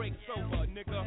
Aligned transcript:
the 0.00 0.08
break's 0.08 0.28
over, 0.36 0.66
nigga. 0.66 1.04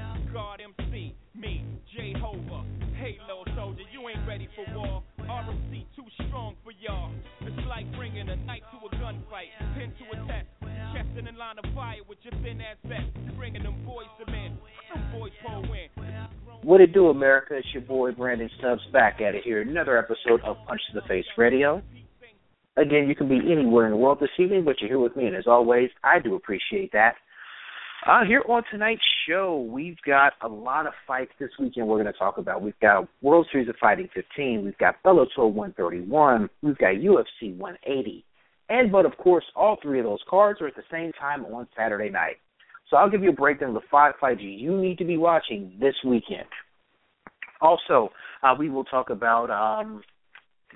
MC, 0.61 1.15
me, 1.35 1.65
Jehovah. 1.95 2.63
Hey, 2.95 3.17
little 3.27 3.45
soldier, 3.55 3.81
you 3.91 4.07
ain't 4.07 4.27
ready 4.27 4.47
for 4.55 4.65
war. 4.75 5.03
ROC 5.19 5.73
too 5.95 6.05
strong 6.27 6.55
for 6.63 6.71
y'all. 6.79 7.11
It's 7.41 7.67
like 7.67 7.91
bringing 7.95 8.29
a 8.29 8.35
knife 8.35 8.61
to 8.71 8.85
a 8.85 9.01
gunfight, 9.01 9.49
pin 9.75 9.91
to 9.97 10.21
a 10.21 10.27
test. 10.27 10.47
Chest 10.93 11.09
in 11.17 11.25
line 11.37 11.57
of 11.57 11.73
fire 11.73 11.97
with 12.07 12.19
your 12.21 12.33
thin 12.43 12.61
ass 12.61 12.77
vest. 12.85 13.35
Bringing 13.35 13.63
them 13.63 13.83
boys 13.85 14.05
to 14.19 14.31
men. 14.31 14.57
Them 14.93 15.11
boys 15.11 15.31
pull. 15.45 15.63
What 16.61 16.79
it 16.79 16.93
do, 16.93 17.09
America? 17.09 17.55
It's 17.57 17.67
your 17.73 17.81
boy 17.81 18.11
Brandon 18.11 18.49
Stubbs 18.59 18.81
back 18.93 19.19
at 19.21 19.35
it 19.35 19.43
here. 19.43 19.61
Another 19.61 19.97
episode 19.97 20.41
of 20.45 20.57
Punch 20.67 20.81
to 20.91 21.01
the 21.01 21.07
Face 21.07 21.25
Radio. 21.37 21.81
Again, 22.77 23.07
you 23.07 23.15
can 23.15 23.27
be 23.27 23.39
anywhere 23.51 23.85
in 23.85 23.91
the 23.91 23.97
world 23.97 24.19
this 24.21 24.29
evening, 24.39 24.63
but 24.63 24.75
you're 24.79 24.89
here 24.89 24.99
with 24.99 25.15
me, 25.15 25.25
and 25.25 25.35
as 25.35 25.45
always, 25.45 25.89
I 26.03 26.19
do 26.19 26.35
appreciate 26.35 26.91
that. 26.93 27.15
Uh, 28.05 28.25
here 28.25 28.43
on 28.49 28.63
tonight's 28.69 29.01
show, 29.29 29.61
we've 29.71 29.95
got 30.05 30.33
a 30.41 30.47
lot 30.47 30.85
of 30.85 30.91
fights 31.07 31.31
this 31.39 31.51
weekend 31.57 31.87
we're 31.87 32.01
going 32.01 32.11
to 32.11 32.19
talk 32.19 32.37
about. 32.37 32.61
We've 32.61 32.77
got 32.81 33.07
World 33.21 33.47
Series 33.49 33.69
of 33.69 33.75
Fighting 33.79 34.09
15, 34.13 34.61
we've 34.65 34.77
got 34.77 35.01
Bellator 35.05 35.49
131, 35.49 36.49
we've 36.61 36.77
got 36.77 36.95
UFC 36.95 37.55
180, 37.55 38.25
and 38.67 38.91
but 38.91 39.05
of 39.05 39.15
course, 39.15 39.45
all 39.55 39.77
three 39.81 39.99
of 39.99 40.05
those 40.05 40.19
cards 40.29 40.59
are 40.59 40.67
at 40.67 40.75
the 40.75 40.83
same 40.91 41.13
time 41.13 41.45
on 41.45 41.65
Saturday 41.77 42.09
night. 42.09 42.37
So 42.89 42.97
I'll 42.97 43.09
give 43.09 43.23
you 43.23 43.29
a 43.29 43.33
breakdown 43.33 43.69
of 43.69 43.75
the 43.75 43.87
five 43.89 44.15
fights 44.19 44.41
you 44.41 44.75
need 44.75 44.97
to 44.97 45.05
be 45.05 45.15
watching 45.15 45.71
this 45.79 45.95
weekend. 46.05 46.47
Also, 47.61 48.09
uh, 48.43 48.53
we 48.57 48.69
will 48.69 48.83
talk 48.83 49.11
about 49.11 49.49
um, 49.49 50.01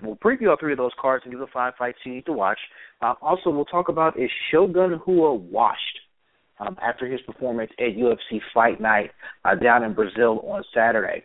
we'll 0.02 0.16
preview 0.16 0.50
all 0.50 0.58
three 0.58 0.72
of 0.72 0.78
those 0.78 0.94
cards 0.98 1.26
and 1.26 1.34
give 1.34 1.42
the 1.42 1.48
five 1.54 1.74
fights 1.78 1.98
you 2.06 2.14
need 2.14 2.26
to 2.28 2.34
watch. 2.34 2.60
Uh, 3.02 3.16
also, 3.22 3.50
we'll 3.50 3.66
talk 3.66 3.90
about 3.90 4.18
is 4.18 4.30
Shogun 4.50 5.02
Rua 5.06 5.34
washed 5.34 6.00
um, 6.60 6.78
after 6.82 7.08
his 7.08 7.22
performance 7.22 7.72
at 7.80 7.96
UFC 7.96 8.40
Fight 8.54 8.82
Night 8.82 9.12
uh, 9.46 9.56
down 9.56 9.84
in 9.84 9.94
Brazil 9.94 10.42
on 10.48 10.64
Saturday. 10.74 11.24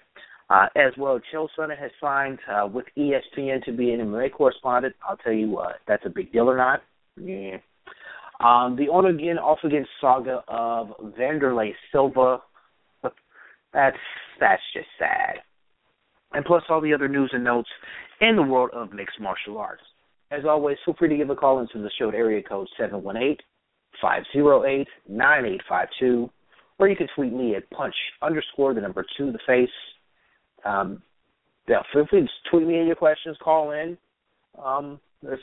Uh, 0.50 0.66
as 0.76 0.92
well, 0.98 1.18
Chael 1.32 1.48
Sonnen 1.58 1.78
has 1.78 1.90
signed 2.00 2.38
uh, 2.50 2.66
with 2.66 2.84
ESPN 2.98 3.64
to 3.64 3.72
be 3.72 3.92
an 3.92 4.00
MMA 4.00 4.32
correspondent. 4.32 4.94
I'll 5.08 5.16
tell 5.16 5.32
you 5.32 5.48
what, 5.48 5.76
that's 5.88 6.04
a 6.04 6.10
big 6.10 6.32
deal 6.32 6.50
or 6.50 6.56
not. 6.56 6.82
Yeah. 7.16 7.56
Um, 8.40 8.76
the 8.76 8.88
on 8.88 9.06
again, 9.06 9.38
off 9.38 9.60
again 9.64 9.86
saga 10.00 10.42
of 10.48 10.88
Wanderlei 11.00 11.72
Silva. 11.92 12.42
That's 13.72 13.96
that's 14.40 14.62
just 14.74 14.88
sad. 14.98 15.36
And 16.32 16.44
plus 16.44 16.62
all 16.68 16.80
the 16.80 16.92
other 16.92 17.08
news 17.08 17.30
and 17.32 17.44
notes 17.44 17.68
in 18.20 18.36
the 18.36 18.42
world 18.42 18.70
of 18.74 18.92
mixed 18.92 19.20
martial 19.20 19.58
arts. 19.58 19.82
As 20.30 20.44
always, 20.46 20.76
feel 20.84 20.94
free 20.98 21.08
to 21.08 21.16
give 21.16 21.30
a 21.30 21.36
call 21.36 21.60
into 21.60 21.78
the 21.78 21.90
show 21.98 22.08
at 22.08 22.14
area 22.14 22.42
code 22.42 22.68
seven 22.78 23.02
one 23.02 23.16
eight 23.16 23.40
five 24.02 24.24
zero 24.32 24.64
eight 24.64 24.88
nine 25.08 25.46
eight 25.46 25.62
five 25.68 25.88
two, 25.98 26.28
or 26.78 26.88
you 26.88 26.96
can 26.96 27.08
tweet 27.14 27.32
me 27.32 27.54
at 27.54 27.70
punch 27.70 27.94
underscore 28.20 28.74
the 28.74 28.80
number 28.80 29.06
two 29.16 29.32
the 29.32 29.38
face. 29.46 29.70
Um, 30.64 31.02
yeah, 31.68 31.82
feel 31.92 32.06
free 32.10 32.22
to 32.22 32.28
tweet 32.50 32.66
me 32.66 32.84
your 32.84 32.96
questions, 32.96 33.36
call 33.42 33.70
in. 33.70 33.96
Um, 34.62 35.00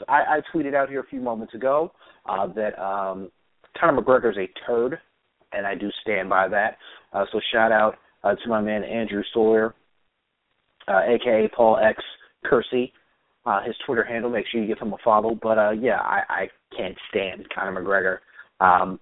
I, 0.08 0.38
I 0.38 0.40
tweeted 0.54 0.76
out 0.76 0.90
here 0.90 1.00
a 1.00 1.08
few 1.08 1.22
moments 1.22 1.54
ago 1.54 1.94
uh, 2.26 2.48
that 2.48 2.78
um, 2.80 3.32
Conor 3.80 4.02
McGregor 4.02 4.32
is 4.32 4.38
a 4.38 4.50
turd, 4.66 5.00
and 5.54 5.66
I 5.66 5.76
do 5.76 5.90
stand 6.02 6.30
by 6.30 6.50
that. 6.50 6.78
Uh, 7.14 7.26
so 7.32 7.40
shout 7.54 7.72
out 7.72 7.96
uh, 8.24 8.36
to 8.36 8.50
my 8.50 8.62
man 8.62 8.84
Andrew 8.84 9.24
Sawyer, 9.34 9.74
uh, 10.88 11.02
aka 11.08 11.50
Paul 11.56 11.78
X 11.78 12.04
Kersey. 12.44 12.94
Uh, 13.46 13.64
his 13.64 13.76
Twitter 13.86 14.04
handle. 14.04 14.30
Make 14.30 14.46
sure 14.52 14.62
you 14.62 14.68
give 14.68 14.78
him 14.78 14.94
a 14.94 14.98
follow. 15.04 15.34
But 15.34 15.58
uh, 15.58 15.72
yeah, 15.72 16.00
I, 16.02 16.22
I 16.30 16.48
can't 16.76 16.98
stand 17.10 17.48
Conor 17.56 17.82
McGregor. 17.82 18.18
Um, 18.60 19.00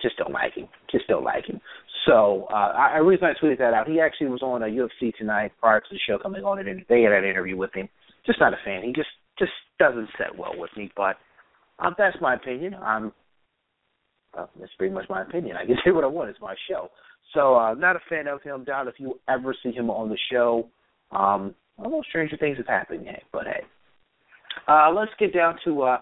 just 0.00 0.16
don't 0.16 0.32
like 0.32 0.54
him. 0.54 0.68
Just 0.90 1.06
don't 1.08 1.24
like 1.24 1.46
him. 1.46 1.60
So 2.06 2.46
uh, 2.50 2.72
I, 2.76 2.94
I 2.94 2.98
reason 2.98 3.26
I 3.26 3.44
tweeted 3.44 3.58
that 3.58 3.74
out. 3.74 3.88
He 3.88 4.00
actually 4.00 4.28
was 4.28 4.42
on 4.42 4.62
a 4.62 4.66
UFC 4.66 5.14
tonight 5.16 5.52
prior 5.60 5.80
to 5.80 5.86
the 5.90 5.98
show 6.06 6.18
coming 6.18 6.44
on, 6.44 6.58
and 6.58 6.84
they 6.88 7.02
had 7.02 7.12
an 7.12 7.24
interview 7.24 7.56
with 7.56 7.74
him. 7.74 7.88
Just 8.26 8.40
not 8.40 8.52
a 8.52 8.56
fan. 8.64 8.82
He 8.82 8.92
just 8.92 9.08
just 9.38 9.52
doesn't 9.78 10.08
set 10.18 10.36
well 10.36 10.52
with 10.56 10.70
me. 10.76 10.90
But 10.96 11.16
um, 11.78 11.94
that's 11.98 12.16
my 12.20 12.34
opinion. 12.34 12.74
I'm 12.74 13.12
well, 14.34 14.50
that's 14.58 14.72
pretty 14.78 14.94
much 14.94 15.06
my 15.08 15.22
opinion. 15.22 15.56
I 15.56 15.66
can 15.66 15.76
say 15.84 15.90
what 15.90 16.04
I 16.04 16.08
want. 16.08 16.30
It's 16.30 16.40
my 16.40 16.54
show. 16.68 16.88
So 17.34 17.56
uh, 17.56 17.74
not 17.74 17.96
a 17.96 18.00
fan 18.08 18.26
of 18.26 18.42
him. 18.42 18.64
Doubt 18.64 18.88
if 18.88 18.94
you 18.98 19.18
ever 19.28 19.54
see 19.62 19.72
him 19.72 19.90
on 19.90 20.08
the 20.08 20.18
show. 20.32 20.68
Um, 21.10 21.54
although 21.78 22.02
stranger 22.08 22.36
things 22.36 22.58
have 22.58 22.66
happened. 22.66 23.06
Hey, 23.06 23.22
but 23.32 23.44
hey, 23.44 23.62
uh, 24.66 24.90
let's 24.92 25.10
get 25.18 25.34
down 25.34 25.56
to 25.64 25.82
uh, 25.82 25.98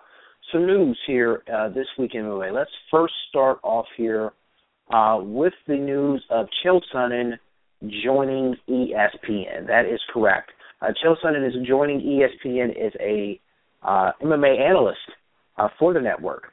some 0.52 0.66
news 0.66 0.98
here 1.06 1.42
uh, 1.52 1.68
this 1.68 1.86
week 1.98 2.12
in 2.14 2.22
MMA. 2.22 2.54
Let's 2.54 2.70
first 2.90 3.14
start 3.28 3.58
off 3.62 3.86
here 3.96 4.32
uh, 4.92 5.18
with 5.22 5.54
the 5.66 5.76
news 5.76 6.24
of 6.30 6.46
Chael 6.64 6.80
Sonnen 6.94 7.32
joining 8.04 8.54
ESPN. 8.68 9.66
That 9.66 9.86
is 9.86 10.00
correct. 10.12 10.50
Uh, 10.80 10.88
Chael 11.02 11.16
Sonnen 11.24 11.46
is 11.46 11.54
joining 11.66 12.00
ESPN 12.00 12.70
as 12.70 12.92
a 13.00 13.40
uh, 13.82 14.12
MMA 14.22 14.60
analyst 14.60 14.98
uh, 15.58 15.68
for 15.78 15.92
the 15.92 16.00
network. 16.00 16.44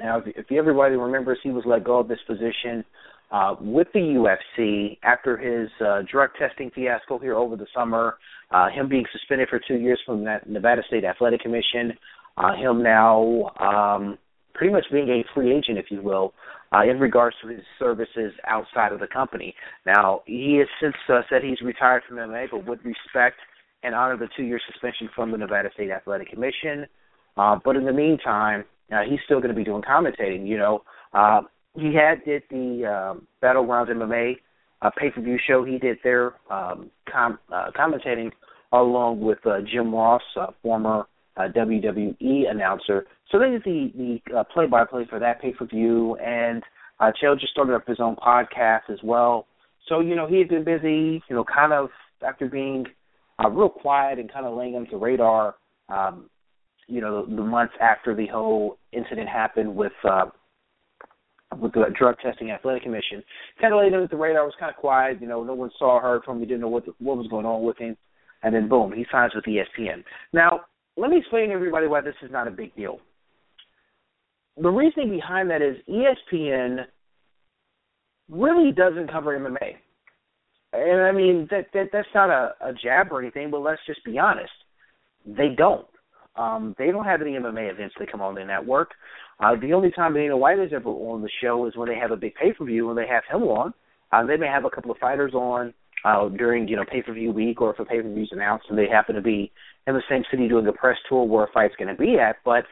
Now, 0.00 0.18
if, 0.18 0.24
if 0.26 0.52
everybody 0.52 0.96
remembers, 0.96 1.38
he 1.42 1.50
was 1.50 1.64
let 1.66 1.84
go 1.84 1.98
of 1.98 2.08
this 2.08 2.20
position 2.26 2.84
uh, 3.30 3.56
with 3.60 3.88
the 3.92 4.00
UFC 4.00 4.98
after 5.02 5.36
his 5.36 5.68
uh, 5.84 6.02
drug 6.10 6.30
testing 6.38 6.70
fiasco 6.74 7.18
here 7.18 7.34
over 7.34 7.56
the 7.56 7.66
summer, 7.74 8.16
uh, 8.50 8.68
him 8.70 8.88
being 8.88 9.04
suspended 9.12 9.48
for 9.48 9.60
two 9.66 9.76
years 9.76 10.00
from 10.06 10.24
the 10.24 10.38
Nevada 10.46 10.82
State 10.88 11.04
Athletic 11.04 11.40
Commission, 11.40 11.92
uh, 12.38 12.54
him 12.54 12.82
now 12.82 13.50
um, 13.60 14.18
pretty 14.54 14.72
much 14.72 14.86
being 14.92 15.08
a 15.08 15.24
free 15.34 15.52
agent, 15.52 15.78
if 15.78 15.86
you 15.90 16.02
will, 16.02 16.34
uh, 16.72 16.82
in 16.82 16.98
regards 16.98 17.36
to 17.42 17.48
his 17.48 17.60
services 17.78 18.32
outside 18.46 18.92
of 18.92 19.00
the 19.00 19.06
company. 19.06 19.54
Now, 19.86 20.22
he 20.26 20.58
has 20.58 20.68
since 20.80 20.96
uh, 21.08 21.22
said 21.30 21.42
he's 21.42 21.60
retired 21.60 22.02
from 22.06 22.18
MMA, 22.18 22.48
but 22.50 22.66
would 22.66 22.84
respect 22.84 23.36
and 23.82 23.94
honor 23.94 24.16
the 24.16 24.28
two-year 24.36 24.60
suspension 24.70 25.08
from 25.14 25.30
the 25.30 25.38
Nevada 25.38 25.70
State 25.74 25.90
Athletic 25.90 26.30
Commission. 26.30 26.86
Uh, 27.36 27.56
but 27.64 27.76
in 27.76 27.84
the 27.84 27.92
meantime, 27.92 28.64
uh, 28.92 29.02
he's 29.08 29.20
still 29.24 29.38
going 29.38 29.50
to 29.50 29.56
be 29.56 29.64
doing 29.64 29.82
commentating. 29.82 30.46
You 30.46 30.58
know, 30.58 30.82
uh, 31.12 31.42
he 31.74 31.94
had 31.94 32.24
did 32.24 32.42
the 32.50 32.86
um, 32.86 33.26
Battlegrounds 33.42 33.90
MMA 33.90 34.36
uh, 34.82 34.90
pay-per-view 34.98 35.38
show. 35.46 35.64
He 35.64 35.78
did 35.78 35.98
there 36.02 36.34
um, 36.50 36.90
com- 37.10 37.38
uh, 37.52 37.70
commentating 37.78 38.32
along 38.72 39.20
with 39.20 39.38
uh, 39.46 39.58
Jim 39.70 39.94
Ross, 39.94 40.22
uh, 40.38 40.48
former 40.62 41.06
uh, 41.38 41.48
WWE 41.54 42.50
announcer. 42.50 43.06
So 43.30 43.38
they 43.38 43.50
did 43.50 43.62
the 43.64 44.20
the 44.26 44.38
uh, 44.38 44.44
play-by-play 44.44 45.06
for 45.08 45.18
that 45.18 45.40
pay-per-view, 45.40 46.16
and 46.16 46.62
uh, 47.00 47.12
Chael 47.22 47.38
just 47.38 47.52
started 47.52 47.74
up 47.74 47.86
his 47.86 48.00
own 48.00 48.16
podcast 48.16 48.90
as 48.90 48.98
well. 49.02 49.46
So 49.88 50.00
you 50.00 50.14
know 50.14 50.26
he 50.26 50.38
had 50.38 50.48
been 50.48 50.64
busy, 50.64 51.22
you 51.28 51.36
know, 51.36 51.44
kind 51.44 51.72
of 51.72 51.90
after 52.26 52.48
being 52.48 52.86
uh, 53.42 53.48
real 53.48 53.68
quiet 53.68 54.18
and 54.18 54.32
kind 54.32 54.46
of 54.46 54.56
laying 54.56 54.74
under 54.76 54.90
the 54.90 54.96
radar. 54.96 55.54
Um, 55.88 56.28
you 56.88 57.00
know, 57.00 57.24
the, 57.24 57.36
the 57.36 57.42
months 57.42 57.74
after 57.80 58.14
the 58.14 58.26
whole 58.26 58.78
incident 58.92 59.28
happened 59.28 59.74
with 59.74 59.92
uh, 60.04 60.26
with 61.60 61.72
the 61.72 61.84
drug 61.98 62.16
testing 62.22 62.50
athletic 62.50 62.82
commission, 62.82 63.22
kind 63.60 63.72
of 63.72 63.80
laid 63.80 63.94
under 63.94 64.08
the 64.08 64.16
radar. 64.16 64.44
Was 64.44 64.54
kind 64.58 64.70
of 64.70 64.76
quiet. 64.76 65.20
You 65.20 65.28
know, 65.28 65.44
no 65.44 65.54
one 65.54 65.70
saw, 65.78 66.00
heard 66.00 66.24
from 66.24 66.36
him. 66.36 66.40
He 66.40 66.46
Didn't 66.46 66.62
know 66.62 66.68
what 66.68 66.86
the, 66.86 66.94
what 66.98 67.16
was 67.16 67.28
going 67.28 67.46
on 67.46 67.62
with 67.62 67.78
him. 67.78 67.96
And 68.42 68.54
then 68.54 68.68
boom, 68.68 68.92
he 68.92 69.04
signs 69.10 69.34
with 69.34 69.44
ESPN. 69.44 70.04
Now, 70.32 70.60
let 70.98 71.10
me 71.10 71.18
explain 71.18 71.48
to 71.48 71.54
everybody 71.54 71.86
why 71.86 72.00
this 72.00 72.14
is 72.22 72.30
not 72.30 72.48
a 72.48 72.50
big 72.50 72.74
deal. 72.74 72.98
The 74.60 74.68
reasoning 74.68 75.10
behind 75.10 75.50
that 75.50 75.62
is 75.62 75.76
ESPN 75.88 76.84
really 78.28 78.72
doesn't 78.72 79.10
cover 79.10 79.38
MMA. 79.38 79.76
And 80.72 81.00
I 81.00 81.12
mean 81.12 81.46
that, 81.50 81.66
that 81.72 81.90
that's 81.92 82.08
not 82.14 82.30
a, 82.30 82.54
a 82.60 82.72
jab 82.72 83.12
or 83.12 83.22
anything, 83.22 83.50
but 83.50 83.60
let's 83.60 83.80
just 83.86 84.04
be 84.04 84.18
honest. 84.18 84.50
They 85.24 85.50
don't. 85.56 85.86
Um, 86.36 86.74
they 86.78 86.90
don't 86.90 87.04
have 87.04 87.22
any 87.22 87.32
MMA 87.32 87.70
events 87.70 87.94
that 87.98 88.10
come 88.10 88.20
on 88.20 88.34
the 88.34 88.44
network. 88.44 88.90
Uh, 89.40 89.54
the 89.60 89.72
only 89.72 89.90
time 89.92 90.14
Dana 90.14 90.36
White 90.36 90.58
is 90.58 90.72
ever 90.74 90.88
on 90.88 91.22
the 91.22 91.30
show 91.42 91.66
is 91.66 91.76
when 91.76 91.88
they 91.88 91.96
have 91.96 92.10
a 92.10 92.16
big 92.16 92.34
pay 92.34 92.52
per 92.52 92.64
view 92.64 92.88
when 92.88 92.96
they 92.96 93.06
have 93.06 93.24
him 93.30 93.42
on. 93.48 93.72
Uh, 94.10 94.24
they 94.24 94.36
may 94.36 94.46
have 94.46 94.64
a 94.64 94.70
couple 94.70 94.90
of 94.90 94.98
fighters 94.98 95.34
on 95.34 95.72
uh, 96.04 96.28
during 96.28 96.68
you 96.68 96.76
know 96.76 96.84
pay 96.90 97.02
per 97.02 97.12
view 97.12 97.32
week 97.32 97.60
or 97.60 97.72
if 97.72 97.78
a 97.78 97.84
pay 97.84 98.00
per 98.00 98.08
view 98.08 98.22
is 98.22 98.32
announced 98.32 98.66
and 98.68 98.78
they 98.78 98.88
happen 98.88 99.14
to 99.14 99.22
be 99.22 99.50
in 99.86 99.94
the 99.94 100.02
same 100.08 100.22
city 100.30 100.48
doing 100.48 100.66
a 100.66 100.72
press 100.72 100.96
tour 101.08 101.24
where 101.24 101.44
a 101.44 101.52
fight's 101.52 101.76
going 101.76 101.88
to 101.88 102.00
be 102.00 102.18
at. 102.18 102.36
But 102.44 102.64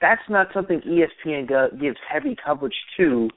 that's 0.00 0.22
not 0.28 0.48
something 0.52 0.80
ESPN 0.80 1.48
go- 1.48 1.70
gives 1.80 1.96
heavy 2.10 2.36
coverage 2.44 2.74
to 2.98 3.28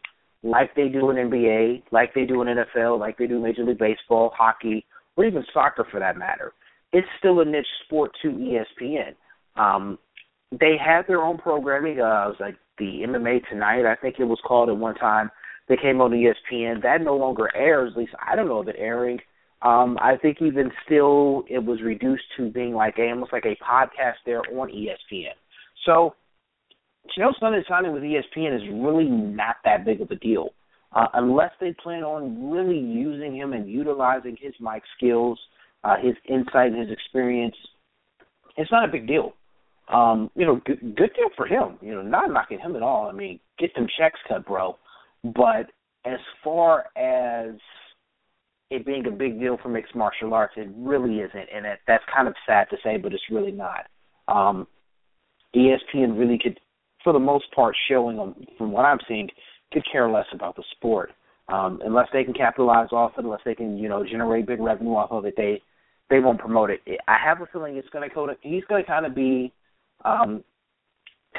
like 0.43 0.75
they 0.75 0.87
do 0.87 1.09
in 1.11 1.17
NBA, 1.17 1.83
like 1.91 2.13
they 2.13 2.25
do 2.25 2.41
in 2.41 2.47
NFL, 2.47 2.99
like 2.99 3.17
they 3.17 3.27
do 3.27 3.39
Major 3.39 3.63
League 3.63 3.77
Baseball, 3.77 4.31
hockey, 4.35 4.85
or 5.15 5.25
even 5.25 5.43
soccer 5.53 5.85
for 5.89 5.99
that 5.99 6.17
matter. 6.17 6.53
It's 6.93 7.07
still 7.19 7.39
a 7.39 7.45
niche 7.45 7.65
sport 7.85 8.11
to 8.21 8.29
ESPN. 8.29 9.15
Um, 9.55 9.99
they 10.51 10.75
had 10.83 11.03
their 11.07 11.21
own 11.21 11.37
programming. 11.37 11.99
Uh, 11.99 12.25
it 12.25 12.29
was 12.29 12.35
like 12.39 12.55
the 12.77 13.03
MMA 13.07 13.47
Tonight, 13.49 13.85
I 13.85 13.95
think 13.95 14.15
it 14.19 14.25
was 14.25 14.39
called 14.45 14.69
at 14.69 14.77
one 14.77 14.95
time. 14.95 15.29
They 15.71 15.77
came 15.77 16.01
on 16.01 16.11
ESPN. 16.11 16.81
That 16.81 16.99
no 16.99 17.15
longer 17.15 17.49
airs. 17.55 17.93
At 17.93 17.97
least 17.97 18.11
I 18.19 18.35
don't 18.35 18.49
know 18.49 18.59
of 18.59 18.67
it 18.67 18.75
airing. 18.77 19.19
Um, 19.61 19.97
I 20.01 20.17
think 20.21 20.41
even 20.41 20.69
still, 20.85 21.45
it 21.49 21.63
was 21.63 21.81
reduced 21.81 22.25
to 22.35 22.49
being 22.49 22.73
like 22.73 22.95
a, 22.97 23.09
almost 23.09 23.31
like 23.31 23.45
a 23.45 23.55
podcast 23.63 24.15
there 24.25 24.41
on 24.41 24.67
ESPN. 24.67 25.31
So, 25.85 26.13
Chael 27.17 27.31
Sonnen 27.41 27.61
signing 27.69 27.93
with 27.93 28.03
ESPN 28.03 28.53
is 28.53 28.63
really 28.69 29.05
not 29.05 29.55
that 29.63 29.85
big 29.85 30.01
of 30.01 30.11
a 30.11 30.15
deal, 30.17 30.49
uh, 30.91 31.07
unless 31.13 31.51
they 31.61 31.73
plan 31.81 32.03
on 32.03 32.51
really 32.51 32.77
using 32.77 33.33
him 33.33 33.53
and 33.53 33.71
utilizing 33.71 34.35
his 34.41 34.53
mic 34.59 34.83
skills, 34.97 35.39
uh, 35.85 35.95
his 36.03 36.15
insight, 36.27 36.73
and 36.73 36.81
his 36.81 36.91
experience. 36.91 37.55
It's 38.57 38.71
not 38.73 38.89
a 38.89 38.91
big 38.91 39.07
deal. 39.07 39.35
Um, 39.87 40.31
you 40.35 40.45
know, 40.45 40.59
good, 40.65 40.81
good 40.81 41.11
deal 41.15 41.29
for 41.37 41.45
him. 41.45 41.77
You 41.81 41.95
know, 41.95 42.01
not 42.01 42.29
knocking 42.29 42.59
him 42.59 42.75
at 42.75 42.83
all. 42.83 43.07
I 43.07 43.13
mean, 43.13 43.39
get 43.57 43.73
them 43.73 43.87
checks 43.97 44.19
cut, 44.27 44.45
bro. 44.45 44.75
But 45.23 45.71
as 46.05 46.19
far 46.43 46.85
as 46.97 47.55
it 48.69 48.85
being 48.85 49.05
a 49.05 49.11
big 49.11 49.39
deal 49.39 49.57
for 49.61 49.69
mixed 49.69 49.95
martial 49.95 50.33
arts, 50.33 50.53
it 50.57 50.69
really 50.75 51.19
isn't, 51.19 51.47
and 51.53 51.65
it, 51.65 51.79
that's 51.87 52.03
kind 52.13 52.27
of 52.27 52.33
sad 52.47 52.67
to 52.69 52.77
say, 52.83 52.97
but 52.97 53.13
it's 53.13 53.23
really 53.29 53.51
not. 53.51 53.85
Um, 54.27 54.65
ESPN 55.55 56.17
really 56.17 56.39
could, 56.41 56.59
for 57.03 57.11
the 57.13 57.19
most 57.19 57.45
part, 57.53 57.75
showing 57.89 58.17
them 58.17 58.35
from 58.57 58.71
what 58.71 58.85
I'm 58.85 58.99
seeing, 59.07 59.27
could 59.73 59.83
care 59.91 60.09
less 60.09 60.25
about 60.33 60.55
the 60.55 60.63
sport. 60.71 61.11
Um, 61.49 61.81
unless 61.83 62.07
they 62.13 62.23
can 62.23 62.33
capitalize 62.33 62.89
off 62.93 63.11
it, 63.17 63.25
unless 63.25 63.41
they 63.43 63.55
can, 63.55 63.77
you 63.77 63.89
know, 63.89 64.05
generate 64.09 64.47
big 64.47 64.61
revenue 64.61 64.91
off 64.95 65.11
of 65.11 65.25
it, 65.25 65.33
they 65.35 65.61
they 66.09 66.19
won't 66.19 66.39
promote 66.39 66.69
it. 66.69 66.81
I 67.07 67.17
have 67.23 67.41
a 67.41 67.45
feeling 67.47 67.77
it's 67.77 67.89
going 67.89 68.07
to 68.07 68.13
go 68.13 68.27
to. 68.27 68.33
He's 68.41 68.63
going 68.65 68.83
to 68.83 68.87
kind 68.87 69.05
of 69.05 69.15
be, 69.15 69.53
um, 70.03 70.43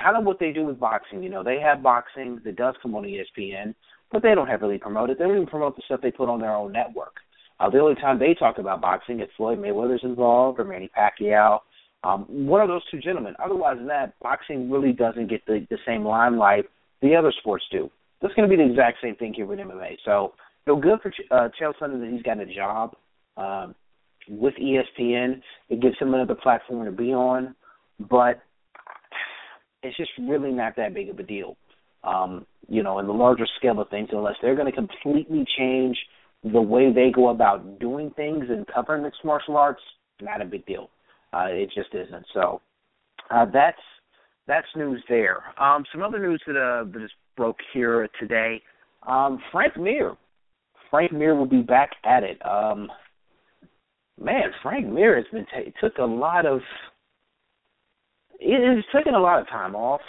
kind 0.01 0.17
of 0.17 0.25
what 0.25 0.39
they 0.39 0.53
do 0.53 0.65
with 0.65 0.81
boxing. 0.81 1.23
You 1.23 1.31
know, 1.31 1.43
they 1.43 1.61
have 1.61 1.83
boxing 1.83 2.41
that 2.45 2.57
does 2.57 2.75
come 2.83 2.95
on 2.95 3.05
ESPN, 3.05 3.75
but 4.11 4.23
they 4.23 4.35
don't 4.35 4.49
heavily 4.49 4.79
promote 4.79 5.11
it. 5.11 5.19
They 5.19 5.25
don't 5.25 5.37
even 5.37 5.47
promote 5.47 5.77
the 5.77 5.83
stuff 5.85 6.01
they 6.03 6.11
put 6.11 6.29
on 6.29 6.41
their 6.41 6.55
own 6.55 6.73
network. 6.73 7.15
Uh, 7.61 7.71
the 7.71 7.79
only 7.79 7.95
time 7.95 8.19
they 8.19 8.35
talk 8.35 8.59
about 8.59 8.81
boxing 8.81 9.21
is 9.21 9.29
Floyd 9.37 9.59
Mayweather's 9.59 10.03
involved 10.03 10.59
or 10.59 10.65
Manny 10.65 10.91
Pacquiao. 10.97 11.61
Um, 12.05 12.27
one 12.29 12.61
of 12.61 12.69
those 12.69 12.83
two 12.91 12.99
gentlemen. 12.99 13.35
Otherwise 13.43 13.77
than 13.77 13.87
that, 13.87 14.19
boxing 14.21 14.71
really 14.71 14.93
doesn't 14.93 15.29
get 15.29 15.45
the, 15.47 15.67
the 15.71 15.79
same 15.87 16.05
limelight 16.05 16.65
the 17.01 17.15
other 17.15 17.33
sports 17.39 17.65
do. 17.71 17.91
That's 18.21 18.35
going 18.35 18.49
to 18.49 18.57
be 18.57 18.61
the 18.61 18.69
exact 18.69 18.99
same 19.03 19.17
thing 19.17 19.35
here 19.35 19.47
with 19.47 19.59
MMA. 19.59 19.97
So, 20.05 20.33
you 20.67 20.75
know, 20.75 20.81
good 20.81 21.01
for 21.01 21.13
uh, 21.31 21.49
Chael 21.61 21.75
Sonnen 21.81 22.01
that 22.01 22.11
he's 22.13 22.23
got 22.23 22.41
a 22.41 22.47
job 22.47 22.95
um, 23.37 23.75
with 24.29 24.55
ESPN. 24.55 25.41
It 25.69 25.81
gives 25.81 25.99
him 25.99 26.15
another 26.15 26.35
platform 26.35 26.85
to 26.85 26.93
be 26.93 27.13
on, 27.13 27.55
but 27.99 28.41
it's 29.83 29.97
just 29.97 30.11
really 30.19 30.53
not 30.53 30.77
that 30.77 30.95
big 30.95 31.09
of 31.09 31.19
a 31.19 31.23
deal. 31.23 31.57
Um, 32.05 32.47
you 32.69 32.83
know, 32.83 32.99
in 32.99 33.07
the 33.07 33.13
larger 33.13 33.47
scale 33.59 33.81
of 33.81 33.89
things, 33.89 34.09
unless 34.13 34.35
they're 34.43 34.57
going 34.57 34.71
to 34.71 34.77
completely 34.77 35.45
change 35.57 35.97
the 36.45 36.61
way 36.61 36.93
they 36.93 37.11
go 37.15 37.29
about 37.29 37.79
doing 37.79 38.11
things 38.17 38.45
and 38.49 38.67
covering 38.67 39.03
mixed 39.03 39.25
martial 39.25 39.57
arts, 39.57 39.83
not 40.21 40.43
a 40.43 40.45
big 40.45 40.67
deal. 40.67 40.91
Uh, 41.33 41.47
it 41.49 41.71
just 41.75 41.95
isn't. 41.95 42.27
So 42.35 42.61
uh, 43.31 43.47
that's 43.53 43.79
that's 44.47 44.67
news 44.77 45.03
there. 45.09 45.43
Um, 45.61 45.85
some 45.93 46.03
other 46.03 46.19
news 46.19 46.43
that 46.47 46.57
uh, 46.57 46.85
that 46.85 47.01
just 47.01 47.15
broke 47.37 47.59
here 47.73 48.09
today. 48.21 48.61
Um, 49.07 49.41
Frank 49.51 49.77
Mir, 49.77 50.17
Frank 50.91 51.13
Mir 51.13 51.35
will 51.35 51.47
be 51.47 51.63
back 51.63 51.91
at 52.05 52.23
it. 52.23 52.45
Um, 52.45 52.91
man, 54.21 54.51
Frank 54.63 54.89
Mir 54.89 55.17
has 55.17 55.25
been 55.33 55.47
t- 55.47 55.73
took 55.81 55.99
a 55.99 56.05
lot 56.05 56.47
of. 56.47 56.61
It 58.45 58.77
has 58.77 58.85
taken 58.95 59.15
a 59.15 59.21
lot 59.21 59.41
of 59.41 59.49
time 59.49 59.75
off. 59.75 60.01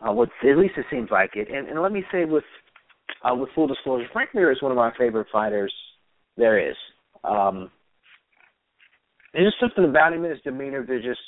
Uh, 0.00 0.12
what 0.12 0.28
at 0.42 0.58
least 0.58 0.74
it 0.76 0.84
seems 0.90 1.10
like 1.10 1.30
it. 1.36 1.48
And, 1.50 1.68
and 1.68 1.80
let 1.80 1.90
me 1.90 2.04
say 2.12 2.24
with 2.24 2.44
uh, 3.24 3.34
with 3.34 3.48
full 3.54 3.66
disclosure, 3.66 4.06
Frank 4.12 4.30
Mir 4.34 4.52
is 4.52 4.62
one 4.62 4.70
of 4.70 4.76
my 4.76 4.92
favorite 4.98 5.26
fighters 5.32 5.72
there 6.36 6.58
is. 6.70 6.76
Um, 7.24 7.70
there's 9.32 9.52
just 9.52 9.60
something 9.60 9.88
about 9.88 10.12
him 10.12 10.24
and 10.24 10.32
his 10.32 10.42
demeanor 10.42 10.84
that 10.84 11.00
just 11.02 11.20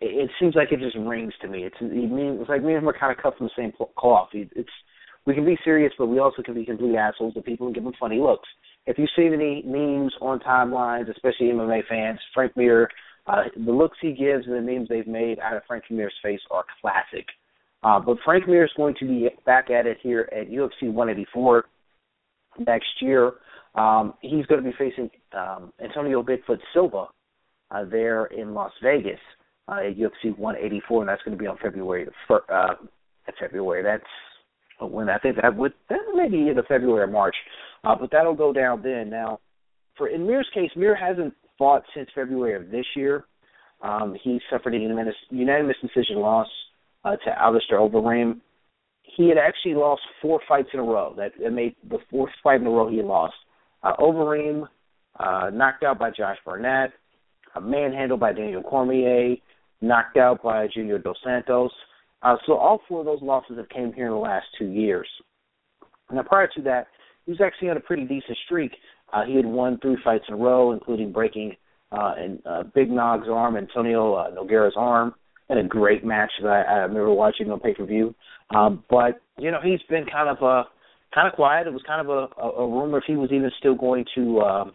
it, 0.00 0.24
it 0.24 0.30
seems 0.38 0.54
like 0.54 0.70
it 0.70 0.80
just 0.80 0.96
rings 0.96 1.32
to 1.40 1.48
me. 1.48 1.64
It's 1.64 1.80
mean 1.80 2.38
it's 2.40 2.48
like 2.48 2.62
me 2.62 2.74
and 2.74 2.82
him 2.82 2.88
are 2.88 2.98
kind 2.98 3.12
of 3.12 3.22
cut 3.22 3.36
from 3.36 3.46
the 3.46 3.62
same 3.62 3.72
cloth. 3.96 4.28
It's 4.32 4.70
we 5.26 5.34
can 5.34 5.44
be 5.44 5.58
serious, 5.64 5.92
but 5.98 6.06
we 6.06 6.18
also 6.18 6.42
can 6.42 6.54
be 6.54 6.64
complete 6.64 6.96
assholes 6.96 7.34
to 7.34 7.42
people 7.42 7.66
and 7.66 7.74
give 7.74 7.84
them 7.84 7.92
funny 8.00 8.18
looks. 8.18 8.48
If 8.86 8.96
you 8.96 9.06
see 9.14 9.26
any 9.26 9.62
memes 9.66 10.14
on 10.22 10.40
timelines, 10.40 11.10
especially 11.10 11.48
MMA 11.48 11.82
fans, 11.86 12.18
Frank 12.32 12.56
Mir, 12.56 12.88
uh, 13.28 13.42
the 13.64 13.72
looks 13.72 13.98
he 14.00 14.12
gives 14.12 14.46
and 14.46 14.54
the 14.54 14.60
memes 14.60 14.88
they've 14.88 15.06
made 15.06 15.38
out 15.40 15.56
of 15.56 15.62
Frank 15.66 15.84
Mir's 15.90 16.14
face 16.22 16.40
are 16.50 16.64
classic. 16.80 17.26
Uh, 17.82 18.00
but 18.00 18.16
Frank 18.24 18.48
Mir 18.48 18.64
is 18.64 18.70
going 18.76 18.94
to 18.98 19.06
be 19.06 19.28
back 19.46 19.70
at 19.70 19.86
it 19.86 19.98
here 20.02 20.28
at 20.32 20.50
UFC 20.50 20.90
184 20.92 21.64
next 22.66 22.86
year. 23.00 23.32
Um, 23.74 24.14
he's 24.20 24.46
going 24.46 24.62
to 24.62 24.68
be 24.68 24.76
facing 24.76 25.10
um, 25.32 25.72
Antonio 25.82 26.22
Bigfoot 26.22 26.58
Silva 26.72 27.06
uh, 27.70 27.84
there 27.84 28.26
in 28.26 28.54
Las 28.54 28.72
Vegas 28.82 29.20
uh, 29.68 29.86
at 29.86 29.96
UFC 29.96 30.36
184, 30.36 31.02
and 31.02 31.08
that's 31.08 31.22
going 31.22 31.36
to 31.36 31.40
be 31.40 31.46
on 31.46 31.58
February 31.62 32.06
the 32.28 32.34
uh, 32.52 32.74
February. 33.38 33.82
That's 33.82 34.90
when 34.90 35.08
I 35.08 35.18
think 35.18 35.36
that 35.40 35.54
would 35.54 35.74
that 35.90 35.98
may 36.14 36.28
be 36.28 36.52
February 36.66 37.02
or 37.02 37.06
March, 37.06 37.36
uh, 37.84 37.94
but 37.94 38.10
that'll 38.10 38.34
go 38.34 38.52
down 38.52 38.82
then. 38.82 39.10
Now, 39.10 39.40
for 39.96 40.08
in 40.08 40.26
Mir's 40.26 40.48
case, 40.54 40.70
Mir 40.74 40.96
hasn't 40.96 41.34
fought 41.58 41.82
since 41.94 42.08
February 42.14 42.54
of 42.54 42.70
this 42.70 42.86
year. 42.96 43.24
Um, 43.82 44.16
he 44.22 44.40
suffered 44.50 44.74
a 44.74 44.78
unanimous, 44.78 45.14
unanimous 45.30 45.76
decision 45.82 46.16
loss 46.16 46.48
uh, 47.04 47.16
to 47.16 47.42
Alistair 47.42 47.78
Overeem. 47.78 48.40
He 49.02 49.28
had 49.28 49.38
actually 49.38 49.74
lost 49.74 50.02
four 50.22 50.40
fights 50.48 50.68
in 50.72 50.80
a 50.80 50.82
row. 50.82 51.14
That, 51.16 51.32
that 51.42 51.50
made 51.50 51.76
the 51.88 51.98
fourth 52.10 52.32
fight 52.42 52.60
in 52.60 52.66
a 52.66 52.70
row 52.70 52.88
he 52.88 53.02
lost. 53.02 53.34
Uh, 53.82 53.94
Overeem 53.96 54.68
uh, 55.18 55.50
knocked 55.52 55.84
out 55.84 55.98
by 55.98 56.10
Josh 56.10 56.36
Barnett, 56.44 56.92
uh, 57.54 57.60
manhandled 57.60 58.20
by 58.20 58.32
Daniel 58.32 58.62
Cormier, 58.62 59.36
knocked 59.80 60.16
out 60.16 60.42
by 60.42 60.66
Junior 60.72 60.98
Dos 60.98 61.16
Santos. 61.24 61.72
Uh, 62.22 62.36
so 62.46 62.54
all 62.54 62.80
four 62.88 63.00
of 63.00 63.06
those 63.06 63.22
losses 63.22 63.56
have 63.56 63.68
came 63.68 63.92
here 63.92 64.06
in 64.06 64.12
the 64.12 64.18
last 64.18 64.46
two 64.58 64.66
years. 64.66 65.08
Now 66.12 66.22
prior 66.22 66.48
to 66.56 66.62
that, 66.62 66.88
he 67.26 67.32
was 67.32 67.40
actually 67.40 67.70
on 67.70 67.76
a 67.76 67.80
pretty 67.80 68.04
decent 68.04 68.36
streak. 68.44 68.72
Uh, 69.12 69.24
he 69.24 69.36
had 69.36 69.46
won 69.46 69.78
three 69.80 69.96
fights 70.04 70.24
in 70.28 70.34
a 70.34 70.36
row, 70.36 70.72
including 70.72 71.12
breaking 71.12 71.56
uh, 71.92 72.14
and 72.16 72.42
uh, 72.46 72.62
Big 72.74 72.90
Nog's 72.90 73.28
arm, 73.28 73.56
Antonio 73.56 74.14
uh, 74.14 74.30
Nogueira's 74.30 74.74
arm, 74.76 75.14
and 75.48 75.58
a 75.58 75.62
great 75.62 76.04
match 76.04 76.30
that 76.42 76.48
I, 76.48 76.62
I 76.62 76.76
remember 76.80 77.12
watching 77.12 77.50
on 77.50 77.60
pay 77.60 77.74
per 77.74 77.86
view. 77.86 78.14
Um, 78.54 78.84
but 78.90 79.20
you 79.38 79.50
know, 79.50 79.60
he's 79.62 79.80
been 79.88 80.04
kind 80.04 80.28
of 80.28 80.42
uh 80.42 80.68
kind 81.14 81.26
of 81.26 81.34
quiet. 81.34 81.66
It 81.66 81.72
was 81.72 81.82
kind 81.86 82.06
of 82.06 82.08
a, 82.08 82.40
a, 82.40 82.64
a 82.64 82.68
rumor 82.68 82.98
if 82.98 83.04
he 83.06 83.16
was 83.16 83.30
even 83.32 83.50
still 83.58 83.74
going 83.74 84.04
to 84.14 84.40
um, 84.40 84.72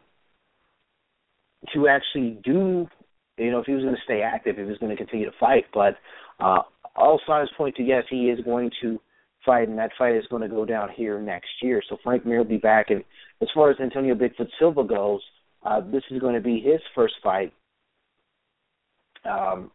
to 1.74 1.88
actually 1.88 2.40
do. 2.44 2.88
You 3.38 3.52
know, 3.52 3.60
if 3.60 3.66
he 3.66 3.74
was 3.74 3.84
going 3.84 3.96
to 3.96 4.02
stay 4.04 4.22
active, 4.22 4.58
if 4.58 4.66
he 4.66 4.70
was 4.70 4.78
going 4.78 4.92
to 4.92 4.98
continue 4.98 5.26
to 5.26 5.38
fight. 5.40 5.66
But 5.74 5.98
uh, 6.40 6.60
all 6.96 7.20
signs 7.26 7.50
point 7.58 7.76
to 7.76 7.84
yes, 7.84 8.04
he 8.10 8.30
is 8.30 8.44
going 8.44 8.72
to 8.82 9.00
fight, 9.46 9.68
and 9.68 9.78
that 9.78 9.92
fight 9.98 10.16
is 10.16 10.26
going 10.30 10.42
to 10.42 10.48
go 10.48 10.66
down 10.66 10.90
here 10.96 11.20
next 11.20 11.50
year. 11.62 11.82
So 11.90 11.98
Frank 12.04 12.26
Mir 12.26 12.40
will 12.40 12.46
be 12.46 12.58
back. 12.58 12.90
And 12.90 13.04
as 13.42 13.48
far 13.54 13.72
as 13.72 13.80
Antonio 13.80 14.16
Bigfoot 14.16 14.50
Silva 14.60 14.84
goes, 14.84 15.22
uh, 15.66 15.82
this 15.92 16.04
is 16.12 16.20
going 16.20 16.36
to 16.36 16.42
be 16.42 16.60
his 16.60 16.82
first 16.96 17.16
fight 17.24 17.54
um, 19.26 19.72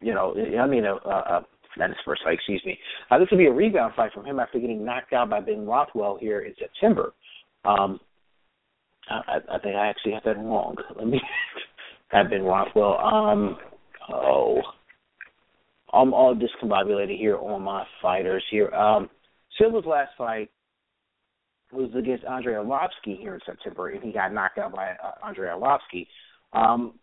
you 0.00 0.14
know, 0.14 0.34
I 0.60 0.66
mean, 0.66 0.84
a, 0.84 0.94
a, 0.94 1.46
not 1.76 1.90
his 1.90 1.98
first 2.04 2.22
fight, 2.24 2.34
excuse 2.34 2.62
me. 2.64 2.78
Uh, 3.10 3.18
this 3.18 3.28
will 3.30 3.38
be 3.38 3.46
a 3.46 3.52
rebound 3.52 3.94
fight 3.94 4.12
from 4.12 4.24
him 4.24 4.38
after 4.40 4.58
getting 4.58 4.84
knocked 4.84 5.12
out 5.12 5.30
by 5.30 5.40
Ben 5.40 5.66
Rothwell 5.66 6.18
here 6.20 6.40
in 6.40 6.54
September. 6.58 7.12
Um, 7.64 8.00
I, 9.08 9.38
I 9.50 9.58
think 9.58 9.76
I 9.76 9.88
actually 9.88 10.12
have 10.12 10.24
that 10.24 10.36
wrong. 10.36 10.76
Let 10.96 11.06
me 11.06 11.20
have 12.08 12.30
Ben 12.30 12.42
Rothwell. 12.42 12.98
Um, 12.98 13.56
oh, 14.12 14.60
I'm 15.92 16.12
all 16.12 16.34
discombobulated 16.34 17.18
here 17.18 17.36
on 17.36 17.62
my 17.62 17.84
fighters 18.02 18.44
here. 18.50 18.68
Um, 18.70 19.08
Silva's 19.58 19.86
last 19.86 20.10
fight 20.18 20.50
was 21.72 21.90
against 21.96 22.24
Andrei 22.24 22.54
Arlovsky 22.54 23.18
here 23.18 23.34
in 23.34 23.40
September, 23.44 23.88
and 23.88 24.02
he 24.02 24.12
got 24.12 24.32
knocked 24.32 24.58
out 24.58 24.74
by 24.74 24.90
uh, 24.92 25.26
Andrei 25.26 25.48
Arlovsky. 25.48 26.06
Um, 26.52 26.94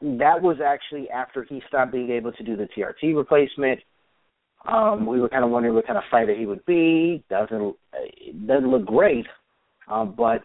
that 0.00 0.40
was 0.42 0.58
actually 0.64 1.08
after 1.10 1.44
he 1.44 1.62
stopped 1.68 1.92
being 1.92 2.10
able 2.10 2.32
to 2.32 2.44
do 2.44 2.56
the 2.56 2.68
TRT 2.76 3.16
replacement. 3.16 3.80
Um, 4.68 5.06
we 5.06 5.20
were 5.20 5.28
kind 5.28 5.44
of 5.44 5.50
wondering 5.50 5.74
what 5.74 5.86
kind 5.86 5.96
of 5.96 6.04
fighter 6.10 6.34
he 6.34 6.46
would 6.46 6.64
be. 6.66 7.24
Doesn't 7.30 7.76
doesn't 8.46 8.70
look 8.70 8.84
great, 8.84 9.26
um, 9.88 10.14
but 10.16 10.42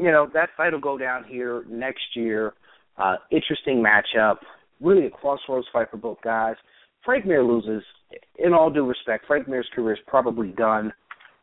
you 0.00 0.10
know 0.10 0.28
that 0.32 0.50
fight 0.56 0.72
will 0.72 0.80
go 0.80 0.96
down 0.96 1.24
here 1.24 1.64
next 1.68 2.04
year. 2.14 2.54
Uh, 2.96 3.16
interesting 3.30 3.84
matchup, 3.84 4.36
really 4.80 5.06
a 5.06 5.10
crossroads 5.10 5.66
fight 5.72 5.90
for 5.90 5.98
both 5.98 6.18
guys. 6.24 6.56
Frank 7.06 7.24
Mir 7.24 7.42
loses. 7.42 7.82
In 8.38 8.52
all 8.52 8.68
due 8.70 8.84
respect, 8.86 9.24
Frank 9.26 9.48
Mir's 9.48 9.68
career 9.74 9.94
is 9.94 10.00
probably 10.06 10.48
done. 10.48 10.92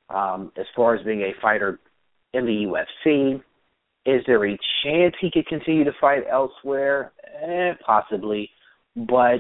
um, 0.10 0.52
as 0.58 0.66
far 0.76 0.96
as 0.96 1.06
being 1.06 1.22
a 1.22 1.32
fighter 1.42 1.80
in 2.34 2.46
the 2.46 2.66
UFC. 2.68 3.42
Is 4.06 4.22
there 4.28 4.46
a 4.46 4.58
chance 4.84 5.16
he 5.22 5.32
could 5.32 5.48
continue 5.48 5.84
to 5.86 5.94
fight 6.00 6.24
elsewhere? 6.30 7.14
Eh, 7.42 7.74
possibly, 7.86 8.50
but 8.96 9.38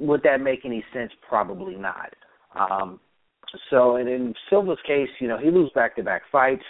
would 0.00 0.22
that 0.24 0.40
make 0.40 0.60
any 0.64 0.84
sense? 0.92 1.12
Probably 1.28 1.76
not. 1.76 2.12
Um, 2.58 2.98
so, 3.70 3.96
and 3.96 4.08
in 4.08 4.34
Silva's 4.48 4.78
case, 4.86 5.08
you 5.20 5.28
know, 5.28 5.38
he 5.38 5.50
loses 5.50 5.72
back-to-back 5.74 6.22
fights. 6.32 6.62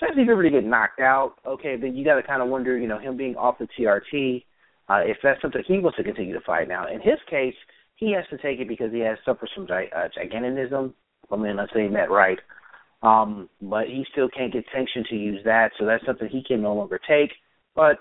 So 0.00 0.06
if 0.08 0.16
he 0.16 0.30
ever 0.30 0.42
to 0.42 0.50
get 0.50 0.64
knocked 0.64 1.00
out, 1.00 1.34
okay, 1.46 1.76
then 1.80 1.94
you 1.96 2.04
got 2.04 2.16
to 2.16 2.22
kind 2.22 2.42
of 2.42 2.48
wonder, 2.48 2.78
you 2.78 2.88
know, 2.88 2.98
him 2.98 3.16
being 3.16 3.36
off 3.36 3.58
the 3.58 3.68
TRT, 3.78 4.44
uh, 4.88 5.00
if 5.04 5.18
that's 5.22 5.40
something 5.42 5.62
he 5.66 5.78
wants 5.78 5.96
to 5.98 6.04
continue 6.04 6.34
to 6.34 6.40
fight. 6.40 6.68
Now, 6.68 6.86
in 6.88 7.00
his 7.00 7.18
case, 7.28 7.54
he 7.96 8.12
has 8.12 8.24
to 8.30 8.38
take 8.38 8.60
it 8.60 8.68
because 8.68 8.92
he 8.92 9.00
has 9.00 9.18
suffered 9.24 9.48
from 9.54 9.66
gi- 9.66 9.92
uh, 9.94 10.08
gigantism. 10.16 10.92
I 11.30 11.36
mean, 11.36 11.58
I'm 11.58 11.68
saying 11.74 11.92
that 11.94 12.10
right. 12.10 12.38
Um, 13.02 13.48
but 13.60 13.86
he 13.86 14.04
still 14.12 14.28
can't 14.28 14.52
get 14.52 14.64
sanctioned 14.74 15.06
to 15.10 15.16
use 15.16 15.40
that, 15.44 15.70
so 15.78 15.86
that's 15.86 16.04
something 16.06 16.28
he 16.28 16.42
can 16.42 16.62
no 16.62 16.74
longer 16.74 17.00
take. 17.06 17.30
But 17.74 17.98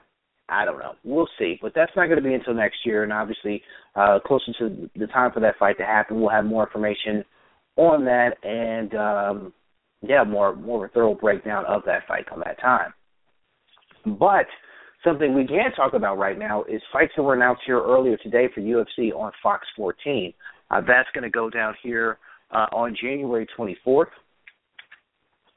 I 0.47 0.63
don't 0.63 0.79
know. 0.79 0.93
We'll 1.03 1.27
see. 1.37 1.57
But 1.61 1.73
that's 1.75 1.91
not 1.95 2.05
going 2.05 2.21
to 2.21 2.27
be 2.27 2.33
until 2.33 2.53
next 2.53 2.77
year, 2.85 3.03
and 3.03 3.11
obviously, 3.11 3.61
uh, 3.95 4.19
closer 4.25 4.53
to 4.59 4.89
the 4.95 5.07
time 5.07 5.31
for 5.31 5.39
that 5.41 5.57
fight 5.57 5.77
to 5.79 5.85
happen, 5.85 6.19
we'll 6.19 6.29
have 6.29 6.45
more 6.45 6.65
information 6.65 7.23
on 7.77 8.05
that, 8.05 8.37
and 8.43 8.95
um, 8.95 9.53
yeah, 10.01 10.23
more 10.23 10.55
more 10.55 10.85
of 10.85 10.91
a 10.91 10.93
thorough 10.93 11.13
breakdown 11.13 11.65
of 11.67 11.81
that 11.85 12.07
fight 12.07 12.25
come 12.29 12.41
that 12.45 12.59
time. 12.61 12.93
But 14.05 14.45
something 15.05 15.33
we 15.33 15.47
can 15.47 15.71
talk 15.73 15.93
about 15.93 16.17
right 16.17 16.37
now 16.37 16.63
is 16.63 16.81
fights 16.91 17.13
that 17.15 17.23
were 17.23 17.35
announced 17.35 17.61
here 17.65 17.81
earlier 17.81 18.17
today 18.17 18.47
for 18.53 18.61
UFC 18.61 19.13
on 19.13 19.31
Fox 19.41 19.65
14. 19.77 20.33
Uh, 20.71 20.81
that's 20.81 21.09
going 21.13 21.23
to 21.23 21.29
go 21.29 21.49
down 21.49 21.75
here 21.83 22.17
uh, 22.51 22.65
on 22.73 22.95
January 22.99 23.47
24th, 23.57 24.05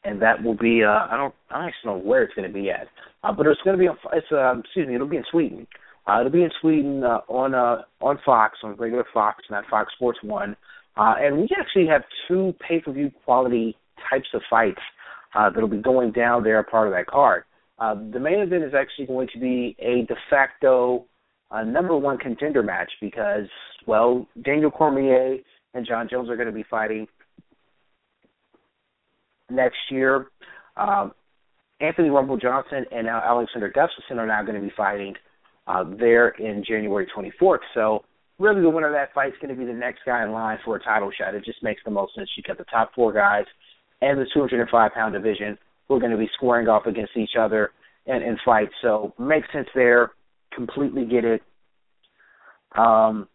and 0.04 0.20
that 0.22 0.42
will 0.42 0.56
be 0.56 0.82
uh, 0.84 1.06
I 1.10 1.16
don't 1.16 1.34
I 1.50 1.62
don't 1.62 1.72
know 1.84 1.98
where 1.98 2.22
it's 2.22 2.34
going 2.34 2.48
to 2.48 2.54
be 2.54 2.70
at, 2.70 2.88
uh, 3.24 3.32
but 3.32 3.46
it's 3.46 3.60
going 3.64 3.76
to 3.76 3.80
be 3.80 3.88
on 3.88 3.96
it's 4.12 4.26
uh, 4.30 4.58
excuse 4.58 4.86
me 4.86 4.94
it'll 4.94 5.08
be 5.08 5.16
in 5.16 5.24
Sweden. 5.30 5.66
Uh, 6.06 6.20
it'll 6.20 6.32
be 6.32 6.42
in 6.42 6.50
Sweden 6.60 7.04
uh, 7.04 7.20
on 7.28 7.54
uh, 7.54 7.82
on 8.00 8.18
Fox 8.24 8.58
on 8.62 8.76
regular 8.76 9.04
Fox, 9.12 9.44
not 9.50 9.64
Fox 9.70 9.92
Sports 9.94 10.18
One. 10.22 10.56
Uh, 10.96 11.14
and 11.18 11.36
we 11.36 11.48
actually 11.58 11.86
have 11.86 12.02
two 12.26 12.54
pay 12.66 12.80
per 12.80 12.92
view 12.92 13.10
quality 13.24 13.76
types 14.10 14.28
of 14.34 14.42
fights 14.50 14.80
uh, 15.34 15.50
that'll 15.50 15.68
be 15.68 15.78
going 15.78 16.10
down 16.12 16.42
there, 16.42 16.62
part 16.62 16.88
of 16.88 16.94
that 16.94 17.06
card. 17.06 17.44
Uh, 17.78 17.94
the 18.12 18.18
main 18.18 18.40
event 18.40 18.64
is 18.64 18.74
actually 18.74 19.06
going 19.06 19.28
to 19.32 19.38
be 19.38 19.76
a 19.78 20.02
de 20.06 20.14
facto 20.28 21.04
uh, 21.50 21.62
number 21.62 21.96
one 21.96 22.18
contender 22.18 22.62
match 22.62 22.90
because, 23.00 23.46
well, 23.86 24.26
Daniel 24.44 24.70
Cormier 24.70 25.38
and 25.74 25.86
Jon 25.86 26.08
Jones 26.10 26.28
are 26.28 26.36
going 26.36 26.48
to 26.48 26.52
be 26.52 26.64
fighting 26.68 27.06
next 29.50 29.78
year. 29.90 30.26
Um, 30.76 31.12
Anthony 31.80 32.10
Rumble 32.10 32.36
Johnson 32.36 32.84
and 32.90 33.06
Alexander 33.06 33.70
Gustafsson 33.70 34.18
are 34.18 34.26
now 34.26 34.42
going 34.42 34.60
to 34.60 34.66
be 34.66 34.72
fighting 34.76 35.14
uh, 35.66 35.84
there 35.98 36.30
in 36.30 36.64
January 36.66 37.06
24th. 37.16 37.58
So 37.74 38.04
really 38.38 38.60
the 38.60 38.70
winner 38.70 38.88
of 38.88 38.94
that 38.94 39.14
fight 39.14 39.28
is 39.28 39.38
going 39.40 39.54
to 39.54 39.58
be 39.58 39.64
the 39.64 39.78
next 39.78 40.00
guy 40.04 40.24
in 40.24 40.32
line 40.32 40.58
for 40.64 40.76
a 40.76 40.82
title 40.82 41.10
shot. 41.16 41.34
It 41.34 41.44
just 41.44 41.62
makes 41.62 41.80
the 41.84 41.90
most 41.90 42.14
sense. 42.14 42.28
You 42.36 42.42
got 42.42 42.58
the 42.58 42.64
top 42.64 42.92
four 42.94 43.12
guys 43.12 43.44
and 44.00 44.18
the 44.18 44.26
205 44.34 44.92
pound 44.92 45.12
division 45.12 45.56
who 45.88 45.96
are 45.96 46.00
going 46.00 46.12
to 46.12 46.18
be 46.18 46.30
squaring 46.34 46.68
off 46.68 46.86
against 46.86 47.16
each 47.16 47.36
other 47.38 47.70
and 48.06 48.22
in 48.22 48.38
fights. 48.44 48.72
So 48.82 49.14
makes 49.18 49.48
sense 49.52 49.68
there. 49.74 50.12
Completely 50.54 51.04
get 51.04 51.24
it. 51.24 51.42
Um, 52.76 53.28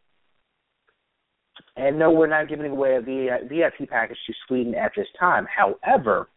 and 1.76 1.98
no, 1.98 2.12
we're 2.12 2.28
not 2.28 2.50
giving 2.50 2.72
away 2.72 2.96
a 2.96 3.02
VIP 3.02 3.90
package 3.90 4.18
to 4.28 4.34
Sweden 4.48 4.76
at 4.76 4.92
this 4.96 5.08
time. 5.20 5.48
However, 5.56 6.30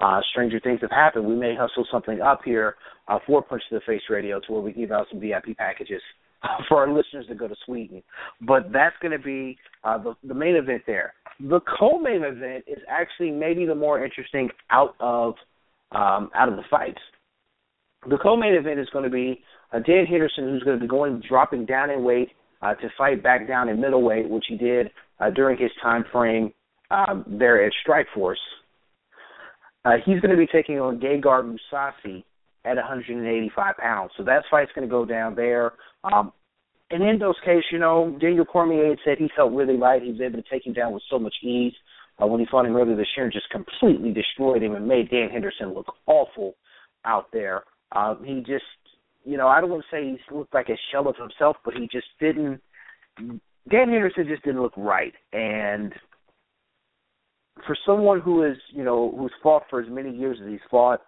uh, 0.00 0.20
stranger 0.30 0.60
things 0.60 0.80
have 0.80 0.90
happened. 0.90 1.26
We 1.26 1.34
may 1.34 1.54
hustle 1.58 1.86
something 1.90 2.20
up 2.20 2.40
here 2.44 2.76
uh, 3.08 3.18
for 3.26 3.42
Punch 3.42 3.62
to 3.68 3.76
the 3.76 3.80
Face 3.86 4.02
Radio 4.08 4.40
to 4.40 4.52
where 4.52 4.62
we 4.62 4.72
give 4.72 4.92
out 4.92 5.06
some 5.10 5.20
VIP 5.20 5.56
packages 5.56 6.02
for 6.68 6.78
our 6.78 6.92
listeners 6.92 7.26
to 7.28 7.34
go 7.34 7.48
to 7.48 7.56
Sweden. 7.66 8.02
But 8.40 8.72
that's 8.72 8.96
going 9.00 9.12
to 9.12 9.22
be 9.22 9.58
uh, 9.84 9.98
the, 9.98 10.14
the 10.26 10.34
main 10.34 10.56
event 10.56 10.82
there. 10.86 11.14
The 11.40 11.60
co-main 11.78 12.22
event 12.22 12.64
is 12.66 12.78
actually 12.88 13.30
maybe 13.30 13.64
the 13.64 13.74
more 13.74 14.04
interesting 14.04 14.50
out 14.70 14.94
of 15.00 15.34
um, 15.92 16.30
out 16.34 16.48
of 16.48 16.56
the 16.56 16.62
fights. 16.70 17.00
The 18.08 18.18
co-main 18.22 18.54
event 18.54 18.78
is 18.78 18.88
going 18.92 19.04
to 19.04 19.10
be 19.10 19.42
uh, 19.72 19.80
Dan 19.80 20.06
Henderson, 20.06 20.44
who's 20.44 20.62
going 20.62 20.78
to 20.78 20.80
be 20.80 20.88
going 20.88 21.22
dropping 21.28 21.66
down 21.66 21.90
in 21.90 22.04
weight 22.04 22.30
uh, 22.62 22.74
to 22.74 22.88
fight 22.96 23.22
back 23.22 23.48
down 23.48 23.68
in 23.68 23.80
middleweight, 23.80 24.28
which 24.28 24.44
he 24.48 24.56
did 24.56 24.90
uh, 25.18 25.30
during 25.30 25.58
his 25.58 25.70
time 25.82 26.04
frame 26.12 26.52
um, 26.90 27.24
there 27.26 27.64
at 27.64 27.72
Strikeforce. 27.86 28.34
Uh, 29.84 29.92
he's 30.04 30.20
going 30.20 30.30
to 30.30 30.36
be 30.36 30.46
taking 30.46 30.78
on 30.78 31.00
Gegard 31.00 31.56
Mousasi 31.74 32.22
at 32.64 32.76
185 32.76 33.76
pounds. 33.78 34.10
So 34.16 34.24
that 34.24 34.44
fight's 34.50 34.70
going 34.74 34.86
to 34.86 34.90
go 34.90 35.04
down 35.04 35.34
there. 35.34 35.72
Um, 36.04 36.32
in 36.90 37.00
Hendo's 37.00 37.38
case, 37.44 37.64
you 37.70 37.78
know, 37.78 38.16
Daniel 38.20 38.44
Cormier 38.44 38.96
said 39.04 39.18
he 39.18 39.28
felt 39.36 39.52
really 39.52 39.76
light. 39.76 40.02
He 40.02 40.10
was 40.10 40.20
able 40.20 40.42
to 40.42 40.48
take 40.50 40.66
him 40.66 40.72
down 40.72 40.92
with 40.92 41.02
so 41.10 41.18
much 41.18 41.34
ease 41.42 41.72
uh, 42.20 42.26
when 42.26 42.40
he 42.40 42.46
fought 42.50 42.66
him 42.66 42.76
earlier 42.76 42.96
this 42.96 43.06
year 43.16 43.24
and 43.24 43.32
just 43.32 43.48
completely 43.50 44.12
destroyed 44.12 44.62
him 44.62 44.74
and 44.74 44.88
made 44.88 45.10
Dan 45.10 45.28
Henderson 45.30 45.72
look 45.72 45.94
awful 46.06 46.54
out 47.04 47.26
there. 47.32 47.62
Uh, 47.92 48.16
he 48.24 48.40
just, 48.40 48.64
you 49.24 49.36
know, 49.36 49.46
I 49.46 49.60
don't 49.60 49.70
want 49.70 49.84
to 49.88 49.96
say 49.96 50.04
he 50.04 50.34
looked 50.34 50.54
like 50.54 50.68
a 50.68 50.78
shell 50.90 51.08
of 51.08 51.16
himself, 51.16 51.56
but 51.64 51.74
he 51.74 51.88
just 51.90 52.06
didn't. 52.18 52.60
Dan 53.18 53.88
Henderson 53.88 54.26
just 54.26 54.42
didn't 54.42 54.62
look 54.62 54.76
right, 54.76 55.12
and 55.32 55.92
for 57.66 57.76
someone 57.86 58.20
who 58.20 58.44
is, 58.44 58.56
you 58.72 58.84
know, 58.84 59.14
who's 59.16 59.32
fought 59.42 59.64
for 59.68 59.80
as 59.80 59.90
many 59.90 60.10
years 60.16 60.38
as 60.42 60.50
he's 60.50 60.60
fought, 60.70 61.00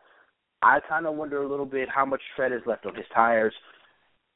I 0.63 0.79
kind 0.89 1.07
of 1.07 1.15
wonder 1.15 1.43
a 1.43 1.49
little 1.49 1.67
bit 1.67 1.89
how 1.89 2.05
much 2.05 2.21
tread 2.37 2.53
is 2.53 2.61
left 2.67 2.87
on 2.87 2.95
his 2.95 3.07
tires. 3.15 3.55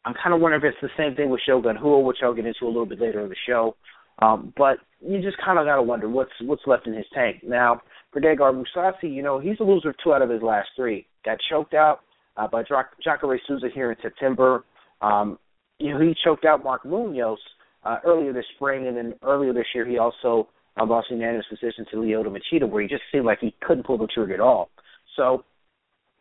I'm 0.06 0.14
kind 0.14 0.32
of 0.32 0.40
wondering 0.40 0.62
if 0.62 0.72
it's 0.72 0.80
the 0.80 1.02
same 1.02 1.16
thing 1.16 1.30
with 1.30 1.40
Shogun 1.44 1.76
Rua, 1.82 1.98
which 1.98 2.18
I'll 2.22 2.32
get 2.32 2.46
into 2.46 2.64
a 2.64 2.68
little 2.68 2.86
bit 2.86 3.00
later 3.00 3.20
in 3.22 3.28
the 3.28 3.36
show. 3.46 3.74
Um, 4.20 4.54
but 4.56 4.78
you 5.00 5.20
just 5.20 5.36
kind 5.44 5.58
of 5.58 5.66
got 5.66 5.76
to 5.76 5.82
wonder 5.82 6.08
what's 6.08 6.30
what's 6.42 6.62
left 6.66 6.86
in 6.86 6.94
his 6.94 7.04
tank. 7.12 7.42
Now, 7.42 7.82
for 8.12 8.20
Gegard 8.20 8.54
Mousasi, 8.54 9.12
you 9.12 9.22
know, 9.22 9.40
he's 9.40 9.58
a 9.60 9.64
loser 9.64 9.94
two 10.02 10.14
out 10.14 10.22
of 10.22 10.30
his 10.30 10.42
last 10.42 10.68
three. 10.76 11.06
Got 11.24 11.38
choked 11.50 11.74
out 11.74 12.00
uh, 12.36 12.46
by 12.46 12.62
Jacare 12.62 13.40
Souza 13.46 13.66
here 13.74 13.90
in 13.90 13.96
September. 14.00 14.64
Um, 15.02 15.38
you 15.78 15.92
know, 15.92 16.00
he 16.00 16.14
choked 16.24 16.44
out 16.44 16.62
Mark 16.62 16.86
Munoz 16.86 17.38
uh, 17.84 17.98
earlier 18.06 18.32
this 18.32 18.46
spring, 18.54 18.86
and 18.86 18.96
then 18.96 19.14
earlier 19.22 19.52
this 19.52 19.66
year 19.74 19.86
he 19.86 19.98
also 19.98 20.48
uh, 20.80 20.86
lost 20.86 21.08
unanimous 21.10 21.46
decision 21.50 21.84
to 21.90 21.96
Lyoto 21.96 22.28
Machida, 22.28 22.68
where 22.68 22.80
he 22.80 22.88
just 22.88 23.02
seemed 23.12 23.26
like 23.26 23.40
he 23.40 23.54
couldn't 23.60 23.84
pull 23.84 23.98
the 23.98 24.06
trigger 24.06 24.34
at 24.34 24.40
all. 24.40 24.70
So 25.16 25.44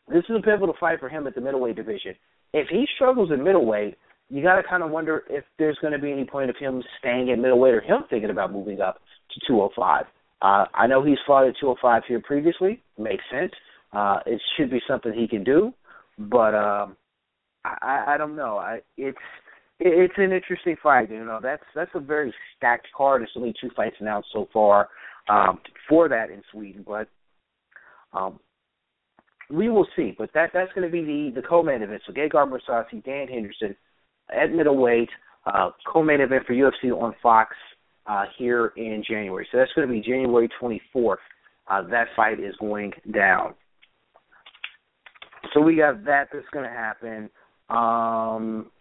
this 0.08 0.24
is 0.28 0.36
a 0.38 0.42
pivotal 0.42 0.76
fight 0.80 1.00
for 1.00 1.08
him 1.08 1.28
at 1.28 1.36
the 1.36 1.42
middleweight 1.42 1.76
division. 1.76 2.16
If 2.54 2.68
he 2.70 2.86
struggles 2.96 3.32
in 3.32 3.44
middleweight, 3.44 3.98
you 4.30 4.42
got 4.42 4.56
to 4.56 4.64
kind 4.64 4.84
of 4.84 4.92
wonder 4.92 5.24
if 5.30 5.44
there's 5.60 5.78
going 5.82 5.94
to 5.94 6.00
be 6.00 6.12
any 6.12 6.26
point 6.26 6.50
of 6.50 6.56
him 6.58 6.82
staying 7.00 7.30
at 7.32 7.40
middleweight 7.40 7.74
or 7.74 7.82
him 7.82 8.04
thinking 8.10 8.30
about 8.30 8.52
moving 8.52 8.82
up 8.82 9.02
to 9.32 9.40
205. 9.48 10.06
Uh, 10.42 10.66
I 10.74 10.88
know 10.88 11.04
he's 11.04 11.18
fought 11.26 11.48
at 11.48 11.56
205 11.60 12.04
here 12.08 12.22
previously. 12.22 12.82
Makes 12.98 13.24
sense. 13.32 13.52
Uh, 13.94 14.20
it 14.26 14.42
should 14.58 14.70
be 14.70 14.82
something 14.88 15.14
he 15.14 15.28
can 15.28 15.44
do, 15.44 15.74
but 16.18 16.54
um, 16.54 16.98
I, 17.64 18.06
I 18.10 18.18
don't 18.18 18.36
know. 18.36 18.58
I, 18.58 18.80
it's 18.98 19.18
it's 19.80 20.14
an 20.18 20.32
interesting 20.32 20.76
fight. 20.82 21.12
You 21.12 21.24
know, 21.24 21.40
that's 21.42 21.64
that's 21.74 21.92
a 21.96 22.00
very 22.00 22.34
stacked 22.56 22.88
card. 22.96 23.22
It's 23.22 23.32
only 23.36 23.54
two 23.60 23.70
fights 23.76 23.96
announced 24.00 24.30
so 24.34 24.48
far 24.52 24.90
um, 25.30 25.60
for 25.88 26.10
that 26.10 26.30
in 26.30 26.42
Sweden, 26.52 26.84
but 26.86 27.08
um, 28.14 28.40
we 29.50 29.70
will 29.70 29.88
see. 29.96 30.16
But 30.18 30.32
that 30.34 30.52
that's 30.54 30.72
going 30.74 30.88
to 30.88 30.92
be 30.92 31.04
the 31.04 31.42
the 31.42 31.48
co-main 31.48 31.82
event. 31.82 32.02
So 32.06 32.14
Gegard 32.14 32.52
Mousasi, 32.52 33.04
Dan 33.04 33.28
Henderson 33.28 33.76
at 34.36 34.52
middleweight, 34.52 35.10
uh, 35.46 35.72
co-main 35.92 36.22
event 36.22 36.46
for 36.46 36.54
UFC 36.54 36.92
on 36.92 37.14
Fox 37.22 37.56
uh, 38.08 38.26
here 38.38 38.74
in 38.78 39.04
January. 39.08 39.48
So 39.52 39.58
that's 39.58 39.72
going 39.74 39.88
to 39.88 39.94
be 39.94 40.02
January 40.02 40.50
24th. 40.62 41.16
Uh, 41.68 41.82
that 41.90 42.08
fight 42.16 42.40
is 42.40 42.56
going 42.60 42.92
down. 43.14 43.54
So 45.54 45.62
we 45.62 45.78
got 45.78 46.04
that 46.06 46.30
that's 46.34 46.46
going 46.52 46.66
to 46.66 46.72
happen. 46.72 47.30
Um, 47.70 48.72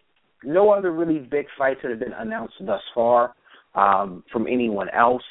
no 0.43 0.71
other 0.71 0.91
really 0.91 1.19
big 1.19 1.45
fights 1.57 1.79
that 1.81 1.89
have 1.89 1.99
been 1.99 2.13
announced 2.13 2.55
thus 2.61 2.81
far 2.93 3.33
um, 3.73 4.23
from 4.31 4.47
anyone 4.47 4.89
else. 4.89 5.23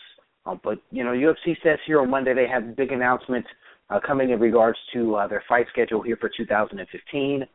Uh, 0.46 0.56
but 0.62 0.78
you 0.90 1.04
know, 1.04 1.10
UFC 1.10 1.56
says 1.62 1.78
here 1.86 2.00
on 2.00 2.10
Monday 2.10 2.34
they 2.34 2.48
have 2.48 2.76
big 2.76 2.92
announcements 2.92 3.48
uh, 3.90 4.00
coming 4.04 4.30
in 4.30 4.40
regards 4.40 4.78
to 4.92 5.16
uh, 5.16 5.28
their 5.28 5.42
fight 5.48 5.66
schedule 5.70 6.02
here 6.02 6.16
for 6.20 6.30
2015. 6.36 7.46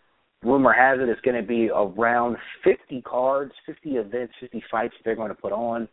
Rumor 0.43 0.71
has 0.71 0.99
it 1.01 1.09
it's 1.09 1.19
going 1.21 1.39
to 1.39 1.45
be 1.45 1.69
around 1.69 2.37
50 2.63 3.01
cards, 3.01 3.51
50 3.65 3.91
events, 3.91 4.33
50 4.39 4.63
fights 4.71 4.93
they're 5.03 5.15
going 5.15 5.29
to 5.29 5.35
put 5.35 5.51
on. 5.51 5.87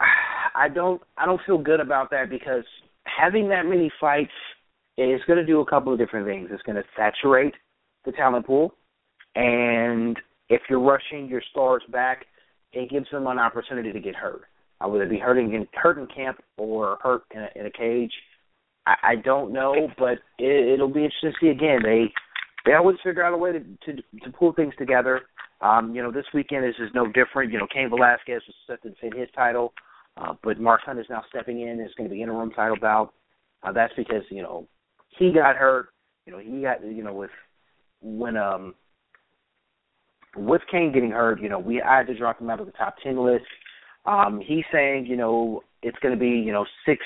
I 0.54 0.68
don't 0.68 1.00
I 1.16 1.26
don't 1.26 1.40
feel 1.46 1.58
good 1.58 1.80
about 1.80 2.10
that 2.10 2.30
because 2.30 2.64
having 3.04 3.48
that 3.50 3.66
many 3.66 3.90
fights 4.00 4.32
is 4.96 5.20
going 5.28 5.38
to 5.38 5.46
do 5.46 5.60
a 5.60 5.66
couple 5.66 5.92
of 5.92 5.98
different 5.98 6.26
things. 6.26 6.48
It's 6.50 6.62
going 6.62 6.76
to 6.76 6.82
saturate 6.96 7.54
the 8.04 8.12
talent 8.12 8.46
pool, 8.46 8.74
and 9.36 10.18
if 10.48 10.62
you're 10.68 10.80
rushing 10.80 11.28
your 11.28 11.42
stars 11.50 11.82
back, 11.92 12.24
it 12.72 12.90
gives 12.90 13.06
them 13.10 13.26
an 13.26 13.38
opportunity 13.38 13.92
to 13.92 14.00
get 14.00 14.16
hurt. 14.16 14.42
uh, 14.80 14.88
whether 14.88 15.04
it 15.04 15.10
be 15.10 15.18
hurting 15.18 15.54
in 15.54 15.66
hurt 15.74 15.98
in 15.98 16.06
camp 16.06 16.38
or 16.56 16.98
hurt 17.02 17.22
in 17.32 17.40
a, 17.40 17.48
in 17.54 17.66
a 17.66 17.70
cage. 17.70 18.12
I, 18.88 19.10
I 19.10 19.16
don't 19.16 19.52
know, 19.52 19.88
but 19.98 20.18
it, 20.38 20.74
it'll 20.74 20.88
be 20.88 21.04
interesting 21.04 21.32
to 21.32 21.36
see. 21.40 21.48
Again, 21.48 21.80
they 21.82 22.12
they 22.64 22.72
always 22.74 22.96
figure 23.04 23.22
out 23.22 23.34
a 23.34 23.36
way 23.36 23.52
to 23.52 23.60
to, 23.60 24.02
to 24.24 24.30
pull 24.30 24.52
things 24.52 24.74
together. 24.78 25.22
Um, 25.60 25.94
you 25.94 26.02
know, 26.02 26.10
this 26.10 26.24
weekend 26.32 26.64
is 26.64 26.74
is 26.78 26.90
no 26.94 27.06
different. 27.06 27.52
You 27.52 27.58
know, 27.58 27.66
Cain 27.72 27.90
Velasquez 27.90 28.42
was 28.46 28.54
set 28.66 28.82
to 28.82 28.90
defend 28.90 29.14
his 29.14 29.28
title, 29.34 29.72
uh, 30.16 30.34
but 30.42 30.58
Mark 30.58 30.80
Hunt 30.84 30.98
is 30.98 31.06
now 31.10 31.22
stepping 31.28 31.60
in. 31.60 31.80
It's 31.80 31.94
going 31.94 32.08
to 32.08 32.14
be 32.14 32.22
interim 32.22 32.50
title 32.50 32.78
bout. 32.80 33.12
Uh, 33.62 33.72
that's 33.72 33.92
because 33.96 34.22
you 34.30 34.42
know 34.42 34.66
he 35.18 35.32
got 35.32 35.56
hurt. 35.56 35.88
You 36.26 36.32
know, 36.32 36.38
he 36.38 36.62
got 36.62 36.84
you 36.84 37.04
know 37.04 37.12
with 37.12 37.30
when 38.00 38.36
um 38.36 38.74
with 40.36 40.62
Cain 40.70 40.92
getting 40.92 41.10
hurt, 41.10 41.42
you 41.42 41.48
know, 41.48 41.58
we 41.58 41.82
I 41.82 41.98
had 41.98 42.06
to 42.06 42.16
drop 42.16 42.40
him 42.40 42.50
out 42.50 42.60
of 42.60 42.66
the 42.66 42.72
top 42.72 42.96
ten 43.02 43.22
list. 43.22 43.44
Um, 44.06 44.40
he's 44.44 44.64
saying, 44.72 45.06
you 45.06 45.16
know, 45.16 45.62
it's 45.82 45.98
going 45.98 46.14
to 46.14 46.20
be, 46.20 46.28
you 46.28 46.52
know, 46.52 46.64
six 46.86 47.04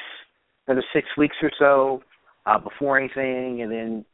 another 0.66 0.84
six 0.92 1.08
weeks 1.16 1.36
or 1.42 1.50
so 1.58 2.02
uh, 2.46 2.58
before 2.58 2.98
anything, 2.98 3.62
and 3.62 3.70
then 3.70 4.04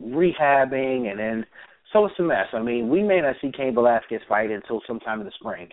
rehabbing, 0.00 1.10
and 1.10 1.18
then 1.18 1.46
so 1.92 2.04
it's 2.04 2.18
a 2.18 2.22
mess. 2.22 2.46
I 2.52 2.62
mean, 2.62 2.88
we 2.88 3.02
may 3.02 3.20
not 3.20 3.36
see 3.40 3.50
Cain 3.56 3.74
Velasquez 3.74 4.20
fight 4.28 4.50
until 4.50 4.80
sometime 4.86 5.20
in 5.20 5.26
the 5.26 5.32
spring. 5.38 5.68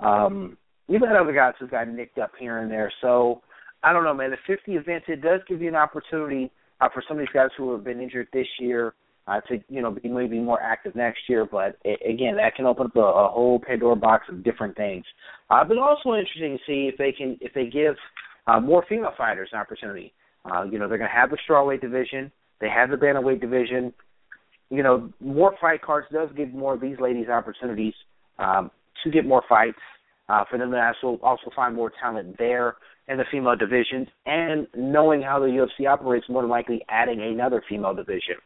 Um, 0.00 0.56
we've 0.88 1.00
had 1.00 1.16
other 1.16 1.34
guys 1.34 1.54
who 1.60 1.66
got 1.68 1.88
nicked 1.88 2.18
up 2.18 2.32
here 2.38 2.58
and 2.58 2.70
there, 2.70 2.92
so 3.00 3.42
I 3.82 3.92
don't 3.92 4.04
know, 4.04 4.14
man. 4.14 4.30
The 4.30 4.36
50 4.46 4.72
events 4.72 5.06
it 5.08 5.22
does 5.22 5.40
give 5.48 5.60
you 5.60 5.68
an 5.68 5.76
opportunity 5.76 6.50
uh, 6.80 6.88
for 6.92 7.02
some 7.06 7.18
of 7.18 7.20
these 7.20 7.34
guys 7.34 7.50
who 7.56 7.72
have 7.72 7.84
been 7.84 8.00
injured 8.00 8.28
this 8.32 8.46
year 8.58 8.94
uh, 9.26 9.40
to 9.42 9.58
you 9.68 9.82
know 9.82 9.90
be 9.90 10.08
maybe 10.08 10.38
more 10.38 10.60
active 10.60 10.94
next 10.94 11.20
year. 11.28 11.46
But 11.50 11.76
it, 11.84 12.00
again, 12.08 12.36
that 12.36 12.54
can 12.54 12.66
open 12.66 12.86
up 12.86 12.96
a, 12.96 13.00
a 13.00 13.28
whole 13.28 13.60
Pandora 13.64 13.96
box 13.96 14.26
of 14.28 14.42
different 14.42 14.76
things. 14.76 15.04
Uh, 15.50 15.64
but 15.64 15.78
also 15.78 16.14
interesting 16.14 16.58
to 16.58 16.64
see 16.66 16.90
if 16.92 16.96
they 16.98 17.12
can 17.12 17.38
if 17.40 17.52
they 17.54 17.66
give 17.66 17.96
uh, 18.50 18.60
more 18.60 18.84
female 18.88 19.12
fighters 19.16 19.50
an 19.52 19.60
opportunity. 19.60 20.12
Uh, 20.44 20.64
you 20.64 20.78
know, 20.78 20.88
they're 20.88 20.98
going 20.98 21.10
to 21.10 21.16
have 21.16 21.30
the 21.30 21.38
strawweight 21.48 21.80
division. 21.80 22.32
They 22.60 22.68
have 22.68 22.90
the 22.90 22.96
bantamweight 22.96 23.40
division. 23.40 23.92
You 24.70 24.82
know, 24.82 25.12
more 25.20 25.54
fight 25.60 25.82
cards 25.82 26.06
does 26.12 26.28
give 26.36 26.52
more 26.52 26.74
of 26.74 26.80
these 26.80 26.96
ladies 27.00 27.28
opportunities 27.28 27.94
um, 28.38 28.70
to 29.04 29.10
get 29.10 29.26
more 29.26 29.42
fights. 29.48 29.78
Uh, 30.28 30.44
for 30.48 30.58
them 30.58 30.70
to 30.70 30.78
also 30.78 31.20
also 31.24 31.50
find 31.56 31.74
more 31.74 31.90
talent 32.00 32.36
there 32.38 32.76
in 33.08 33.18
the 33.18 33.24
female 33.32 33.56
divisions, 33.56 34.06
and 34.26 34.68
knowing 34.76 35.20
how 35.20 35.40
the 35.40 35.46
UFC 35.46 35.88
operates, 35.88 36.28
more 36.28 36.42
than 36.42 36.50
likely 36.50 36.80
adding 36.88 37.20
another 37.20 37.60
female 37.68 37.92
division 37.92 38.36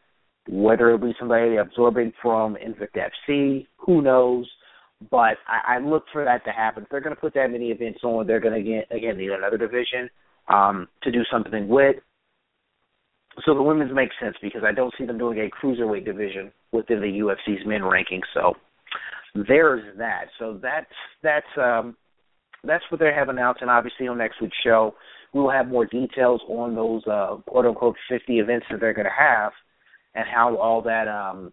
whether 0.47 0.91
it 0.91 1.01
be 1.01 1.13
somebody 1.19 1.57
absorbing 1.57 2.13
from 2.21 2.55
Invicta 2.55 3.09
FC, 3.27 3.65
who 3.77 4.01
knows? 4.01 4.49
But 5.11 5.37
I, 5.47 5.75
I 5.75 5.79
look 5.79 6.05
for 6.11 6.23
that 6.23 6.45
to 6.45 6.51
happen. 6.51 6.83
If 6.83 6.89
they're 6.89 7.01
going 7.01 7.15
to 7.15 7.21
put 7.21 7.33
that 7.33 7.51
many 7.51 7.69
events 7.69 7.99
on, 8.03 8.25
they're 8.25 8.39
going 8.39 8.53
to 8.53 8.69
get 8.69 8.95
again 8.95 9.17
need 9.17 9.31
another 9.31 9.57
division 9.57 10.09
um, 10.47 10.87
to 11.03 11.11
do 11.11 11.23
something 11.31 11.67
with. 11.67 11.97
So 13.45 13.53
the 13.53 13.61
women's 13.61 13.93
makes 13.93 14.15
sense 14.21 14.35
because 14.41 14.63
I 14.65 14.71
don't 14.71 14.93
see 14.97 15.05
them 15.05 15.17
doing 15.17 15.39
a 15.39 15.65
cruiserweight 15.65 16.05
division 16.05 16.51
within 16.71 17.01
the 17.01 17.07
UFC's 17.07 17.65
men 17.65 17.83
ranking. 17.83 18.21
So 18.33 18.53
there's 19.47 19.97
that. 19.97 20.25
So 20.39 20.57
that's 20.61 20.85
that's 21.21 21.45
um, 21.57 21.97
that's 22.63 22.83
what 22.89 23.01
they 23.01 23.11
have 23.13 23.29
announced, 23.29 23.61
and 23.61 23.69
obviously 23.69 24.07
on 24.07 24.17
next 24.17 24.41
week's 24.41 24.57
show 24.63 24.95
we 25.35 25.41
will 25.41 25.51
have 25.51 25.67
more 25.67 25.85
details 25.85 26.41
on 26.47 26.75
those 26.75 27.05
uh, 27.07 27.35
quote 27.45 27.65
unquote 27.65 27.97
50 28.09 28.39
events 28.39 28.65
that 28.71 28.79
they're 28.79 28.93
going 28.93 29.05
to 29.05 29.11
have 29.11 29.51
and 30.15 30.25
how 30.33 30.55
all 30.55 30.81
that 30.81 31.09
um 31.09 31.51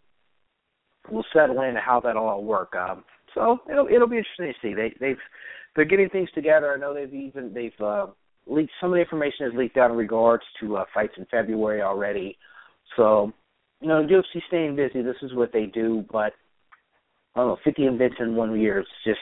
will 1.11 1.25
settle 1.33 1.61
in 1.63 1.71
and 1.71 1.79
how 1.79 1.99
that'll 1.99 2.29
all 2.29 2.45
work. 2.45 2.75
Um, 2.77 3.03
so 3.35 3.59
it'll 3.71 3.89
it'll 3.89 4.09
be 4.09 4.19
interesting 4.19 4.53
to 4.53 4.55
see. 4.63 4.75
They 4.75 4.95
they've 5.01 5.19
they're 5.75 5.85
getting 5.85 6.09
things 6.11 6.29
together. 6.35 6.73
I 6.73 6.79
know 6.79 6.95
they've 6.95 7.13
even 7.13 7.53
they've 7.55 7.81
uh, 7.81 8.07
leaked 8.47 8.73
some 8.81 8.91
of 8.91 8.97
the 8.97 9.01
information 9.01 9.47
has 9.47 9.55
leaked 9.55 9.77
out 9.77 9.91
in 9.91 9.97
regards 9.97 10.45
to 10.61 10.77
uh, 10.77 10.85
fights 10.93 11.15
in 11.17 11.27
February 11.31 11.83
already. 11.83 12.37
So 12.97 13.33
you 13.81 13.89
know, 13.89 14.07
UFC 14.07 14.41
staying 14.47 14.77
busy. 14.77 15.03
This 15.03 15.17
is 15.23 15.35
what 15.35 15.53
they 15.53 15.67
do, 15.67 16.05
but 16.11 16.33
I 17.35 17.41
don't 17.41 17.49
know, 17.49 17.59
50 17.65 17.83
events 17.83 18.17
in 18.21 18.37
one 18.37 18.59
year. 18.59 18.79
It's 18.79 18.89
just 19.05 19.19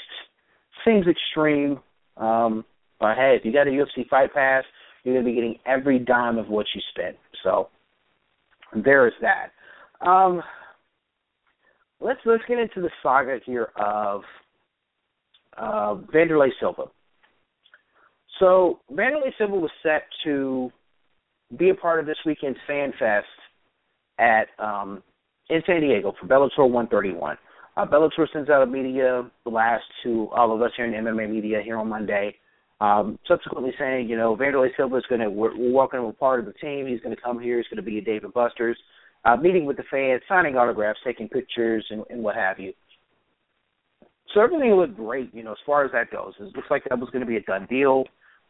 seems 0.85 1.07
extreme. 1.07 1.81
Um, 2.16 2.64
but 2.99 3.16
hey, 3.16 3.37
if 3.38 3.44
you 3.44 3.53
got 3.53 3.66
a 3.66 3.70
UFC 3.70 4.09
fight 4.09 4.35
pass, 4.35 4.64
you're 5.03 5.14
gonna 5.14 5.25
be 5.25 5.35
getting 5.35 5.59
every 5.66 5.99
dime 5.99 6.37
of 6.37 6.49
what 6.49 6.66
you 6.75 6.81
spent. 6.90 7.16
So 7.42 7.68
there 8.85 9.07
is 9.07 9.14
that. 9.23 9.53
Um, 10.07 10.42
let's 12.01 12.21
let's 12.25 12.43
get 12.49 12.59
into 12.59 12.81
the 12.81 12.91
saga 13.03 13.39
here 13.45 13.69
of 13.77 14.23
uh, 15.57 15.95
Wanderlei 16.15 16.51
Silva. 16.59 16.85
So 18.39 18.81
Wanderlei 18.91 19.33
Silva 19.39 19.57
was 19.57 19.71
set 19.83 20.03
to 20.25 20.71
be 21.57 21.71
a 21.71 21.75
part 21.75 22.01
of 22.01 22.07
this 22.07 22.19
weekend's 22.25 22.59
Fan 22.67 22.93
Fest 22.99 23.27
at 24.19 24.49
um, 24.59 25.03
in 25.49 25.63
San 25.67 25.81
Diego 25.81 26.15
for 26.21 26.27
Bellator 26.27 26.69
131. 26.71 27.37
Uh, 27.77 27.87
Bellator 27.87 28.27
sends 28.33 28.51
out 28.51 28.63
a 28.63 28.67
media 28.67 29.29
blast 29.45 29.85
to 30.03 30.29
all 30.35 30.55
of 30.55 30.63
us 30.63 30.71
here 30.77 30.87
in 30.87 31.05
MMA 31.05 31.31
media 31.31 31.61
here 31.65 31.77
on 31.77 31.89
Monday 31.89 32.35
um, 32.81 33.19
subsequently 33.29 33.73
saying, 33.79 34.09
you 34.09 34.17
know, 34.17 34.37
Wanderlei 34.37 34.71
Silva 34.77 34.97
is 34.97 35.05
going 35.09 35.21
to 35.21 35.29
we're, 35.29 35.57
we're 35.57 35.73
welcome 35.73 36.01
him 36.01 36.07
a 36.07 36.13
part 36.13 36.41
of 36.41 36.47
the 36.47 36.53
team. 36.55 36.87
He's 36.87 37.01
going 37.01 37.15
to 37.15 37.23
come 37.23 37.39
here. 37.39 37.59
He's 37.59 37.67
going 37.69 37.77
to 37.77 37.83
be 37.83 37.99
a 37.99 38.03
Dave 38.03 38.23
& 38.33 38.35
Buster's, 38.35 38.79
uh, 39.25 39.37
meeting 39.37 39.67
with 39.67 39.77
the 39.77 39.85
fans, 39.91 40.23
signing 40.29 40.57
autographs, 40.57 40.99
taking 41.05 41.29
pictures, 41.29 41.85
and, 41.91 42.05
and 42.11 42.23
what 42.23 42.37
have 42.37 42.59
you. 42.59 42.73
So 44.35 44.41
everything 44.41 44.73
looked 44.73 44.97
great, 44.97 45.35
you 45.35 45.43
know, 45.43 45.53
as 45.53 45.59
far 45.67 45.85
as 45.85 45.93
that 45.93 46.11
goes. 46.11 46.35
It 46.39 46.55
looks 46.57 46.71
like 46.71 46.85
that 46.89 46.99
was 46.99 47.11
going 47.11 47.21
to 47.21 47.27
be 47.27 47.37
a 47.37 47.43
done 47.43 47.67
deal. 47.69 48.05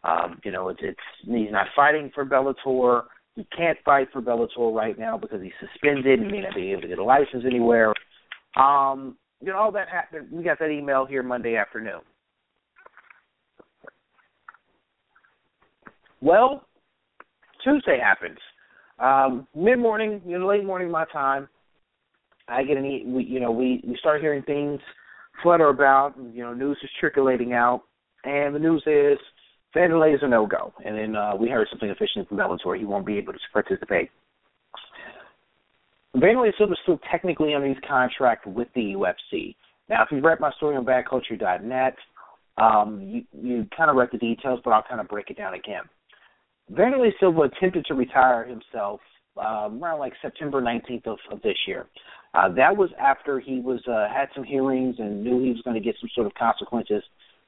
Um, 0.05 0.39
you 0.45 0.53
know, 0.53 0.69
it's, 0.69 0.81
it's 0.83 0.99
he's 1.25 1.51
not 1.51 1.67
fighting 1.75 2.11
for 2.15 2.25
Bellator. 2.25 3.05
He 3.37 3.47
can't 3.57 3.79
fight 3.85 4.09
for 4.13 4.21
Bellator 4.21 4.75
right 4.75 4.99
now 4.99 5.17
because 5.17 5.43
he's 5.43 5.53
suspended. 5.61 6.21
He 6.21 6.27
may 6.27 6.43
not 6.43 6.55
be 6.55 6.73
able 6.73 6.83
to 6.83 6.89
get 6.89 6.99
a 6.99 7.05
license 7.05 7.45
anywhere. 7.47 7.95
Um, 8.57 9.17
you 9.41 9.49
know, 9.49 9.59
all 9.59 9.73
that 9.73 9.89
happened. 9.89 10.29
We 10.31 10.43
got 10.45 10.59
that 10.59 10.71
email 10.71 11.07
here 11.07 11.23
Monday 11.23 11.57
afternoon. 11.57 12.01
Well, 16.21 16.67
Tuesday 17.65 17.99
happens. 18.03 18.39
Um, 19.01 19.47
Mid 19.55 19.79
morning, 19.79 20.21
you 20.27 20.39
know, 20.39 20.47
late 20.47 20.65
morning 20.65 20.91
my 20.91 21.07
time. 21.07 21.49
I 22.49 22.65
get 22.65 22.77
an 22.77 22.85
e- 22.85 23.05
we, 23.07 23.25
you 23.25 23.41
know, 23.41 23.51
we 23.51 23.83
we 23.87 23.97
start 23.97 24.21
hearing 24.21 24.43
things 24.43 24.81
flutter 25.43 25.69
about. 25.69 26.15
You 26.33 26.43
know, 26.43 26.53
news 26.53 26.79
is 26.83 26.91
circulating 27.01 27.53
out, 27.53 27.83
and 28.25 28.55
the 28.55 28.59
news 28.59 28.83
is 28.87 29.19
Wanderlei 29.75 30.15
is 30.15 30.21
a 30.23 30.29
no 30.29 30.47
go. 30.47 30.73
And 30.85 30.97
then 30.97 31.17
uh, 31.17 31.35
we 31.37 31.49
heard 31.49 31.69
something 31.71 31.91
officially 31.91 32.27
from 32.27 32.39
Bellator 32.39 32.79
he 32.79 32.85
won't 32.85 33.07
be 33.07 33.19
able 33.19 33.33
to 33.33 33.39
participate. 33.53 34.11
Wanderlei 36.15 36.51
Silva 36.59 36.73
is 36.73 36.79
still 36.83 36.99
technically 37.11 37.55
under 37.55 37.69
his 37.69 37.79
contract 37.89 38.47
with 38.47 38.69
the 38.75 38.95
UFC. 38.97 39.55
Now, 39.89 40.03
if 40.03 40.09
you've 40.11 40.25
read 40.25 40.41
my 40.41 40.53
story 40.53 40.77
on 40.77 40.85
BadCulture.net, 40.85 41.97
um, 42.59 43.01
you, 43.03 43.25
you 43.33 43.67
kind 43.77 43.91
of 43.91 43.97
read 43.97 44.09
the 44.13 44.19
details, 44.19 44.61
but 44.65 44.73
I'll 44.73 44.85
kind 44.89 45.01
of 45.01 45.09
break 45.09 45.31
it 45.31 45.37
down 45.39 45.55
again. 45.55 45.83
Wanderlei 46.71 47.11
Silva 47.19 47.43
attempted 47.43 47.85
to 47.87 47.95
retire 47.95 48.45
himself 48.45 49.01
um, 49.37 49.83
around 49.83 49.99
like 49.99 50.13
September 50.23 50.61
19th 50.61 51.07
of, 51.07 51.19
of 51.33 51.43
this 51.43 51.57
year. 51.67 51.87
Uh, 52.35 52.49
that 52.55 52.77
was 52.77 52.91
after 53.01 53.41
he 53.41 53.61
was 53.61 53.81
uh, 53.89 54.07
had 54.13 54.29
some 54.35 54.45
hearings 54.45 54.97
and 54.99 55.25
knew 55.25 55.43
he 55.43 55.51
was 55.51 55.61
going 55.63 55.75
to 55.75 55.81
get 55.81 55.97
some 56.01 56.09
sort 56.15 56.27
of 56.27 56.35
consequences 56.35 57.03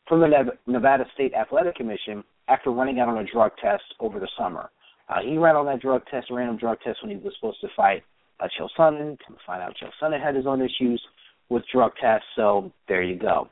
from 0.08 0.20
the 0.20 0.28
Nevada 0.66 1.04
State 1.14 1.32
Athletic 1.34 1.76
Commission 1.76 2.24
after 2.48 2.70
running 2.70 2.98
out 2.98 3.08
on 3.08 3.18
a 3.18 3.32
drug 3.32 3.52
test 3.62 3.84
over 4.00 4.18
the 4.18 4.28
summer. 4.36 4.70
Uh, 5.08 5.20
he 5.24 5.38
ran 5.38 5.54
on 5.54 5.66
that 5.66 5.80
drug 5.80 6.02
test, 6.10 6.30
a 6.30 6.34
random 6.34 6.56
drug 6.56 6.78
test, 6.84 6.98
when 7.02 7.16
he 7.16 7.22
was 7.22 7.32
supposed 7.36 7.60
to 7.60 7.68
fight 7.76 8.02
uh, 8.40 8.48
Chael 8.58 8.68
Sonnen. 8.76 9.16
Come 9.24 9.36
to 9.36 9.42
find 9.46 9.62
out, 9.62 9.74
Chael 9.80 9.90
Sonnen 10.02 10.22
had 10.22 10.34
his 10.34 10.46
own 10.46 10.60
issues 10.60 11.00
with 11.48 11.62
drug 11.72 11.92
tests, 12.00 12.26
so 12.34 12.72
there 12.88 13.02
you 13.02 13.16
go. 13.16 13.48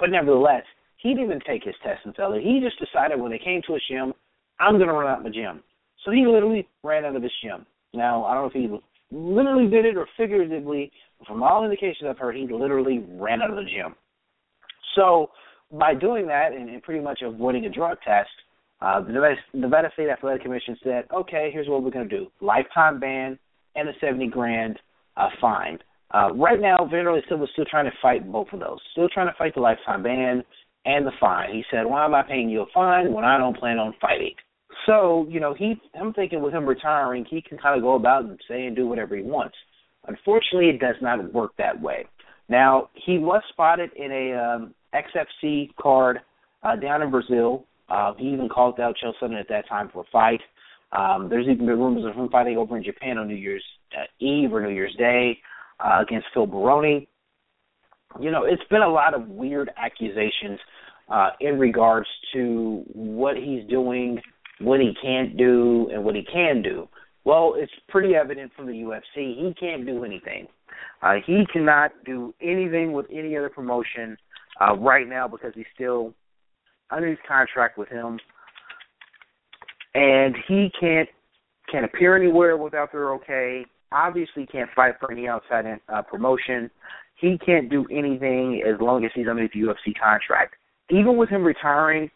But 0.00 0.10
nevertheless, 0.10 0.64
he 0.96 1.10
didn't 1.10 1.26
even 1.26 1.40
take 1.46 1.62
his 1.62 1.74
test 1.84 2.00
until 2.04 2.32
he 2.32 2.60
just 2.60 2.78
decided 2.80 3.20
when 3.20 3.30
they 3.30 3.38
came 3.38 3.60
to 3.66 3.74
his 3.74 3.82
gym 3.88 4.14
I'm 4.60 4.76
going 4.76 4.88
to 4.88 4.94
run 4.94 5.06
out 5.06 5.18
of 5.18 5.24
my 5.24 5.30
gym. 5.30 5.62
So 6.04 6.10
he 6.10 6.26
literally 6.26 6.68
ran 6.82 7.04
out 7.04 7.16
of 7.16 7.22
his 7.22 7.32
gym. 7.42 7.66
Now, 7.94 8.24
I 8.24 8.34
don't 8.34 8.44
know 8.44 8.48
if 8.48 8.52
he 8.52 8.80
literally 9.10 9.68
did 9.68 9.84
it 9.84 9.96
or 9.96 10.06
figuratively, 10.16 10.90
but 11.18 11.28
from 11.28 11.42
all 11.42 11.64
indications 11.64 12.08
I've 12.08 12.18
heard, 12.18 12.36
he 12.36 12.46
literally 12.50 13.04
ran 13.10 13.42
out 13.42 13.50
of 13.50 13.56
the 13.56 13.64
gym. 13.64 13.94
So 14.96 15.30
by 15.70 15.94
doing 15.94 16.26
that 16.26 16.52
and, 16.52 16.68
and 16.68 16.82
pretty 16.82 17.00
much 17.00 17.20
avoiding 17.22 17.66
a 17.66 17.70
drug 17.70 17.98
test, 18.04 18.30
uh, 18.80 19.00
the 19.00 19.12
Nevada, 19.54 19.90
State 19.94 20.08
Athletic 20.08 20.42
Commission 20.42 20.76
said, 20.82 21.04
okay, 21.14 21.50
here's 21.52 21.68
what 21.68 21.82
we're 21.82 21.90
going 21.90 22.08
to 22.08 22.18
do: 22.18 22.26
lifetime 22.40 22.98
ban 22.98 23.38
and 23.76 23.88
a 23.88 23.92
seventy 24.00 24.26
grand 24.26 24.78
uh, 25.16 25.28
fine. 25.40 25.78
Uh, 26.12 26.34
right 26.34 26.60
now, 26.60 26.76
Wanderlei 26.78 27.20
Silva 27.28 27.44
is 27.44 27.50
still 27.52 27.64
trying 27.64 27.86
to 27.86 27.96
fight 28.02 28.30
both 28.30 28.48
of 28.52 28.60
those. 28.60 28.78
Still 28.92 29.08
trying 29.08 29.28
to 29.28 29.34
fight 29.38 29.54
the 29.54 29.60
lifetime 29.60 30.02
ban 30.02 30.42
and 30.84 31.06
the 31.06 31.12
fine. 31.20 31.52
He 31.52 31.64
said, 31.70 31.86
"Why 31.86 32.04
am 32.04 32.14
I 32.14 32.22
paying 32.22 32.48
you 32.48 32.62
a 32.62 32.66
fine 32.74 33.12
when 33.12 33.24
I 33.24 33.38
don't 33.38 33.56
plan 33.56 33.78
on 33.78 33.94
fighting?" 34.00 34.34
So, 34.86 35.26
you 35.28 35.40
know, 35.40 35.54
he 35.54 35.80
I'm 35.98 36.12
thinking 36.12 36.42
with 36.42 36.54
him 36.54 36.66
retiring, 36.66 37.24
he 37.28 37.42
can 37.42 37.58
kind 37.58 37.76
of 37.76 37.82
go 37.82 37.94
about 37.94 38.24
and 38.24 38.40
say 38.48 38.66
and 38.66 38.74
do 38.74 38.86
whatever 38.86 39.16
he 39.16 39.22
wants. 39.22 39.56
Unfortunately, 40.06 40.68
it 40.68 40.80
does 40.80 40.96
not 41.00 41.32
work 41.32 41.52
that 41.58 41.80
way. 41.80 42.06
Now, 42.48 42.90
he 42.94 43.18
was 43.18 43.42
spotted 43.50 43.90
in 43.96 44.10
a 44.10 44.34
um, 44.34 44.74
XFC 44.94 45.70
card 45.80 46.20
uh, 46.62 46.76
down 46.76 47.02
in 47.02 47.10
Brazil. 47.10 47.66
Uh, 47.88 48.14
he 48.14 48.28
even 48.28 48.48
called 48.48 48.80
out 48.80 48.96
Chael 49.02 49.12
Sonnen 49.22 49.38
at 49.38 49.48
that 49.48 49.68
time 49.68 49.90
for 49.92 50.00
a 50.02 50.10
fight. 50.10 50.40
Um, 50.92 51.28
there's 51.28 51.46
even 51.46 51.66
been 51.66 51.78
rumors 51.78 52.04
of 52.04 52.14
him 52.14 52.28
fighting 52.28 52.58
over 52.58 52.76
in 52.76 52.84
Japan 52.84 53.18
on 53.18 53.28
New 53.28 53.34
Year's 53.34 53.64
uh, 53.96 54.04
Eve 54.18 54.52
or 54.52 54.60
New 54.60 54.74
Year's 54.74 54.94
Day 54.98 55.38
uh, 55.80 56.00
against 56.02 56.26
Phil 56.34 56.46
Baroni. 56.46 57.08
You 58.20 58.30
know, 58.30 58.44
it's 58.44 58.62
been 58.70 58.82
a 58.82 58.88
lot 58.88 59.14
of 59.14 59.28
weird 59.28 59.70
accusations 59.76 60.58
uh, 61.08 61.30
in 61.40 61.58
regards 61.58 62.08
to 62.34 62.82
what 62.92 63.36
he's 63.36 63.68
doing, 63.68 64.20
what 64.60 64.80
he 64.80 64.92
can't 65.02 65.36
do, 65.36 65.88
and 65.92 66.04
what 66.04 66.14
he 66.14 66.22
can 66.32 66.62
do. 66.62 66.88
Well, 67.24 67.54
it's 67.56 67.72
pretty 67.88 68.14
evident 68.14 68.52
from 68.56 68.66
the 68.66 68.72
UFC 68.72 69.36
he 69.36 69.54
can't 69.58 69.86
do 69.86 70.04
anything. 70.04 70.48
Uh, 71.02 71.14
he 71.26 71.44
cannot 71.52 71.92
do 72.04 72.34
anything 72.40 72.92
with 72.92 73.06
any 73.12 73.36
other 73.36 73.48
promotion 73.48 74.16
uh, 74.60 74.74
right 74.76 75.08
now 75.08 75.28
because 75.28 75.52
he's 75.54 75.66
still 75.74 76.14
under 76.90 77.08
his 77.08 77.18
contract 77.26 77.78
with 77.78 77.88
him, 77.88 78.18
and 79.94 80.34
he 80.48 80.70
can't 80.78 81.08
can't 81.70 81.84
appear 81.84 82.16
anywhere 82.16 82.56
without 82.56 82.92
their 82.92 83.12
okay. 83.14 83.64
Obviously, 83.92 84.46
can't 84.46 84.70
fight 84.74 84.94
for 85.00 85.12
any 85.12 85.28
outside 85.28 85.64
uh, 85.88 86.02
promotion. 86.02 86.70
He 87.22 87.38
can't 87.38 87.70
do 87.70 87.86
anything 87.88 88.64
as 88.66 88.80
long 88.80 89.04
as 89.04 89.12
he's 89.14 89.28
under 89.30 89.46
the 89.46 89.60
UFC 89.60 89.94
contract. 89.98 90.56
Even 90.90 91.16
with 91.16 91.28
him 91.28 91.44
retiring, 91.44 92.10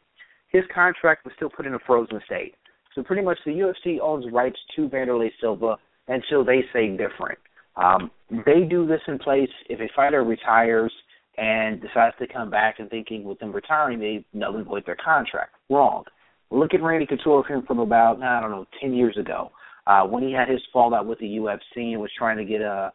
his 0.48 0.64
contract 0.74 1.24
was 1.24 1.32
still 1.36 1.48
put 1.48 1.64
in 1.64 1.74
a 1.74 1.78
frozen 1.86 2.20
state. 2.26 2.56
So 2.92 3.04
pretty 3.04 3.22
much 3.22 3.38
the 3.46 3.52
UFC 3.52 4.00
owns 4.00 4.26
rights 4.32 4.58
to 4.74 4.88
Wanderlei 4.88 5.30
Silva 5.40 5.76
until 6.08 6.44
they 6.44 6.64
say 6.72 6.88
different. 6.88 7.38
Um, 7.76 8.10
they 8.44 8.62
do 8.68 8.84
this 8.84 9.00
in 9.06 9.20
place 9.20 9.48
if 9.70 9.78
a 9.78 9.88
fighter 9.94 10.24
retires 10.24 10.92
and 11.38 11.80
decides 11.80 12.16
to 12.18 12.26
come 12.26 12.50
back 12.50 12.80
and 12.80 12.90
thinking 12.90 13.22
with 13.22 13.38
them 13.38 13.52
retiring 13.52 14.00
they 14.00 14.24
null 14.32 14.56
and 14.56 14.66
void 14.66 14.84
their 14.86 14.96
contract. 14.96 15.54
Wrong. 15.70 16.02
Look 16.50 16.74
at 16.74 16.82
Randy 16.82 17.06
Couture 17.06 17.44
from 17.64 17.78
about 17.78 18.20
I 18.20 18.40
don't 18.40 18.50
know 18.50 18.66
ten 18.80 18.92
years 18.92 19.16
ago 19.16 19.52
uh, 19.86 20.02
when 20.02 20.24
he 20.24 20.32
had 20.32 20.48
his 20.48 20.62
fallout 20.72 21.06
with 21.06 21.20
the 21.20 21.36
UFC 21.36 21.92
and 21.92 22.00
was 22.00 22.10
trying 22.18 22.38
to 22.38 22.44
get 22.44 22.60
a 22.60 22.92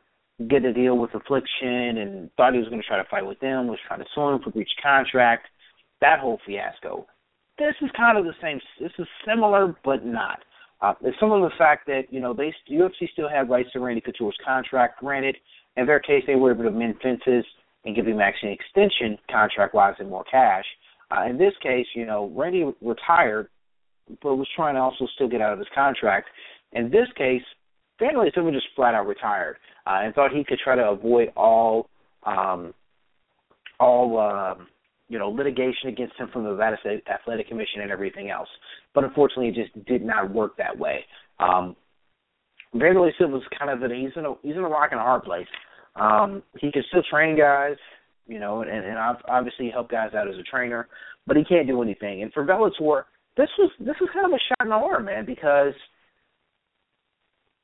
get 0.48 0.66
a 0.66 0.74
deal 0.74 0.98
with 0.98 1.14
Affliction 1.14 1.98
and 1.98 2.30
thought 2.38 2.54
he 2.54 2.60
was 2.60 2.70
going 2.70 2.82
to 2.82 2.88
try 2.88 2.98
to 2.98 3.10
fight 3.10 3.26
with 3.26 3.40
them, 3.40 3.68
was 3.68 3.80
trying 3.88 4.00
to 4.00 4.06
sue 4.14 4.30
him 4.30 4.42
for 4.42 4.52
breach 4.52 4.70
contract. 4.82 5.48
That 6.02 6.20
whole 6.20 6.40
fiasco. 6.46 7.06
This 7.58 7.76
is 7.82 7.90
kind 7.96 8.18
of 8.18 8.26
the 8.26 8.34
same. 8.42 8.60
This 8.80 8.92
is 8.98 9.08
similar, 9.28 9.76
but 9.84 10.06
not. 10.06 10.40
Uh, 10.82 10.94
it's 11.04 11.18
similar 11.20 11.48
to 11.48 11.54
the 11.54 11.58
fact 11.58 11.86
that 11.86 12.04
you 12.10 12.20
know 12.20 12.34
they 12.34 12.54
UFC 12.70 13.10
still 13.14 13.30
have 13.30 13.50
rights 13.50 13.70
to 13.74 13.80
Randy 13.80 14.02
Couture's 14.02 14.38
contract. 14.44 15.00
Granted, 15.00 15.38
in 15.78 15.86
their 15.86 16.00
case, 16.00 16.24
they 16.26 16.36
were 16.36 16.52
able 16.52 16.64
to 16.64 16.72
mend 16.72 16.96
fences 17.04 17.46
and 17.86 17.96
give 17.96 18.08
him 18.08 18.20
actually 18.20 18.50
an 18.50 18.58
extension 18.60 19.18
contract-wise 19.30 19.96
and 20.00 20.10
more 20.10 20.24
cash. 20.30 20.66
Uh, 21.12 21.26
in 21.26 21.38
this 21.38 21.54
case, 21.62 21.86
you 21.96 22.06
know, 22.06 22.32
Randy 22.36 22.66
retired, 22.82 23.50
but 24.22 24.36
was 24.36 24.48
trying 24.56 24.76
to 24.76 24.82
also 24.82 25.08
still 25.16 25.28
get 25.28 25.42
out 25.42 25.54
of 25.54 25.60
his 25.60 25.68
contract. 25.74 26.30
In 26.74 26.90
this 26.90 27.08
case, 27.18 27.42
Wanderlei 28.02 28.34
Silva 28.34 28.52
just 28.52 28.68
flat 28.76 28.94
out 28.94 29.08
retired 29.08 29.58
uh, 29.86 30.00
and 30.02 30.14
thought 30.14 30.32
he 30.32 30.44
could 30.44 30.60
try 30.64 30.76
to 30.76 30.90
avoid 30.90 31.30
all 31.36 31.90
um, 32.26 32.74
all 33.80 34.20
um, 34.20 34.68
you 35.08 35.20
know 35.20 35.30
litigation 35.30 35.90
against 35.90 36.16
him 36.18 36.30
from 36.32 36.44
the 36.44 36.52
Nevada 36.52 36.78
State 36.82 37.04
Athletic 37.08 37.48
Commission 37.48 37.82
and 37.82 37.92
everything 37.92 38.30
else. 38.30 38.50
But 38.94 39.04
unfortunately, 39.04 39.50
it 39.50 39.56
just 39.56 39.86
did 39.86 40.04
not 40.04 40.34
work 40.34 40.58
that 40.58 40.78
way. 40.78 41.06
Um, 41.40 41.76
Wanderlei 42.74 43.10
is 43.10 43.44
kind 43.58 43.72
of 43.72 43.84
in 43.84 44.00
he's 44.00 44.12
in 44.16 44.26
a 44.26 44.34
he's 44.42 44.56
in 44.56 44.64
a 44.64 44.70
rock 44.70 44.90
and 44.92 45.00
a 45.00 45.04
hard 45.04 45.24
place. 45.24 45.48
Um, 45.96 46.42
he 46.58 46.72
can 46.72 46.84
still 46.88 47.04
train 47.10 47.38
guys, 47.38 47.76
you 48.28 48.40
know, 48.40 48.62
and, 48.62 48.70
and 48.70 48.98
obviously 49.28 49.70
help 49.70 49.90
guys 49.92 50.14
out 50.16 50.30
as 50.30 50.36
a 50.36 50.44
trainer, 50.44 50.88
but 51.28 51.36
he 51.36 51.44
can't 51.44 51.68
do 51.68 51.82
anything. 51.82 52.24
And 52.24 52.32
for 52.32 52.46
Bellator, 52.46 53.04
this 53.36 53.50
was 53.60 53.72
this 53.80 53.96
was 54.00 54.10
kind 54.14 54.26
of 54.26 54.32
a 54.32 54.40
shot 54.48 54.66
in 54.66 54.70
the 54.70 54.76
arm, 54.76 55.06
man, 55.06 55.26
because 55.26 55.74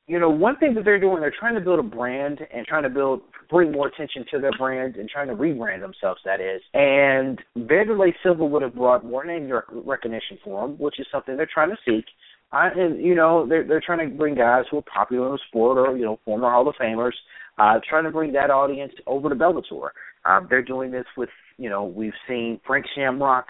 you 0.07 0.19
know, 0.19 0.29
one 0.29 0.55
thing 0.57 0.73
that 0.75 0.85
they're 0.85 0.99
doing, 0.99 1.19
they're 1.19 1.33
trying 1.37 1.55
to 1.55 1.61
build 1.61 1.79
a 1.79 1.83
brand 1.83 2.39
and 2.53 2.65
trying 2.65 2.83
to 2.83 2.89
build, 2.89 3.21
bring 3.49 3.73
more 3.73 3.87
attention 3.87 4.25
to 4.31 4.39
their 4.39 4.53
brand 4.57 4.95
and 4.95 5.09
trying 5.09 5.27
to 5.27 5.35
rebrand 5.35 5.81
themselves. 5.81 6.21
That 6.23 6.39
is, 6.39 6.61
and 6.73 7.41
Wanderlei 7.57 8.13
Silva 8.23 8.45
would 8.45 8.61
have 8.61 8.75
brought 8.75 9.05
more 9.05 9.25
name 9.25 9.51
recognition 9.71 10.37
for 10.43 10.65
them, 10.65 10.77
which 10.77 10.99
is 10.99 11.07
something 11.11 11.35
they're 11.35 11.49
trying 11.53 11.71
to 11.71 11.77
seek. 11.85 12.05
I, 12.53 12.69
and 12.69 13.03
you 13.03 13.15
know, 13.15 13.45
they're 13.45 13.67
they're 13.67 13.83
trying 13.85 14.09
to 14.09 14.15
bring 14.15 14.35
guys 14.35 14.63
who 14.71 14.77
are 14.77 14.83
popular 14.83 15.27
in 15.27 15.31
the 15.33 15.39
sport 15.49 15.77
or 15.77 15.97
you 15.97 16.05
know, 16.05 16.19
former 16.23 16.49
Hall 16.49 16.67
of 16.69 16.75
Famers, 16.75 17.11
uh, 17.57 17.79
trying 17.87 18.05
to 18.05 18.11
bring 18.11 18.31
that 18.33 18.49
audience 18.49 18.93
over 19.05 19.27
to 19.27 19.35
Bellator. 19.35 19.89
Um, 20.23 20.47
they're 20.49 20.61
doing 20.61 20.91
this 20.91 21.05
with, 21.15 21.29
you 21.57 21.69
know, 21.69 21.85
we've 21.85 22.13
seen 22.27 22.59
Frank 22.65 22.85
Shamrock 22.95 23.47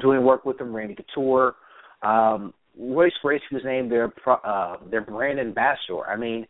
doing 0.00 0.24
work 0.24 0.44
with 0.44 0.58
them, 0.58 0.74
Randy 0.74 0.94
Couture. 0.94 1.54
Um, 2.02 2.54
Royce 2.78 3.12
Gracie 3.22 3.44
was 3.52 3.62
named 3.64 3.90
their 3.90 4.12
uh, 4.26 4.76
their 4.90 5.02
brand 5.02 5.38
ambassador. 5.38 6.04
I 6.06 6.16
mean, 6.16 6.46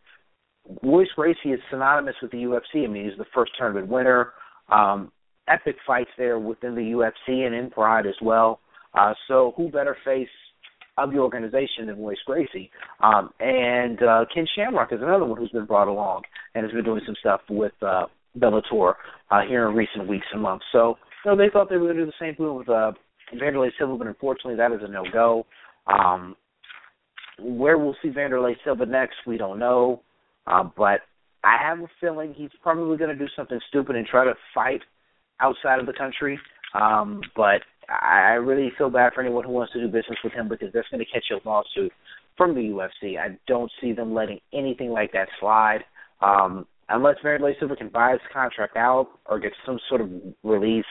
Royce 0.81 1.09
Gracie 1.15 1.51
is 1.51 1.59
synonymous 1.69 2.15
with 2.21 2.31
the 2.31 2.37
UFC. 2.37 2.85
I 2.85 2.87
mean, 2.87 3.09
he's 3.09 3.17
the 3.17 3.25
first 3.33 3.51
tournament 3.57 3.87
winner. 3.87 4.33
Um, 4.71 5.11
epic 5.47 5.75
fights 5.85 6.09
there 6.17 6.39
within 6.39 6.75
the 6.75 6.81
UFC 6.81 7.45
and 7.45 7.53
in 7.53 7.69
Pride 7.69 8.05
as 8.05 8.15
well. 8.21 8.59
Uh, 8.93 9.13
so 9.27 9.53
who 9.57 9.69
better 9.69 9.97
face 10.05 10.29
of 10.97 11.11
the 11.11 11.17
organization 11.17 11.87
than 11.87 12.01
Royce 12.01 12.17
Gracie? 12.25 12.69
Um, 13.01 13.31
and 13.39 14.01
uh, 14.01 14.25
Ken 14.33 14.45
Shamrock 14.55 14.93
is 14.93 15.01
another 15.01 15.25
one 15.25 15.37
who's 15.37 15.51
been 15.51 15.65
brought 15.65 15.87
along 15.87 16.21
and 16.55 16.63
has 16.63 16.71
been 16.71 16.85
doing 16.85 17.01
some 17.05 17.15
stuff 17.19 17.41
with 17.49 17.73
uh, 17.81 18.05
Bellator 18.37 18.93
uh, 19.31 19.41
here 19.47 19.67
in 19.67 19.75
recent 19.75 20.07
weeks 20.07 20.27
and 20.31 20.41
months. 20.41 20.65
So 20.71 20.95
you 21.25 21.31
know, 21.31 21.37
they 21.37 21.49
thought 21.51 21.69
they 21.69 21.77
were 21.77 21.87
going 21.87 21.97
to 21.97 22.05
do 22.05 22.11
the 22.11 22.25
same 22.25 22.35
thing 22.35 22.55
with 22.55 22.69
uh, 22.69 22.91
Wanderlei 23.33 23.69
Silva, 23.77 23.97
but 23.97 24.07
unfortunately 24.07 24.55
that 24.55 24.71
is 24.71 24.79
a 24.81 24.87
no-go. 24.87 25.45
Um, 25.87 26.35
where 27.39 27.77
we'll 27.77 27.95
see 28.01 28.09
Wanderlei 28.09 28.55
Silva 28.63 28.85
next, 28.85 29.15
we 29.25 29.37
don't 29.37 29.59
know. 29.59 30.01
Uh, 30.45 30.63
but 30.75 31.01
I 31.43 31.57
have 31.61 31.79
a 31.79 31.87
feeling 31.99 32.33
he's 32.33 32.49
probably 32.61 32.97
going 32.97 33.09
to 33.09 33.15
do 33.15 33.29
something 33.35 33.59
stupid 33.69 33.95
and 33.95 34.05
try 34.05 34.25
to 34.25 34.33
fight 34.53 34.81
outside 35.39 35.79
of 35.79 35.85
the 35.85 35.93
country. 35.93 36.39
Um, 36.73 37.21
but 37.35 37.61
I 37.89 38.33
really 38.33 38.71
feel 38.77 38.89
bad 38.89 39.13
for 39.13 39.21
anyone 39.21 39.43
who 39.43 39.51
wants 39.51 39.73
to 39.73 39.79
do 39.79 39.87
business 39.87 40.17
with 40.23 40.33
him 40.33 40.47
because 40.47 40.69
that's 40.73 40.87
going 40.89 41.03
to 41.03 41.11
catch 41.11 41.25
a 41.31 41.47
lawsuit 41.47 41.91
from 42.37 42.55
the 42.55 42.61
UFC. 42.61 43.17
I 43.17 43.37
don't 43.47 43.71
see 43.81 43.93
them 43.93 44.13
letting 44.13 44.39
anything 44.53 44.89
like 44.89 45.11
that 45.13 45.27
slide. 45.39 45.79
Um, 46.21 46.65
unless 46.89 47.17
Wanderlei 47.23 47.59
Silva 47.59 47.75
can 47.75 47.89
buy 47.89 48.11
his 48.11 48.21
contract 48.31 48.77
out 48.77 49.07
or 49.25 49.39
get 49.39 49.51
some 49.65 49.79
sort 49.89 50.01
of 50.01 50.09
release, 50.43 50.85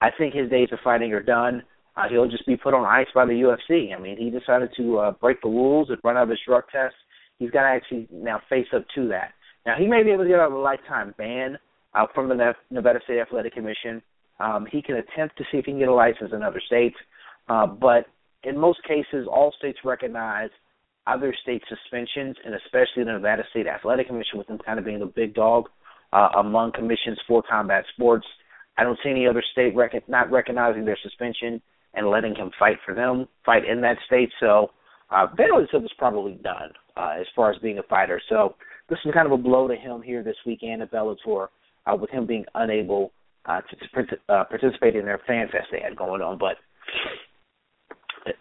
I 0.00 0.10
think 0.16 0.34
his 0.34 0.50
days 0.50 0.68
of 0.72 0.78
fighting 0.84 1.12
are 1.12 1.22
done 1.22 1.62
uh, 2.00 2.08
he'll 2.08 2.28
just 2.28 2.46
be 2.46 2.56
put 2.56 2.74
on 2.74 2.84
ice 2.84 3.06
by 3.14 3.24
the 3.24 3.32
UFC. 3.32 3.94
I 3.96 4.00
mean, 4.00 4.16
he 4.16 4.30
decided 4.30 4.70
to 4.76 4.98
uh, 4.98 5.12
break 5.12 5.40
the 5.42 5.48
rules 5.48 5.88
and 5.90 5.98
run 6.02 6.16
out 6.16 6.24
of 6.24 6.30
his 6.30 6.38
drug 6.46 6.64
test. 6.72 6.94
He's 7.38 7.50
got 7.50 7.62
to 7.62 7.68
actually 7.68 8.08
now 8.12 8.40
face 8.48 8.66
up 8.74 8.84
to 8.94 9.08
that. 9.08 9.32
Now, 9.66 9.74
he 9.78 9.86
may 9.86 10.02
be 10.02 10.10
able 10.10 10.24
to 10.24 10.28
get 10.28 10.40
out 10.40 10.48
of 10.48 10.54
a 10.54 10.58
lifetime 10.58 11.14
ban 11.18 11.58
uh, 11.94 12.06
from 12.14 12.28
the 12.28 12.54
Nevada 12.70 13.00
State 13.04 13.18
Athletic 13.18 13.54
Commission. 13.54 14.02
Um, 14.38 14.66
he 14.70 14.80
can 14.80 14.96
attempt 14.96 15.36
to 15.38 15.44
see 15.50 15.58
if 15.58 15.66
he 15.66 15.72
can 15.72 15.78
get 15.78 15.88
a 15.88 15.94
license 15.94 16.32
in 16.32 16.42
other 16.42 16.62
states, 16.66 16.96
uh, 17.48 17.66
but 17.66 18.06
in 18.42 18.58
most 18.58 18.78
cases, 18.84 19.26
all 19.30 19.52
states 19.58 19.78
recognize 19.84 20.48
other 21.06 21.34
state 21.42 21.62
suspensions, 21.68 22.36
and 22.44 22.54
especially 22.54 23.04
the 23.04 23.12
Nevada 23.12 23.42
State 23.50 23.66
Athletic 23.66 24.06
Commission, 24.06 24.38
with 24.38 24.46
them 24.46 24.58
kind 24.64 24.78
of 24.78 24.84
being 24.84 25.00
the 25.00 25.06
big 25.06 25.34
dog 25.34 25.68
uh, 26.12 26.28
among 26.38 26.72
commissions 26.72 27.18
for 27.28 27.42
combat 27.42 27.84
sports. 27.92 28.26
I 28.78 28.84
don't 28.84 28.98
see 29.02 29.10
any 29.10 29.26
other 29.26 29.42
state 29.52 29.74
rec- 29.74 30.08
not 30.08 30.30
recognizing 30.30 30.84
their 30.84 30.98
suspension 31.02 31.60
and 31.94 32.08
letting 32.08 32.34
him 32.34 32.50
fight 32.58 32.76
for 32.84 32.94
them, 32.94 33.26
fight 33.44 33.64
in 33.64 33.80
that 33.80 33.96
state. 34.06 34.30
So 34.38 34.70
uh, 35.10 35.26
Wanderlei 35.38 35.66
was 35.72 35.92
probably 35.98 36.34
done 36.34 36.70
uh, 36.96 37.14
as 37.20 37.26
far 37.34 37.50
as 37.50 37.58
being 37.60 37.78
a 37.78 37.82
fighter. 37.84 38.20
So 38.28 38.54
this 38.88 38.98
is 39.04 39.12
kind 39.12 39.26
of 39.26 39.32
a 39.32 39.36
blow 39.36 39.68
to 39.68 39.76
him 39.76 40.02
here 40.02 40.22
this 40.22 40.36
weekend 40.46 40.82
at 40.82 40.92
Bellator, 40.92 41.48
uh, 41.86 41.96
with 41.96 42.10
him 42.10 42.26
being 42.26 42.44
unable 42.54 43.12
uh, 43.46 43.60
to, 43.60 44.02
to 44.02 44.16
uh, 44.28 44.44
participate 44.44 44.96
in 44.96 45.04
their 45.04 45.20
fan 45.26 45.48
fest 45.50 45.66
they 45.72 45.80
had 45.80 45.96
going 45.96 46.22
on. 46.22 46.38
But 46.38 46.56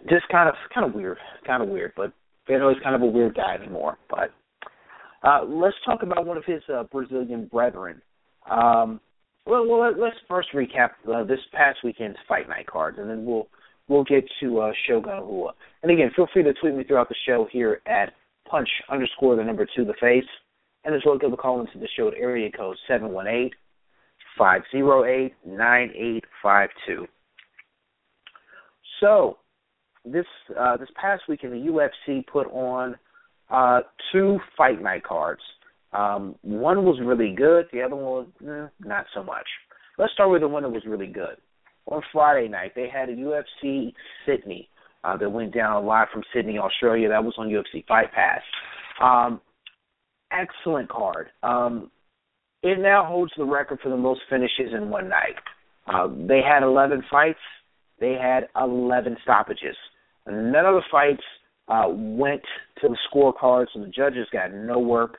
just 0.10 0.28
kind 0.32 0.50
of 0.50 0.56
kind 0.74 0.86
of 0.86 0.94
weird, 0.94 1.18
kind 1.46 1.64
of 1.64 1.70
weird. 1.70 1.94
But 1.96 2.12
Wanderlei's 2.50 2.82
kind 2.84 2.96
of 2.96 3.02
a 3.02 3.06
weird 3.06 3.36
guy 3.36 3.56
anymore. 3.56 3.98
But 4.10 4.32
uh, 5.24 5.44
let's 5.46 5.76
talk 5.86 6.04
about 6.04 6.26
one 6.26 6.38
of 6.38 6.46
his 6.46 6.62
uh, 6.74 6.84
Brazilian 6.92 7.48
brethren. 7.48 8.02
Um, 8.50 9.00
well, 9.50 9.68
well, 9.68 9.94
let's 9.98 10.16
first 10.28 10.50
recap 10.54 10.92
uh, 11.12 11.24
this 11.24 11.40
past 11.52 11.80
weekend's 11.84 12.18
fight 12.28 12.48
night 12.48 12.68
cards, 12.68 12.98
and 13.00 13.10
then 13.10 13.26
we'll 13.26 13.48
we'll 13.88 14.04
get 14.04 14.24
to 14.40 14.60
uh, 14.60 14.72
Shogun 14.88 15.22
Rua. 15.22 15.54
And 15.82 15.92
again, 15.92 16.12
feel 16.16 16.28
free 16.32 16.44
to 16.44 16.54
tweet 16.54 16.76
me 16.76 16.84
throughout 16.84 17.10
the 17.10 17.16
show 17.28 17.48
here 17.52 17.82
at 17.88 18.14
punch 18.50 18.70
underscore 18.92 19.36
the 19.36 19.44
number 19.44 19.68
two 19.76 19.86
the 19.86 19.94
face, 20.00 20.30
and 20.86 20.94
as 20.94 21.02
well 21.06 21.18
give 21.18 21.34
a 21.34 21.38
call 21.38 21.60
into 21.60 21.80
the 21.80 21.88
show 21.98 22.08
at 22.08 22.14
area 22.14 22.50
code 22.52 22.78
seven 22.88 23.10
one 23.10 23.28
eight 23.28 23.54
five 24.38 24.62
zero 24.72 25.04
eight 25.06 25.34
nine 25.46 25.92
eight 25.96 26.24
five 26.42 26.70
two. 26.86 27.08
So 29.00 29.38
this 30.06 30.26
uh, 30.60 30.78
this 30.78 30.90
past 30.96 31.24
weekend, 31.28 31.54
the 31.54 31.72
UFC 31.72 32.26
put 32.28 32.48
on 32.48 32.96
uh, 33.50 33.82
two 34.12 34.40
fight 34.58 34.82
night 34.82 35.04
cards. 35.04 35.42
Um, 35.93 36.36
one 36.41 36.84
was 36.84 36.99
really 37.04 37.34
good. 37.36 37.65
The 37.73 37.82
other 37.82 37.95
one 37.95 38.06
was 38.06 38.28
eh, 38.47 38.88
not 38.88 39.06
so 39.13 39.23
much. 39.23 39.47
Let's 39.97 40.13
start 40.13 40.30
with 40.30 40.41
the 40.41 40.47
one 40.47 40.63
that 40.63 40.69
was 40.69 40.84
really 40.86 41.08
good. 41.08 41.38
on 41.88 42.02
Friday 42.12 42.47
night 42.47 42.73
they 42.75 42.88
had 42.88 43.10
a 43.10 43.15
UFC 43.15 43.93
Sydney 44.25 44.69
uh, 45.04 45.17
that 45.17 45.30
went 45.30 45.54
down 45.54 45.86
live 45.86 46.08
from 46.13 46.23
Sydney, 46.34 46.58
Australia. 46.58 47.10
That 47.10 47.23
was 47.23 47.34
on 47.38 47.47
UFC 47.49 47.86
Fight 47.88 48.12
Pass. 48.13 48.41
Um, 49.02 49.41
excellent 50.32 50.89
card. 50.89 51.28
Um, 51.43 51.89
it 52.62 52.78
now 52.80 53.06
holds 53.06 53.32
the 53.38 53.45
record 53.45 53.80
for 53.82 53.89
the 53.89 53.97
most 53.97 54.21
finishes 54.30 54.73
in 54.73 54.89
one 54.89 55.10
night. 55.10 55.36
Uh, 55.88 56.08
they 56.28 56.41
had 56.41 56.62
11 56.63 57.04
fights. 57.10 57.39
They 57.99 58.13
had 58.13 58.47
11 58.62 59.17
stoppages. 59.23 59.75
None 60.28 60.65
of 60.65 60.75
the 60.75 60.82
fights 60.91 61.23
uh, 61.67 61.86
went 61.88 62.41
to 62.82 62.89
the 62.89 62.97
scorecards, 63.12 63.67
and 63.73 63.84
the 63.84 63.89
judges 63.89 64.28
got 64.32 64.54
no 64.54 64.80
work. 64.80 65.17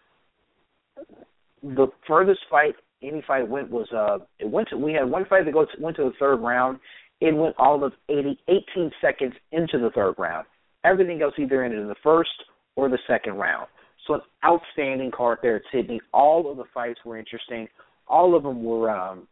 The 1.62 1.88
furthest 2.06 2.40
fight 2.50 2.74
any 3.02 3.22
fight 3.26 3.48
went 3.48 3.70
was 3.70 3.90
uh, 3.92 4.24
it 4.38 4.48
went 4.50 4.68
to 4.68 4.76
we 4.76 4.92
had 4.92 5.10
one 5.10 5.24
fight 5.26 5.44
that 5.44 5.54
goes 5.54 5.68
went 5.78 5.96
to 5.96 6.04
the 6.04 6.12
third 6.18 6.36
round. 6.36 6.78
It 7.20 7.34
went 7.34 7.54
all 7.58 7.84
of 7.84 7.92
80, 8.08 8.38
18 8.48 8.90
seconds 9.00 9.34
into 9.52 9.78
the 9.78 9.90
third 9.94 10.14
round. 10.18 10.46
Everything 10.84 11.20
else 11.20 11.34
either 11.38 11.62
ended 11.62 11.80
in 11.80 11.88
the 11.88 11.94
first 12.02 12.30
or 12.76 12.88
the 12.88 12.98
second 13.06 13.34
round. 13.34 13.66
So 14.06 14.14
an 14.14 14.20
outstanding 14.44 15.10
card 15.10 15.38
there 15.42 15.56
at 15.56 15.62
Sydney. 15.72 16.00
All 16.14 16.50
of 16.50 16.56
the 16.56 16.64
fights 16.72 17.00
were 17.04 17.18
interesting. 17.18 17.68
All 18.08 18.34
of 18.34 18.42
them 18.42 18.64
were 18.64 18.90
um, 18.90 19.28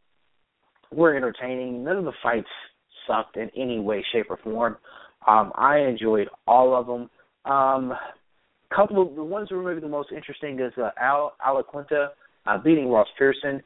were 0.92 1.16
entertaining. 1.16 1.84
None 1.84 1.96
of 1.96 2.04
the 2.04 2.12
fights 2.22 2.48
sucked 3.06 3.36
in 3.36 3.50
any 3.56 3.80
way, 3.80 4.04
shape, 4.12 4.26
or 4.28 4.38
form. 4.38 4.76
Um, 5.26 5.52
I 5.54 5.78
enjoyed 5.78 6.28
all 6.46 6.74
of 6.74 6.86
them. 6.86 7.10
Um, 7.50 7.92
couple 8.74 9.02
of 9.02 9.14
the 9.14 9.24
ones 9.24 9.48
that 9.48 9.56
were 9.56 9.62
maybe 9.62 9.80
the 9.80 9.88
most 9.88 10.10
interesting 10.12 10.60
is 10.60 10.72
uh, 10.78 10.90
Al 11.00 11.34
Iaquinta 11.46 12.08
uh, 12.46 12.58
beating 12.58 12.88
Ross 12.88 13.08
Pearson, 13.18 13.62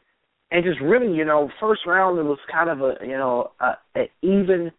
and 0.50 0.64
just 0.64 0.80
really, 0.80 1.14
you 1.14 1.24
know, 1.24 1.50
first 1.60 1.82
round 1.86 2.18
it 2.18 2.22
was 2.22 2.38
kind 2.50 2.70
of 2.70 2.80
a 2.80 2.94
you 3.02 3.16
know 3.16 3.52
a, 3.60 3.72
an 3.94 4.06
even 4.22 4.70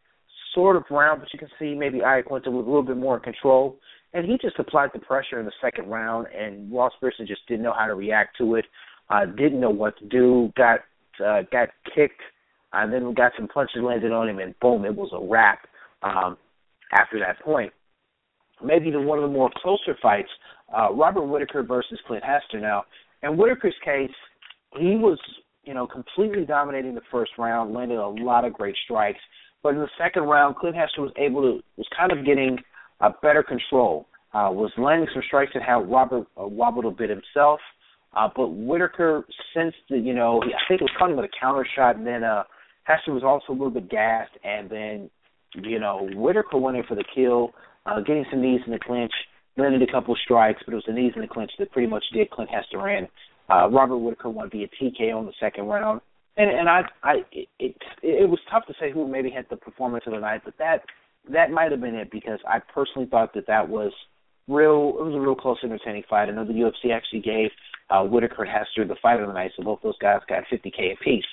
sort 0.54 0.76
of 0.76 0.84
round, 0.90 1.20
but 1.20 1.34
you 1.34 1.40
can 1.40 1.50
see 1.60 1.74
maybe 1.74 2.00
Iaquinta 2.00 2.48
was 2.48 2.66
a 2.66 2.70
little 2.70 2.84
bit 2.84 2.98
more 2.98 3.18
in 3.18 3.24
control, 3.24 3.78
and 4.14 4.26
he 4.26 4.38
just 4.42 4.60
applied 4.60 4.92
the 4.94 5.00
pressure 5.00 5.40
in 5.40 5.46
the 5.46 5.52
second 5.62 5.90
round, 5.90 6.28
and 6.28 6.72
Ross 6.72 6.94
Pearson 7.00 7.28
just 7.28 7.42
didn't 7.48 7.64
know 7.64 7.74
how 7.78 7.88
to 7.88 7.96
react 7.96 8.38
to 8.38 8.56
it, 8.56 8.66
uh, 9.10 9.26
didn't 9.26 9.60
know 9.60 9.72
what 9.72 9.98
to 10.00 10.06
do, 10.06 10.52
got 10.56 10.82
uh, 11.26 11.42
got 11.52 11.70
kicked, 11.96 12.22
and 12.74 12.94
then 12.94 13.14
got 13.14 13.32
some 13.38 13.48
punches 13.48 13.82
landed 13.82 14.12
on 14.12 14.30
him, 14.30 14.40
and 14.40 14.58
boom, 14.60 14.86
it 14.86 14.96
was 14.96 15.10
a 15.14 15.28
wrap. 15.28 15.68
Um, 16.02 16.38
after 16.94 17.20
that 17.20 17.40
point. 17.44 17.74
Maybe 18.64 18.92
the 18.92 19.02
one 19.02 19.20
of 19.20 19.24
the 19.24 19.36
more 19.36 19.50
closer 19.62 19.98
fights, 20.02 20.30
uh, 20.76 20.92
Robert 20.94 21.24
Whitaker 21.24 21.64
versus 21.64 22.00
Clint 22.08 22.24
Hester. 22.24 22.60
Now, 22.60 22.84
in 23.22 23.38
Whitaker's 23.38 23.76
case, 23.84 24.12
he 24.78 24.96
was, 24.96 25.20
you 25.64 25.74
know, 25.74 25.88
completely 25.88 26.46
dominating 26.46 26.96
the 26.96 27.02
first 27.12 27.32
round, 27.38 27.74
landed 27.74 27.98
a 27.98 28.08
lot 28.08 28.46
of 28.46 28.54
great 28.54 28.76
strikes. 28.84 29.20
But 29.62 29.76
in 29.76 29.80
the 29.80 29.90
second 29.98 30.24
round, 30.24 30.56
Clint 30.56 30.76
Hester 30.76 31.02
was 31.02 31.12
able 31.18 31.42
to 31.42 31.64
was 31.78 31.88
kind 31.98 32.12
of 32.12 32.26
getting 32.26 32.58
a 33.00 33.10
better 33.22 33.44
control. 33.44 34.08
Uh, 34.34 34.50
was 34.52 34.72
landing 34.78 35.08
some 35.14 35.22
strikes 35.28 35.52
that 35.54 35.62
had 35.62 35.90
Robert 35.90 36.26
uh, 36.42 36.48
wobbled 36.48 36.86
a 36.86 36.92
bit 36.92 37.10
himself. 37.10 37.60
Uh, 38.16 38.28
but 38.36 38.48
Whitaker 38.48 39.26
sensed 39.54 39.78
that, 39.90 40.00
you 40.00 40.14
know, 40.14 40.42
I 40.42 40.58
think 40.68 40.82
it 40.82 40.84
was 40.84 40.92
coming 40.98 41.16
with 41.16 41.26
a 41.26 41.40
counter 41.40 41.66
shot, 41.76 41.96
and 41.96 42.06
then 42.06 42.24
uh, 42.24 42.44
Hester 42.84 43.14
was 43.14 43.24
also 43.24 43.52
a 43.52 43.58
little 43.58 43.72
bit 43.72 43.90
gassed, 43.90 44.32
and 44.44 44.70
then 44.70 45.10
you 45.56 45.80
know, 45.80 46.10
Whitaker 46.14 46.58
went 46.58 46.78
in 46.78 46.84
for 46.84 46.96
the 46.96 47.04
kill, 47.14 47.52
uh, 47.86 48.00
getting 48.02 48.26
some 48.30 48.42
knees 48.42 48.62
in 48.66 48.72
the 48.72 48.80
clinch, 48.80 49.12
landed 49.58 49.82
a 49.82 49.92
couple 49.92 50.16
strikes, 50.24 50.62
but 50.66 50.74
it 50.74 50.76
was 50.76 50.86
the 50.88 50.94
knees 50.94 51.14
in 51.16 51.22
the 51.22 51.28
clinch 51.28 51.52
that 51.60 51.72
pretty 51.72 51.88
much 51.88 52.04
did 52.14 52.30
Clint 52.30 52.50
Hester 52.50 52.90
in. 52.90 53.08
Uh, 53.50 53.70
Robert 53.70 53.98
Whitaker 53.98 54.30
won 54.30 54.50
via 54.50 54.68
TKO 54.68 55.20
in 55.20 55.26
the 55.26 55.34
second 55.40 55.66
round, 55.66 56.02
and 56.38 56.50
and 56.50 56.70
I 56.70 56.84
I 57.04 57.14
it, 57.32 57.50
it 57.60 57.76
it 58.02 58.30
was 58.30 58.40
tough 58.50 58.66
to 58.68 58.74
say 58.80 58.92
who 58.92 59.08
maybe 59.08 59.30
had 59.30 59.46
the 59.50 59.58
performance 59.58 60.06
of 60.08 60.14
the 60.14 60.20
night, 60.20 60.42
but 60.46 60.58
that 60.60 60.84
that 61.32 61.52
might 61.52 61.72
have 61.72 61.82
been 61.82 61.96
it 61.96 62.10
because 62.12 62.40
I 62.48 62.60
personally 62.74 63.08
thought 63.10 63.34
that 63.34 63.48
that 63.48 63.68
was 63.68 63.92
real. 64.48 64.96
It 65.00 65.04
was 65.04 65.16
a 65.16 65.20
real 65.20 65.36
close, 65.36 65.58
entertaining 65.64 66.04
fight. 66.10 66.30
I 66.30 66.32
know 66.32 66.46
the 66.46 66.54
UFC 66.54 66.92
actually 66.94 67.22
gave 67.22 67.50
uh, 67.90 68.04
Whitaker 68.04 68.44
and 68.44 68.52
Hester 68.52 68.86
the 68.88 68.96
fight 69.02 69.20
of 69.20 69.28
the 69.28 69.34
night, 69.34 69.52
so 69.58 69.64
both 69.64 69.80
those 69.84 69.98
guys 70.00 70.22
got 70.28 70.44
50k 70.52 70.94
apiece 70.94 71.26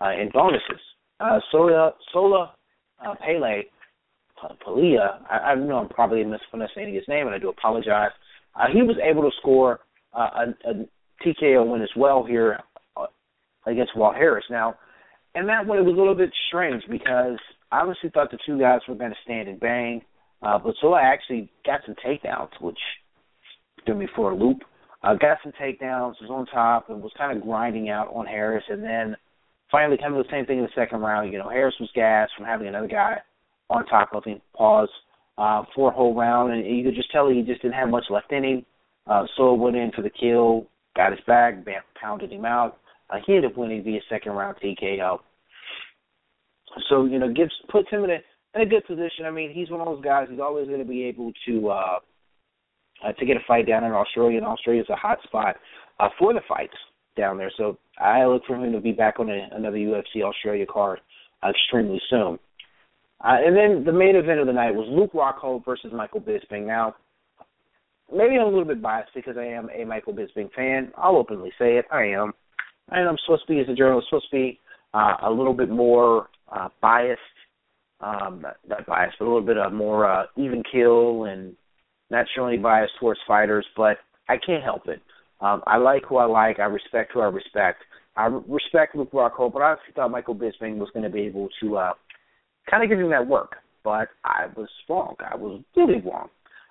uh, 0.00 0.10
in 0.10 0.30
bonuses. 0.32 0.80
Uh, 1.20 1.40
Sola 1.50 1.94
Sola 2.12 2.54
uh, 3.04 3.14
Pele, 3.24 3.62
Palia, 4.42 5.20
I, 5.30 5.36
I 5.36 5.54
know 5.54 5.78
I'm 5.78 5.88
probably 5.88 6.24
mispronouncing 6.24 6.94
his 6.94 7.04
name, 7.08 7.26
and 7.26 7.34
I 7.34 7.38
do 7.38 7.48
apologize. 7.48 8.10
Uh, 8.54 8.66
he 8.72 8.82
was 8.82 8.96
able 9.02 9.22
to 9.22 9.30
score 9.40 9.80
uh, 10.12 10.28
a, 10.64 10.70
a 10.70 10.74
TKO 11.24 11.70
win 11.70 11.82
as 11.82 11.90
well 11.96 12.24
here 12.24 12.58
uh, 12.96 13.06
against 13.66 13.96
Walt 13.96 14.16
Harris. 14.16 14.44
Now, 14.50 14.74
and 15.34 15.48
that 15.48 15.66
one 15.66 15.78
it 15.78 15.84
was 15.84 15.94
a 15.94 15.98
little 15.98 16.14
bit 16.14 16.30
strange 16.48 16.82
because 16.88 17.38
I 17.72 17.80
honestly 17.80 18.10
thought 18.12 18.30
the 18.30 18.38
two 18.46 18.58
guys 18.58 18.80
were 18.88 18.94
going 18.94 19.10
to 19.10 19.16
stand 19.24 19.48
and 19.48 19.58
bang, 19.58 20.02
uh, 20.42 20.58
but 20.58 20.74
Sola 20.80 21.00
actually 21.02 21.50
got 21.64 21.80
some 21.86 21.96
takedowns, 22.04 22.50
which 22.60 22.78
threw 23.84 23.94
me 23.94 24.06
for 24.14 24.30
a 24.30 24.36
loop. 24.36 24.58
Uh, 25.02 25.14
got 25.14 25.38
some 25.42 25.52
takedowns, 25.60 26.14
was 26.20 26.30
on 26.30 26.46
top, 26.46 26.88
and 26.88 27.02
was 27.02 27.12
kind 27.18 27.36
of 27.36 27.44
grinding 27.44 27.90
out 27.90 28.08
on 28.14 28.24
Harris, 28.24 28.64
and 28.70 28.82
then 28.82 29.16
finally 29.70 29.98
kind 29.98 30.16
of 30.16 30.24
the 30.24 30.30
same 30.30 30.46
thing 30.46 30.58
in 30.58 30.64
the 30.64 30.70
second 30.74 31.00
round. 31.00 31.30
You 31.30 31.38
know, 31.38 31.48
Harris 31.48 31.74
was 31.78 31.90
gassed 31.94 32.32
from 32.36 32.46
having 32.46 32.68
another 32.68 32.88
guy 32.88 33.18
on 33.70 33.86
top 33.86 34.10
of 34.14 34.24
him, 34.24 34.40
pause 34.54 34.88
uh, 35.38 35.62
for 35.74 35.90
a 35.90 35.94
whole 35.94 36.14
round, 36.14 36.52
and 36.52 36.64
you 36.66 36.84
could 36.84 36.94
just 36.94 37.10
tell 37.10 37.28
he 37.28 37.42
just 37.42 37.62
didn't 37.62 37.74
have 37.74 37.88
much 37.88 38.04
left 38.10 38.32
in 38.32 38.44
him. 38.44 38.66
Uh, 39.06 39.24
so 39.36 39.54
went 39.54 39.76
in 39.76 39.90
for 39.94 40.02
the 40.02 40.10
kill, 40.10 40.66
got 40.96 41.10
his 41.10 41.20
back, 41.26 41.64
bam, 41.64 41.82
pounded 42.00 42.32
him 42.32 42.44
out. 42.44 42.78
Uh, 43.10 43.16
he 43.26 43.34
ended 43.34 43.50
up 43.50 43.56
winning 43.58 43.82
via 43.82 44.00
second 44.08 44.32
round 44.32 44.56
TKO. 44.62 45.18
So 46.88 47.04
you 47.04 47.18
know, 47.18 47.32
gives 47.32 47.52
puts 47.70 47.90
him 47.90 48.04
in 48.04 48.10
a 48.10 48.18
in 48.54 48.62
a 48.62 48.66
good 48.66 48.86
position. 48.86 49.26
I 49.26 49.30
mean, 49.30 49.52
he's 49.52 49.70
one 49.70 49.80
of 49.80 49.86
those 49.86 50.04
guys. 50.04 50.28
He's 50.30 50.40
always 50.40 50.68
going 50.68 50.80
to 50.80 50.84
be 50.84 51.04
able 51.04 51.32
to 51.46 51.68
uh, 51.68 51.98
uh, 53.04 53.12
to 53.12 53.26
get 53.26 53.36
a 53.36 53.40
fight 53.46 53.66
down 53.66 53.84
in 53.84 53.92
Australia, 53.92 54.38
and 54.38 54.46
Australia 54.46 54.82
is 54.82 54.90
a 54.90 54.96
hot 54.96 55.18
spot 55.24 55.56
uh, 56.00 56.08
for 56.18 56.32
the 56.32 56.40
fights 56.48 56.76
down 57.16 57.38
there. 57.38 57.52
So 57.56 57.78
I 57.98 58.24
look 58.24 58.42
for 58.46 58.56
him 58.56 58.72
to 58.72 58.80
be 58.80 58.92
back 58.92 59.20
on 59.20 59.30
a, 59.30 59.48
another 59.52 59.76
UFC 59.76 60.22
Australia 60.22 60.66
card 60.66 61.00
uh, 61.42 61.50
extremely 61.50 62.00
soon. 62.10 62.38
Uh, 63.24 63.38
and 63.44 63.56
then 63.56 63.84
the 63.84 63.92
main 63.92 64.16
event 64.16 64.38
of 64.38 64.46
the 64.46 64.52
night 64.52 64.74
was 64.74 64.86
Luke 64.90 65.12
Rockhold 65.14 65.64
versus 65.64 65.90
Michael 65.94 66.20
Bisping. 66.20 66.66
Now, 66.66 66.94
maybe 68.14 68.36
I'm 68.36 68.42
a 68.42 68.50
little 68.50 68.66
bit 68.66 68.82
biased 68.82 69.14
because 69.14 69.36
I 69.38 69.46
am 69.46 69.70
a 69.74 69.84
Michael 69.84 70.12
Bisping 70.12 70.52
fan. 70.52 70.92
I'll 70.96 71.16
openly 71.16 71.50
say 71.58 71.78
it. 71.78 71.86
I 71.90 72.04
am. 72.04 72.32
And 72.90 73.08
I'm 73.08 73.16
supposed 73.24 73.46
to 73.46 73.54
be, 73.54 73.60
as 73.60 73.68
a 73.70 73.74
journalist, 73.74 74.08
supposed 74.10 74.28
to 74.30 74.36
be 74.36 74.60
uh, 74.92 75.16
a 75.22 75.30
little 75.30 75.54
bit 75.54 75.70
more 75.70 76.28
uh, 76.52 76.68
biased. 76.82 77.20
Um, 78.00 78.44
not, 78.68 78.86
biased, 78.86 79.16
but 79.18 79.24
a 79.24 79.28
little 79.32 79.46
bit 79.46 79.56
of 79.56 79.72
more 79.72 80.10
uh, 80.10 80.24
even 80.36 80.62
kill 80.70 81.24
and 81.24 81.56
not 82.10 82.26
showing 82.36 82.54
any 82.54 82.62
bias 82.62 82.90
towards 83.00 83.20
fighters, 83.26 83.64
but 83.74 83.96
I 84.28 84.36
can't 84.36 84.62
help 84.62 84.86
it. 84.88 85.00
Um, 85.40 85.62
I 85.66 85.78
like 85.78 86.02
who 86.06 86.16
I 86.16 86.26
like. 86.26 86.58
I 86.58 86.64
respect 86.64 87.12
who 87.14 87.20
I 87.20 87.26
respect. 87.26 87.82
I 88.16 88.26
respect 88.46 88.94
Luke 88.94 89.12
Rockhold, 89.12 89.54
but 89.54 89.62
I 89.62 89.70
honestly 89.70 89.94
thought 89.94 90.10
Michael 90.10 90.34
Bisping 90.34 90.76
was 90.76 90.90
going 90.92 91.04
to 91.04 91.10
be 91.10 91.22
able 91.22 91.48
to 91.62 91.78
uh, 91.78 91.92
kind 92.70 92.84
of 92.84 92.98
him 92.98 93.10
that 93.10 93.26
work. 93.26 93.56
But 93.82 94.08
I 94.24 94.46
was 94.56 94.68
wrong. 94.88 95.16
I 95.20 95.36
was 95.36 95.62
really 95.76 96.00
wrong. 96.00 96.28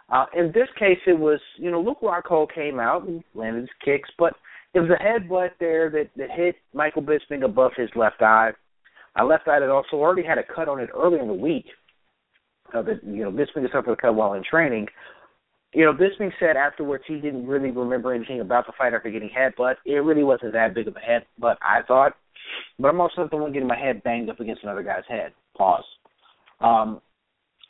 Uh, 0.10 0.26
in 0.36 0.48
this 0.48 0.68
case, 0.78 0.98
it 1.08 1.18
was 1.18 1.40
you 1.58 1.72
know 1.72 1.82
Luke 1.82 2.00
Rockhold 2.02 2.54
came 2.54 2.80
out 2.80 3.08
and 3.08 3.24
landed 3.36 3.62
his 3.62 3.70
kicks, 3.84 4.10
but 4.18 4.34
it 4.74 4.80
was 4.80 4.90
a 4.90 5.04
headbutt 5.04 5.52
there 5.60 5.90
that 5.92 6.10
that 6.18 6.32
hit 6.32 6.56
Michael 6.74 7.04
Bisping 7.04 7.44
above 7.44 7.72
his 7.78 7.90
left 7.96 8.22
eye. 8.22 8.52
A 9.16 9.24
left 9.24 9.48
eye 9.48 9.60
that 9.60 9.70
also 9.70 9.98
already 9.98 10.28
had 10.28 10.40
a 10.40 10.44
cut 10.44 10.68
on 10.68 10.80
it 10.80 10.90
earlier 10.96 11.22
in 11.22 11.28
the 11.28 11.34
week. 11.34 11.66
Uh, 12.74 12.82
that 12.82 13.04
you 13.04 13.24
know 13.24 13.32
Bisping 13.32 13.72
suffered 13.72 13.92
a 13.92 13.96
cut 13.96 14.16
while 14.16 14.34
in 14.34 14.44
training, 14.44 14.88
you 15.74 15.86
know, 15.86 15.94
this 15.94 16.12
being 16.20 16.32
said, 16.40 16.56
afterwards 16.56 17.04
he 17.08 17.16
didn't 17.16 17.48
really 17.48 17.72
remember 17.72 18.14
anything 18.14 18.42
about 18.42 18.68
the 18.68 18.74
fight 18.78 18.94
after 18.94 19.10
getting 19.10 19.30
headbutt. 19.30 19.76
It 19.86 19.96
really 19.96 20.24
wasn't 20.24 20.54
that 20.54 20.76
big 20.76 20.88
of 20.88 20.96
a 20.96 21.00
headbutt, 21.00 21.56
I 21.62 21.82
thought. 21.88 22.14
But 22.78 22.90
I'm 22.90 23.02
also 23.02 23.22
not 23.22 23.32
the 23.32 23.38
one 23.38 23.52
getting 23.52 23.68
my 23.68 23.78
head 23.78 24.04
banged 24.04 24.30
up 24.30 24.40
against 24.40 24.64
another 24.64 24.84
guy's 24.84 25.04
head. 25.10 25.34
Pause. 25.58 25.84
Um, 26.62 27.02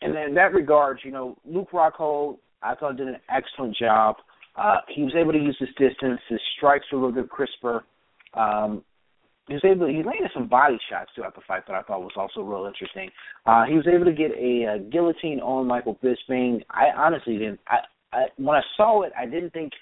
and 0.01 0.15
in 0.17 0.35
that 0.35 0.53
regard, 0.53 0.99
you 1.03 1.11
know, 1.11 1.37
Luke 1.45 1.71
Rockhold, 1.71 2.37
I 2.61 2.75
thought 2.75 2.97
did 2.97 3.07
an 3.07 3.17
excellent 3.29 3.75
job. 3.77 4.15
Uh, 4.55 4.77
he 4.93 5.03
was 5.03 5.13
able 5.15 5.31
to 5.31 5.39
use 5.39 5.57
his 5.59 5.69
distance. 5.69 6.19
His 6.29 6.39
strikes 6.57 6.85
were 6.91 6.99
a 6.99 7.01
little 7.05 7.21
bit 7.21 7.29
crisper. 7.29 7.83
Um, 8.33 8.83
he 9.47 9.55
was 9.55 9.63
able. 9.65 9.87
To, 9.87 9.91
he 9.91 10.03
landed 10.03 10.31
some 10.33 10.47
body 10.47 10.77
shots 10.89 11.11
throughout 11.13 11.35
the 11.35 11.41
fight 11.47 11.63
that 11.67 11.75
I 11.75 11.81
thought 11.81 12.01
was 12.01 12.13
also 12.15 12.41
real 12.41 12.65
interesting. 12.65 13.09
Uh, 13.45 13.65
he 13.65 13.75
was 13.75 13.87
able 13.87 14.05
to 14.05 14.13
get 14.13 14.31
a, 14.31 14.75
a 14.75 14.79
guillotine 14.79 15.39
on 15.41 15.67
Michael 15.67 15.99
Bisping. 16.01 16.61
I 16.69 16.85
honestly 16.95 17.37
didn't. 17.37 17.59
I, 17.67 17.79
I 18.13 18.23
when 18.37 18.55
I 18.55 18.61
saw 18.77 19.01
it, 19.01 19.11
I 19.19 19.25
didn't 19.25 19.51
think 19.51 19.73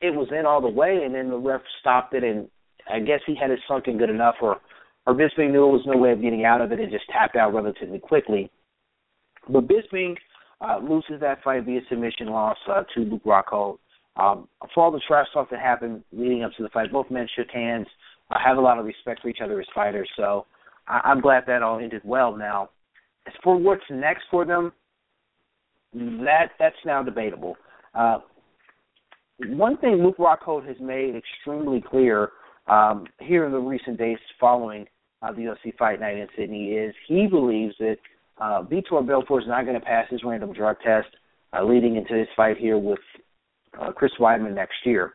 it 0.00 0.14
was 0.14 0.28
in 0.30 0.46
all 0.46 0.62
the 0.62 0.68
way, 0.68 1.00
and 1.04 1.14
then 1.14 1.28
the 1.28 1.36
ref 1.36 1.60
stopped 1.80 2.14
it, 2.14 2.24
and 2.24 2.48
I 2.90 3.00
guess 3.00 3.20
he 3.26 3.36
had 3.38 3.50
it 3.50 3.60
sunk 3.68 3.88
in 3.88 3.98
good 3.98 4.10
enough, 4.10 4.36
or 4.40 4.56
or 5.06 5.14
Bisping 5.14 5.50
knew 5.50 5.52
there 5.52 5.66
was 5.66 5.82
no 5.86 5.96
way 5.96 6.12
of 6.12 6.22
getting 6.22 6.44
out 6.44 6.60
of 6.60 6.72
it 6.72 6.80
and 6.80 6.90
just 6.90 7.08
tapped 7.08 7.36
out 7.36 7.54
relatively 7.54 7.98
quickly. 7.98 8.50
But 9.48 9.66
Bisping 9.66 10.16
uh, 10.60 10.78
loses 10.78 11.20
that 11.20 11.42
fight 11.42 11.64
via 11.64 11.80
submission 11.88 12.28
loss 12.28 12.58
uh, 12.70 12.82
to 12.94 13.00
Luke 13.00 13.24
Rockhold. 13.24 13.78
Um, 14.16 14.48
for 14.74 14.84
all 14.84 14.90
the 14.90 15.00
trash 15.06 15.26
talk 15.32 15.50
that 15.50 15.60
happened 15.60 16.02
leading 16.12 16.42
up 16.42 16.52
to 16.56 16.62
the 16.62 16.68
fight, 16.68 16.92
both 16.92 17.10
men 17.10 17.26
shook 17.36 17.50
hands. 17.50 17.86
Uh, 18.30 18.38
have 18.44 18.58
a 18.58 18.60
lot 18.60 18.78
of 18.78 18.84
respect 18.84 19.22
for 19.22 19.28
each 19.28 19.40
other 19.42 19.60
as 19.60 19.66
fighters. 19.74 20.08
So 20.16 20.46
I, 20.86 21.00
I'm 21.04 21.20
glad 21.20 21.44
that 21.46 21.62
all 21.62 21.78
ended 21.78 22.02
well. 22.04 22.36
Now, 22.36 22.70
as 23.26 23.32
for 23.42 23.56
what's 23.56 23.82
next 23.90 24.24
for 24.30 24.44
them, 24.44 24.72
that 25.92 26.50
that's 26.58 26.76
now 26.84 27.02
debatable. 27.02 27.56
Uh, 27.94 28.18
one 29.46 29.78
thing 29.78 30.02
Luke 30.02 30.18
Rockhold 30.18 30.66
has 30.66 30.76
made 30.80 31.14
extremely 31.16 31.82
clear 31.88 32.30
um, 32.66 33.06
here 33.18 33.46
in 33.46 33.52
the 33.52 33.58
recent 33.58 33.98
days 33.98 34.18
following 34.38 34.86
uh, 35.22 35.32
the 35.32 35.42
UFC 35.42 35.76
Fight 35.76 36.00
Night 36.00 36.16
in 36.16 36.28
Sydney 36.36 36.72
is 36.72 36.94
he 37.08 37.26
believes 37.26 37.74
that 37.78 37.96
uh, 38.40 38.62
Vitor 38.62 39.06
Belfort 39.06 39.42
is 39.42 39.48
not 39.48 39.64
going 39.64 39.78
to 39.78 39.84
pass 39.84 40.06
his 40.10 40.22
random 40.24 40.52
drug 40.52 40.76
test 40.84 41.08
uh, 41.52 41.64
leading 41.64 41.96
into 41.96 42.14
his 42.14 42.28
fight 42.36 42.56
here 42.56 42.78
with 42.78 42.98
uh, 43.80 43.92
Chris 43.92 44.12
Weidman 44.18 44.54
next 44.54 44.76
year. 44.84 45.14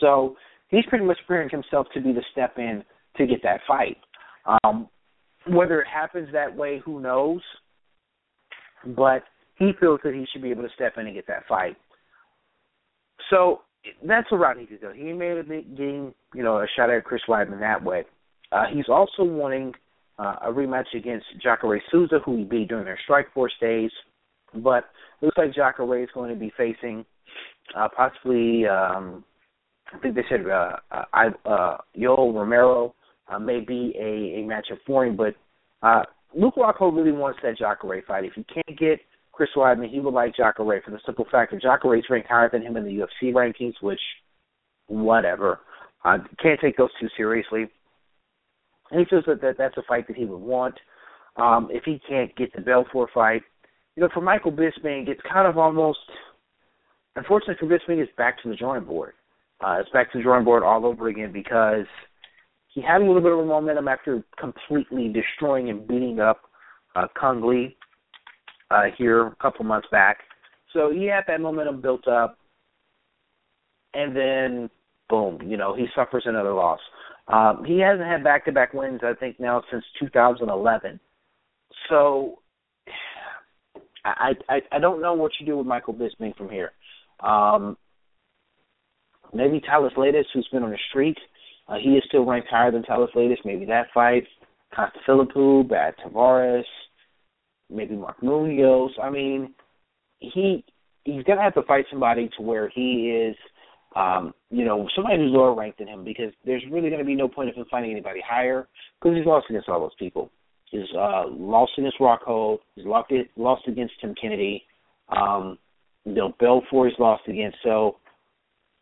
So 0.00 0.36
he's 0.68 0.86
pretty 0.88 1.04
much 1.04 1.18
preparing 1.26 1.50
himself 1.50 1.86
to 1.94 2.00
be 2.00 2.12
the 2.12 2.24
step 2.32 2.58
in 2.58 2.82
to 3.16 3.26
get 3.26 3.42
that 3.42 3.60
fight. 3.66 3.96
Um, 4.64 4.88
whether 5.48 5.80
it 5.80 5.88
happens 5.92 6.28
that 6.32 6.54
way, 6.54 6.80
who 6.84 7.00
knows? 7.00 7.40
But 8.84 9.24
he 9.58 9.72
feels 9.80 10.00
that 10.04 10.14
he 10.14 10.26
should 10.32 10.42
be 10.42 10.50
able 10.50 10.62
to 10.62 10.74
step 10.74 10.94
in 10.96 11.06
and 11.06 11.14
get 11.14 11.26
that 11.28 11.46
fight. 11.48 11.76
So 13.30 13.62
that's 14.06 14.28
route 14.36 14.58
he 14.58 14.66
could 14.66 14.80
go. 14.80 14.92
He 14.92 15.12
may 15.12 15.40
been 15.48 15.64
getting, 15.76 16.14
you 16.34 16.42
know, 16.42 16.58
a 16.58 16.66
shot 16.76 16.90
at 16.90 17.04
Chris 17.04 17.22
Weidman 17.28 17.60
that 17.60 17.82
way. 17.82 18.04
Uh, 18.52 18.64
he's 18.72 18.88
also 18.88 19.24
wanting 19.24 19.72
uh, 20.18 20.36
a 20.42 20.52
rematch 20.52 20.94
against 20.94 21.26
Jacare 21.42 21.82
Souza, 21.90 22.20
who 22.24 22.38
he 22.38 22.44
beat 22.44 22.68
during 22.68 22.84
their 22.84 22.98
Strikeforce 23.08 23.50
days. 23.60 23.90
But 24.54 24.84
looks 25.20 25.36
like 25.36 25.54
Jacare 25.54 26.02
is 26.02 26.08
going 26.14 26.32
to 26.32 26.38
be 26.38 26.52
facing 26.56 27.04
uh, 27.76 27.88
possibly, 27.94 28.66
um, 28.66 29.24
I 29.92 29.98
think 29.98 30.14
they 30.14 30.24
said 30.28 30.46
uh, 30.46 30.76
uh, 30.90 31.30
uh, 31.44 31.76
Yoel 31.96 32.34
Romero 32.34 32.94
uh, 33.28 33.38
may 33.38 33.60
be 33.60 33.94
a, 33.98 34.40
a 34.40 34.44
matchup 34.44 34.78
for 34.86 35.04
him. 35.04 35.16
But 35.16 35.34
uh, 35.82 36.04
Luke 36.34 36.54
Rockhold 36.56 36.96
really 36.96 37.12
wants 37.12 37.40
that 37.42 37.58
Jacare 37.58 38.02
fight. 38.06 38.24
If 38.24 38.34
he 38.34 38.44
can't 38.44 38.78
get 38.78 39.00
Chris 39.36 39.50
Weidman, 39.54 39.90
he 39.90 40.00
would 40.00 40.14
like 40.14 40.34
Jacare 40.34 40.80
for 40.82 40.90
the 40.90 40.98
simple 41.04 41.26
fact 41.30 41.52
that 41.52 41.60
Jacare 41.60 41.96
is 41.96 42.04
ranked 42.08 42.28
higher 42.28 42.48
than 42.50 42.62
him 42.62 42.78
in 42.78 42.84
the 42.84 42.90
UFC 42.90 43.34
rankings, 43.34 43.74
which, 43.82 44.00
whatever. 44.86 45.60
Uh, 46.02 46.18
can't 46.42 46.58
take 46.58 46.78
those 46.78 46.88
too 46.98 47.08
seriously. 47.18 47.66
And 48.90 49.00
he 49.00 49.04
feels 49.04 49.24
that, 49.26 49.42
that 49.42 49.58
that's 49.58 49.76
a 49.76 49.82
fight 49.86 50.06
that 50.08 50.16
he 50.16 50.24
would 50.24 50.40
want. 50.40 50.74
Um, 51.36 51.68
if 51.70 51.84
he 51.84 52.00
can't 52.08 52.34
get 52.36 52.54
the 52.54 52.62
Belfort 52.62 53.10
fight, 53.12 53.42
you 53.94 54.02
know, 54.02 54.08
for 54.14 54.22
Michael 54.22 54.52
Bisping, 54.52 55.06
it's 55.06 55.20
kind 55.30 55.46
of 55.46 55.58
almost, 55.58 55.98
unfortunately 57.14 57.56
for 57.60 57.66
Bisping, 57.66 57.98
it's 57.98 58.12
back 58.16 58.42
to 58.42 58.48
the 58.48 58.56
drawing 58.56 58.84
board. 58.84 59.12
Uh, 59.62 59.76
it's 59.80 59.90
back 59.90 60.10
to 60.12 60.18
the 60.18 60.24
drawing 60.24 60.44
board 60.46 60.62
all 60.62 60.86
over 60.86 61.08
again 61.08 61.30
because 61.30 61.86
he 62.68 62.80
had 62.80 63.02
a 63.02 63.04
little 63.04 63.20
bit 63.20 63.32
of 63.32 63.40
a 63.40 63.44
momentum 63.44 63.86
after 63.86 64.24
completely 64.40 65.12
destroying 65.12 65.68
and 65.68 65.86
beating 65.86 66.20
up 66.20 66.40
uh, 66.94 67.06
Cung 67.20 67.44
Le 67.44 67.68
uh, 68.70 68.84
here 68.96 69.26
a 69.26 69.36
couple 69.36 69.64
months 69.64 69.88
back. 69.90 70.18
So 70.72 70.90
he 70.90 71.06
had 71.06 71.24
that 71.28 71.40
momentum 71.40 71.80
built 71.80 72.06
up, 72.08 72.38
and 73.94 74.14
then 74.14 74.70
boom, 75.08 75.40
you 75.42 75.56
know, 75.56 75.74
he 75.74 75.86
suffers 75.94 76.24
another 76.26 76.52
loss. 76.52 76.80
Um, 77.28 77.64
he 77.64 77.80
hasn't 77.80 78.06
had 78.06 78.22
back-to-back 78.22 78.72
wins, 78.72 79.00
I 79.02 79.14
think, 79.14 79.40
now 79.40 79.62
since 79.70 79.84
2011. 79.98 81.00
So 81.88 82.38
I 84.04 84.32
I, 84.48 84.60
I 84.72 84.78
don't 84.78 85.00
know 85.00 85.14
what 85.14 85.32
you 85.40 85.46
do 85.46 85.58
with 85.58 85.66
Michael 85.66 85.94
Bisping 85.94 86.36
from 86.36 86.50
here. 86.50 86.72
Um, 87.20 87.76
maybe 89.32 89.60
Thales 89.66 89.92
Leites, 89.96 90.24
who's 90.32 90.48
been 90.52 90.62
on 90.62 90.70
the 90.70 90.78
streak, 90.90 91.16
uh, 91.68 91.76
he 91.82 91.90
is 91.90 92.04
still 92.06 92.24
ranked 92.24 92.48
higher 92.48 92.70
than 92.70 92.84
Thales 92.84 93.10
Leites. 93.16 93.44
Maybe 93.44 93.64
that 93.66 93.88
fight. 93.94 94.24
Costa 94.74 94.98
Philippou, 95.08 95.66
Brad 95.66 95.94
Tavares, 96.04 96.64
maybe 97.70 97.96
Mark 97.96 98.22
Munoz. 98.22 98.92
I 99.02 99.10
mean, 99.10 99.54
he 100.18 100.64
he's 101.04 101.24
gonna 101.24 101.42
have 101.42 101.54
to 101.54 101.62
fight 101.62 101.86
somebody 101.90 102.30
to 102.36 102.42
where 102.42 102.68
he 102.68 103.10
is 103.10 103.36
um, 103.96 104.34
you 104.50 104.64
know, 104.64 104.86
somebody 104.94 105.16
who's 105.16 105.32
lower 105.32 105.54
ranked 105.54 105.78
than 105.78 105.88
him 105.88 106.04
because 106.04 106.32
there's 106.44 106.62
really 106.70 106.90
to 106.90 107.02
be 107.02 107.14
no 107.14 107.28
point 107.28 107.48
of 107.48 107.54
him 107.54 107.64
finding 107.70 107.90
anybody 107.90 108.20
higher 108.26 108.68
because 109.00 109.16
he's 109.16 109.26
lost 109.26 109.46
against 109.48 109.70
all 109.70 109.80
those 109.80 109.94
people. 109.98 110.30
He's 110.70 110.82
uh, 110.94 111.24
lost 111.30 111.72
against 111.78 111.98
Rockhold. 111.98 112.58
He's 112.74 112.84
lost, 112.84 113.10
lost 113.36 113.62
against 113.66 113.94
Tim 114.00 114.14
Kennedy. 114.20 114.64
Um, 115.08 115.58
you 116.04 116.12
know, 116.12 116.34
Belfort 116.38 116.90
he's 116.90 116.98
lost 116.98 117.22
against. 117.26 117.56
So 117.64 117.96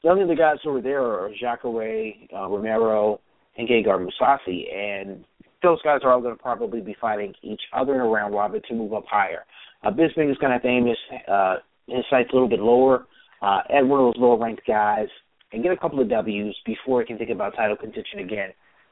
the 0.02 0.08
only 0.08 0.24
other 0.24 0.34
guys 0.34 0.56
over 0.66 0.80
there 0.80 1.02
are 1.02 1.30
Jacare, 1.40 2.14
uh, 2.34 2.48
Romero, 2.48 3.20
and 3.56 3.68
Gegard 3.68 4.04
Mousasi, 4.04 4.74
and 4.74 5.24
those 5.64 5.82
guys 5.82 6.00
are 6.04 6.12
all 6.12 6.20
going 6.20 6.36
to 6.36 6.42
probably 6.42 6.80
be 6.80 6.96
fighting 7.00 7.34
each 7.42 7.62
other 7.72 7.94
in 7.94 8.00
a 8.00 8.04
round 8.04 8.34
robin 8.34 8.60
to 8.68 8.74
move 8.74 8.92
up 8.92 9.04
higher. 9.08 9.44
Uh, 9.82 9.90
Bisping 9.90 10.30
is 10.30 10.38
going 10.38 10.50
to 10.50 10.54
have 10.54 10.62
to 10.62 10.68
aim 10.68 10.86
his, 10.86 10.96
uh, 11.28 11.56
his 11.86 12.04
sights 12.08 12.30
a 12.32 12.34
little 12.34 12.48
bit 12.48 12.60
lower 12.60 13.06
uh, 13.42 13.60
at 13.68 13.86
one 13.86 14.00
of 14.00 14.06
those 14.06 14.20
lower 14.20 14.38
ranked 14.38 14.66
guys 14.66 15.08
and 15.52 15.62
get 15.62 15.72
a 15.72 15.76
couple 15.76 16.00
of 16.00 16.08
W's 16.08 16.54
before 16.64 17.00
he 17.00 17.06
can 17.06 17.18
think 17.18 17.30
about 17.30 17.54
title 17.54 17.76
contention 17.76 18.20
again. 18.20 18.50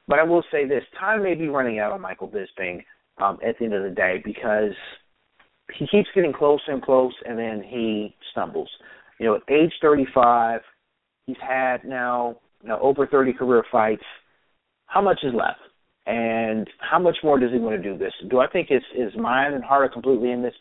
But 0.09 0.19
I 0.19 0.25
will 0.25 0.45
say 0.51 0.67
this: 0.67 0.83
time 0.99 1.23
may 1.23 1.35
be 1.35 1.49
running 1.49 1.79
out 1.79 1.93
on 1.93 2.01
Michael 2.01 2.29
Bisping 2.29 2.83
um, 3.19 3.39
at 3.47 3.59
the 3.59 3.65
end 3.65 3.75
of 3.75 3.83
the 3.83 3.91
day 3.91 4.21
because 4.25 4.75
he 5.79 5.87
keeps 5.87 6.09
getting 6.15 6.33
closer 6.33 6.73
and 6.73 6.83
close, 6.83 7.15
and 7.25 7.39
then 7.39 7.63
he 7.67 8.15
stumbles. 8.31 8.69
You 9.19 9.27
know, 9.27 9.35
at 9.37 9.43
age 9.53 9.73
35, 9.81 10.61
he's 11.27 11.37
had 11.41 11.85
now 11.85 12.37
you 12.63 12.69
know, 12.69 12.79
over 12.81 13.07
30 13.07 13.33
career 13.35 13.65
fights. 13.71 14.03
How 14.87 15.01
much 15.01 15.21
is 15.23 15.33
left? 15.35 15.61
And 16.07 16.69
how 16.79 16.99
much 16.99 17.17
more 17.23 17.39
does 17.39 17.53
he 17.53 17.59
want 17.59 17.81
to 17.81 17.83
do 17.83 17.97
this? 17.97 18.13
Do 18.29 18.41
I 18.41 18.49
think 18.49 18.69
his 18.69 18.83
his 18.95 19.15
mind 19.17 19.55
and 19.55 19.63
heart 19.63 19.85
are 19.85 19.93
completely 19.93 20.33
in 20.33 20.43
this? 20.43 20.55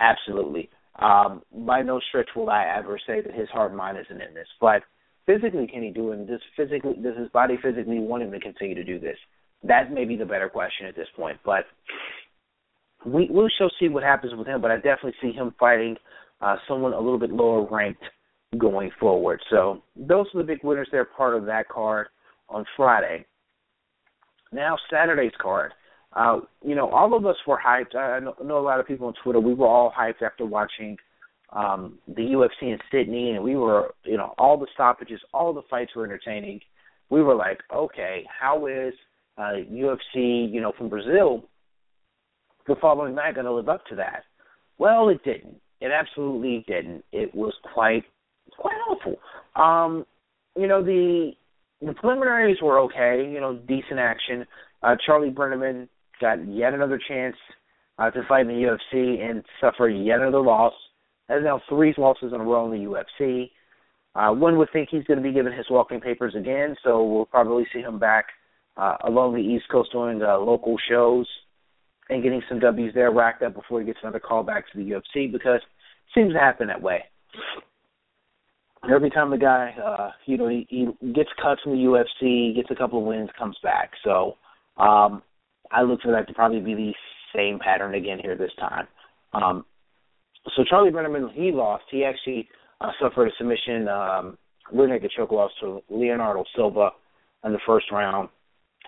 Absolutely. 0.00 0.70
Um, 0.98 1.42
by 1.52 1.82
no 1.82 2.00
stretch 2.08 2.30
will 2.34 2.48
I 2.48 2.64
ever 2.78 2.98
say 3.06 3.20
that 3.20 3.34
his 3.34 3.48
heart 3.50 3.70
and 3.70 3.76
mind 3.76 3.98
isn't 3.98 4.22
in 4.22 4.32
this, 4.34 4.48
but 4.60 4.82
physically 5.26 5.66
can 5.66 5.82
he 5.82 5.90
do 5.90 6.12
it? 6.12 6.26
Does 6.26 6.40
physically 6.56 6.94
does 7.02 7.16
his 7.18 7.28
body 7.28 7.58
physically 7.62 7.98
want 7.98 8.22
him 8.22 8.32
to 8.32 8.40
continue 8.40 8.74
to 8.74 8.84
do 8.84 8.98
this? 8.98 9.18
That 9.62 9.92
may 9.92 10.06
be 10.06 10.16
the 10.16 10.24
better 10.24 10.48
question 10.48 10.86
at 10.86 10.96
this 10.96 11.08
point, 11.14 11.38
but 11.44 11.64
we 13.04 13.28
we 13.30 13.50
shall 13.58 13.70
see 13.78 13.88
what 13.88 14.02
happens 14.02 14.34
with 14.34 14.46
him. 14.46 14.62
But 14.62 14.70
I 14.70 14.76
definitely 14.76 15.14
see 15.20 15.32
him 15.32 15.54
fighting 15.60 15.96
uh, 16.40 16.56
someone 16.66 16.94
a 16.94 17.00
little 17.00 17.18
bit 17.18 17.30
lower 17.30 17.66
ranked 17.70 18.02
going 18.56 18.90
forward. 18.98 19.40
So 19.50 19.82
those 19.94 20.26
are 20.34 20.38
the 20.38 20.46
big 20.46 20.62
winners. 20.62 20.88
They're 20.90 21.04
part 21.04 21.36
of 21.36 21.44
that 21.46 21.68
card 21.68 22.08
on 22.48 22.64
Friday. 22.76 23.26
Now 24.52 24.76
Saturday's 24.90 25.32
card. 25.40 25.72
Uh, 26.14 26.40
you 26.64 26.74
know, 26.74 26.88
all 26.88 27.14
of 27.14 27.26
us 27.26 27.36
were 27.46 27.58
hyped. 27.64 27.94
I 27.94 28.20
know, 28.20 28.34
know 28.42 28.58
a 28.58 28.60
lot 28.60 28.80
of 28.80 28.86
people 28.86 29.06
on 29.06 29.14
Twitter. 29.22 29.40
We 29.40 29.52
were 29.52 29.66
all 29.66 29.92
hyped 29.96 30.22
after 30.22 30.46
watching 30.46 30.96
um, 31.52 31.98
the 32.08 32.22
UFC 32.22 32.62
in 32.62 32.78
Sydney, 32.90 33.32
and 33.32 33.44
we 33.44 33.56
were, 33.56 33.94
you 34.04 34.16
know, 34.16 34.34
all 34.38 34.58
the 34.58 34.66
stoppages, 34.74 35.20
all 35.32 35.52
the 35.52 35.62
fights 35.68 35.92
were 35.94 36.04
entertaining. 36.04 36.60
We 37.10 37.22
were 37.22 37.34
like, 37.34 37.60
okay, 37.74 38.24
how 38.40 38.66
is 38.66 38.94
uh, 39.38 39.52
UFC, 39.70 40.50
you 40.50 40.60
know, 40.60 40.72
from 40.76 40.88
Brazil, 40.88 41.44
the 42.66 42.76
following 42.80 43.14
night 43.14 43.34
going 43.34 43.46
to 43.46 43.52
live 43.52 43.68
up 43.68 43.84
to 43.86 43.96
that? 43.96 44.24
Well, 44.78 45.08
it 45.08 45.22
didn't. 45.22 45.60
It 45.80 45.90
absolutely 45.92 46.64
didn't. 46.66 47.04
It 47.12 47.34
was 47.34 47.52
quite, 47.74 48.04
quite 48.58 48.78
awful. 48.88 49.16
Um, 49.54 50.06
you 50.56 50.66
know, 50.66 50.82
the 50.82 51.32
the 51.80 51.92
preliminaries 51.94 52.58
were 52.62 52.80
okay. 52.80 53.28
You 53.30 53.40
know, 53.40 53.56
decent 53.56 53.98
action. 53.98 54.46
Uh, 54.82 54.96
Charlie 55.04 55.30
Brenneman 55.30 55.88
got 56.20 56.46
yet 56.48 56.74
another 56.74 57.00
chance 57.08 57.36
uh, 57.98 58.10
to 58.10 58.22
fight 58.28 58.42
in 58.42 58.48
the 58.48 58.76
UFC 58.94 59.20
and 59.20 59.44
suffer 59.60 59.88
yet 59.88 60.20
another 60.20 60.40
loss. 60.40 60.72
Has 61.28 61.42
now 61.42 61.60
three 61.68 61.92
losses 61.98 62.32
in 62.32 62.40
a 62.40 62.44
row 62.44 62.70
in 62.70 62.78
the 62.78 62.86
UFC. 62.86 63.50
Uh, 64.14 64.32
one 64.32 64.56
would 64.58 64.68
think 64.72 64.88
he's 64.90 65.04
going 65.04 65.18
to 65.18 65.22
be 65.22 65.32
given 65.32 65.52
his 65.52 65.66
walking 65.68 66.00
papers 66.00 66.34
again, 66.34 66.74
so 66.82 67.04
we'll 67.04 67.26
probably 67.26 67.66
see 67.72 67.80
him 67.80 67.98
back 67.98 68.26
uh, 68.76 68.96
along 69.04 69.34
the 69.34 69.40
East 69.40 69.64
Coast 69.70 69.92
doing 69.92 70.22
uh, 70.22 70.38
local 70.38 70.76
shows 70.88 71.26
and 72.08 72.22
getting 72.22 72.42
some 72.48 72.60
W's 72.60 72.94
there 72.94 73.10
racked 73.10 73.42
up 73.42 73.54
before 73.54 73.80
he 73.80 73.86
gets 73.86 73.98
another 74.02 74.20
call 74.20 74.42
back 74.42 74.64
to 74.70 74.78
the 74.78 74.90
UFC 74.90 75.30
because 75.30 75.60
it 75.60 76.14
seems 76.14 76.32
to 76.32 76.38
happen 76.38 76.68
that 76.68 76.80
way. 76.80 77.04
Every 78.84 79.10
time 79.10 79.30
the 79.30 79.38
guy, 79.38 79.74
uh, 79.84 80.10
you 80.26 80.36
know, 80.36 80.48
he, 80.48 80.66
he 80.68 80.86
gets 81.12 81.30
cuts 81.42 81.60
in 81.64 81.72
the 81.72 81.78
UFC, 81.78 82.54
gets 82.54 82.70
a 82.70 82.76
couple 82.76 83.00
of 83.00 83.04
wins, 83.06 83.30
comes 83.38 83.56
back. 83.62 83.90
So 84.04 84.36
um, 84.76 85.22
I 85.72 85.82
look 85.82 86.02
for 86.02 86.12
that 86.12 86.28
to 86.28 86.34
probably 86.34 86.60
be 86.60 86.74
the 86.74 86.92
same 87.34 87.58
pattern 87.58 87.94
again 87.94 88.18
here 88.22 88.36
this 88.36 88.52
time. 88.58 88.86
Um, 89.32 89.64
so 90.54 90.62
Charlie 90.68 90.90
Brenneman, 90.90 91.32
he 91.32 91.50
lost. 91.52 91.84
He 91.90 92.04
actually 92.04 92.48
uh, 92.80 92.90
suffered 93.00 93.28
a 93.28 93.30
submission, 93.38 93.88
um, 93.88 94.38
rear 94.72 94.88
naked 94.88 95.10
choke 95.16 95.32
loss 95.32 95.50
to 95.60 95.82
Leonardo 95.88 96.44
Silva 96.54 96.90
in 97.44 97.52
the 97.52 97.58
first 97.66 97.86
round. 97.90 98.28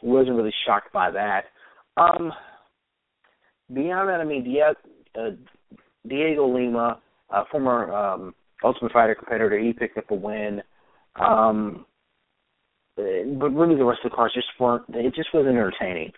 Wasn't 0.03 0.37
really 0.37 0.55
shocked 0.67 0.93
by 0.93 1.11
that. 1.11 1.45
Um, 1.97 2.33
beyond 3.73 4.09
that, 4.09 4.21
I 4.21 4.25
mean, 4.25 4.45
Diego, 4.45 4.75
uh, 5.19 5.31
Diego 6.07 6.55
Lima, 6.55 7.01
uh, 7.31 7.45
former 7.51 7.93
um, 7.93 8.35
Ultimate 8.65 8.93
Fighter 8.93 9.15
competitor, 9.15 9.59
he 9.59 9.73
picked 9.73 9.99
up 9.99 10.11
a 10.11 10.15
win. 10.15 10.63
Um, 11.17 11.87
but 12.97 13.03
really, 13.03 13.77
the 13.77 13.85
rest 13.85 14.01
of 14.05 14.11
the 14.11 14.17
cards 14.17 14.35
just 14.35 14.49
weren't. 14.59 14.85
It 14.89 15.15
just 15.15 15.29
wasn't 15.33 15.55
entertaining. 15.55 16.13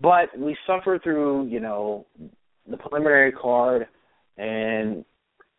But 0.00 0.36
we 0.38 0.56
suffered 0.66 1.02
through, 1.02 1.46
you 1.46 1.60
know, 1.60 2.06
the 2.68 2.76
preliminary 2.76 3.32
card 3.32 3.86
and 4.36 5.04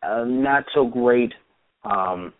a 0.02 0.24
not 0.24 0.64
so 0.74 0.86
great 0.86 1.32
um, 1.84 2.32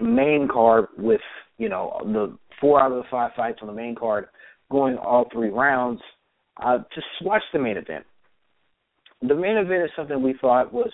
main 0.00 0.48
card 0.52 0.86
with, 0.98 1.20
you 1.58 1.68
know, 1.68 2.00
the 2.04 2.36
four 2.60 2.80
out 2.80 2.92
of 2.92 2.98
the 2.98 3.08
five 3.10 3.32
fights 3.36 3.58
on 3.62 3.68
the 3.68 3.74
main 3.74 3.94
card 3.94 4.26
going 4.70 4.96
all 4.96 5.26
three 5.32 5.50
rounds. 5.50 6.00
Uh, 6.62 6.78
just 6.94 7.06
watch 7.22 7.42
the 7.52 7.58
main 7.58 7.76
event. 7.76 8.04
The 9.22 9.34
main 9.34 9.56
event 9.56 9.84
is 9.84 9.90
something 9.96 10.22
we 10.22 10.34
thought 10.40 10.72
was 10.72 10.92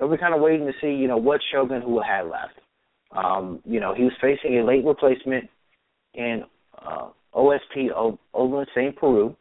we 0.00 0.06
were 0.06 0.18
kind 0.18 0.34
of 0.34 0.40
waiting 0.40 0.66
to 0.66 0.72
see, 0.80 0.92
you 0.92 1.08
know, 1.08 1.16
what 1.16 1.40
Shogun 1.52 1.82
Rua 1.82 2.04
had 2.04 2.22
left. 2.22 2.60
Um, 3.16 3.60
you 3.64 3.80
know, 3.80 3.94
he 3.94 4.04
was 4.04 4.12
facing 4.20 4.58
a 4.58 4.64
late 4.64 4.84
replacement 4.84 5.48
in 6.14 6.44
uh, 6.78 7.08
OSP 7.34 8.16
Ovince 8.34 8.66
St. 8.74 8.94
Preux. 8.96 9.34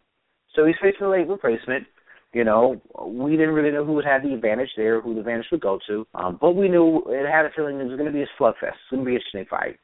So 0.55 0.65
he's 0.65 0.75
facing 0.81 1.05
a 1.05 1.09
late 1.09 1.27
replacement. 1.27 1.85
You 2.33 2.43
know, 2.43 2.81
we 3.05 3.31
didn't 3.31 3.53
really 3.53 3.71
know 3.71 3.85
who 3.85 3.93
would 3.93 4.05
have 4.05 4.23
the 4.23 4.33
advantage 4.33 4.69
there, 4.75 5.01
who 5.01 5.13
the 5.13 5.21
advantage 5.21 5.47
would 5.51 5.61
go 5.61 5.79
to. 5.87 6.05
Um, 6.13 6.37
but 6.39 6.55
we 6.55 6.69
knew 6.69 7.03
it 7.07 7.29
had 7.29 7.45
a 7.45 7.49
feeling 7.55 7.79
it 7.79 7.85
was 7.85 7.97
going 7.97 8.11
to 8.11 8.11
be 8.11 8.23
a 8.23 8.27
slugfest. 8.39 8.53
It's 8.61 8.91
going 8.91 9.03
to 9.03 9.05
be 9.05 9.15
an 9.15 9.17
interesting 9.17 9.45
fight. 9.49 9.79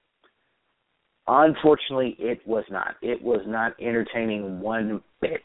Unfortunately, 1.27 2.17
it 2.19 2.45
was 2.45 2.65
not. 2.69 2.95
It 3.01 3.21
was 3.21 3.41
not 3.47 3.79
entertaining 3.79 4.59
one 4.59 5.01
bit, 5.21 5.43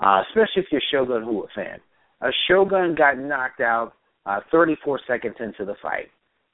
uh, 0.00 0.22
especially 0.28 0.62
if 0.62 0.66
you're 0.72 0.82
Shogun 0.90 1.24
Rua 1.24 1.46
fan. 1.54 1.78
A 2.20 2.30
Shogun 2.48 2.96
got 2.96 3.18
knocked 3.18 3.60
out 3.60 3.92
uh, 4.26 4.40
34 4.50 5.00
seconds 5.06 5.36
into 5.40 5.64
the 5.64 5.74
fight. 5.82 6.10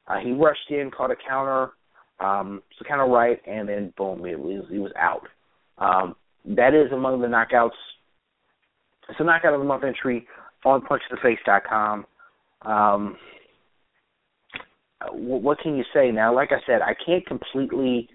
Uh, 0.07 0.18
he 0.18 0.33
rushed 0.33 0.71
in, 0.71 0.91
caught 0.91 1.11
a 1.11 1.16
counter, 1.29 1.73
um, 2.18 2.62
so 2.79 2.85
kind 2.89 3.01
of 3.01 3.11
right, 3.11 3.41
and 3.47 3.68
then 3.68 3.93
boom, 3.97 4.25
he 4.25 4.35
was, 4.35 4.64
he 4.71 4.79
was 4.79 4.93
out. 4.99 5.27
Um, 5.79 6.16
that 6.45 6.75
is 6.75 6.93
among 6.93 7.21
the 7.21 7.27
knockouts. 7.27 7.71
It's 9.09 9.21
a 9.21 9.25
knockout 9.25 9.55
of 9.55 9.61
the 9.61 9.66
month 9.66 9.85
entry 9.85 10.27
on 10.64 10.83
punchtheface.com. 10.83 12.07
Um, 12.62 13.16
what 15.12 15.59
can 15.61 15.77
you 15.77 15.85
say 15.95 16.11
now? 16.11 16.35
Like 16.35 16.51
I 16.53 16.61
said, 16.66 16.83
I 16.83 16.95
can't 17.07 17.25
completely, 17.27 18.09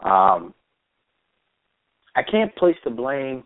um, 0.00 0.54
I 2.14 2.22
can't 2.28 2.54
place 2.56 2.76
the 2.84 2.90
blame 2.90 3.42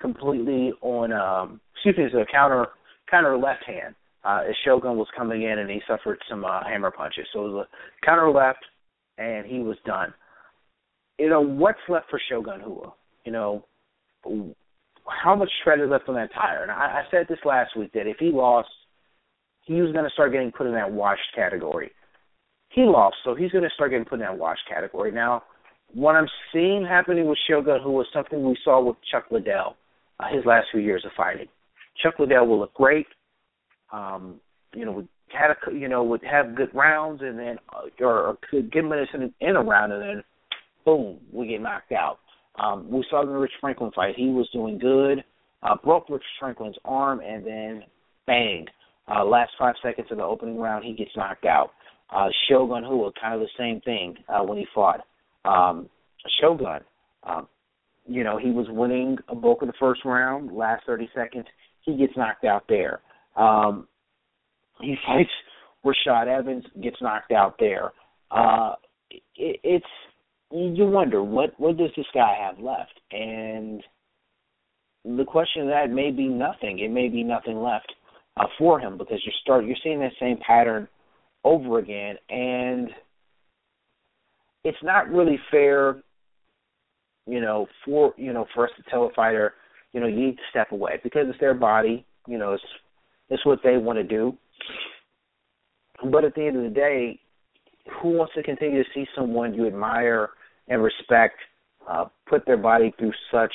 completely 0.00 0.72
on, 0.82 1.12
um, 1.12 1.60
excuse 1.74 2.12
me, 2.12 2.20
a 2.20 2.26
counter, 2.26 2.66
counter 3.10 3.38
left 3.38 3.64
hand. 3.64 3.94
Uh, 4.26 4.40
as 4.48 4.56
Shogun 4.64 4.96
was 4.96 5.06
coming 5.16 5.42
in 5.42 5.58
and 5.58 5.70
he 5.70 5.80
suffered 5.86 6.18
some 6.28 6.44
uh, 6.44 6.64
hammer 6.64 6.90
punches, 6.90 7.26
so 7.32 7.46
it 7.46 7.50
was 7.50 7.66
a 7.66 8.06
counter 8.06 8.30
left 8.30 8.64
and 9.18 9.46
he 9.46 9.60
was 9.60 9.76
done. 9.86 10.12
You 11.18 11.30
know 11.30 11.40
what's 11.40 11.78
left 11.88 12.10
for 12.10 12.20
Shogun 12.28 12.60
Rua? 12.60 12.92
You 13.24 13.32
know 13.32 13.64
how 15.06 15.36
much 15.36 15.50
tread 15.62 15.80
is 15.80 15.88
left 15.90 16.08
on 16.08 16.16
that 16.16 16.34
tire? 16.34 16.62
And 16.62 16.70
I, 16.70 16.74
I 16.74 17.02
said 17.10 17.26
this 17.28 17.38
last 17.44 17.76
week 17.76 17.92
that 17.92 18.06
if 18.06 18.16
he 18.18 18.30
lost, 18.30 18.68
he 19.62 19.80
was 19.80 19.92
going 19.92 20.04
to 20.04 20.10
start 20.10 20.32
getting 20.32 20.52
put 20.52 20.66
in 20.66 20.74
that 20.74 20.90
washed 20.90 21.22
category. 21.34 21.90
He 22.70 22.82
lost, 22.82 23.16
so 23.24 23.34
he's 23.34 23.52
going 23.52 23.64
to 23.64 23.70
start 23.74 23.90
getting 23.90 24.04
put 24.04 24.16
in 24.16 24.26
that 24.26 24.36
washed 24.36 24.68
category. 24.68 25.12
Now, 25.12 25.44
what 25.94 26.16
I'm 26.16 26.28
seeing 26.52 26.84
happening 26.84 27.26
with 27.26 27.38
Shogun 27.48 27.82
Rua 27.82 27.92
was 27.92 28.06
something 28.12 28.44
we 28.44 28.58
saw 28.64 28.82
with 28.82 28.96
Chuck 29.10 29.26
Liddell 29.30 29.76
uh, 30.20 30.26
his 30.34 30.44
last 30.44 30.66
few 30.72 30.80
years 30.80 31.04
of 31.04 31.12
fighting. 31.16 31.46
Chuck 32.02 32.14
Liddell 32.18 32.46
will 32.46 32.60
look 32.60 32.74
great. 32.74 33.06
Um, 33.92 34.40
you 34.74 34.84
know, 34.84 35.06
had 35.28 35.50
a 35.50 35.74
you 35.74 35.88
know 35.88 36.04
would 36.04 36.22
have 36.24 36.54
good 36.54 36.74
rounds 36.74 37.22
and 37.22 37.38
then 37.38 37.58
uh, 37.74 38.04
or, 38.04 38.38
could 38.50 38.72
get 38.72 38.84
minutes 38.84 39.10
in, 39.14 39.32
in 39.40 39.56
a 39.56 39.62
round 39.62 39.92
and 39.92 40.02
then 40.02 40.24
boom 40.84 41.18
we 41.32 41.48
get 41.48 41.60
knocked 41.60 41.92
out. 41.92 42.18
Um, 42.62 42.90
we 42.90 43.04
saw 43.10 43.24
the 43.24 43.32
Rich 43.32 43.52
Franklin 43.60 43.90
fight. 43.94 44.14
He 44.16 44.28
was 44.28 44.48
doing 44.52 44.78
good. 44.78 45.24
Uh, 45.62 45.76
broke 45.82 46.08
Rich 46.08 46.22
Franklin's 46.38 46.76
arm 46.84 47.20
and 47.20 47.44
then 47.44 47.82
bang. 48.26 48.66
Uh, 49.08 49.24
last 49.24 49.52
five 49.58 49.74
seconds 49.82 50.08
of 50.10 50.18
the 50.18 50.22
opening 50.22 50.58
round, 50.58 50.84
he 50.84 50.92
gets 50.92 51.10
knocked 51.16 51.44
out. 51.44 51.70
Uh, 52.14 52.28
Shogun 52.48 52.84
Rua, 52.84 53.10
kind 53.20 53.34
of 53.34 53.40
the 53.40 53.48
same 53.58 53.80
thing 53.80 54.16
uh, 54.28 54.42
when 54.42 54.58
he 54.58 54.66
fought. 54.74 55.00
Um, 55.44 55.88
Shogun, 56.40 56.80
um, 57.24 57.48
you 58.06 58.24
know, 58.24 58.38
he 58.38 58.50
was 58.50 58.66
winning 58.68 59.18
a 59.28 59.34
bulk 59.34 59.62
of 59.62 59.68
the 59.68 59.74
first 59.78 60.04
round. 60.04 60.52
Last 60.52 60.84
30 60.86 61.08
seconds, 61.14 61.46
he 61.82 61.96
gets 61.96 62.16
knocked 62.16 62.44
out 62.44 62.64
there. 62.68 63.00
Um, 63.36 63.86
he 64.80 64.96
fights 65.06 65.30
Rashad 65.84 66.26
Evans, 66.26 66.64
gets 66.82 66.96
knocked 67.00 67.32
out 67.32 67.56
there. 67.58 67.92
Uh, 68.30 68.74
it, 69.10 69.60
it's 69.62 69.86
you 70.50 70.86
wonder 70.86 71.22
what 71.22 71.58
what 71.58 71.76
does 71.76 71.90
this 71.96 72.06
guy 72.14 72.36
have 72.40 72.58
left, 72.58 73.00
and 73.10 73.82
the 75.04 75.24
question 75.24 75.62
of 75.62 75.68
that 75.68 75.90
may 75.90 76.10
be 76.10 76.28
nothing. 76.28 76.78
It 76.78 76.90
may 76.90 77.08
be 77.08 77.22
nothing 77.22 77.60
left 77.62 77.92
uh, 78.36 78.46
for 78.58 78.80
him 78.80 78.98
because 78.98 79.20
you're 79.24 79.34
start 79.42 79.64
you're 79.64 79.76
seeing 79.82 80.00
that 80.00 80.12
same 80.20 80.38
pattern 80.46 80.88
over 81.44 81.78
again, 81.78 82.16
and 82.28 82.90
it's 84.64 84.78
not 84.82 85.08
really 85.10 85.38
fair, 85.50 86.02
you 87.26 87.40
know, 87.40 87.66
for 87.84 88.14
you 88.16 88.32
know 88.32 88.46
for 88.54 88.66
us 88.66 88.72
to 88.76 88.90
tell 88.90 89.04
a 89.04 89.12
fighter, 89.14 89.54
you 89.92 90.00
know, 90.00 90.06
you 90.06 90.26
need 90.26 90.36
to 90.36 90.42
step 90.50 90.72
away 90.72 91.00
because 91.02 91.26
it's 91.28 91.40
their 91.40 91.54
body. 91.54 92.04
You 92.26 92.38
know, 92.38 92.54
it's 92.54 92.64
it's 93.28 93.44
what 93.44 93.60
they 93.62 93.76
want 93.76 93.98
to 93.98 94.04
do. 94.04 94.36
But 96.10 96.24
at 96.24 96.34
the 96.34 96.46
end 96.46 96.56
of 96.56 96.62
the 96.62 96.70
day, 96.70 97.20
who 98.00 98.10
wants 98.10 98.34
to 98.34 98.42
continue 98.42 98.82
to 98.82 98.90
see 98.94 99.06
someone 99.14 99.54
you 99.54 99.66
admire 99.66 100.30
and 100.68 100.82
respect 100.82 101.36
uh, 101.88 102.06
put 102.28 102.44
their 102.46 102.56
body 102.56 102.92
through 102.98 103.12
such 103.30 103.52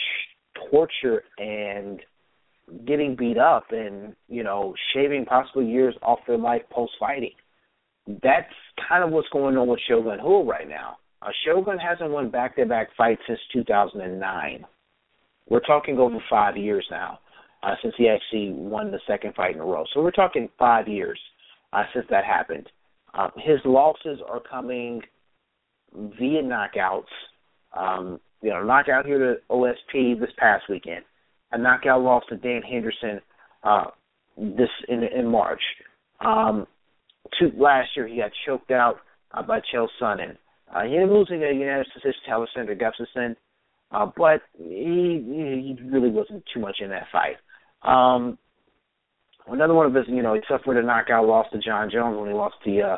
torture 0.71 1.23
and 1.37 1.99
getting 2.85 3.15
beat 3.15 3.37
up 3.37 3.65
and 3.71 4.15
you 4.29 4.43
know 4.43 4.73
shaving 4.93 5.25
possible 5.25 5.63
years 5.63 5.95
off 6.01 6.19
their 6.27 6.37
life 6.37 6.63
post 6.71 6.93
fighting? 6.99 7.33
That's 8.07 8.51
kind 8.89 9.03
of 9.03 9.11
what's 9.11 9.29
going 9.29 9.57
on 9.57 9.67
with 9.67 9.79
Shogun 9.87 10.19
Rua 10.19 10.43
right 10.43 10.67
now. 10.67 10.97
Uh, 11.21 11.29
Shogun 11.45 11.77
hasn't 11.77 12.09
won 12.09 12.31
back 12.31 12.55
to 12.55 12.65
back 12.65 12.89
fights 12.97 13.21
since 13.27 13.39
2009. 13.53 14.65
We're 15.49 15.59
talking 15.59 15.99
over 15.99 16.17
five 16.29 16.57
years 16.57 16.85
now 16.89 17.19
uh, 17.63 17.75
since 17.81 17.93
he 17.97 18.09
actually 18.09 18.51
won 18.51 18.91
the 18.91 18.99
second 19.07 19.35
fight 19.35 19.55
in 19.55 19.61
a 19.61 19.65
row. 19.65 19.83
So 19.93 20.01
we're 20.01 20.11
talking 20.11 20.49
five 20.57 20.87
years 20.87 21.19
uh, 21.73 21.83
since 21.93 22.05
that 22.09 22.25
happened. 22.25 22.67
Uh, 23.13 23.29
his 23.37 23.59
losses 23.65 24.19
are 24.27 24.39
coming 24.39 25.01
via 25.93 26.41
knockouts. 26.41 27.03
Um, 27.77 28.19
you 28.41 28.49
know, 28.49 28.63
knockout 28.63 29.05
here 29.05 29.19
to 29.19 29.35
OSP 29.49 30.19
this 30.19 30.31
past 30.37 30.63
weekend, 30.69 31.03
a 31.51 31.57
knockout 31.57 32.01
loss 32.01 32.23
to 32.29 32.37
Dan 32.37 32.61
Henderson 32.61 33.21
uh, 33.63 33.85
this 34.37 34.69
in 34.87 35.03
in 35.03 35.27
March. 35.27 35.61
Um, 36.19 36.65
last 37.57 37.89
year 37.95 38.07
he 38.07 38.17
got 38.17 38.31
choked 38.45 38.71
out 38.71 38.97
uh, 39.33 39.43
by 39.43 39.59
Chael 39.59 39.87
Sonnen. 40.01 40.37
Uh, 40.73 40.83
he 40.83 40.95
ended 40.95 41.09
up 41.09 41.15
losing 41.15 41.43
a 41.43 41.51
unanimous 41.51 41.87
decision 41.93 42.21
to 42.25 42.31
Alexander 42.31 42.75
Gustafsson, 42.75 43.35
uh, 43.91 44.09
but 44.17 44.41
he 44.57 45.21
he 45.23 45.77
really 45.85 46.09
wasn't 46.09 46.43
too 46.53 46.59
much 46.59 46.77
in 46.79 46.89
that 46.89 47.07
fight. 47.11 47.37
Um, 47.83 48.37
another 49.47 49.73
one 49.73 49.85
of 49.87 49.93
his, 49.93 50.05
you 50.07 50.21
know, 50.21 50.33
he 50.33 50.41
suffered 50.47 50.77
a 50.77 50.85
knockout 50.85 51.25
loss 51.25 51.47
to 51.51 51.59
Jon 51.59 51.89
Jones 51.91 52.17
when 52.17 52.29
he 52.29 52.35
lost 52.35 52.55
the 52.65 52.81
uh, 52.81 52.97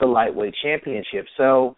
the 0.00 0.06
lightweight 0.06 0.54
championship. 0.62 1.26
So 1.36 1.76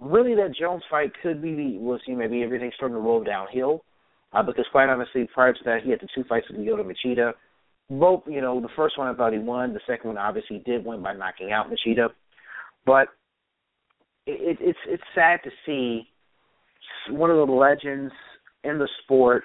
really, 0.00 0.34
that 0.34 0.54
Jones 0.58 0.82
fight 0.90 1.12
could 1.22 1.42
be 1.42 1.76
we'll 1.80 1.98
see 2.06 2.12
maybe 2.12 2.42
everything's 2.42 2.74
starting 2.76 2.96
to 2.96 3.00
roll 3.00 3.22
downhill. 3.22 3.84
Uh, 4.32 4.42
because 4.42 4.66
quite 4.70 4.90
honestly, 4.90 5.28
prior 5.32 5.54
to 5.54 5.58
that, 5.64 5.78
he 5.82 5.90
had 5.90 6.00
the 6.00 6.08
two 6.14 6.22
fights 6.28 6.46
with 6.50 6.60
Lyoto 6.60 6.84
Machida. 6.84 7.32
Both, 7.88 8.24
you 8.26 8.42
know, 8.42 8.60
the 8.60 8.68
first 8.76 8.98
one 8.98 9.08
I 9.08 9.14
thought 9.16 9.32
he 9.32 9.38
won. 9.38 9.72
The 9.72 9.80
second 9.86 10.08
one 10.08 10.18
obviously 10.18 10.62
did 10.66 10.84
win 10.84 11.02
by 11.02 11.14
knocking 11.14 11.50
out 11.50 11.70
Machida. 11.70 12.10
But 12.84 13.08
it, 14.26 14.58
it, 14.58 14.58
it's 14.60 14.78
it's 14.86 15.02
sad 15.14 15.40
to 15.44 15.50
see 15.64 16.02
one 17.10 17.30
of 17.30 17.36
the 17.36 17.52
legends 17.52 18.12
in 18.64 18.78
the 18.78 18.88
sport 19.02 19.44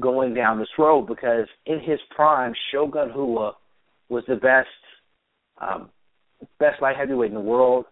going 0.00 0.34
down 0.34 0.58
this 0.58 0.68
road 0.78 1.06
because 1.06 1.46
in 1.66 1.80
his 1.80 1.98
prime, 2.14 2.52
Shogun 2.72 3.10
Rua 3.14 3.54
was 4.08 4.24
the 4.28 4.36
best 4.36 4.68
um, 5.60 5.90
best 6.58 6.82
light 6.82 6.96
heavyweight 6.96 7.30
in 7.30 7.34
the 7.34 7.40
world, 7.40 7.86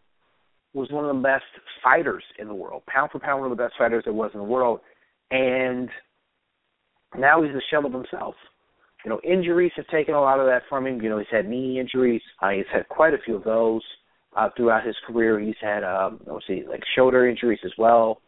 was 0.74 0.90
one 0.90 1.04
of 1.04 1.16
the 1.16 1.22
best 1.22 1.44
fighters 1.82 2.22
in 2.38 2.48
the 2.48 2.54
world, 2.54 2.82
pound 2.86 3.10
for 3.10 3.18
pound, 3.18 3.40
one 3.40 3.50
of 3.50 3.56
the 3.56 3.62
best 3.62 3.74
fighters 3.78 4.04
there 4.04 4.12
was 4.12 4.30
in 4.34 4.40
the 4.40 4.44
world, 4.44 4.80
and 5.30 5.88
now 7.18 7.42
he's 7.42 7.54
a 7.54 7.60
shell 7.70 7.86
of 7.86 7.92
himself. 7.92 8.34
You 9.04 9.10
know, 9.10 9.20
injuries 9.22 9.72
have 9.76 9.86
taken 9.88 10.14
a 10.14 10.20
lot 10.20 10.40
of 10.40 10.46
that 10.46 10.62
from 10.68 10.86
him. 10.86 11.00
You 11.00 11.10
know, 11.10 11.18
he's 11.18 11.26
had 11.30 11.48
knee 11.48 11.78
injuries. 11.78 12.22
Uh, 12.42 12.50
he's 12.50 12.64
had 12.72 12.88
quite 12.88 13.12
a 13.12 13.18
few 13.24 13.36
of 13.36 13.44
those 13.44 13.82
uh, 14.34 14.48
throughout 14.56 14.86
his 14.86 14.96
career. 15.06 15.38
He's 15.38 15.54
had, 15.60 15.84
um, 15.84 16.20
let's 16.26 16.46
see, 16.46 16.64
like 16.68 16.82
shoulder 16.96 17.28
injuries 17.28 17.60
as 17.64 17.72
well 17.76 18.20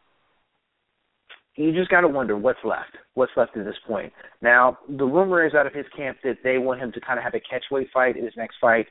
you 1.57 1.73
just 1.73 1.91
got 1.91 2.03
to 2.03 2.09
wonder 2.09 2.37
what's 2.37 2.59
left. 2.65 2.97
What's 3.15 3.33
left 3.37 3.57
at 3.57 3.65
this 3.65 3.77
point? 3.87 4.13
Now, 4.43 4.79
the 4.89 5.05
rumor 5.05 5.47
is 5.47 5.55
out 5.55 5.67
of 5.67 5.73
his 5.73 5.87
camp 5.97 6.19
that 6.23 6.39
they 6.45 6.59
want 6.59 6.81
him 6.81 6.93
to 6.93 7.01
kind 7.01 7.19
of 7.19 7.25
have 7.25 7.35
a 7.35 7.41
catchweight 7.41 7.91
fight 7.93 8.17
in 8.17 8.25
his 8.25 8.35
next 8.37 8.57
fight, 8.61 8.87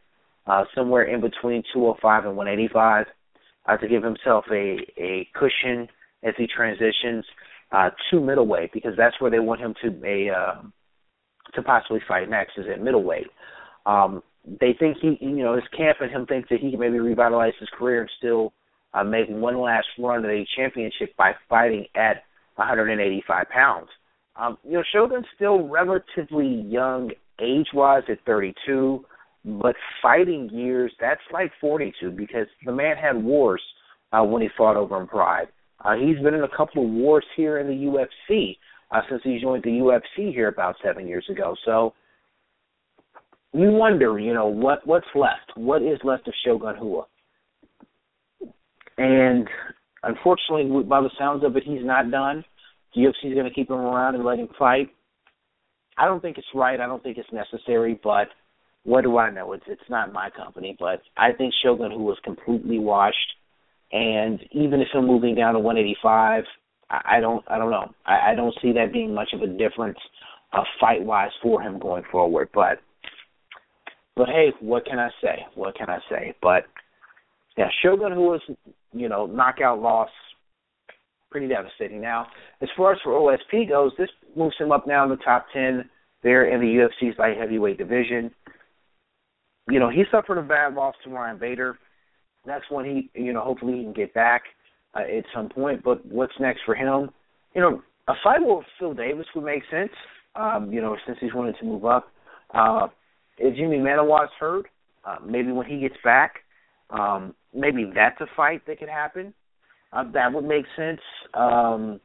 uh, 0.48 0.66
somewhere 0.76 1.04
in 1.04 1.22
between 1.22 1.64
205 1.74 2.26
and 2.26 2.36
185, 2.36 3.06
uh, 3.68 3.78
to 3.78 3.88
give 3.88 4.04
himself 4.04 4.46
a 4.52 4.78
a 4.98 5.28
cushion 5.34 5.88
as 6.24 6.34
he 6.38 6.48
transitions. 6.48 7.26
uh, 7.72 7.90
to 8.10 8.20
middleweight 8.20 8.72
because 8.74 8.94
that's 8.98 9.20
where 9.20 9.32
they 9.32 9.40
want 9.40 9.60
him 9.62 9.74
to 9.82 9.90
a 10.06 10.30
uh, 10.30 10.62
to 11.54 11.62
possibly 11.62 12.00
fight 12.08 12.30
next 12.30 12.58
is 12.58 12.66
at 12.72 12.82
middleweight. 12.82 13.28
Um, 13.86 14.24
they 14.46 14.76
think 14.78 14.98
he, 15.02 15.18
you 15.22 15.44
know, 15.44 15.56
his 15.56 15.64
camp 15.76 15.98
and 16.02 16.12
him 16.12 16.26
thinks 16.26 16.50
that 16.50 16.60
he 16.60 16.72
can 16.72 16.80
maybe 16.80 17.00
revitalize 17.00 17.54
his 17.60 17.70
career 17.78 18.02
and 18.02 18.10
still 18.18 18.54
uh, 18.94 19.04
make 19.04 19.28
one 19.28 19.60
last 19.60 19.88
run 19.98 20.24
at 20.24 20.32
a 20.32 20.46
championship 20.56 21.16
by 21.18 21.34
fighting 21.50 21.86
at 21.96 22.24
185 22.56 23.50
pounds. 23.50 23.88
Um, 24.36 24.58
you 24.64 24.74
know, 24.74 24.84
Shogun's 24.94 25.26
still 25.36 25.68
relatively 25.68 26.48
young 26.68 27.12
age-wise 27.40 28.04
at 28.10 28.20
32, 28.26 29.06
but 29.46 29.76
fighting 30.02 30.50
years 30.52 30.92
that's 31.00 31.22
like 31.32 31.52
42 31.62 32.12
because 32.12 32.48
the 32.66 32.72
man 32.72 32.98
had 32.98 33.22
wars 33.24 33.62
uh, 34.12 34.24
when 34.24 34.42
he 34.42 34.50
fought 34.58 34.76
over 34.76 35.00
in 35.00 35.08
Pride. 35.08 35.48
Uh, 35.84 35.96
he's 35.96 36.18
been 36.24 36.34
in 36.34 36.44
a 36.44 36.58
couple 36.58 36.84
of 36.84 36.90
wars 36.90 37.26
here 37.36 37.60
in 37.60 37.68
the 37.68 37.74
UFC 37.74 38.58
uh, 38.92 39.02
since 39.10 39.22
he 39.24 39.40
joined 39.40 39.64
the 39.64 39.70
UFC 39.70 40.34
here 40.34 40.48
about 40.48 40.76
seven 40.84 41.08
years 41.08 41.26
ago. 41.30 41.56
So 41.66 41.94
you 43.54 43.72
wonder, 43.72 44.20
you 44.20 44.34
know, 44.34 44.48
what 44.48 44.86
what's 44.86 45.08
left? 45.16 45.52
What 45.56 45.82
is 45.82 46.00
left 46.04 46.28
of 46.28 46.34
Shogun 46.46 46.76
Rua? 46.76 47.06
And 48.98 49.48
unfortunately, 50.06 50.84
by 50.84 51.02
the 51.02 51.10
sounds 51.18 51.44
of 51.44 51.56
it, 51.58 51.64
he's 51.64 51.84
not 51.84 52.12
done. 52.12 52.44
The 52.94 53.02
UFC 53.02 53.30
is 53.30 53.34
going 53.34 53.46
to 53.46 53.54
keep 53.54 53.70
him 53.70 53.78
around 53.78 54.16
and 54.16 54.24
let 54.24 54.40
him 54.40 54.48
fight. 54.58 54.90
I 55.98 56.06
don't 56.06 56.22
think 56.22 56.38
it's 56.38 56.48
right. 56.54 56.80
I 56.80 56.88
don't 56.88 57.04
think 57.04 57.18
it's 57.18 57.32
necessary. 57.32 58.00
But 58.04 58.28
what 58.84 59.04
do 59.04 59.18
I 59.18 59.30
know? 59.32 59.54
It's 59.54 59.64
it's 59.68 59.90
not 59.90 60.14
my 60.14 60.30
company. 60.30 60.76
But 60.80 61.02
I 61.18 61.32
think 61.32 61.54
Shogun, 61.64 61.92
who 61.92 62.04
was 62.04 62.18
completely 62.24 62.80
washed, 62.80 63.18
and 63.92 64.40
even 64.52 64.82
if 64.82 64.88
him 64.94 65.08
moving 65.08 65.36
down 65.36 65.54
to 65.54 65.60
185, 65.60 66.44
I, 66.90 67.18
I 67.18 67.20
don't 67.20 67.44
I 67.48 67.58
don't 67.58 67.72
know. 67.72 67.94
I, 68.06 68.32
I 68.32 68.36
don't 68.36 68.56
see 68.62 68.72
that 68.74 68.94
being 68.94 69.14
much 69.14 69.30
of 69.34 69.42
a 69.42 69.48
difference 69.48 69.98
uh, 70.54 70.64
fight 70.80 71.04
wise 71.04 71.32
for 71.42 71.62
him 71.62 71.80
going 71.80 72.04
forward. 72.12 72.50
But 72.54 72.80
but 74.16 74.28
hey, 74.28 74.50
what 74.62 74.86
can 74.86 75.00
I 75.00 75.10
say? 75.22 75.46
What 75.56 75.76
can 75.76 75.90
I 75.90 76.00
say? 76.10 76.34
But 76.42 76.64
yeah, 77.58 77.70
Shogun, 77.82 78.12
who 78.12 78.22
was 78.22 78.42
you 78.96 79.10
know 79.10 79.26
knockout 79.26 79.80
loss, 79.82 80.10
pretty 81.30 81.48
devastating. 81.48 82.02
Now, 82.02 82.28
as 82.62 82.70
far 82.76 82.94
as 82.94 83.00
for 83.04 83.12
OSP 83.12 83.70
goes, 83.70 83.92
this 83.98 84.10
moves 84.36 84.56
him 84.58 84.72
up 84.72 84.88
now 84.88 85.04
in 85.04 85.10
the 85.10 85.18
top 85.18 85.46
ten 85.54 85.90
there 86.24 86.46
in 86.46 86.60
the 86.60 86.88
UFC's 87.04 87.18
light 87.20 87.38
heavyweight 87.38 87.78
division. 87.78 88.32
You 89.70 89.80
know, 89.80 89.90
he 89.90 90.04
suffered 90.12 90.38
a 90.38 90.44
bad 90.44 90.74
loss 90.74 90.96
to 91.04 91.10
Ryan 91.10 91.38
Bader. 91.40 91.78
That's 92.46 92.64
when 92.70 92.86
he, 92.86 93.10
you 93.20 93.34
know, 93.34 93.42
hopefully 93.42 93.78
he 93.78 93.84
can 93.84 93.94
get 93.94 94.14
back 94.14 94.44
uh, 94.94 95.00
at 95.02 95.26
some 95.34 95.50
point. 95.50 95.84
But 95.84 96.06
what's 96.06 96.34
next 96.40 96.62
for 96.66 96.76
him? 96.76 97.10
You 97.54 97.62
know, 97.62 97.82
a 98.08 98.14
fight 98.24 98.40
with 98.42 98.66
Phil 98.80 98.94
Davis 98.94 99.26
would 99.36 99.46
make 99.46 99.64
sense. 99.72 99.92
Um, 100.36 100.72
you 100.72 100.82
know, 100.82 100.96
since 101.06 101.18
he's 101.22 101.34
wanted 101.34 101.56
to 101.60 101.66
move 101.66 101.86
up. 101.86 102.12
Uh, 102.54 102.88
if 103.38 103.56
Jimmy 103.56 103.80
Manuwa's 103.80 104.30
hurt, 104.40 104.68
uh, 105.06 105.18
maybe 105.26 105.52
when 105.52 105.66
he 105.66 105.80
gets 105.80 105.96
back, 106.04 106.36
um, 106.90 107.34
maybe 107.56 107.92
that's 107.94 108.20
a 108.22 108.28
fight 108.36 108.62
that 108.68 108.80
could 108.80 108.90
happen. 108.90 109.34
Uh, 109.94 110.04
that 110.14 110.34
would 110.34 110.46
make 110.46 110.66
sense. 110.76 111.00
Um, 111.34 112.00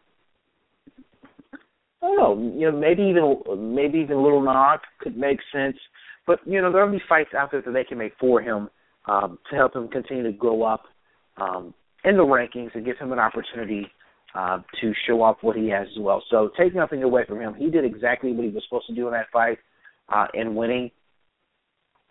I 2.03 2.07
don't 2.07 2.17
know. 2.17 2.59
You 2.59 2.71
know, 2.71 2.79
maybe 2.79 3.03
even 3.03 3.75
maybe 3.75 3.99
even 3.99 4.23
Little 4.23 4.43
Nog 4.43 4.81
could 5.01 5.17
make 5.17 5.39
sense. 5.53 5.77
But 6.27 6.41
you 6.47 6.61
know, 6.61 6.73
there 6.73 6.83
are 6.83 6.91
these 6.91 7.01
fights 7.09 7.31
out 7.37 7.51
there 7.51 7.63
that 7.63 7.73
they 7.73 7.85
can 7.85 7.99
make 7.99 8.13
for 8.19 8.41
him 8.41 8.71
um, 9.07 9.39
to 9.51 9.57
help 9.57 9.75
him 9.75 9.89
continue 9.89 10.23
to 10.23 10.33
grow 10.33 10.63
up 10.63 10.85
um, 11.37 11.75
in 12.05 12.17
the 12.17 12.23
rankings 12.23 12.75
and 12.75 12.85
give 12.85 12.99
him 12.99 13.13
an 13.13 13.19
opportunity 13.19 13.87
uh, 14.35 14.59
to 14.81 14.93
show 15.07 15.23
off 15.23 15.39
what 15.41 15.57
he 15.57 15.69
has 15.69 15.89
as 15.91 16.01
well. 16.01 16.23
So 16.31 16.51
take 16.59 16.75
nothing 16.75 17.03
away 17.03 17.25
from 17.27 17.41
him. 17.41 17.55
He 17.55 17.71
did 17.71 17.85
exactly 17.85 18.33
what 18.33 18.45
he 18.45 18.51
was 18.51 18.63
supposed 18.69 18.87
to 18.87 18.95
do 18.95 19.07
in 19.07 19.13
that 19.13 19.27
fight 19.33 19.59
uh, 20.09 20.27
in 20.35 20.55
winning 20.55 20.91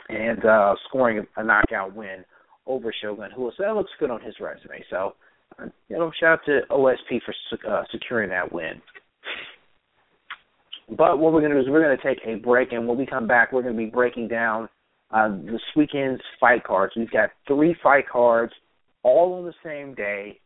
and 0.09 0.43
uh, 0.43 0.75
scoring 0.87 1.25
a 1.37 1.43
knockout 1.43 1.95
win 1.95 2.25
over 2.69 2.93
Shogun, 3.01 3.31
Rua 3.35 3.51
that 3.57 3.75
looks 3.75 3.91
good 3.99 4.11
on 4.11 4.21
his 4.21 4.35
resume. 4.39 4.83
So, 4.89 5.15
uh, 5.59 5.65
you 5.89 5.97
know, 5.97 6.11
shout 6.19 6.39
out 6.39 6.45
to 6.45 6.61
OSP 6.69 7.19
for 7.25 7.33
uh, 7.69 7.83
securing 7.91 8.29
that 8.29 8.53
win. 8.53 8.81
But 10.87 11.19
what 11.19 11.33
we're 11.33 11.41
going 11.41 11.51
to 11.51 11.57
do 11.57 11.61
is 11.61 11.69
we're 11.69 11.83
going 11.83 11.97
to 11.97 12.03
take 12.03 12.25
a 12.25 12.35
break, 12.35 12.71
and 12.71 12.87
when 12.87 12.97
we 12.97 13.05
come 13.05 13.27
back, 13.27 13.51
we're 13.51 13.61
going 13.61 13.75
to 13.75 13.77
be 13.77 13.89
breaking 13.89 14.27
down 14.27 14.69
uh, 15.11 15.29
this 15.43 15.61
weekend's 15.75 16.21
fight 16.39 16.63
cards. 16.63 16.93
We've 16.95 17.11
got 17.11 17.31
three 17.47 17.75
fight 17.83 18.07
cards, 18.09 18.53
all 19.03 19.33
on 19.33 19.45
the 19.45 19.53
same 19.63 19.93
day, 19.93 20.39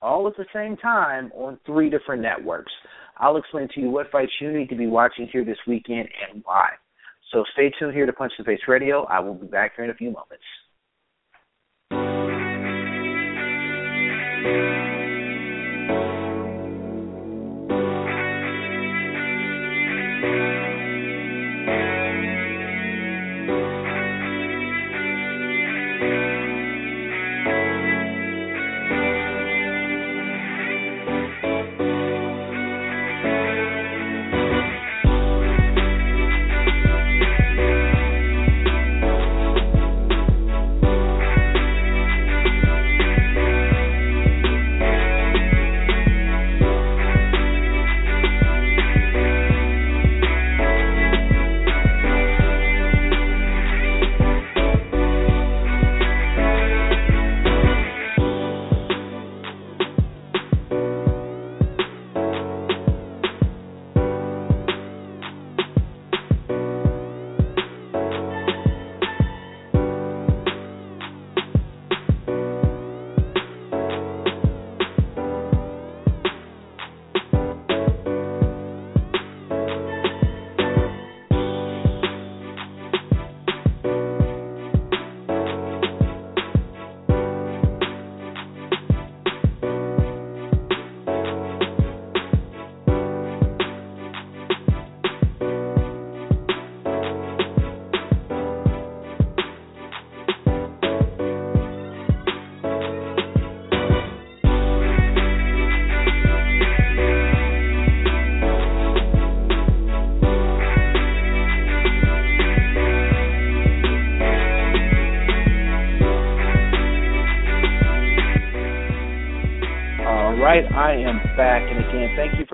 all 0.00 0.26
at 0.26 0.36
the 0.36 0.46
same 0.54 0.76
time 0.76 1.30
on 1.34 1.58
three 1.66 1.90
different 1.90 2.22
networks. 2.22 2.72
I'll 3.18 3.36
explain 3.36 3.68
to 3.74 3.80
you 3.80 3.90
what 3.90 4.10
fights 4.10 4.32
you 4.40 4.52
need 4.52 4.68
to 4.68 4.76
be 4.76 4.86
watching 4.86 5.28
here 5.32 5.44
this 5.44 5.58
weekend 5.66 6.08
and 6.28 6.42
why. 6.44 6.70
So 7.32 7.44
stay 7.52 7.72
tuned 7.78 7.94
here 7.94 8.06
to 8.06 8.12
Punch 8.12 8.32
the 8.38 8.44
Face 8.44 8.60
Radio. 8.68 9.04
I 9.04 9.20
will 9.20 9.34
be 9.34 9.46
back 9.46 9.72
here 9.76 9.84
in 9.84 9.90
a 9.90 9.94
few 9.94 10.10
moments. 10.10 10.44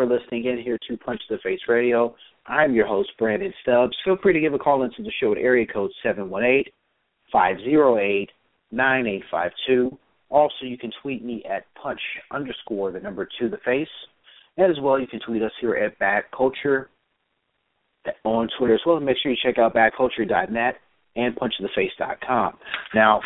For 0.05 0.19
listening 0.19 0.45
in 0.45 0.59
here 0.59 0.79
to 0.89 0.97
Punch 0.97 1.21
the 1.31 1.39
Face 1.43 1.61
Radio. 1.69 2.15
I'm 2.47 2.75
your 2.75 2.87
host, 2.87 3.11
Brandon 3.19 3.53
Stubbs. 3.63 3.97
Feel 4.05 4.17
free 4.23 4.33
to 4.33 4.41
give 4.41 4.55
a 4.55 4.59
call 4.59 4.83
into 4.83 5.03
the 5.03 5.13
show 5.21 5.33
at 5.33 5.39
area 5.39 5.67
code 5.67 5.91
seven 6.03 6.29
one 6.29 6.45
eight 6.45 6.73
five 7.33 7.57
zero 7.59 7.99
eight 7.99 8.29
nine 8.71 9.07
eight 9.07 9.23
five 9.31 9.53
two. 9.67 9.97
Also, 10.29 10.63
you 10.63 10.77
can 10.77 10.91
tweet 11.03 11.25
me 11.25 11.43
at 11.51 11.65
punch 11.81 12.01
underscore 12.31 12.93
the 12.93 13.01
number 13.01 13.29
two 13.39 13.49
the 13.49 13.59
face. 13.65 13.89
And 14.57 14.71
as 14.71 14.81
well, 14.81 15.01
you 15.01 15.07
can 15.07 15.21
tweet 15.27 15.43
us 15.43 15.53
here 15.61 15.75
at 15.75 15.99
Bad 15.99 16.25
Culture 16.37 16.91
on 18.25 18.49
Twitter 18.59 18.75
as 18.75 18.81
well. 18.85 19.01
Make 19.01 19.17
sure 19.23 19.33
you 19.33 19.39
check 19.43 19.59
out 19.59 19.75
badculture.net 19.75 20.77
and 21.17 21.37
punchtheface.com. 21.37 22.55
Now, 22.95 23.21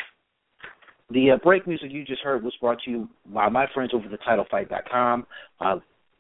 the 1.11 1.33
uh, 1.33 1.37
break 1.43 1.67
music 1.67 1.91
you 1.91 2.05
just 2.05 2.23
heard 2.23 2.45
was 2.45 2.55
brought 2.61 2.81
to 2.85 2.91
you 2.91 3.09
by 3.27 3.49
my 3.49 3.67
friends 3.75 3.93
over 3.95 4.05
at 4.13 4.21
TitleFight.com. 4.21 5.27
Uh, 5.61 5.77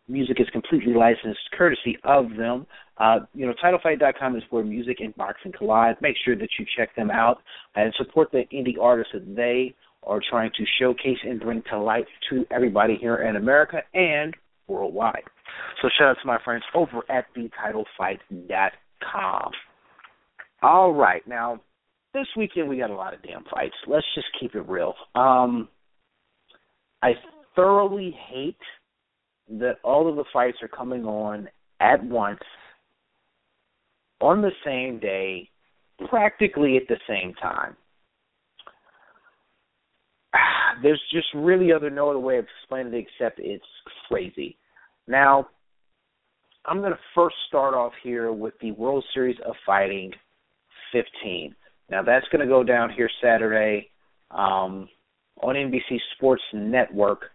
music 0.08 0.38
is 0.40 0.48
completely 0.50 0.94
licensed, 0.94 1.40
courtesy 1.56 1.96
of 2.04 2.30
them. 2.36 2.66
Uh, 2.98 3.20
you 3.34 3.46
know, 3.46 3.54
TitleFight.com 3.62 4.36
is 4.36 4.42
where 4.50 4.64
music 4.64 4.98
and 5.00 5.14
boxing 5.16 5.52
collide. 5.56 5.96
Make 6.00 6.16
sure 6.24 6.36
that 6.36 6.48
you 6.58 6.66
check 6.76 6.94
them 6.96 7.10
out 7.10 7.38
and 7.74 7.92
support 7.96 8.30
the 8.32 8.44
indie 8.52 8.78
artists 8.80 9.12
that 9.12 9.36
they 9.36 9.74
are 10.02 10.20
trying 10.28 10.50
to 10.56 10.64
showcase 10.80 11.18
and 11.22 11.40
bring 11.40 11.62
to 11.70 11.78
light 11.78 12.06
to 12.30 12.44
everybody 12.50 12.96
here 13.00 13.16
in 13.16 13.36
America 13.36 13.82
and 13.94 14.34
worldwide. 14.66 15.22
So 15.82 15.88
shout 15.98 16.08
out 16.08 16.16
to 16.22 16.26
my 16.26 16.38
friends 16.44 16.64
over 16.74 17.02
at 17.10 17.26
thetitlefight.com. 17.36 19.52
All 20.60 20.92
right, 20.92 21.26
now 21.26 21.60
this 22.14 22.26
weekend 22.36 22.68
we 22.68 22.78
got 22.78 22.90
a 22.90 22.94
lot 22.94 23.14
of 23.14 23.22
damn 23.22 23.44
fights. 23.44 23.76
Let's 23.86 24.06
just 24.14 24.26
keep 24.40 24.54
it 24.54 24.68
real. 24.68 24.94
Um, 25.14 25.68
I 27.02 27.12
thoroughly 27.54 28.14
hate 28.28 28.56
that 29.50 29.76
all 29.82 30.08
of 30.08 30.16
the 30.16 30.24
fights 30.32 30.58
are 30.62 30.68
coming 30.68 31.04
on 31.04 31.48
at 31.80 32.02
once 32.04 32.40
on 34.20 34.42
the 34.42 34.50
same 34.64 34.98
day, 34.98 35.48
practically 36.08 36.76
at 36.76 36.88
the 36.88 36.98
same 37.08 37.34
time. 37.34 37.76
There's 40.82 41.02
just 41.12 41.26
really 41.34 41.72
other 41.72 41.90
no 41.90 42.10
other 42.10 42.18
way 42.18 42.38
of 42.38 42.46
explaining 42.60 42.94
it 42.94 43.06
except 43.08 43.38
it's 43.38 43.64
crazy. 44.08 44.56
Now, 45.06 45.48
I'm 46.66 46.80
going 46.80 46.92
to 46.92 46.98
first 47.14 47.36
start 47.48 47.74
off 47.74 47.92
here 48.02 48.32
with 48.32 48.54
the 48.60 48.72
World 48.72 49.04
Series 49.14 49.36
of 49.46 49.54
Fighting 49.64 50.12
15. 50.92 51.54
Now 51.90 52.02
that's 52.02 52.26
going 52.30 52.46
to 52.46 52.46
go 52.46 52.62
down 52.62 52.90
here 52.90 53.08
Saturday 53.22 53.88
um, 54.30 54.88
on 55.42 55.54
NBC 55.54 55.98
Sports 56.16 56.42
Network, 56.52 57.30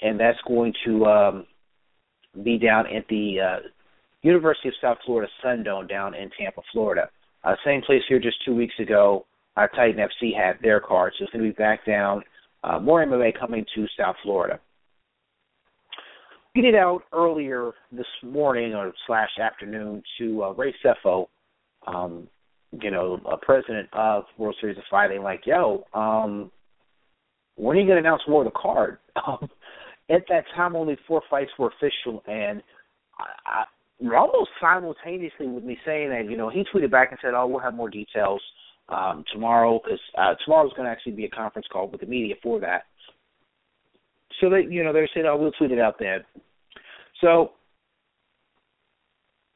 and 0.00 0.18
that's 0.18 0.38
going 0.46 0.72
to 0.84 1.04
um, 1.06 1.46
be 2.44 2.58
down 2.58 2.86
at 2.86 3.06
the 3.08 3.36
uh, 3.40 3.68
University 4.22 4.68
of 4.68 4.74
South 4.80 4.98
Florida 5.06 5.30
Sundome 5.44 5.88
down 5.88 6.14
in 6.14 6.30
Tampa, 6.38 6.60
Florida. 6.72 7.08
Uh, 7.44 7.54
same 7.64 7.82
place 7.82 8.02
here 8.08 8.18
just 8.18 8.36
two 8.44 8.54
weeks 8.54 8.74
ago. 8.80 9.24
Uh, 9.56 9.66
Titan 9.68 9.96
FC 9.96 10.36
had 10.36 10.58
their 10.62 10.80
card, 10.80 11.14
so 11.16 11.24
it's 11.24 11.32
going 11.32 11.44
to 11.44 11.50
be 11.50 11.56
back 11.56 11.86
down. 11.86 12.22
Uh, 12.64 12.78
more 12.78 13.04
MMA 13.04 13.38
coming 13.38 13.64
to 13.74 13.86
South 13.98 14.16
Florida. 14.22 14.58
Tweeted 16.56 16.74
out 16.74 17.02
earlier 17.12 17.72
this 17.92 18.06
morning 18.22 18.74
or 18.74 18.92
slash 19.06 19.28
afternoon 19.40 20.02
to 20.18 20.42
uh, 20.42 20.50
Ray 20.52 20.74
Sefo, 20.84 21.26
um, 21.86 22.26
you 22.82 22.90
know, 22.90 23.20
president 23.42 23.88
of 23.92 24.24
World 24.38 24.56
Series 24.60 24.76
of 24.76 24.84
Fighting, 24.90 25.22
like, 25.22 25.42
yo, 25.46 25.84
um, 25.94 26.50
when 27.56 27.76
are 27.76 27.80
you 27.80 27.86
going 27.86 28.02
to 28.02 28.08
announce 28.08 28.22
more 28.28 28.44
of 28.44 28.52
the 28.52 28.58
card? 28.58 28.98
At 30.08 30.22
that 30.28 30.44
time, 30.54 30.76
only 30.76 30.96
four 31.06 31.22
fights 31.28 31.50
were 31.58 31.68
official, 31.68 32.22
and 32.26 32.62
I, 33.18 33.64
I, 34.04 34.14
almost 34.16 34.50
simultaneously 34.60 35.48
with 35.48 35.64
me 35.64 35.76
saying 35.84 36.10
that, 36.10 36.30
you 36.30 36.36
know, 36.36 36.48
he 36.48 36.64
tweeted 36.72 36.90
back 36.90 37.10
and 37.10 37.18
said, 37.20 37.34
"Oh, 37.34 37.46
we'll 37.46 37.60
have 37.60 37.74
more 37.74 37.90
details 37.90 38.40
um, 38.88 39.24
tomorrow 39.32 39.80
because 39.82 40.00
uh, 40.16 40.34
tomorrow's 40.44 40.72
going 40.74 40.84
to 40.84 40.92
actually 40.92 41.12
be 41.12 41.24
a 41.24 41.30
conference 41.30 41.66
call 41.72 41.88
with 41.88 42.00
the 42.00 42.06
media 42.06 42.36
for 42.42 42.60
that." 42.60 42.84
So 44.40 44.50
they, 44.50 44.62
you 44.68 44.84
know, 44.84 44.92
they 44.92 45.08
said, 45.12 45.24
"Oh, 45.24 45.36
we'll 45.36 45.52
tweet 45.52 45.72
it 45.72 45.80
out 45.80 45.96
then." 45.98 46.20
So 47.20 47.52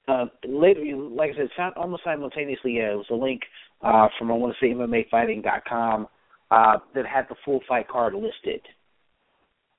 uh, 0.09 0.27
later, 0.47 0.81
like 0.97 1.31
I 1.31 1.47
said, 1.57 1.73
almost 1.77 2.05
simultaneously, 2.05 2.77
yeah, 2.77 2.93
it 2.93 2.97
was 2.97 3.07
a 3.11 3.15
link 3.15 3.43
uh, 3.83 4.09
from 4.19 4.31
I 4.31 4.35
want 4.35 4.55
to 4.59 4.65
say 4.65 4.73
MMAfighting.com 4.73 6.09
uh, 6.51 6.77
that 6.95 7.07
had 7.07 7.27
the 7.29 7.37
full 7.45 7.61
fight 7.69 7.89
card 7.89 8.15
listed. 8.15 8.61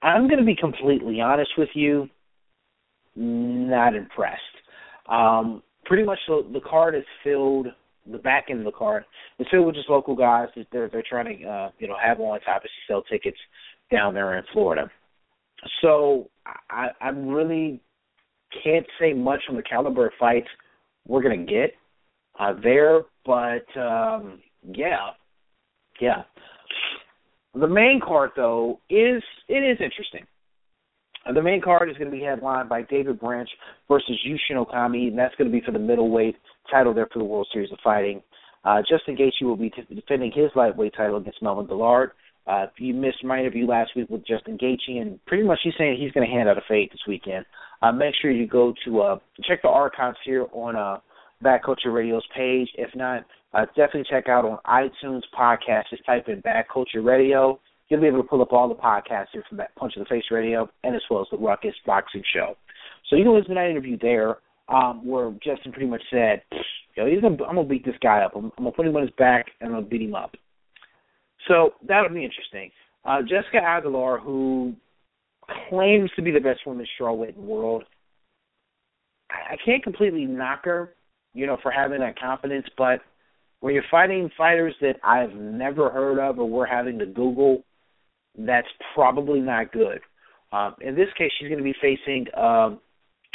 I'm 0.02 0.28
going 0.28 0.40
to 0.40 0.46
be 0.46 0.56
completely 0.56 1.22
honest 1.22 1.52
with 1.58 1.70
you, 1.74 2.10
not 3.16 3.96
impressed. 3.96 4.42
Um, 5.10 5.62
pretty 5.86 6.04
much 6.04 6.20
the, 6.28 6.48
the 6.54 6.62
card 6.62 6.96
is 6.96 7.04
filled. 7.24 7.68
The 8.12 8.18
back 8.18 8.46
end 8.50 8.60
of 8.60 8.66
the 8.66 8.72
card 8.72 9.04
is 9.38 9.48
filled 9.52 9.68
with 9.68 9.76
just 9.76 9.90
local 9.90 10.16
guys. 10.16 10.48
That 10.56 10.66
they're 10.72 10.90
they're 10.90 11.04
trying 11.08 11.38
to 11.38 11.48
uh, 11.48 11.70
you 11.78 11.88
know 11.88 11.96
have 12.04 12.20
on 12.20 12.40
top 12.42 12.64
to 12.64 12.70
sell 12.88 13.04
tickets 13.04 13.38
down 13.92 14.14
there 14.14 14.38
in 14.38 14.44
Florida. 14.54 14.90
So 15.82 16.30
I, 16.70 16.88
I'm 17.00 17.28
really 17.28 17.80
can't 18.64 18.86
say 19.00 19.14
much 19.14 19.42
on 19.50 19.56
the 19.56 19.64
caliber 19.64 20.08
of 20.08 20.14
fights 20.20 20.48
we're 21.08 21.22
going 21.22 21.46
to 21.46 21.52
get 21.52 21.74
uh, 22.40 22.54
there, 22.64 23.02
but 23.26 23.66
um, 23.80 24.40
yeah, 24.74 25.10
yeah. 26.00 26.24
The 27.54 27.68
main 27.68 28.00
card 28.04 28.32
though 28.36 28.80
is 28.90 29.22
it 29.48 29.54
is 29.54 29.78
interesting. 29.82 30.26
The 31.32 31.42
main 31.42 31.62
card 31.62 31.90
is 31.90 31.98
going 31.98 32.10
to 32.10 32.18
be 32.18 32.24
headlined 32.24 32.68
by 32.68 32.82
David 32.82 33.20
Branch 33.20 33.50
versus 33.88 34.20
Yushin 34.26 34.58
Okami, 34.58 35.10
and 35.10 35.18
that's 35.18 35.36
going 35.36 35.52
to 35.52 35.56
be 35.56 35.64
for 35.64 35.72
the 35.72 35.80
middleweight 35.80 36.36
title 36.72 36.96
there 36.96 37.08
for 37.14 37.20
the 37.20 37.26
World 37.26 37.48
Series 37.54 37.72
of 37.72 37.78
Fighting. 37.84 38.24
Uh, 38.64 38.82
Justin 38.90 39.16
Gaethje 39.16 39.44
will 39.46 39.56
be 39.56 39.70
t- 39.70 39.84
defending 39.94 40.32
his 40.32 40.50
lightweight 40.56 40.94
title 40.96 41.18
against 41.18 41.42
Melvin 41.42 41.68
Guillard. 41.68 42.12
Uh, 42.48 42.66
you 42.78 42.94
missed 42.96 43.24
my 43.24 43.40
interview 43.40 43.68
last 43.68 43.92
week 43.96 44.10
with 44.10 44.26
Justin 44.26 44.58
Gaethje, 44.58 45.00
and 45.00 45.24
pretty 45.26 45.44
much 45.44 45.60
he's 45.64 45.74
saying 45.78 45.98
he's 46.00 46.12
going 46.12 46.28
to 46.28 46.34
hand 46.34 46.50
out 46.50 46.58
a 46.58 46.62
fade 46.68 46.92
this 46.92 47.02
weekend. 47.08 47.46
Uh, 47.84 47.92
make 47.92 48.16
sure 48.20 48.32
you 48.32 48.48
go 48.48 48.74
to 48.86 49.02
uh, 49.02 49.20
check 49.44 49.62
the 49.62 49.68
archives 49.68 50.18
here 50.26 50.48
on 50.54 50.76
uh, 50.76 50.98
Bad 51.42 51.64
Culture 51.64 51.92
Radio's 51.92 52.26
page. 52.36 52.70
If 52.76 52.96
not, 52.96 53.26
uh, 53.54 53.66
definitely 53.76 54.06
check 54.10 54.30
out 54.30 54.46
on 54.46 54.58
iTunes 54.66 55.22
podcast. 55.38 55.90
Just 55.90 56.06
type 56.06 56.28
in 56.28 56.42
Bad 56.42 56.66
Culture 56.72 57.02
Radio. 57.02 57.60
You'll 57.90 58.02
be 58.02 58.08
able 58.08 58.22
to 58.22 58.28
pull 58.28 58.42
up 58.42 58.54
all 58.54 58.70
the 58.70 58.76
podcasts 58.76 59.28
here 59.34 59.44
from 59.50 59.58
that 59.58 59.76
Punch 59.76 59.94
of 59.98 60.04
the 60.04 60.10
Face 60.10 60.24
Radio, 60.32 60.70
and 60.84 60.96
as 60.96 61.02
well 61.10 61.22
as 61.22 61.28
the 61.32 61.38
Ruckus 61.38 61.76
Boxing 61.86 62.24
Show. 62.34 62.56
So 63.10 63.18
you 63.18 63.24
can 63.24 63.34
listen 63.34 63.50
to 63.50 63.56
that 63.56 63.70
interview 63.70 63.98
there, 64.02 64.38
um, 64.70 65.06
where 65.06 65.32
Justin 65.44 65.74
pretty 65.74 65.90
much 65.90 66.02
said, 66.10 66.42
"Yo, 66.96 67.06
he's 67.06 67.20
gonna, 67.22 67.44
I'm 67.44 67.56
gonna 67.56 67.66
beat 67.66 67.84
this 67.84 67.98
guy 68.02 68.22
up. 68.22 68.32
I'm, 68.36 68.46
I'm 68.58 68.64
gonna 68.64 68.72
put 68.72 68.88
him 68.88 68.96
on 68.96 69.02
his 69.02 69.12
back, 69.18 69.48
and 69.60 69.70
I'm 69.70 69.76
gonna 69.76 69.88
beat 69.88 70.02
him 70.02 70.16
up." 70.16 70.36
So 71.48 71.74
that 71.88 72.02
would 72.02 72.14
be 72.14 72.24
interesting. 72.24 72.72
Uh, 73.04 73.22
Jessica 73.24 73.58
Aguilar, 73.58 74.20
who 74.20 74.74
claims 75.70 76.10
to 76.16 76.22
be 76.22 76.32
the 76.32 76.40
best 76.40 76.66
woman 76.66 76.86
strawweight 77.00 77.36
in 77.36 77.42
the 77.42 77.48
world, 77.48 77.84
I, 79.30 79.54
I 79.54 79.58
can't 79.66 79.84
completely 79.84 80.26
knock 80.26 80.64
her, 80.66 80.94
you 81.34 81.48
know, 81.48 81.58
for 81.62 81.72
having 81.72 82.00
that 82.00 82.20
confidence. 82.20 82.66
But 82.78 83.02
when 83.60 83.74
you're 83.74 83.84
fighting 83.90 84.30
fighters 84.38 84.76
that 84.82 84.96
I've 85.04 85.34
never 85.34 85.90
heard 85.90 86.20
of 86.20 86.40
or 86.40 86.50
we're 86.50 86.66
having 86.66 87.00
to 87.00 87.06
Google, 87.06 87.64
that's 88.38 88.68
probably 88.96 89.40
not 89.40 89.72
good. 89.72 90.00
Um, 90.52 90.76
in 90.82 90.96
this 90.96 91.08
case, 91.18 91.32
she's 91.40 91.48
going 91.48 91.60
to 91.60 91.64
be 91.64 91.76
facing 91.82 92.26
um, 92.38 92.80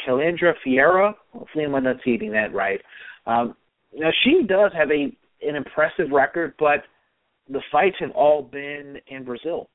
Kalindra 0.07 0.53
Faria. 0.65 1.15
Hopefully, 1.33 1.65
I'm 1.65 1.73
not 1.73 1.79
enunciating 1.79 2.33
that 2.33 2.53
right. 2.55 2.81
Um, 3.27 3.55
now, 3.95 4.11
she 4.25 4.43
does 4.47 4.73
have 4.77 4.91
a 4.91 5.17
an 5.47 5.55
impressive 5.55 6.11
record, 6.11 6.55
but 6.59 6.83
the 7.49 7.61
fights 7.71 7.97
have 8.01 8.11
all 8.13 8.43
been 8.43 8.97
in 9.09 9.25
Brazil. 9.25 9.69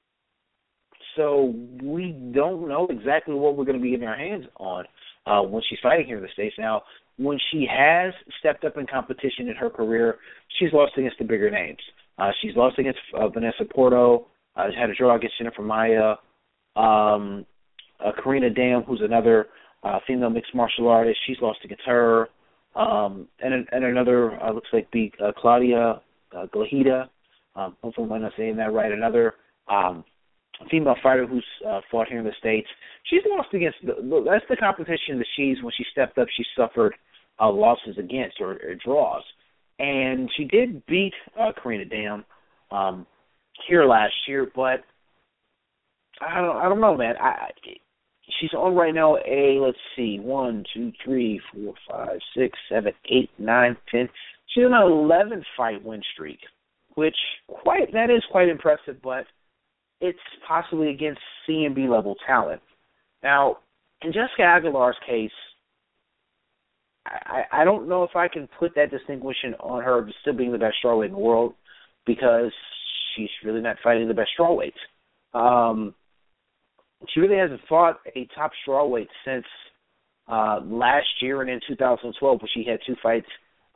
So 1.15 1.53
we 1.83 2.11
don't 2.33 2.67
know 2.67 2.87
exactly 2.89 3.35
what 3.35 3.55
we're 3.55 3.65
going 3.65 3.77
to 3.77 3.81
be 3.81 3.91
getting 3.91 4.07
our 4.07 4.17
hands 4.17 4.45
on 4.57 4.85
uh, 5.25 5.41
when 5.41 5.61
she's 5.69 5.79
fighting 5.81 6.05
here 6.05 6.17
in 6.17 6.23
the 6.23 6.29
States. 6.33 6.55
Now, 6.57 6.83
when 7.21 7.37
she 7.51 7.67
has 7.69 8.13
stepped 8.39 8.63
up 8.63 8.77
in 8.77 8.87
competition 8.87 9.47
in 9.47 9.55
her 9.55 9.69
career, 9.69 10.17
she's 10.59 10.73
lost 10.73 10.93
against 10.97 11.17
the 11.19 11.25
bigger 11.25 11.49
names. 11.49 11.79
Uh, 12.17 12.31
she's 12.41 12.55
lost 12.55 12.77
against 12.79 12.99
uh, 13.17 13.27
Vanessa 13.29 13.65
Porto, 13.73 14.27
uh, 14.55 14.67
had 14.77 14.89
a 14.89 14.95
draw 14.95 15.15
against 15.15 15.37
Jennifer 15.37 15.61
Maia, 15.61 16.15
um, 16.75 17.45
uh, 18.03 18.11
Karina 18.23 18.49
Dam, 18.49 18.83
who's 18.83 19.01
another 19.03 19.47
uh, 19.83 19.99
female 20.05 20.29
mixed 20.29 20.53
martial 20.53 20.87
artist. 20.87 21.17
She's 21.25 21.37
lost 21.41 21.59
against 21.63 21.83
her. 21.85 22.29
Um, 22.75 23.27
and, 23.39 23.67
and 23.71 23.83
another, 23.83 24.41
uh, 24.41 24.51
looks 24.53 24.69
like 24.71 24.89
be 24.91 25.11
uh, 25.23 25.31
Claudia 25.37 26.01
uh, 26.35 26.45
Glahida, 26.53 27.09
um, 27.55 27.75
hopefully, 27.81 28.09
I'm 28.11 28.21
not 28.21 28.31
saying 28.37 28.55
that 28.57 28.73
right. 28.73 28.91
Another 28.91 29.33
um, 29.67 30.03
female 30.69 30.95
fighter 31.03 31.27
who's 31.27 31.45
uh, 31.67 31.81
fought 31.89 32.07
here 32.07 32.19
in 32.19 32.25
the 32.25 32.31
states. 32.39 32.67
She's 33.09 33.21
lost 33.27 33.49
against. 33.53 33.77
The, 33.83 34.23
that's 34.25 34.45
the 34.49 34.55
competition 34.55 35.17
that 35.17 35.27
she's 35.35 35.61
when 35.61 35.73
she 35.75 35.85
stepped 35.91 36.17
up. 36.17 36.27
She 36.35 36.43
suffered 36.55 36.95
uh, 37.39 37.51
losses 37.51 37.97
against 37.97 38.37
or, 38.39 38.53
or 38.53 38.75
draws, 38.83 39.23
and 39.79 40.29
she 40.35 40.45
did 40.45 40.85
beat 40.85 41.13
uh, 41.39 41.51
Karina 41.61 41.85
Dam 41.85 42.25
um, 42.71 43.05
here 43.67 43.85
last 43.85 44.13
year. 44.27 44.49
But 44.55 44.83
I 46.21 46.41
don't. 46.41 46.57
I 46.57 46.69
don't 46.69 46.81
know, 46.81 46.97
man. 46.97 47.15
I, 47.19 47.49
she's 48.39 48.53
on 48.53 48.75
right 48.75 48.93
now 48.93 49.17
a 49.17 49.59
let's 49.59 49.77
see 49.95 50.19
one 50.19 50.63
two 50.73 50.91
three 51.03 51.41
four 51.53 51.73
five 51.89 52.19
six 52.35 52.57
seven 52.69 52.93
eight 53.09 53.29
nine 53.37 53.75
ten 53.91 54.07
she's 54.53 54.65
on 54.65 54.73
an 54.73 54.91
eleven 54.91 55.43
fight 55.57 55.83
win 55.83 56.01
streak 56.13 56.39
which 56.95 57.15
quite 57.47 57.91
that 57.93 58.09
is 58.09 58.23
quite 58.31 58.49
impressive, 58.49 58.97
but 59.03 59.25
it's 59.99 60.19
possibly 60.47 60.89
against 60.89 61.21
C 61.45 61.63
and 61.65 61.75
B 61.75 61.87
level 61.87 62.15
talent. 62.27 62.61
Now, 63.23 63.57
in 64.01 64.11
Jessica 64.11 64.41
Aguilar's 64.41 64.97
case, 65.07 65.31
I, 67.05 67.43
I 67.51 67.63
don't 67.63 67.89
know 67.89 68.03
if 68.03 68.15
I 68.15 68.27
can 68.27 68.47
put 68.59 68.75
that 68.75 68.91
distinction 68.91 69.55
on 69.59 69.83
her 69.83 70.07
still 70.21 70.33
being 70.33 70.51
the 70.51 70.57
best 70.57 70.75
strawweight 70.83 71.07
in 71.07 71.11
the 71.13 71.17
world 71.17 71.55
because 72.05 72.51
she's 73.15 73.29
really 73.43 73.61
not 73.61 73.77
fighting 73.83 74.07
the 74.07 74.13
best 74.13 74.29
strawweights. 74.37 74.73
Um, 75.33 75.95
she 77.09 77.19
really 77.19 77.37
hasn't 77.37 77.61
fought 77.67 77.99
a 78.15 78.27
top 78.35 78.51
strawweight 78.67 79.07
since 79.25 79.45
uh, 80.27 80.59
last 80.63 81.07
year 81.21 81.41
and 81.41 81.49
in 81.49 81.59
2012, 81.67 82.41
where 82.41 82.49
she 82.53 82.63
had 82.63 82.79
two 82.85 82.95
fights 83.01 83.27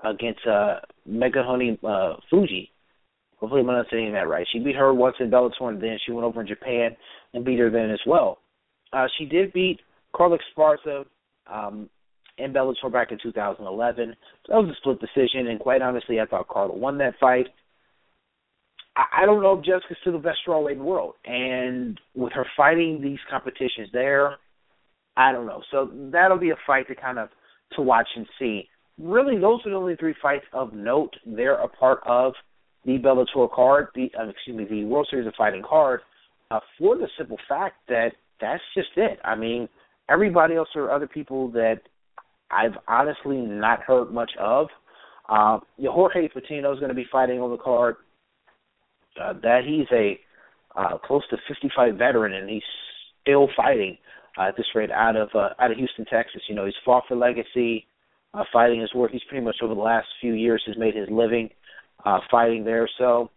against 0.04 0.46
uh, 0.46 0.80
Megahoney 1.10 1.78
uh, 1.84 2.18
Fujii. 2.32 2.70
Hopefully, 3.38 3.62
I'm 3.62 3.68
not 3.68 3.88
saying 3.92 4.14
that 4.14 4.28
right. 4.28 4.48
She 4.52 4.60
beat 4.60 4.76
her 4.76 4.94
once 4.94 5.16
in 5.20 5.30
Bellator, 5.30 5.70
and 5.70 5.82
then 5.82 5.98
she 6.06 6.12
went 6.12 6.26
over 6.26 6.42
in 6.42 6.48
Japan 6.48 6.96
and 7.34 7.44
beat 7.44 7.60
her 7.60 7.70
then 7.70 7.90
as 7.90 8.00
well. 8.06 8.40
Uh, 8.94 9.08
she 9.18 9.26
did 9.26 9.52
beat 9.52 9.80
Carla 10.16 10.38
Esparza 10.38 11.06
um, 11.52 11.90
in 12.38 12.54
Bellator 12.54 12.92
back 12.92 13.12
in 13.12 13.20
2011. 13.22 14.16
So 14.46 14.54
that 14.54 14.56
was 14.56 14.70
a 14.70 14.78
split 14.78 15.00
decision, 15.00 15.48
and 15.48 15.60
quite 15.60 15.82
honestly, 15.82 16.20
I 16.20 16.26
thought 16.26 16.48
Carla 16.48 16.76
won 16.76 16.98
that 17.00 17.16
fight. 17.20 17.48
I, 18.96 19.24
I 19.24 19.26
don't 19.26 19.42
know 19.42 19.58
if 19.58 19.66
Jessica's 19.66 19.98
still 20.02 20.14
the 20.14 20.20
best 20.20 20.40
strawweight 20.48 20.74
in 20.74 20.80
the 20.80 20.84
world, 20.84 21.16
and 21.26 22.00
with 22.16 22.34
her 22.34 22.46
fighting 22.58 23.02
these 23.02 23.20
competitions 23.30 23.90
there, 23.94 24.38
I 25.18 25.32
don't 25.32 25.46
know. 25.46 25.62
So 25.72 25.90
that'll 26.12 26.38
be 26.38 26.52
a 26.52 26.58
fight 26.68 26.88
to 26.90 26.96
kind 26.96 27.20
of 27.20 27.30
to 27.76 27.82
watch 27.82 28.08
and 28.16 28.26
see. 28.38 28.68
Really, 28.98 29.40
those 29.40 29.60
are 29.66 29.70
the 29.70 29.76
only 29.76 29.96
three 29.96 30.16
fights 30.22 30.46
of 30.54 30.74
note. 30.74 31.16
They're 31.26 31.56
a 31.62 31.68
part 31.68 32.00
of 32.06 32.34
the 32.86 32.98
Bellator 33.00 33.52
card, 33.52 33.88
the 33.96 34.12
uh, 34.20 34.30
excuse 34.30 34.58
me, 34.58 34.66
the 34.66 34.86
World 34.86 35.08
Series 35.10 35.28
of 35.28 35.34
Fighting 35.38 35.64
card, 35.68 36.02
uh, 36.52 36.60
for 36.78 36.98
the 36.98 37.08
simple 37.18 37.38
fact 37.48 37.76
that 37.88 38.12
that's 38.40 38.62
just 38.76 38.90
it. 38.96 39.20
I 39.24 39.36
mean, 39.36 39.68
everybody 40.10 40.56
else 40.56 40.70
or 40.76 40.92
other 40.92 41.08
people 41.08 41.50
that 41.52 41.82
I've 42.52 42.78
honestly 42.88 43.38
not 43.38 43.82
heard 43.82 44.12
much 44.12 44.32
of. 44.40 44.68
Uh, 45.28 45.60
Jorge 45.80 46.28
Patino 46.28 46.74
is 46.74 46.80
going 46.80 46.90
to 46.90 46.96
be 46.96 47.08
fighting 47.12 47.40
on 47.40 47.52
the 47.52 47.58
card. 47.58 47.96
Uh, 49.22 49.34
that 49.42 49.62
he's 49.66 49.88
a 49.92 50.20
uh, 50.78 50.98
close 50.98 51.24
to 51.30 51.38
55 51.48 51.96
veteran 51.96 52.34
and 52.34 52.50
he's 52.50 52.62
still 53.22 53.48
fighting 53.56 53.98
uh, 54.38 54.50
at 54.50 54.58
this 54.58 54.66
rate 54.76 54.92
out 54.92 55.16
of 55.16 55.30
uh, 55.34 55.50
out 55.60 55.72
of 55.72 55.78
Houston, 55.78 56.06
Texas. 56.06 56.42
You 56.50 56.56
know, 56.56 56.66
he's 56.66 56.74
fought 56.84 57.04
for 57.08 57.16
legacy, 57.16 57.88
uh, 58.34 58.44
fighting 58.52 58.82
his 58.82 58.94
work. 58.94 59.12
He's 59.12 59.24
pretty 59.30 59.44
much 59.44 59.58
over 59.62 59.74
the 59.74 59.82
last 59.82 60.08
few 60.22 60.34
years 60.34 60.62
has 60.68 60.78
made 60.78 60.96
his 60.96 61.08
living 61.10 61.50
uh, 62.06 62.20
fighting 62.30 62.64
there. 62.64 62.90
So 62.98 63.32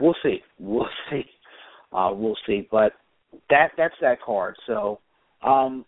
we'll 0.00 0.16
see, 0.22 0.40
we'll 0.58 0.88
see, 1.10 1.24
uh, 1.92 2.10
we'll 2.12 2.36
see. 2.46 2.68
But 2.70 2.92
that 3.50 3.72
that's 3.76 3.94
that 4.00 4.20
card. 4.22 4.56
So 4.66 5.00
um, 5.42 5.84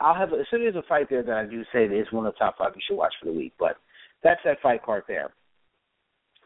I'll 0.00 0.14
have 0.14 0.32
as 0.32 0.46
soon 0.50 0.66
as 0.66 0.74
a 0.74 0.82
fight 0.88 1.08
there 1.10 1.22
that 1.22 1.36
I 1.36 1.44
do 1.46 1.62
say 1.72 1.84
is 1.84 2.06
one 2.12 2.26
of 2.26 2.34
the 2.34 2.38
top 2.38 2.58
five 2.58 2.72
you 2.74 2.82
should 2.86 2.96
watch 2.96 3.12
for 3.20 3.26
the 3.26 3.36
week. 3.36 3.52
But 3.58 3.76
that's 4.22 4.40
that 4.44 4.60
fight 4.62 4.82
card 4.84 5.04
there. 5.08 5.32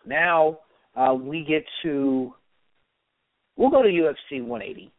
Now 0.06 0.58
uh, 0.96 1.14
we 1.14 1.44
get 1.44 1.64
to 1.82 2.34
we'll 3.56 3.70
go 3.70 3.82
to 3.82 3.88
UFC 3.88 4.42
180. 4.42 4.90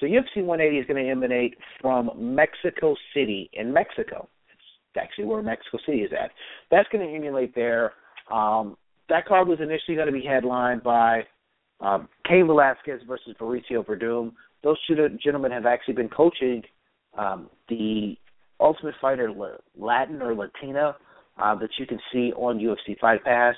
So 0.00 0.06
UFC 0.06 0.44
180 0.44 0.78
is 0.78 0.86
going 0.86 1.04
to 1.04 1.10
emanate 1.10 1.56
from 1.80 2.10
Mexico 2.16 2.96
City 3.14 3.48
in 3.52 3.72
Mexico. 3.72 4.28
It's 4.52 5.00
actually 5.00 5.26
where 5.26 5.42
Mexico 5.42 5.78
City 5.86 5.98
is 5.98 6.10
at. 6.12 6.30
That's 6.70 6.88
going 6.90 7.06
to 7.06 7.14
emulate 7.14 7.54
there. 7.54 7.92
Um, 8.32 8.76
that 9.08 9.26
card 9.26 9.46
was 9.46 9.58
initially 9.60 9.94
going 9.94 10.06
to 10.06 10.12
be 10.12 10.24
headlined 10.24 10.82
by 10.82 11.22
um, 11.80 12.08
Cain 12.26 12.46
Velasquez 12.46 13.00
versus 13.06 13.36
Fabricio 13.38 13.84
Werdum. 13.86 14.32
Those 14.64 14.76
two 14.86 14.96
gentlemen 15.22 15.52
have 15.52 15.66
actually 15.66 15.94
been 15.94 16.08
coaching 16.08 16.62
um, 17.16 17.50
the 17.68 18.16
Ultimate 18.60 18.94
Fighter 19.00 19.32
Latin 19.76 20.22
or 20.22 20.34
Latina 20.34 20.96
uh, 21.42 21.54
that 21.56 21.70
you 21.78 21.86
can 21.86 21.98
see 22.12 22.32
on 22.32 22.58
UFC 22.58 22.98
Fight 22.98 23.24
Pass. 23.24 23.54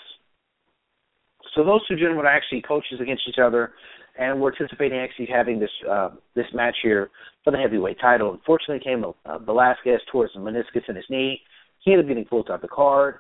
So 1.54 1.64
those 1.64 1.86
two 1.86 1.96
gentlemen 1.96 2.24
are 2.24 2.34
actually 2.34 2.62
coaches 2.62 3.00
against 3.00 3.22
each 3.28 3.38
other, 3.42 3.72
and 4.18 4.40
we're 4.40 4.52
anticipating 4.52 4.98
actually 4.98 5.26
having 5.26 5.58
this 5.58 5.70
uh, 5.88 6.10
this 6.34 6.46
match 6.54 6.76
here 6.82 7.10
for 7.44 7.50
the 7.50 7.58
heavyweight 7.58 8.00
title. 8.00 8.32
Unfortunately, 8.32 8.82
Cain 8.82 9.04
uh, 9.26 9.38
Velasquez 9.38 10.00
towards 10.10 10.32
the 10.32 10.40
meniscus 10.40 10.88
in 10.88 10.96
his 10.96 11.04
knee. 11.10 11.40
He 11.80 11.92
ended 11.92 12.06
up 12.06 12.08
getting 12.08 12.24
pulled 12.24 12.50
out 12.50 12.62
the 12.62 12.68
card. 12.68 13.16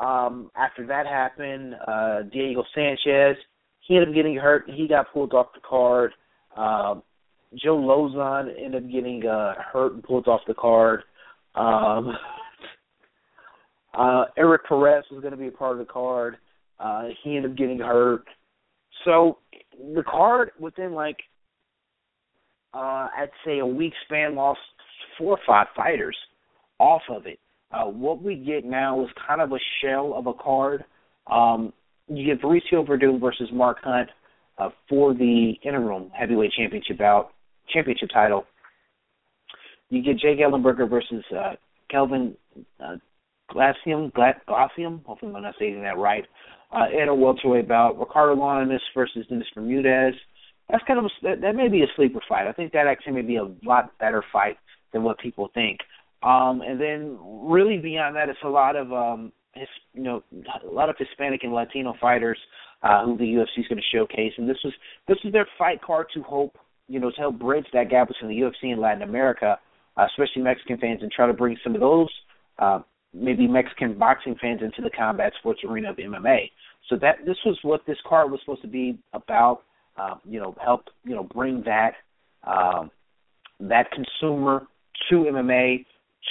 Um, 0.00 0.50
after 0.56 0.86
that 0.86 1.06
happened, 1.06 1.74
uh, 1.86 2.22
Diego 2.32 2.64
Sanchez, 2.74 3.36
he 3.80 3.94
ended 3.94 4.10
up 4.10 4.14
getting 4.14 4.36
hurt. 4.36 4.68
He 4.68 4.88
got 4.88 5.12
pulled 5.12 5.32
off 5.32 5.48
the 5.54 5.60
card. 5.60 6.12
Uh, 6.56 6.96
Joe 7.54 7.76
Lauzon 7.76 8.50
ended 8.58 8.84
up 8.84 8.90
getting 8.90 9.26
uh, 9.26 9.54
hurt 9.72 9.94
and 9.94 10.02
pulled 10.02 10.28
off 10.28 10.40
the 10.46 10.54
card. 10.54 11.02
Um, 11.54 12.12
uh, 13.98 14.24
Erik 14.36 14.62
Perez 14.68 15.04
was 15.10 15.20
going 15.20 15.32
to 15.32 15.38
be 15.38 15.48
a 15.48 15.52
part 15.52 15.72
of 15.72 15.78
the 15.78 15.92
card. 15.92 16.36
Uh, 16.78 17.04
he 17.22 17.36
ended 17.36 17.52
up 17.52 17.56
getting 17.56 17.78
hurt. 17.78 18.24
So 19.04 19.38
the 19.94 20.02
card 20.02 20.50
within 20.58 20.92
like 20.92 21.18
uh, 22.74 23.08
I'd 23.16 23.30
say 23.44 23.58
a 23.58 23.66
week 23.66 23.92
span 24.04 24.34
lost 24.34 24.60
four 25.16 25.32
or 25.32 25.40
five 25.46 25.68
fighters 25.74 26.16
off 26.78 27.02
of 27.08 27.26
it. 27.26 27.38
Uh, 27.72 27.84
what 27.84 28.22
we 28.22 28.36
get 28.36 28.64
now 28.64 29.02
is 29.02 29.10
kind 29.26 29.40
of 29.40 29.52
a 29.52 29.58
shell 29.80 30.12
of 30.14 30.26
a 30.26 30.34
card. 30.34 30.84
Um, 31.26 31.72
you 32.08 32.24
get 32.26 32.40
Fabricio 32.42 32.86
Werdum 32.86 33.20
versus 33.20 33.48
Mark 33.52 33.78
Hunt 33.82 34.08
uh, 34.58 34.68
for 34.88 35.14
the 35.14 35.54
interim 35.64 36.10
heavyweight 36.12 36.52
championship 36.56 36.98
bout, 36.98 37.32
championship 37.72 38.10
title. 38.12 38.44
You 39.88 40.02
get 40.02 40.18
Jake 40.18 40.38
Ellenberger 40.38 40.88
versus 40.88 41.24
uh, 41.36 41.54
Kelvin 41.90 42.36
uh, 42.82 42.96
Gastelum, 43.50 44.12
Gastelum. 44.12 45.04
Hopefully, 45.04 45.32
I'm 45.34 45.42
not 45.42 45.54
saying 45.58 45.82
that 45.82 45.98
right. 45.98 46.24
Uh, 46.72 46.86
in 46.90 47.08
a 47.08 47.14
welterweight 47.14 47.68
bout, 47.68 47.98
Ricardo 47.98 48.34
Lamas 48.34 48.80
versus 48.94 49.24
Dennis 49.28 49.46
Bermudez. 49.54 50.14
That's 50.68 50.82
kind 50.84 50.98
of 50.98 51.04
a, 51.04 51.08
that, 51.22 51.40
that 51.42 51.54
may 51.54 51.68
be 51.68 51.82
a 51.82 51.86
sleeper 51.94 52.18
fight. 52.28 52.48
I 52.48 52.52
think 52.52 52.72
that 52.72 52.88
actually 52.88 53.12
may 53.12 53.22
be 53.22 53.36
a 53.36 53.46
lot 53.64 53.96
better 54.00 54.24
fight 54.32 54.56
than 54.92 55.04
what 55.04 55.18
people 55.20 55.48
think. 55.54 55.78
Um, 56.24 56.60
and 56.60 56.80
then 56.80 57.18
really 57.48 57.78
beyond 57.78 58.16
that, 58.16 58.28
it's 58.28 58.38
a 58.44 58.48
lot 58.48 58.74
of 58.74 58.92
um, 58.92 59.32
his, 59.54 59.68
you 59.94 60.02
know 60.02 60.24
a 60.64 60.66
lot 60.66 60.90
of 60.90 60.96
Hispanic 60.98 61.44
and 61.44 61.52
Latino 61.52 61.94
fighters 62.00 62.38
uh, 62.82 63.04
who 63.04 63.16
the 63.16 63.24
UFC 63.24 63.60
is 63.60 63.68
going 63.68 63.80
to 63.80 63.96
showcase. 63.96 64.32
And 64.38 64.48
this 64.48 64.58
was 64.64 64.72
this 65.06 65.18
was 65.22 65.32
their 65.32 65.46
fight 65.56 65.80
card 65.82 66.06
to 66.14 66.22
hope 66.22 66.58
you 66.88 67.00
know 67.00 67.10
to 67.10 67.16
help 67.16 67.38
bridge 67.38 67.66
that 67.72 67.90
gap 67.90 68.08
between 68.08 68.30
the 68.30 68.40
UFC 68.40 68.72
and 68.72 68.80
Latin 68.80 69.02
America, 69.02 69.58
uh, 69.96 70.06
especially 70.06 70.42
Mexican 70.42 70.78
fans, 70.78 71.00
and 71.02 71.10
try 71.10 71.26
to 71.26 71.32
bring 71.32 71.56
some 71.62 71.74
of 71.74 71.80
those 71.80 72.08
uh, 72.58 72.80
maybe 73.12 73.46
Mexican 73.46 73.98
boxing 73.98 74.36
fans 74.40 74.60
into 74.62 74.82
the 74.82 74.90
combat 74.90 75.32
sports 75.38 75.60
arena 75.68 75.90
of 75.90 75.96
MMA. 75.96 76.50
So 76.88 76.96
that 76.96 77.24
this 77.26 77.36
was 77.44 77.58
what 77.62 77.82
this 77.86 77.96
card 78.06 78.30
was 78.30 78.40
supposed 78.40 78.62
to 78.62 78.68
be 78.68 78.98
about. 79.12 79.62
Uh, 79.98 80.16
you 80.28 80.38
know, 80.38 80.54
help 80.62 80.82
you 81.04 81.14
know 81.14 81.24
bring 81.24 81.62
that 81.64 81.92
um, 82.46 82.90
that 83.60 83.86
consumer 83.90 84.66
to 85.10 85.16
MMA 85.16 85.84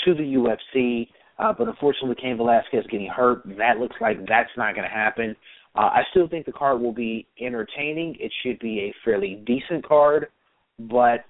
to 0.05 0.13
the 0.13 0.23
UFC. 0.23 1.07
Uh, 1.37 1.53
but 1.57 1.67
unfortunately, 1.67 2.15
Cain 2.21 2.37
Velasquez 2.37 2.85
getting 2.89 3.09
hurt. 3.09 3.43
That 3.57 3.77
looks 3.79 3.95
like 3.99 4.19
that's 4.27 4.49
not 4.55 4.75
going 4.75 4.87
to 4.87 4.93
happen. 4.93 5.35
Uh, 5.75 5.89
I 5.91 6.03
still 6.11 6.29
think 6.29 6.45
the 6.45 6.53
card 6.53 6.79
will 6.79 6.93
be 6.93 7.27
entertaining. 7.41 8.15
It 8.19 8.31
should 8.41 8.59
be 8.59 8.79
a 8.79 8.93
fairly 9.03 9.43
decent 9.45 9.85
card, 9.85 10.27
but 10.79 11.25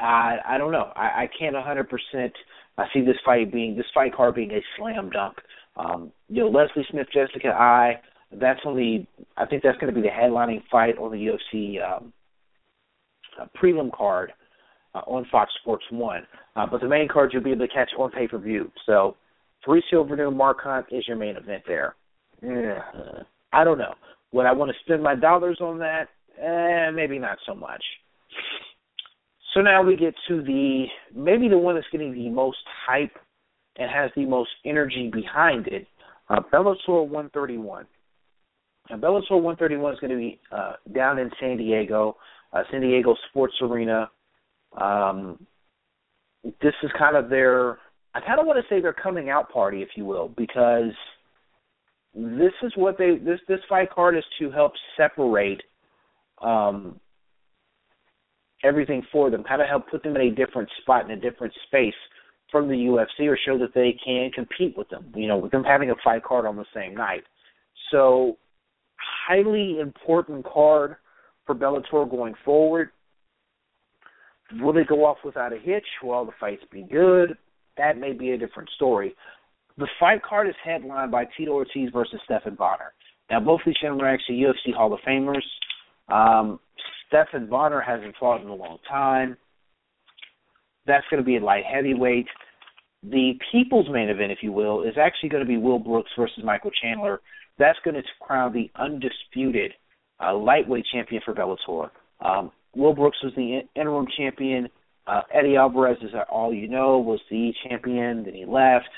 I 0.00 0.38
I 0.46 0.58
don't 0.58 0.72
know. 0.72 0.92
I, 0.96 1.24
I 1.24 1.30
can't 1.38 1.56
a 1.56 1.60
100% 1.60 2.30
I 2.76 2.86
see 2.92 3.00
this 3.00 3.16
fight 3.24 3.52
being 3.52 3.76
this 3.76 3.86
fight 3.94 4.14
card 4.14 4.34
being 4.34 4.50
a 4.50 4.60
slam 4.76 5.10
dunk. 5.10 5.36
Um, 5.76 6.12
you 6.28 6.42
know, 6.42 6.48
Leslie 6.48 6.86
Smith, 6.90 7.06
Jessica 7.12 7.48
Eye. 7.48 8.00
That's 8.32 8.60
only 8.64 9.06
I 9.36 9.46
think 9.46 9.62
that's 9.62 9.78
going 9.78 9.94
to 9.94 10.00
be 10.00 10.06
the 10.06 10.12
headlining 10.12 10.62
fight 10.70 10.98
on 10.98 11.12
the 11.12 11.18
UFC 11.18 11.78
um, 11.84 12.12
uh, 13.40 13.46
prelim 13.56 13.92
card 13.92 14.32
uh, 14.94 15.02
on 15.06 15.26
Fox 15.30 15.52
Sports 15.60 15.84
One. 15.90 16.26
Uh, 16.56 16.66
but 16.66 16.80
the 16.80 16.88
main 16.88 17.08
card 17.08 17.30
you'll 17.32 17.42
be 17.42 17.52
able 17.52 17.66
to 17.66 17.72
catch 17.72 17.90
on 17.98 18.10
pay 18.10 18.26
per 18.26 18.38
view. 18.38 18.70
So, 18.86 19.16
three 19.64 19.82
silver 19.90 20.16
new 20.16 20.30
Mark 20.30 20.58
Hunt 20.62 20.86
is 20.90 21.06
your 21.06 21.16
main 21.16 21.36
event 21.36 21.62
there. 21.66 21.94
Yeah, 22.42 22.82
I 23.52 23.62
don't 23.62 23.78
know. 23.78 23.94
Would 24.32 24.46
I 24.46 24.52
want 24.52 24.72
to 24.72 24.76
spend 24.84 25.02
my 25.02 25.14
dollars 25.14 25.58
on 25.60 25.78
that? 25.78 26.08
Eh, 26.40 26.90
maybe 26.90 27.18
not 27.18 27.38
so 27.46 27.54
much. 27.54 27.82
So 29.52 29.60
now 29.60 29.82
we 29.82 29.96
get 29.96 30.14
to 30.28 30.42
the 30.42 30.86
maybe 31.14 31.48
the 31.48 31.58
one 31.58 31.76
that's 31.76 31.86
getting 31.92 32.12
the 32.12 32.28
most 32.28 32.58
hype 32.86 33.16
and 33.76 33.90
has 33.90 34.10
the 34.16 34.26
most 34.26 34.50
energy 34.64 35.10
behind 35.12 35.66
it, 35.68 35.86
uh, 36.28 36.40
Bellator 36.52 37.06
131. 37.06 37.86
Now, 38.90 38.96
Bellator 38.96 39.40
131 39.40 39.94
is 39.94 40.00
going 40.00 40.10
to 40.10 40.16
be 40.16 40.40
uh, 40.52 40.74
down 40.94 41.18
in 41.18 41.30
San 41.40 41.56
Diego, 41.56 42.16
uh, 42.52 42.62
San 42.70 42.82
Diego 42.82 43.14
Sports 43.30 43.54
Arena. 43.62 44.10
Um, 44.80 45.46
this 46.44 46.74
is 46.82 46.90
kind 46.98 47.16
of 47.16 47.30
their, 47.30 47.78
I 48.14 48.20
kind 48.20 48.38
of 48.38 48.46
want 48.46 48.62
to 48.62 48.74
say 48.74 48.80
their 48.80 48.92
coming 48.92 49.30
out 49.30 49.50
party, 49.50 49.82
if 49.82 49.90
you 49.96 50.04
will, 50.04 50.28
because 50.36 50.92
this 52.14 52.52
is 52.62 52.72
what 52.76 52.96
they 52.96 53.18
this 53.18 53.40
this 53.48 53.58
fight 53.68 53.90
card 53.90 54.16
is 54.16 54.22
to 54.38 54.48
help 54.50 54.72
separate 54.96 55.60
um, 56.42 57.00
everything 58.64 59.02
for 59.12 59.30
them, 59.30 59.44
kind 59.44 59.62
of 59.62 59.68
help 59.68 59.90
put 59.90 60.02
them 60.02 60.16
in 60.16 60.22
a 60.22 60.30
different 60.30 60.68
spot 60.80 61.04
in 61.04 61.10
a 61.10 61.20
different 61.20 61.52
space 61.66 61.94
from 62.50 62.68
the 62.68 62.74
UFC, 62.74 63.26
or 63.26 63.38
show 63.44 63.58
that 63.58 63.74
they 63.74 63.96
can 64.04 64.30
compete 64.30 64.76
with 64.76 64.88
them. 64.88 65.12
You 65.14 65.26
know, 65.26 65.38
with 65.38 65.50
them 65.50 65.64
having 65.64 65.90
a 65.90 65.94
fight 66.04 66.22
card 66.22 66.46
on 66.46 66.56
the 66.56 66.64
same 66.74 66.94
night. 66.94 67.24
So, 67.90 68.38
highly 69.26 69.80
important 69.80 70.44
card 70.44 70.96
for 71.46 71.54
Bellator 71.54 72.08
going 72.08 72.34
forward. 72.44 72.90
Will 74.60 74.72
they 74.72 74.84
go 74.84 75.04
off 75.04 75.18
without 75.24 75.52
a 75.52 75.58
hitch? 75.58 75.86
Will 76.02 76.12
all 76.12 76.24
the 76.24 76.32
fights 76.38 76.62
be 76.70 76.82
good? 76.82 77.36
That 77.76 77.98
may 77.98 78.12
be 78.12 78.30
a 78.30 78.38
different 78.38 78.70
story. 78.76 79.14
The 79.78 79.88
fight 79.98 80.22
card 80.22 80.48
is 80.48 80.54
headlined 80.62 81.10
by 81.10 81.24
Tito 81.36 81.52
Ortiz 81.52 81.90
versus 81.92 82.20
Stephan 82.24 82.54
Bonnar. 82.54 82.92
Now, 83.30 83.40
both 83.40 83.60
these 83.66 83.74
gentlemen 83.80 84.06
are 84.06 84.14
actually 84.14 84.36
UFC 84.36 84.74
Hall 84.74 84.92
of 84.92 85.00
Famers. 85.00 85.42
Um, 86.08 86.60
Stephan 87.08 87.48
Bonnar 87.48 87.80
hasn't 87.80 88.14
fought 88.18 88.42
in 88.42 88.48
a 88.48 88.54
long 88.54 88.78
time. 88.88 89.36
That's 90.86 91.04
going 91.10 91.22
to 91.22 91.26
be 91.26 91.36
a 91.36 91.44
light 91.44 91.64
heavyweight. 91.64 92.26
The 93.02 93.32
people's 93.52 93.86
main 93.90 94.08
event, 94.08 94.32
if 94.32 94.38
you 94.42 94.52
will, 94.52 94.82
is 94.82 94.94
actually 95.00 95.28
going 95.28 95.42
to 95.42 95.48
be 95.48 95.56
Will 95.56 95.78
Brooks 95.78 96.10
versus 96.18 96.42
Michael 96.44 96.70
Chandler. 96.82 97.20
That's 97.58 97.78
going 97.84 97.94
to 97.94 98.02
crown 98.20 98.52
the 98.52 98.70
undisputed 98.80 99.72
uh, 100.20 100.34
lightweight 100.34 100.86
champion 100.92 101.22
for 101.24 101.34
Bellator. 101.34 101.90
Um, 102.20 102.50
Will 102.74 102.94
Brooks 102.94 103.18
was 103.22 103.32
the 103.36 103.60
interim 103.76 104.06
champion. 104.16 104.68
Uh, 105.06 105.20
Eddie 105.32 105.56
Alvarez, 105.56 105.98
is 106.02 106.10
all 106.30 106.52
you 106.52 106.66
know, 106.66 106.98
was 106.98 107.20
the 107.30 107.52
champion. 107.68 108.24
Then 108.24 108.34
he 108.34 108.46
left. 108.46 108.88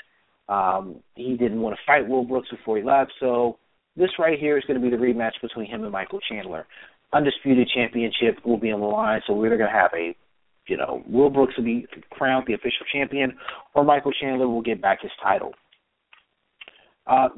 Um, 0.49 1.01
he 1.15 1.35
didn't 1.35 1.61
want 1.61 1.75
to 1.75 1.81
fight 1.85 2.07
Will 2.07 2.23
Brooks 2.23 2.49
before 2.49 2.77
he 2.77 2.83
left, 2.83 3.11
so 3.19 3.57
this 3.97 4.09
right 4.17 4.39
here 4.39 4.57
is 4.57 4.63
going 4.65 4.79
to 4.79 4.89
be 4.89 4.95
the 4.95 5.01
rematch 5.01 5.33
between 5.41 5.69
him 5.69 5.83
and 5.83 5.91
Michael 5.91 6.19
Chandler. 6.29 6.65
Undisputed 7.13 7.69
championship 7.73 8.45
will 8.45 8.57
be 8.57 8.71
on 8.71 8.79
the 8.79 8.85
line, 8.85 9.21
so 9.25 9.33
we're 9.33 9.49
going 9.49 9.61
to 9.61 9.67
have 9.67 9.91
a, 9.95 10.15
you 10.67 10.77
know, 10.77 11.03
Will 11.07 11.29
Brooks 11.29 11.53
will 11.57 11.63
be 11.63 11.85
crowned 12.11 12.45
the 12.47 12.53
official 12.53 12.85
champion, 12.91 13.37
or 13.73 13.83
Michael 13.83 14.11
Chandler 14.11 14.47
will 14.47 14.61
get 14.61 14.81
back 14.81 15.01
his 15.01 15.11
title. 15.23 15.53
Uh, 17.05 17.29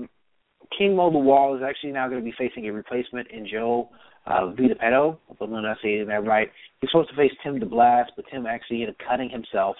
King 0.75 0.95
Mo 0.95 1.11
Lawal 1.11 1.57
is 1.57 1.63
actually 1.67 1.91
now 1.91 2.07
going 2.07 2.19
to 2.19 2.25
be 2.25 2.33
facing 2.37 2.67
a 2.67 2.73
replacement 2.73 3.27
in 3.29 3.47
Joe 3.47 3.89
uh, 4.29 4.51
Vitapetto, 4.53 5.17
I'm 5.41 5.51
not 5.51 5.77
saying 5.81 6.07
that 6.07 6.25
right. 6.25 6.49
He's 6.81 6.89
supposed 6.91 7.09
to 7.09 7.15
face 7.15 7.31
Tim 7.43 7.59
DeBlass, 7.59 8.05
but 8.15 8.25
Tim 8.31 8.45
actually 8.45 8.81
ended 8.81 8.95
up 8.95 9.07
cutting 9.07 9.29
himself 9.29 9.75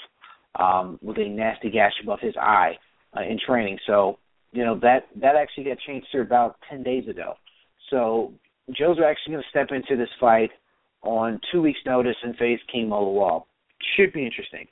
um, 0.59 0.97
with 1.01 1.17
a 1.17 1.29
nasty 1.29 1.69
gash 1.69 1.93
above 2.01 2.19
his 2.19 2.35
eye 2.35 2.73
uh, 3.15 3.21
in 3.21 3.37
training. 3.45 3.77
So, 3.85 4.17
you 4.51 4.65
know, 4.65 4.79
that 4.79 5.07
that 5.21 5.35
actually 5.35 5.65
got 5.65 5.77
changed 5.85 6.07
here 6.11 6.23
about 6.23 6.57
10 6.69 6.81
days 6.81 7.07
ago. 7.07 7.35
So, 7.91 8.33
Joe's 8.75 8.97
actually 9.03 9.33
going 9.33 9.43
to 9.43 9.49
step 9.49 9.67
into 9.71 9.95
this 9.95 10.09
fight 10.19 10.51
on 11.01 11.39
two 11.51 11.61
weeks' 11.61 11.79
notice 11.85 12.15
and 12.23 12.35
face 12.35 12.59
King 12.71 12.89
Lawal. 12.89 13.45
Should 13.95 14.13
be 14.13 14.25
interesting. 14.25 14.67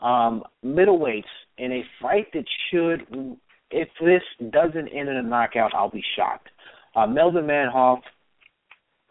Um, 0.00 0.42
middleweights 0.64 1.22
in 1.58 1.72
a 1.72 1.84
fight 2.00 2.26
that 2.34 2.44
should, 2.70 3.06
if 3.70 3.88
this 4.00 4.22
doesn't 4.50 4.88
end 4.88 5.08
in 5.08 5.16
a 5.16 5.22
knockout, 5.22 5.72
I'll 5.74 5.90
be 5.90 6.04
shocked. 6.16 6.48
Uh, 6.94 7.06
Melvin 7.06 7.44
Manhoef 7.44 8.00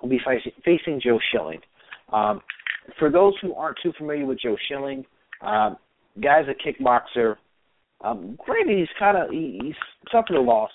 will 0.02 0.10
be 0.10 0.20
facing, 0.26 0.52
facing 0.64 1.02
Joe 1.04 1.20
Schilling. 1.32 1.60
Um, 2.12 2.42
for 3.00 3.10
those 3.10 3.34
who 3.42 3.54
aren't 3.54 3.78
too 3.84 3.94
familiar 3.98 4.26
with 4.26 4.40
Joe 4.40 4.56
Schilling, 4.68 5.06
um, 5.42 5.78
guy's 6.22 6.46
a 6.48 6.68
kickboxer. 6.68 7.36
Um, 8.02 8.38
granted, 8.44 8.78
he's 8.78 8.88
kind 8.98 9.18
of 9.18 9.30
he, 9.30 9.60
he's 9.62 9.76
suffered 10.12 10.36
a 10.36 10.42
loss 10.42 10.72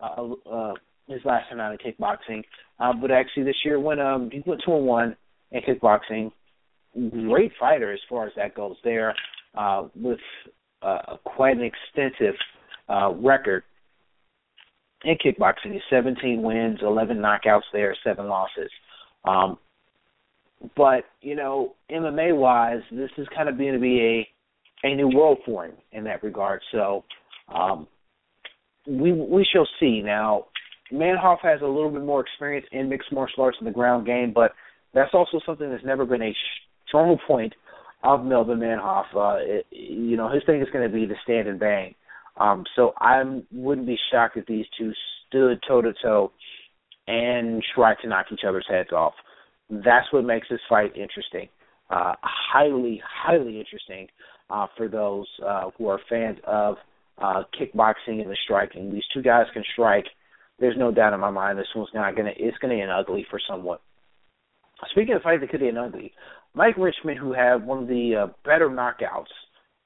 uh, 0.00 0.28
uh, 0.50 0.74
his 1.12 1.24
last 1.24 1.48
time 1.48 1.60
out 1.60 1.72
in 1.72 1.78
kickboxing, 1.78 2.42
uh, 2.80 2.92
but 2.92 3.10
actually 3.10 3.44
this 3.44 3.56
year 3.64 3.78
went 3.78 4.00
um 4.00 4.30
he 4.30 4.42
went 4.46 4.62
two 4.64 4.74
and 4.74 4.86
one 4.86 5.16
in 5.50 5.60
kickboxing. 5.62 6.32
Great 7.26 7.52
fighter 7.58 7.92
as 7.92 8.00
far 8.08 8.26
as 8.26 8.32
that 8.36 8.54
goes 8.54 8.76
there, 8.84 9.14
uh, 9.56 9.88
with 9.94 10.18
uh, 10.82 11.16
quite 11.24 11.56
an 11.56 11.62
extensive 11.62 12.34
uh, 12.88 13.12
record 13.14 13.62
in 15.04 15.16
kickboxing. 15.24 15.72
He's 15.72 15.82
17 15.90 16.42
wins, 16.42 16.80
11 16.82 17.16
knockouts 17.16 17.62
there, 17.72 17.96
seven 18.04 18.28
losses. 18.28 18.70
Um, 19.24 19.58
but 20.76 21.04
you 21.20 21.34
know, 21.34 21.74
MMA 21.90 22.36
wise, 22.36 22.82
this 22.90 23.10
is 23.16 23.26
kind 23.34 23.48
of 23.48 23.58
going 23.58 23.72
to 23.74 23.80
be 23.80 24.00
a 24.00 24.28
a 24.84 24.94
new 24.94 25.08
world 25.08 25.38
for 25.44 25.64
him 25.64 25.74
in 25.92 26.04
that 26.04 26.22
regard. 26.22 26.60
So 26.72 27.04
um, 27.52 27.86
we 28.86 29.12
we 29.12 29.46
shall 29.52 29.66
see. 29.80 30.02
Now, 30.02 30.46
Manhoef 30.92 31.38
has 31.42 31.60
a 31.62 31.66
little 31.66 31.90
bit 31.90 32.04
more 32.04 32.20
experience 32.20 32.66
in 32.72 32.88
mixed 32.88 33.12
martial 33.12 33.44
arts 33.44 33.58
in 33.60 33.64
the 33.64 33.72
ground 33.72 34.06
game, 34.06 34.32
but 34.34 34.52
that's 34.94 35.14
also 35.14 35.40
something 35.46 35.70
that's 35.70 35.84
never 35.84 36.04
been 36.04 36.22
a 36.22 36.36
strong 36.88 37.16
point 37.26 37.54
of 38.04 38.24
Melvin 38.24 38.58
Manhoef. 38.58 39.04
Uh, 39.14 39.36
it, 39.40 39.66
you 39.70 40.16
know, 40.16 40.30
his 40.30 40.42
thing 40.44 40.60
is 40.60 40.68
going 40.72 40.88
to 40.88 40.94
be 40.94 41.06
the 41.06 41.14
stand 41.24 41.48
and 41.48 41.58
bang. 41.58 41.94
Um, 42.38 42.64
so 42.76 42.92
I 42.98 43.22
wouldn't 43.52 43.86
be 43.86 43.98
shocked 44.10 44.36
if 44.36 44.46
these 44.46 44.66
two 44.78 44.92
stood 45.28 45.60
toe 45.66 45.82
to 45.82 45.92
toe 46.02 46.32
and 47.06 47.62
tried 47.74 47.96
to 48.02 48.08
knock 48.08 48.26
each 48.32 48.44
other's 48.46 48.66
heads 48.68 48.92
off. 48.92 49.14
That's 49.70 50.10
what 50.12 50.24
makes 50.24 50.48
this 50.50 50.60
fight 50.68 50.96
interesting. 50.96 51.48
Uh, 51.90 52.14
highly, 52.22 53.02
highly 53.06 53.58
interesting 53.58 54.08
uh, 54.50 54.66
for 54.76 54.88
those 54.88 55.26
uh, 55.46 55.70
who 55.76 55.88
are 55.88 56.00
fans 56.08 56.38
of 56.46 56.76
uh, 57.18 57.42
kickboxing 57.58 58.20
and 58.20 58.30
the 58.30 58.36
striking. 58.44 58.92
These 58.92 59.04
two 59.12 59.22
guys 59.22 59.46
can 59.52 59.62
strike. 59.72 60.06
There's 60.58 60.76
no 60.78 60.92
doubt 60.92 61.14
in 61.14 61.20
my 61.20 61.30
mind 61.30 61.58
this 61.58 61.66
one's 61.74 61.88
not 61.94 62.16
gonna. 62.16 62.32
It's 62.36 62.58
gonna 62.58 62.74
end 62.74 62.90
ugly 62.90 63.26
for 63.30 63.40
someone. 63.48 63.78
Speaking 64.90 65.14
of 65.14 65.22
fights 65.22 65.40
that 65.40 65.50
could 65.50 65.62
end 65.62 65.78
ugly, 65.78 66.12
Mike 66.54 66.76
Richman, 66.76 67.16
who 67.16 67.32
had 67.32 67.64
one 67.64 67.82
of 67.82 67.88
the 67.88 68.24
uh, 68.24 68.26
better 68.44 68.68
knockouts 68.68 69.32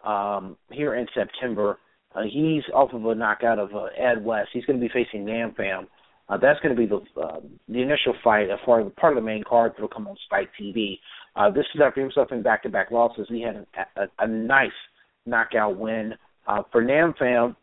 um, 0.05 0.57
here 0.71 0.95
in 0.95 1.07
September, 1.15 1.79
uh, 2.15 2.23
he's 2.23 2.63
off 2.75 2.93
of 2.93 3.05
a 3.05 3.15
knockout 3.15 3.59
of 3.59 3.75
uh, 3.75 3.87
Ed 3.97 4.25
West. 4.25 4.49
He's 4.53 4.65
going 4.65 4.81
to 4.81 4.87
be 4.87 4.93
facing 4.93 5.25
Nam 5.25 5.53
Phan. 5.57 5.87
Uh, 6.29 6.37
that's 6.39 6.59
going 6.61 6.75
to 6.75 6.81
be 6.81 6.87
the 6.87 7.01
uh, 7.21 7.41
the 7.69 7.83
initial 7.83 8.15
fight, 8.25 8.51
as 8.51 8.59
far 8.65 8.81
as 8.81 8.91
part 8.99 9.17
of 9.17 9.23
the 9.23 9.27
main 9.27 9.45
card 9.45 9.73
that'll 9.73 9.89
come 9.89 10.09
on 10.09 10.17
Spike 10.25 10.51
TV. 10.61 10.99
Uh, 11.37 11.51
this 11.51 11.67
is 11.75 11.81
after 11.85 12.01
himself 12.01 12.33
in 12.33 12.43
back-to-back 12.43 12.91
losses. 12.91 13.27
He 13.29 13.43
had 13.43 13.67
a, 13.97 14.03
a, 14.03 14.07
a 14.21 14.27
nice 14.27 14.71
knockout 15.27 15.77
win. 15.77 16.15
Uh, 16.49 16.63
for 16.73 16.83
Nam 16.83 17.15
Phan, 17.19 17.55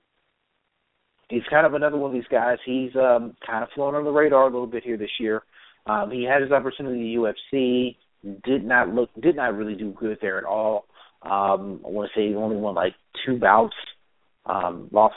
he's 1.29 1.43
kind 1.49 1.65
of 1.65 1.73
another 1.73 1.97
one 1.97 2.11
of 2.11 2.15
these 2.15 2.29
guys. 2.31 2.57
He's 2.65 2.95
um, 2.95 3.35
kind 3.45 3.63
of 3.63 3.69
flown 3.75 3.95
on 3.95 4.03
the 4.03 4.11
radar 4.11 4.43
a 4.43 4.51
little 4.51 4.67
bit 4.67 4.83
here 4.83 4.97
this 4.97 5.19
year. 5.19 5.43
Um, 5.85 6.11
he 6.11 6.23
had 6.23 6.41
his 6.41 6.51
opportunity 6.51 6.95
in 6.95 7.23
the 7.23 7.33
UFC, 7.49 7.95
did 8.43 8.63
not 8.63 8.89
look, 8.89 9.09
did 9.21 9.35
not 9.35 9.55
really 9.55 9.75
do 9.75 9.91
good 9.99 10.17
there 10.21 10.37
at 10.37 10.45
all. 10.45 10.85
Um, 11.23 11.81
I 11.85 11.89
want 11.89 12.09
to 12.13 12.19
say 12.19 12.29
he 12.29 12.35
only 12.35 12.57
won 12.57 12.75
like 12.75 12.93
two 13.25 13.37
bouts 13.37 13.75
um, 14.45 14.89
lost 14.91 15.15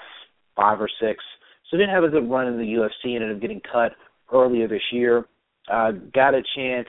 five 0.54 0.80
or 0.80 0.88
six. 1.00 1.22
So 1.70 1.76
didn't 1.76 1.94
have 1.94 2.04
a 2.04 2.08
good 2.08 2.30
run 2.30 2.46
in 2.46 2.58
the 2.58 2.64
UFC. 2.64 3.14
Ended 3.14 3.34
up 3.34 3.40
getting 3.40 3.60
cut 3.60 3.92
earlier 4.32 4.68
this 4.68 4.82
year. 4.92 5.24
Uh, 5.70 5.92
got 6.14 6.34
a 6.34 6.42
chance 6.54 6.88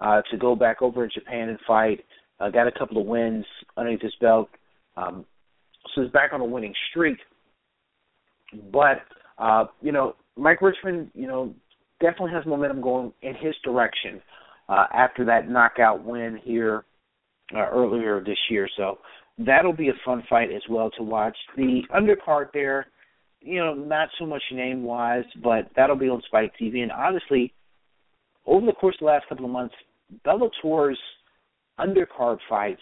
uh, 0.00 0.22
to 0.30 0.36
go 0.36 0.56
back 0.56 0.82
over 0.82 1.04
in 1.04 1.10
Japan 1.14 1.48
and 1.48 1.58
fight. 1.66 2.04
Uh, 2.40 2.50
got 2.50 2.66
a 2.66 2.72
couple 2.72 3.00
of 3.00 3.06
wins 3.06 3.46
underneath 3.76 4.02
his 4.02 4.14
belt. 4.20 4.48
Um, 4.96 5.24
so 5.94 6.02
he's 6.02 6.10
back 6.10 6.32
on 6.32 6.40
a 6.40 6.44
winning 6.44 6.74
streak. 6.90 7.18
But 8.72 8.98
uh, 9.38 9.66
you 9.80 9.92
know, 9.92 10.16
Mike 10.36 10.62
Richman, 10.62 11.10
you 11.14 11.26
know, 11.26 11.54
definitely 12.00 12.32
has 12.32 12.46
momentum 12.46 12.80
going 12.80 13.12
in 13.22 13.34
his 13.34 13.54
direction 13.64 14.20
uh, 14.68 14.86
after 14.92 15.24
that 15.24 15.48
knockout 15.48 16.04
win 16.04 16.38
here 16.42 16.84
uh, 17.54 17.68
earlier 17.70 18.22
this 18.24 18.38
year. 18.50 18.68
So 18.76 18.98
that'll 19.38 19.72
be 19.72 19.88
a 19.88 19.94
fun 20.04 20.22
fight 20.28 20.50
as 20.52 20.62
well 20.68 20.90
to 20.92 21.02
watch. 21.02 21.36
The 21.56 21.82
undercard 21.94 22.46
there, 22.52 22.86
you 23.40 23.58
know, 23.58 23.74
not 23.74 24.08
so 24.18 24.26
much 24.26 24.42
name 24.52 24.82
wise, 24.82 25.24
but 25.42 25.70
that'll 25.76 25.96
be 25.96 26.08
on 26.08 26.22
Spike 26.26 26.52
TV. 26.60 26.82
And 26.82 26.92
honestly, 26.92 27.52
over 28.46 28.66
the 28.66 28.72
course 28.72 28.96
of 28.96 29.00
the 29.00 29.06
last 29.06 29.28
couple 29.28 29.44
of 29.44 29.50
months, 29.50 29.74
Bellator's 30.24 30.98
undercard 31.78 32.38
fights 32.48 32.80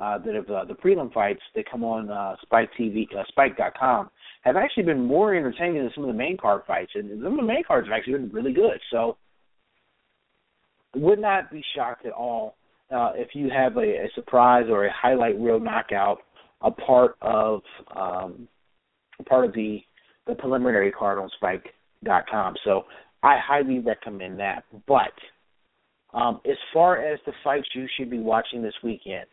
uh, 0.00 0.18
that 0.18 0.34
have 0.34 0.48
uh, 0.50 0.64
the 0.64 0.74
prelim 0.74 1.12
fights 1.12 1.42
that 1.54 1.70
come 1.70 1.84
on 1.84 2.10
uh, 2.10 2.34
Spike 2.42 2.70
TV, 2.78 3.06
uh, 3.16 3.22
Spike.com, 3.28 4.10
have 4.42 4.56
actually 4.56 4.84
been 4.84 5.04
more 5.04 5.34
entertaining 5.34 5.82
than 5.82 5.90
some 5.94 6.04
of 6.04 6.08
the 6.08 6.14
main 6.14 6.36
card 6.36 6.62
fights, 6.66 6.92
and 6.94 7.10
some 7.22 7.32
of 7.32 7.36
the 7.36 7.46
main 7.46 7.62
cards 7.64 7.86
have 7.86 7.96
actually 7.96 8.14
been 8.14 8.30
really 8.30 8.52
good. 8.52 8.80
So, 8.90 9.16
would 10.96 11.20
not 11.20 11.50
be 11.52 11.62
shocked 11.76 12.06
at 12.06 12.12
all 12.12 12.56
uh, 12.90 13.12
if 13.14 13.34
you 13.34 13.50
have 13.50 13.76
a, 13.76 13.80
a 13.80 14.08
surprise 14.14 14.66
or 14.68 14.86
a 14.86 14.92
highlight 14.92 15.38
reel 15.38 15.60
knockout, 15.60 16.18
a 16.62 16.70
part 16.70 17.16
of 17.22 17.60
um, 17.94 18.48
a 19.18 19.22
part 19.24 19.44
of 19.44 19.52
the 19.52 19.80
the 20.26 20.34
preliminary 20.34 20.90
card 20.90 21.18
on 21.18 21.30
Spike.com. 21.36 22.54
So 22.64 22.84
I 23.22 23.38
highly 23.38 23.78
recommend 23.78 24.38
that. 24.40 24.64
But 24.86 25.12
um, 26.14 26.40
as 26.48 26.56
far 26.72 27.00
as 27.00 27.18
the 27.26 27.32
fights 27.44 27.68
you 27.74 27.86
should 27.96 28.10
be 28.10 28.18
watching 28.18 28.62
this 28.62 28.74
weekend, 28.82 29.26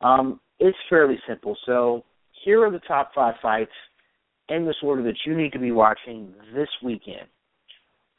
um, 0.00 0.40
it's 0.58 0.76
fairly 0.88 1.18
simple. 1.28 1.56
So 1.66 2.04
here 2.44 2.64
are 2.66 2.70
the 2.70 2.80
top 2.80 3.12
five 3.14 3.34
fights 3.42 3.72
in 4.48 4.64
this 4.64 4.76
order 4.82 5.02
that 5.02 5.16
you 5.24 5.36
need 5.36 5.52
to 5.52 5.58
be 5.58 5.72
watching 5.72 6.32
this 6.54 6.68
weekend. 6.82 7.26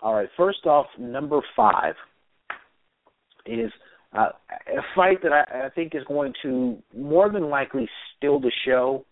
All 0.02 0.14
right, 0.14 0.30
first 0.38 0.66
off, 0.66 0.86
number 1.00 1.40
five 1.56 1.96
is 3.46 3.72
uh, 4.14 4.30
a 4.50 4.82
fight 4.96 5.22
that 5.24 5.32
I, 5.32 5.68
I 5.68 5.70
think 5.70 5.96
is 5.96 6.04
going 6.08 6.34
to 6.44 6.78
more 6.96 7.32
than 7.32 7.50
likely 7.50 7.90
steal 8.16 8.40
the 8.40 8.52
show 8.66 9.06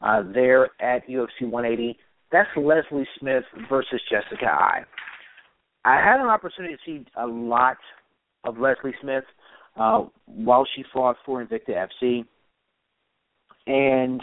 uh, 0.00 0.22
there 0.32 0.70
at 0.80 1.06
UFC 1.08 1.42
180. 1.42 1.98
That's 2.32 2.48
Leslie 2.56 3.06
Smith 3.18 3.44
versus 3.68 4.00
Jessica 4.10 4.46
Eye. 4.46 4.82
I 5.84 5.96
had 5.96 6.20
an 6.20 6.26
opportunity 6.26 6.74
to 6.74 6.80
see 6.86 7.06
a 7.16 7.26
lot 7.26 7.76
of 8.44 8.58
Leslie 8.58 8.94
Smith. 9.02 9.24
Uh, 9.76 10.04
while 10.26 10.66
she 10.74 10.84
fought 10.92 11.16
for 11.24 11.44
Invicta 11.44 11.86
FC, 12.02 12.24
and 13.66 14.20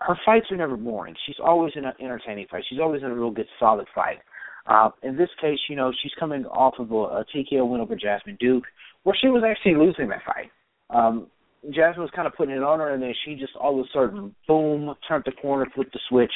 her 0.00 0.18
fights 0.24 0.46
are 0.50 0.56
never 0.56 0.76
boring. 0.76 1.14
She's 1.26 1.36
always 1.44 1.72
in 1.76 1.84
an 1.84 1.92
entertaining 2.00 2.46
fight. 2.50 2.64
She's 2.68 2.80
always 2.80 3.02
in 3.02 3.10
a 3.10 3.14
real 3.14 3.30
good, 3.30 3.46
solid 3.58 3.86
fight. 3.94 4.18
Uh, 4.66 4.90
in 5.02 5.16
this 5.16 5.28
case, 5.40 5.58
you 5.68 5.76
know, 5.76 5.92
she's 6.02 6.12
coming 6.18 6.44
off 6.46 6.74
of 6.78 6.90
a, 6.90 6.94
a 6.94 7.24
TKO 7.34 7.68
win 7.68 7.80
over 7.80 7.96
Jessamyn 7.96 8.38
Duke, 8.38 8.64
where 9.02 9.16
she 9.20 9.28
was 9.28 9.42
actually 9.46 9.74
losing 9.74 10.08
that 10.08 10.22
fight. 10.24 10.50
Um, 10.90 11.26
Jessamyn 11.68 11.98
was 11.98 12.10
kind 12.14 12.26
of 12.26 12.34
putting 12.34 12.54
it 12.54 12.62
on 12.62 12.78
her, 12.78 12.92
and 12.92 13.02
then 13.02 13.14
she 13.24 13.34
just 13.34 13.54
all 13.56 13.78
of 13.78 13.86
a 13.86 13.88
sudden, 13.92 14.34
boom, 14.48 14.94
turned 15.06 15.24
the 15.26 15.32
corner, 15.32 15.66
flipped 15.74 15.92
the 15.92 16.00
switch, 16.08 16.32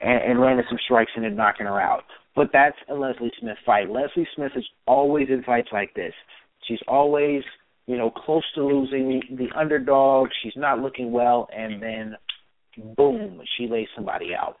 and, 0.00 0.22
and 0.22 0.40
landed 0.40 0.66
some 0.68 0.78
strikes 0.84 1.12
and 1.14 1.24
then 1.24 1.36
knocking 1.36 1.66
her 1.66 1.80
out. 1.80 2.04
But 2.34 2.50
that's 2.52 2.76
a 2.88 2.94
Leslie 2.94 3.32
Smith 3.40 3.56
fight. 3.64 3.90
Leslie 3.90 4.28
Smith 4.34 4.52
is 4.56 4.66
always 4.86 5.28
in 5.28 5.42
fights 5.42 5.68
like 5.72 5.94
this. 5.94 6.12
She's 6.66 6.80
always, 6.88 7.42
you 7.86 7.96
know, 7.96 8.10
close 8.10 8.44
to 8.54 8.64
losing, 8.64 9.22
the 9.36 9.48
underdog. 9.58 10.28
She's 10.42 10.56
not 10.56 10.80
looking 10.80 11.12
well, 11.12 11.48
and 11.56 11.82
then, 11.82 12.16
boom, 12.96 13.40
she 13.56 13.68
lays 13.68 13.88
somebody 13.94 14.30
out, 14.34 14.56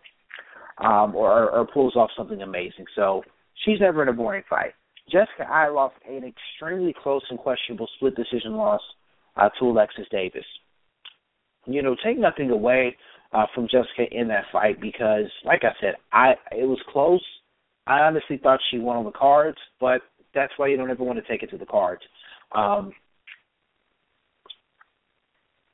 um, 0.78 1.14
or, 1.14 1.50
or 1.50 1.66
pulls 1.66 1.96
off 1.96 2.10
something 2.16 2.42
amazing. 2.42 2.86
So 2.94 3.22
she's 3.64 3.80
never 3.80 4.02
in 4.02 4.08
a 4.08 4.12
boring 4.12 4.44
fight. 4.48 4.72
Jessica 5.10 5.48
Eye 5.48 5.68
lost 5.68 5.94
an 6.08 6.24
extremely 6.24 6.94
close 7.02 7.22
and 7.30 7.38
questionable 7.38 7.88
split 7.96 8.16
decision 8.16 8.56
loss 8.56 8.80
uh, 9.36 9.48
to 9.58 9.66
Alexis 9.66 10.06
Davis. 10.10 10.44
You 11.66 11.82
know, 11.82 11.96
take 12.04 12.18
nothing 12.18 12.50
away 12.50 12.96
uh, 13.32 13.46
from 13.54 13.64
Jessica 13.64 14.04
in 14.10 14.28
that 14.28 14.44
fight 14.52 14.80
because, 14.80 15.30
like 15.44 15.62
I 15.62 15.72
said, 15.80 15.94
I 16.12 16.32
it 16.52 16.64
was 16.64 16.80
close. 16.92 17.22
I 17.86 18.00
honestly 18.00 18.38
thought 18.42 18.60
she 18.70 18.78
won 18.78 18.96
on 18.96 19.04
the 19.04 19.12
cards, 19.12 19.58
but 19.80 20.00
that's 20.36 20.52
why 20.56 20.68
you 20.68 20.76
don't 20.76 20.90
ever 20.90 21.02
want 21.02 21.18
to 21.18 21.28
take 21.28 21.42
it 21.42 21.50
to 21.50 21.58
the 21.58 21.66
cards. 21.66 22.02
Um, 22.54 22.92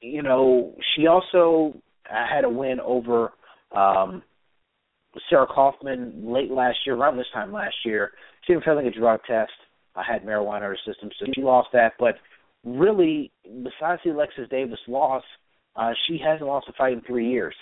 you 0.01 0.23
know, 0.23 0.75
she 0.95 1.07
also 1.07 1.75
had 2.05 2.45
a 2.45 2.49
win 2.49 2.81
over 2.81 3.33
um, 3.77 4.23
Sarah 5.29 5.47
Kaufman 5.47 6.23
late 6.25 6.51
last 6.51 6.79
year, 6.87 6.97
around 6.97 7.19
this 7.19 7.27
time 7.35 7.53
last 7.53 7.75
year. 7.85 8.13
She 8.47 8.55
was 8.55 8.63
failing 8.65 8.87
a 8.87 8.91
drug 8.91 9.21
test. 9.27 9.53
I 9.95 10.03
had 10.03 10.25
marijuana 10.25 10.59
in 10.59 10.63
her 10.63 10.79
system, 10.87 11.11
so 11.19 11.27
she 11.35 11.43
lost 11.43 11.69
that. 11.75 11.93
But 11.99 12.15
really, 12.65 13.31
besides 13.45 14.01
the 14.05 14.13
Alexis 14.13 14.49
Davis 14.51 14.79
loss, 14.89 15.23
uh, 15.77 15.93
she 16.07 16.19
hasn't 16.25 16.49
lost 16.49 16.69
a 16.69 16.73
fight 16.73 16.95
in 16.95 17.03
three 17.03 17.29
years. 17.29 17.55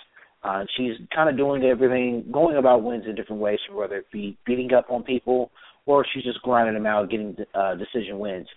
Uh, 0.43 0.63
she's 0.75 0.93
kind 1.13 1.29
of 1.29 1.37
doing 1.37 1.63
everything, 1.63 2.25
going 2.31 2.57
about 2.57 2.83
wins 2.83 3.03
in 3.07 3.15
different 3.15 3.41
ways, 3.41 3.59
whether 3.71 3.97
it 3.97 4.11
be 4.11 4.37
beating 4.45 4.73
up 4.73 4.85
on 4.89 5.03
people 5.03 5.51
or 5.85 6.05
she's 6.13 6.23
just 6.23 6.41
grinding 6.41 6.75
them 6.75 6.85
out, 6.85 7.09
getting 7.09 7.35
uh, 7.53 7.75
decision 7.75 8.19
wins. 8.19 8.47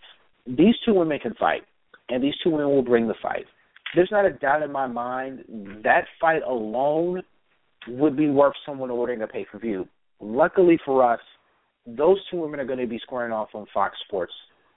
These 0.47 0.75
two 0.85 0.95
women 0.95 1.19
can 1.19 1.35
fight, 1.35 1.63
and 2.09 2.23
these 2.23 2.35
two 2.43 2.51
women 2.51 2.69
will 2.69 2.83
bring 2.83 3.09
the 3.09 3.15
fight. 3.23 3.47
There's 3.95 4.11
not 4.11 4.27
a 4.27 4.33
doubt 4.33 4.63
in 4.63 4.73
my 4.73 4.87
mind 4.87 5.45
that 5.85 6.05
fight 6.21 6.43
alone 6.43 7.23
would 7.89 8.17
be 8.17 8.29
worth 8.29 8.55
someone 8.67 8.91
ordering 8.91 9.23
a 9.23 9.27
pay 9.27 9.45
per 9.45 9.59
view. 9.59 9.87
Luckily 10.21 10.79
for 10.85 11.03
us, 11.11 11.21
those 11.87 12.19
two 12.31 12.39
women 12.39 12.61
are 12.61 12.65
going 12.65 12.79
to 12.79 12.87
be 12.87 12.99
squaring 12.99 13.33
off 13.33 13.49
on 13.55 13.67
Fox 13.73 13.97
Sports 14.07 14.33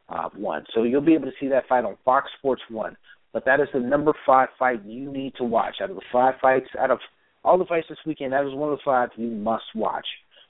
uh, 0.09 0.29
One, 0.35 0.65
so 0.73 0.83
you'll 0.83 1.01
be 1.01 1.13
able 1.13 1.25
to 1.25 1.37
see 1.39 1.47
that 1.49 1.67
fight 1.67 1.85
on 1.85 1.97
Fox 2.05 2.29
Sports 2.37 2.61
One. 2.69 2.95
But 3.33 3.45
that 3.45 3.59
is 3.59 3.67
the 3.73 3.79
number 3.79 4.13
five 4.25 4.49
fight 4.57 4.85
you 4.85 5.11
need 5.11 5.33
to 5.37 5.43
watch. 5.43 5.75
Out 5.81 5.89
of 5.89 5.95
the 5.95 6.01
five 6.11 6.35
fights, 6.41 6.67
out 6.79 6.91
of 6.91 6.99
all 7.43 7.57
the 7.57 7.65
fights 7.65 7.87
this 7.89 7.97
weekend, 8.05 8.33
that 8.33 8.45
is 8.45 8.53
one 8.53 8.71
of 8.71 8.77
the 8.77 8.83
five 8.83 9.09
you 9.15 9.27
must 9.27 9.65
watch. 9.75 10.05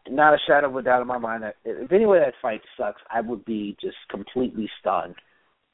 Not 0.10 0.34
a 0.34 0.38
shadow 0.48 0.70
of 0.70 0.76
a 0.76 0.82
doubt 0.82 1.02
in 1.02 1.08
my 1.08 1.18
mind 1.18 1.44
that 1.44 1.56
if 1.66 1.92
anyway 1.92 2.20
that 2.20 2.34
fight 2.42 2.62
sucks, 2.78 3.02
I 3.12 3.22
would 3.22 3.44
be 3.46 3.76
just 3.82 3.98
completely 4.10 4.70
stunned. 4.80 5.16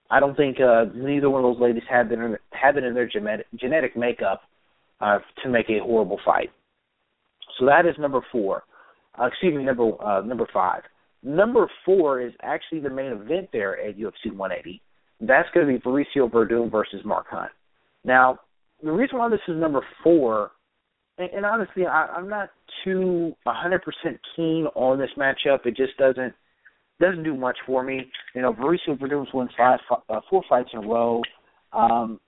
I 0.10 0.20
don't 0.20 0.36
think 0.36 0.58
uh, 0.60 0.86
neither 0.96 1.30
one 1.30 1.44
of 1.44 1.54
those 1.54 1.62
ladies 1.62 1.84
had 1.90 2.12
it 2.12 2.20
have 2.52 2.78
it 2.78 2.84
in 2.84 2.94
their 2.94 3.08
genetic, 3.08 3.48
genetic 3.56 3.96
makeup 3.96 4.42
uh, 5.02 5.20
to 5.44 5.50
make 5.50 5.70
a 5.70 5.80
horrible 5.80 6.20
fight. 6.26 6.52
So 7.60 7.66
that 7.66 7.86
is 7.86 7.96
number 8.00 8.22
four. 8.32 8.64
Uh, 9.20 9.26
excuse 9.26 9.56
me, 9.56 9.64
number 9.64 9.92
uh, 10.04 10.22
number 10.22 10.48
five. 10.54 10.82
Number 11.24 11.70
four 11.86 12.22
is 12.22 12.34
actually 12.42 12.82
the 12.82 12.90
main 12.90 13.12
event 13.12 13.50
there 13.54 13.80
at 13.80 13.98
UFC 13.98 14.36
180. 14.36 14.82
That's 15.22 15.48
going 15.54 15.66
to 15.68 15.74
be 15.74 15.80
Fabricio 15.80 16.30
Werdum 16.30 16.70
versus 16.70 17.02
Mark 17.06 17.28
Hunt. 17.30 17.52
Now, 18.04 18.40
the 18.84 18.92
reason 18.92 19.20
why 19.20 19.30
this 19.30 19.40
is 19.48 19.56
number 19.56 19.86
four, 20.04 20.52
and, 21.18 21.30
and 21.32 21.46
honestly, 21.46 21.86
I, 21.86 22.08
I'm 22.08 22.30
not 22.30 22.50
too 22.84 23.34
100% 23.48 23.80
keen 24.36 24.68
on 24.76 25.00
this 25.00 25.10
matchup. 25.18 25.66
It 25.66 25.76
just 25.76 25.98
doesn't 25.98 26.34
doesn't 27.00 27.24
do 27.24 27.36
much 27.36 27.58
for 27.66 27.84
me. 27.84 28.06
You 28.36 28.44
know, 28.44 28.54
Fabricio 28.54 28.98
Werdum's 28.98 29.34
won 29.34 29.50
five, 29.58 29.80
uh, 30.10 30.22
four 30.30 30.44
fights 30.48 30.70
in 30.74 30.84
a 30.84 30.88
row. 30.88 31.22
Um, 31.74 32.20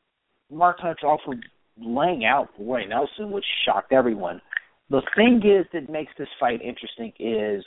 Mark 0.51 0.77
Hunt's 0.79 1.03
also 1.03 1.39
laying 1.77 2.25
out 2.25 2.49
Roy 2.59 2.85
Nelson, 2.85 3.31
which 3.31 3.45
shocked 3.63 3.93
everyone. 3.93 4.41
The 4.89 5.01
thing 5.15 5.41
is 5.45 5.65
that 5.71 5.89
makes 5.89 6.11
this 6.17 6.27
fight 6.39 6.61
interesting 6.61 7.13
is 7.19 7.63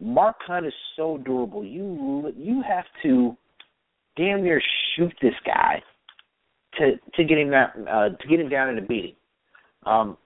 Mark 0.00 0.36
Hunt 0.46 0.66
is 0.66 0.72
so 0.96 1.18
durable. 1.18 1.64
You 1.64 2.32
you 2.36 2.62
have 2.66 2.84
to 3.02 3.36
damn 4.16 4.42
near 4.42 4.62
shoot 4.96 5.12
this 5.20 5.34
guy 5.44 5.82
to 6.78 6.92
to 7.14 7.24
get 7.24 7.38
him 7.38 7.50
that 7.50 7.74
uh, 7.90 8.10
to 8.10 8.28
get 8.28 8.40
him 8.40 8.48
down 8.48 8.70
in 8.70 8.78
a 8.78 8.82
beating. 8.82 9.14
Um, 9.88 10.16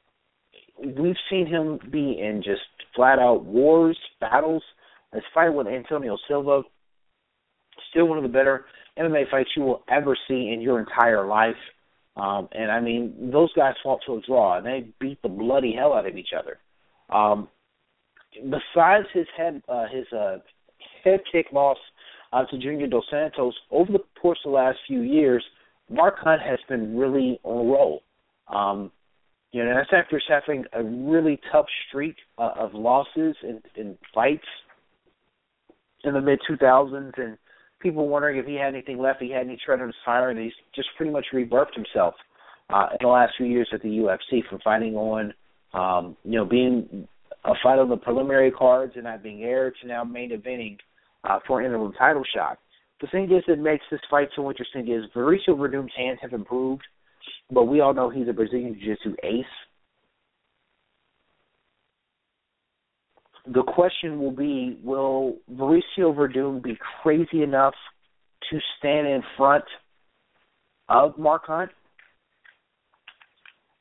we've 0.78 1.16
seen 1.30 1.46
him 1.46 1.78
be 1.90 2.18
in 2.20 2.42
just 2.44 2.62
flat 2.96 3.18
out 3.18 3.44
wars, 3.44 3.98
battles. 4.20 4.62
His 5.12 5.22
fight 5.34 5.50
with 5.50 5.66
Antonio 5.66 6.16
Silva, 6.26 6.62
still 7.90 8.06
one 8.06 8.16
of 8.16 8.24
the 8.24 8.30
better 8.30 8.64
MMA 8.98 9.30
fights 9.30 9.50
you 9.56 9.62
will 9.62 9.84
ever 9.90 10.16
see 10.26 10.50
in 10.52 10.60
your 10.60 10.80
entire 10.80 11.26
life. 11.26 11.56
Um, 12.16 12.48
and 12.52 12.70
I 12.70 12.80
mean, 12.80 13.30
those 13.32 13.52
guys 13.54 13.74
fought 13.82 14.00
to 14.06 14.14
a 14.14 14.20
draw, 14.26 14.58
and 14.58 14.66
they 14.66 14.88
beat 15.00 15.20
the 15.22 15.28
bloody 15.28 15.74
hell 15.74 15.92
out 15.92 16.06
of 16.06 16.16
each 16.16 16.30
other. 16.38 16.58
Um, 17.14 17.48
besides 18.44 19.06
his 19.12 19.26
head 19.36 19.62
uh, 19.68 19.86
his 19.92 20.06
uh, 20.12 20.38
head 21.04 21.20
kick 21.30 21.46
loss 21.52 21.78
uh, 22.32 22.44
to 22.46 22.58
Junior 22.58 22.86
Dos 22.86 23.04
Santos, 23.10 23.54
over 23.70 23.92
the 23.92 24.00
course 24.20 24.38
of 24.44 24.50
the 24.50 24.56
last 24.56 24.78
few 24.86 25.00
years, 25.00 25.44
Mark 25.90 26.16
Hunt 26.18 26.40
has 26.42 26.58
been 26.68 26.96
really 26.96 27.38
on 27.44 27.66
a 27.66 27.70
roll. 27.70 28.02
Um, 28.48 28.90
you 29.52 29.64
know, 29.64 29.74
that's 29.74 29.90
after 29.92 30.20
having 30.28 30.64
a 30.72 30.82
really 30.82 31.38
tough 31.52 31.66
streak 31.88 32.16
uh, 32.38 32.52
of 32.58 32.72
losses 32.74 33.36
in, 33.42 33.60
in 33.76 33.98
fights 34.14 34.46
in 36.04 36.14
the 36.14 36.20
mid 36.20 36.40
2000s, 36.50 37.12
and 37.18 37.36
people 37.80 38.08
wondering 38.08 38.38
if 38.38 38.46
he 38.46 38.54
had 38.54 38.74
anything 38.74 38.98
left, 38.98 39.22
he 39.22 39.30
had 39.30 39.46
any 39.46 39.58
tread 39.64 39.80
on 39.80 39.88
his 39.88 39.96
fire, 40.04 40.30
and 40.30 40.38
he's 40.38 40.52
just 40.74 40.88
pretty 40.96 41.12
much 41.12 41.26
rebirthed 41.32 41.74
himself 41.74 42.14
uh, 42.70 42.88
in 42.92 42.98
the 43.02 43.08
last 43.08 43.34
few 43.36 43.46
years 43.46 43.68
at 43.72 43.82
the 43.82 43.88
UFC 43.88 44.40
from 44.48 44.58
fighting 44.60 44.96
on, 44.96 45.34
um, 45.74 46.16
you 46.24 46.38
know, 46.38 46.44
being 46.44 47.06
a 47.44 47.52
fight 47.62 47.78
on 47.78 47.88
the 47.88 47.96
preliminary 47.96 48.50
cards 48.50 48.92
and 48.94 49.04
not 49.04 49.22
being 49.22 49.42
aired 49.42 49.74
to 49.82 49.88
now 49.88 50.02
main 50.02 50.30
eventing 50.30 50.78
uh, 51.24 51.38
for 51.46 51.60
an 51.60 51.66
interim 51.66 51.92
title 51.92 52.24
shot. 52.34 52.58
The 53.00 53.08
thing 53.08 53.24
is 53.24 53.42
that 53.48 53.58
makes 53.58 53.84
this 53.90 54.00
fight 54.08 54.28
so 54.34 54.48
interesting 54.48 54.88
is 54.88 55.04
Fabricio 55.14 55.50
Werdum's 55.50 55.92
hands 55.96 56.20
have 56.22 56.32
improved, 56.32 56.84
but 57.50 57.64
we 57.64 57.80
all 57.80 57.94
know 57.94 58.10
he's 58.10 58.28
a 58.28 58.32
Brazilian 58.32 58.74
Jiu-Jitsu 58.74 59.16
ace. 59.22 59.44
The 63.52 63.62
question 63.62 64.20
will 64.20 64.30
be, 64.30 64.78
will 64.82 65.36
Fabricio 65.50 66.14
Werdum 66.14 66.62
be 66.62 66.78
crazy 67.02 67.42
enough 67.42 67.74
to 68.50 68.58
stand 68.78 69.06
in 69.06 69.22
front 69.36 69.64
of 70.88 71.18
Mark 71.18 71.46
Hunt? 71.46 71.70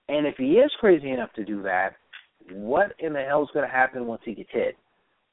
And 0.09 0.25
if 0.25 0.35
he 0.37 0.53
is 0.53 0.71
crazy 0.79 1.11
enough 1.11 1.31
to 1.33 1.45
do 1.45 1.61
that, 1.61 1.91
what 2.51 2.93
in 2.99 3.13
the 3.13 3.21
hell 3.21 3.43
is 3.43 3.49
going 3.53 3.65
to 3.65 3.71
happen 3.71 4.07
once 4.07 4.21
he 4.25 4.33
gets 4.33 4.49
hit? 4.51 4.75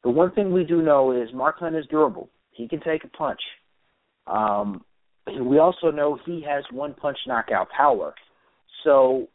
The 0.04 0.10
one 0.10 0.30
thing 0.32 0.52
we 0.52 0.64
do 0.64 0.82
know 0.82 1.10
is 1.10 1.28
Mark 1.32 1.58
Hunt 1.58 1.74
is 1.74 1.86
durable. 1.90 2.28
He 2.52 2.68
can 2.68 2.80
take 2.80 3.04
a 3.04 3.08
punch. 3.08 3.40
Um, 4.26 4.84
we 5.42 5.58
also 5.58 5.90
know 5.90 6.18
he 6.24 6.44
has 6.48 6.64
one 6.72 6.94
punch 6.94 7.18
knockout 7.26 7.68
power. 7.70 8.14
So 8.84 9.28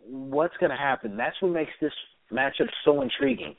what's 0.00 0.56
going 0.58 0.70
to 0.70 0.76
happen? 0.76 1.16
That's 1.16 1.36
what 1.40 1.52
makes 1.52 1.72
this 1.80 1.92
matchup 2.32 2.68
so 2.84 3.02
intriguing. 3.02 3.54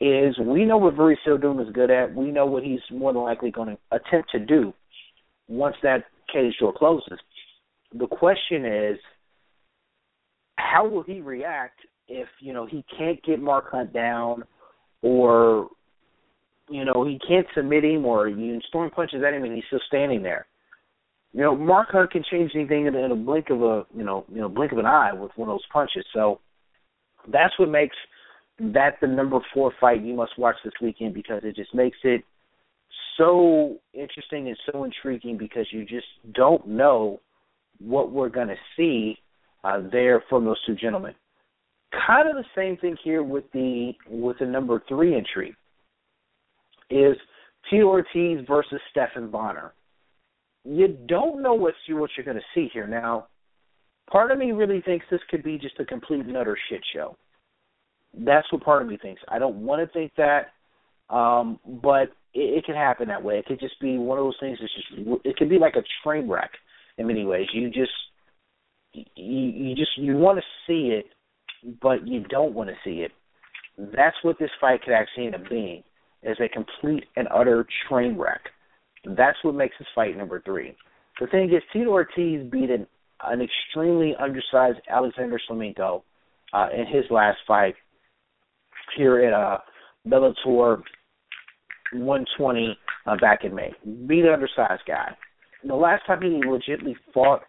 Is 0.00 0.38
we 0.38 0.64
know 0.64 0.76
what 0.76 0.94
Fabricio 0.94 1.16
Werdum 1.28 1.66
is 1.66 1.72
good 1.72 1.90
at. 1.90 2.14
We 2.14 2.30
know 2.30 2.44
what 2.44 2.62
he's 2.62 2.80
more 2.90 3.12
than 3.12 3.22
likely 3.22 3.50
going 3.50 3.68
to 3.68 3.96
attempt 3.96 4.30
to 4.32 4.38
do 4.38 4.74
once 5.48 5.76
that 5.82 6.04
cage 6.32 6.54
door 6.60 6.74
closes. 6.76 7.18
The 7.98 8.06
question 8.06 8.66
is, 8.66 8.98
how 10.56 10.86
will 10.86 11.02
he 11.02 11.20
react 11.20 11.80
if 12.08 12.28
you 12.40 12.52
know 12.52 12.66
he 12.66 12.84
can't 12.96 13.22
get 13.24 13.40
Mark 13.40 13.70
Hunt 13.70 13.92
down, 13.92 14.44
or 15.02 15.68
you 16.68 16.84
know 16.84 17.04
he 17.04 17.18
can't 17.26 17.46
submit 17.54 17.84
him, 17.84 18.04
or 18.04 18.28
you 18.28 18.60
storm 18.68 18.90
punches 18.90 19.22
at 19.26 19.34
him 19.34 19.44
and 19.44 19.54
he's 19.54 19.64
still 19.68 19.80
standing 19.86 20.22
there. 20.22 20.46
You 21.32 21.42
know, 21.42 21.56
Mark 21.56 21.88
Hunt 21.90 22.10
can 22.10 22.24
change 22.30 22.52
anything 22.54 22.86
in, 22.86 22.94
in 22.94 23.12
a 23.12 23.16
blink 23.16 23.50
of 23.50 23.62
a 23.62 23.84
you 23.94 24.04
know 24.04 24.24
you 24.32 24.40
know 24.40 24.48
blink 24.48 24.72
of 24.72 24.78
an 24.78 24.86
eye 24.86 25.12
with 25.12 25.30
one 25.36 25.48
of 25.48 25.54
those 25.54 25.66
punches. 25.72 26.04
So 26.14 26.40
that's 27.32 27.58
what 27.58 27.68
makes 27.68 27.96
that 28.58 28.94
the 29.00 29.06
number 29.06 29.38
four 29.52 29.72
fight 29.80 30.02
you 30.02 30.14
must 30.14 30.38
watch 30.38 30.56
this 30.64 30.72
weekend 30.80 31.14
because 31.14 31.42
it 31.44 31.56
just 31.56 31.74
makes 31.74 31.98
it 32.04 32.22
so 33.16 33.76
interesting 33.92 34.48
and 34.48 34.56
so 34.70 34.84
intriguing 34.84 35.36
because 35.36 35.66
you 35.70 35.84
just 35.84 36.06
don't 36.34 36.66
know 36.66 37.20
what 37.78 38.12
we're 38.12 38.28
going 38.28 38.48
to 38.48 38.56
see 38.76 39.18
uh, 39.64 39.80
there 39.92 40.22
from 40.28 40.44
those 40.44 40.58
two 40.66 40.74
gentlemen. 40.74 41.14
Kind 42.06 42.28
of 42.28 42.36
the 42.36 42.44
same 42.54 42.76
thing 42.76 42.96
here 43.02 43.22
with 43.22 43.44
the 43.52 43.92
with 44.08 44.38
the 44.38 44.46
number 44.46 44.82
three 44.88 45.14
entry 45.14 45.54
is 46.90 47.16
Tito 47.70 47.86
Ortiz 47.86 48.44
versus 48.46 48.80
Stephan 48.90 49.30
Bonnar. 49.30 49.72
You 50.68 50.88
don't 51.06 51.42
know 51.42 51.54
what 51.54 51.74
you 51.86 51.96
what 51.96 52.10
you're 52.16 52.24
going 52.24 52.36
to 52.36 52.42
see 52.54 52.68
here. 52.72 52.86
Now, 52.86 53.28
part 54.10 54.32
of 54.32 54.38
me 54.38 54.52
really 54.52 54.80
thinks 54.80 55.06
this 55.10 55.20
could 55.30 55.44
be 55.44 55.58
just 55.58 55.78
a 55.78 55.84
complete 55.84 56.26
and 56.26 56.36
utter 56.36 56.58
shit 56.68 56.80
show. 56.92 57.16
That's 58.18 58.50
what 58.50 58.64
part 58.64 58.82
of 58.82 58.88
me 58.88 58.98
thinks. 59.00 59.22
I 59.28 59.38
don't 59.38 59.64
want 59.64 59.86
to 59.86 59.92
think 59.92 60.12
that, 60.16 60.46
um, 61.14 61.60
but 61.82 62.08
it, 62.34 62.58
it 62.58 62.64
could 62.64 62.74
happen 62.74 63.08
that 63.08 63.22
way. 63.22 63.38
It 63.38 63.46
could 63.46 63.60
just 63.60 63.78
be 63.80 63.96
one 63.98 64.18
of 64.18 64.24
those 64.24 64.36
things. 64.40 64.58
That's 64.60 64.72
just 64.74 65.20
it 65.24 65.36
could 65.36 65.50
be 65.50 65.58
like 65.58 65.76
a 65.76 65.84
train 66.02 66.28
wreck 66.28 66.50
in 66.98 67.06
many 67.06 67.24
ways. 67.24 67.46
You 67.52 67.68
just 67.70 67.92
you, 68.92 69.04
you 69.14 69.74
just 69.76 69.96
you 69.96 70.16
want 70.16 70.38
to 70.38 70.44
see 70.66 70.88
it, 70.98 71.06
but 71.80 72.06
you 72.06 72.24
don't 72.24 72.54
want 72.54 72.70
to 72.70 72.76
see 72.84 73.02
it. 73.02 73.12
That's 73.78 74.16
what 74.22 74.38
this 74.38 74.50
fight 74.60 74.82
could 74.82 74.94
actually 74.94 75.26
end 75.26 75.34
up 75.34 75.48
being, 75.50 75.84
is 76.22 76.38
a 76.40 76.48
complete 76.48 77.04
and 77.16 77.28
utter 77.32 77.66
train 77.88 78.16
wreck. 78.16 78.40
That's 79.06 79.38
what 79.42 79.54
makes 79.54 79.76
this 79.78 79.88
fight 79.94 80.16
number 80.16 80.42
three. 80.44 80.74
The 81.20 81.26
thing 81.28 81.50
is, 81.52 81.62
Tito 81.72 81.90
Ortiz 81.90 82.50
beat 82.50 82.70
an, 82.70 82.86
an 83.22 83.40
extremely 83.40 84.14
undersized 84.20 84.78
Alexander 84.90 85.40
Shlemenko 85.48 86.02
uh, 86.52 86.68
in 86.76 86.86
his 86.86 87.04
last 87.10 87.38
fight 87.46 87.74
here 88.96 89.20
at 89.20 89.32
uh, 89.32 89.58
Bellator 90.06 90.82
120 91.92 92.78
uh, 93.06 93.16
back 93.20 93.44
in 93.44 93.54
May. 93.54 93.72
Beat 94.06 94.24
an 94.24 94.32
undersized 94.32 94.82
guy. 94.86 95.16
And 95.62 95.70
the 95.70 95.76
last 95.76 96.04
time 96.06 96.22
he 96.22 96.40
legitimately 96.44 96.96
fought 97.14 97.42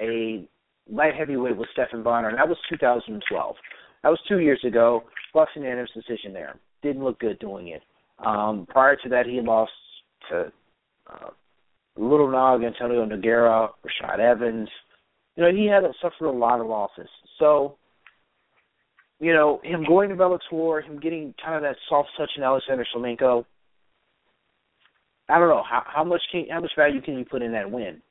a 0.00 0.46
light 0.90 1.14
heavyweight 1.14 1.56
was 1.56 1.68
Stephan 1.72 2.02
Bonnar, 2.02 2.28
and 2.28 2.38
that 2.38 2.48
was 2.48 2.58
2012. 2.70 3.56
That 4.02 4.08
was 4.08 4.18
two 4.28 4.38
years 4.38 4.60
ago. 4.66 5.04
Lost 5.34 5.52
an 5.56 5.62
unanimous 5.62 5.90
decision 5.94 6.32
there. 6.32 6.58
Didn't 6.82 7.04
look 7.04 7.18
good 7.20 7.38
doing 7.38 7.68
it. 7.68 7.82
Um, 8.24 8.66
prior 8.68 8.96
to 8.96 9.08
that, 9.10 9.26
he 9.26 9.40
lost 9.40 9.72
to 10.30 10.52
uh, 11.10 11.30
Little 11.96 12.30
Nog, 12.30 12.62
Antonio 12.62 13.04
Nogueira, 13.04 13.70
Rashad 13.84 14.18
Evans. 14.18 14.68
You 15.36 15.44
know, 15.44 15.52
he 15.52 15.66
had 15.66 15.82
suffered 16.00 16.28
a 16.28 16.30
lot 16.30 16.60
of 16.60 16.66
losses. 16.66 17.08
So, 17.38 17.76
you 19.18 19.32
know, 19.32 19.60
him 19.62 19.84
going 19.86 20.08
to 20.08 20.14
Bellator, 20.14 20.84
him 20.84 21.00
getting 21.00 21.34
kind 21.42 21.56
of 21.56 21.62
that 21.62 21.76
soft 21.88 22.08
touch 22.16 22.30
in 22.36 22.42
Alexander 22.42 22.86
Shlemenko. 22.94 23.44
I 25.28 25.38
don't 25.38 25.48
know 25.48 25.62
how 25.68 25.82
how 25.86 26.04
much 26.04 26.22
can 26.32 26.46
how 26.50 26.60
much 26.60 26.72
value 26.76 27.00
can 27.00 27.16
you 27.16 27.24
put 27.24 27.42
in 27.42 27.52
that 27.52 27.70
win? 27.70 28.02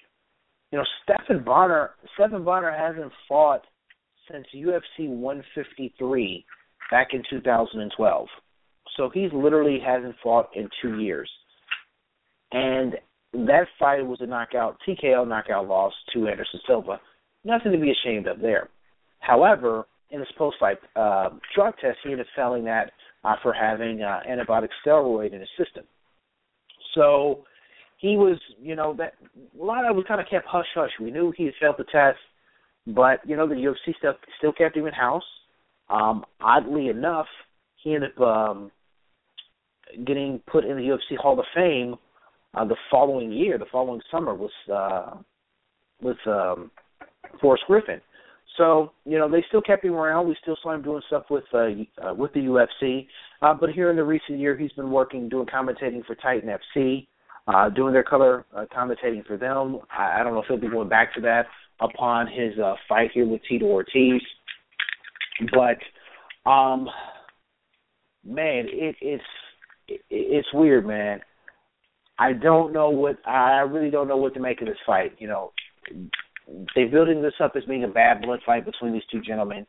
You 0.72 0.78
know, 0.78 0.86
Stephan 1.04 1.44
Bonnar 1.44 1.92
Stephan 2.14 2.44
Bonnar 2.46 2.72
hasn't 2.72 3.12
fought 3.28 3.62
since 4.32 4.46
UFC 4.56 5.10
153 5.10 6.46
back 6.92 7.10
in 7.14 7.24
2012. 7.30 8.28
So 8.96 9.10
he's 9.14 9.32
literally 9.34 9.80
hasn't 9.86 10.16
fought 10.24 10.50
in 10.56 10.70
two 10.82 11.00
years. 11.00 11.30
And 12.52 12.96
that 13.34 13.68
fight 13.78 14.06
was 14.06 14.20
a 14.22 14.26
knockout, 14.26 14.78
TKO 14.88 15.28
knockout 15.28 15.68
loss 15.68 15.94
to 16.14 16.28
Anderson 16.28 16.60
Silva. 16.66 17.00
Nothing 17.44 17.72
to 17.72 17.78
be 17.78 17.92
ashamed 17.92 18.28
of 18.28 18.40
there. 18.40 18.70
However, 19.20 19.86
in 20.12 20.20
his 20.20 20.30
post-fight 20.38 20.78
uh, 20.96 21.30
drug 21.56 21.76
test, 21.80 22.00
he 22.04 22.12
ended 22.12 22.26
up 22.26 22.32
failing 22.36 22.64
that 22.66 22.92
uh, 23.24 23.36
for 23.44 23.54
having 23.54 24.02
uh, 24.02 24.22
antibiotic 24.30 24.70
steroid 24.86 25.34
in 25.34 25.40
his 25.40 25.50
system. 25.58 25.84
So 26.96 27.44
he 27.98 28.16
was, 28.16 28.40
you 28.60 28.76
know, 28.76 28.96
that 28.98 29.14
a 29.60 29.64
lot 29.64 29.86
of 29.86 29.98
it 29.98 30.08
kind 30.08 30.20
of 30.20 30.28
kept 30.30 30.48
hush 30.48 30.66
hush. 30.74 30.92
We 31.00 31.12
knew 31.12 31.34
he 31.36 31.46
had 31.46 31.54
failed 31.60 31.76
the 31.78 31.84
test, 31.86 32.18
but 32.88 33.20
you 33.26 33.36
know 33.36 33.48
the 33.48 33.56
UFC 33.56 33.96
still 33.98 34.14
still 34.38 34.54
kept 34.54 34.76
him 34.76 34.88
in 34.88 34.94
house. 34.94 35.24
Um, 35.90 36.26
oddly 36.42 36.88
enough, 36.88 37.28
he 37.84 37.94
ended 37.94 38.12
up 38.18 38.22
um, 38.22 38.72
getting 40.06 40.42
put 40.48 40.66
in 40.66 40.78
the 40.78 40.84
UFC 40.84 41.18
Hall 41.18 41.40
of 41.40 41.46
Fame 41.54 41.96
uh, 42.54 42.66
the 42.66 42.76
following 42.90 43.32
year, 43.32 43.58
the 43.58 43.66
following 43.72 44.02
summer, 44.12 44.34
was 44.34 44.52
uh, 44.74 45.18
with 46.02 46.18
um, 46.28 46.72
Forrest 47.42 47.64
Griffin. 47.68 48.02
So 48.58 48.92
you 49.06 49.18
know 49.18 49.30
they 49.30 49.44
still 49.48 49.62
kept 49.62 49.86
him 49.86 49.94
around. 49.94 50.28
We 50.28 50.36
still 50.42 50.58
saw 50.62 50.74
him 50.74 50.82
doing 50.82 51.02
stuff 51.08 51.24
with 51.30 51.46
uh, 51.54 51.70
uh, 52.04 52.14
with 52.14 52.34
the 52.34 52.42
UFC. 52.42 53.08
Uh, 53.42 53.54
but 53.54 53.70
here 53.70 53.90
in 53.90 53.96
the 53.96 54.04
recent 54.04 54.40
year, 54.40 54.58
he's 54.58 54.72
been 54.74 54.92
working 54.92 55.30
doing 55.30 55.48
commentating 55.48 56.06
for 56.06 56.16
Titan 56.16 56.50
FC, 56.76 57.08
uh, 57.48 57.70
doing 57.70 57.94
their 57.94 58.04
color 58.04 58.46
uh, 58.56 58.66
commentating 58.76 59.26
for 59.26 59.38
them. 59.38 59.80
I, 59.98 60.20
I 60.20 60.24
don't 60.24 60.34
know 60.34 60.42
if 60.42 60.48
he'll 60.48 60.58
be 60.58 60.68
going 60.68 60.90
back 60.90 61.14
to 61.16 61.22
that 61.22 61.46
upon 61.80 62.28
his 62.28 62.58
uh, 62.60 62.76
fight 62.88 63.12
here 63.14 63.26
with 63.26 63.42
Tito 63.48 63.66
Ortiz. 63.66 64.22
But 65.54 66.50
um, 66.50 66.90
man, 68.26 68.66
it, 68.68 68.96
it's 69.00 69.24
it, 69.88 70.02
it's 70.10 70.48
weird, 70.54 70.86
man. 70.86 71.22
I 72.20 72.34
don't 72.34 72.74
know 72.74 72.90
what 72.90 73.18
I 73.26 73.62
really 73.62 73.90
don't 73.90 74.08
know 74.08 74.18
what 74.18 74.34
to 74.34 74.40
make 74.40 74.62
of 74.62 74.68
this 74.68 74.78
fight. 74.86 75.14
You 75.20 75.28
know, 75.30 75.52
they're 76.76 76.90
building 76.90 77.22
this 77.22 77.34
up 77.42 77.54
as 77.56 77.64
being 77.64 77.86
a 77.86 77.88
bad 77.88 78.22
blood 78.22 78.40
fight 78.46 78.66
between 78.66 78.94
these 78.94 79.04
two 79.12 79.22
gentlemen. 79.22 79.66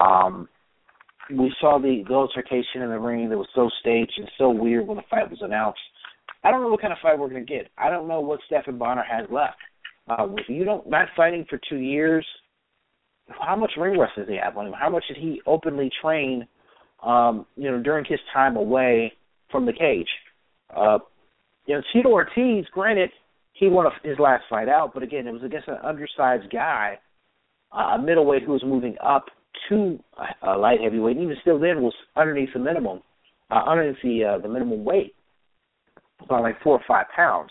Um, 0.00 0.48
we 1.30 1.54
saw 1.60 1.78
the, 1.78 2.02
the 2.08 2.14
altercation 2.14 2.82
in 2.82 2.88
the 2.88 2.98
ring 2.98 3.28
that 3.28 3.38
was 3.38 3.48
so 3.54 3.70
staged 3.80 4.14
and 4.16 4.30
so 4.38 4.50
weird 4.50 4.86
when 4.86 4.96
the 4.96 5.04
fight 5.10 5.30
was 5.30 5.40
announced. 5.42 5.80
I 6.42 6.50
don't 6.50 6.62
know 6.62 6.68
what 6.68 6.80
kind 6.80 6.92
of 6.92 6.98
fight 7.00 7.18
we're 7.18 7.28
going 7.28 7.46
to 7.46 7.52
get. 7.52 7.70
I 7.78 7.90
don't 7.90 8.08
know 8.08 8.20
what 8.20 8.40
Stephan 8.46 8.78
Bonnar 8.78 9.04
has 9.04 9.28
left. 9.30 9.58
Uh, 10.08 10.26
you 10.48 10.64
don't 10.64 10.88
not 10.88 11.08
fighting 11.16 11.46
for 11.48 11.60
two 11.68 11.76
years, 11.76 12.26
how 13.28 13.56
much 13.56 13.72
ring 13.76 13.98
rust 13.98 14.14
does 14.16 14.28
he 14.28 14.38
have 14.42 14.56
on 14.56 14.66
him? 14.66 14.72
How 14.72 14.90
much 14.90 15.04
did 15.08 15.16
he 15.16 15.40
openly 15.46 15.90
train? 16.02 16.46
Um, 17.02 17.46
you 17.56 17.70
know, 17.70 17.82
during 17.82 18.04
his 18.04 18.20
time 18.32 18.56
away 18.56 19.12
from 19.50 19.66
the 19.66 19.72
cage. 19.72 20.08
Uh, 20.74 20.98
you 21.66 21.74
know, 21.74 21.82
Tito 21.92 22.08
Ortiz, 22.08 22.66
granted, 22.72 23.10
he 23.52 23.68
won 23.68 23.86
his 24.02 24.18
last 24.18 24.44
fight 24.48 24.68
out, 24.68 24.92
but 24.94 25.02
again, 25.02 25.26
it 25.26 25.32
was 25.32 25.42
against 25.42 25.68
an 25.68 25.78
undersized 25.84 26.50
guy, 26.50 26.98
a 27.72 27.98
middleweight 27.98 28.42
who 28.42 28.52
was 28.52 28.62
moving 28.64 28.96
up 29.04 29.26
to 29.68 29.98
a 30.42 30.56
light 30.56 30.80
heavyweight, 30.82 31.16
and 31.16 31.24
even 31.24 31.36
still 31.40 31.58
then 31.58 31.82
was 31.82 31.94
underneath 32.16 32.50
the 32.52 32.58
minimum, 32.58 33.00
uh, 33.50 33.62
underneath 33.66 33.98
the 34.02 34.24
uh, 34.24 34.38
the 34.38 34.48
minimum 34.48 34.84
weight, 34.84 35.14
by 36.28 36.40
like 36.40 36.60
four 36.62 36.74
or 36.74 36.84
five 36.88 37.06
pounds. 37.14 37.50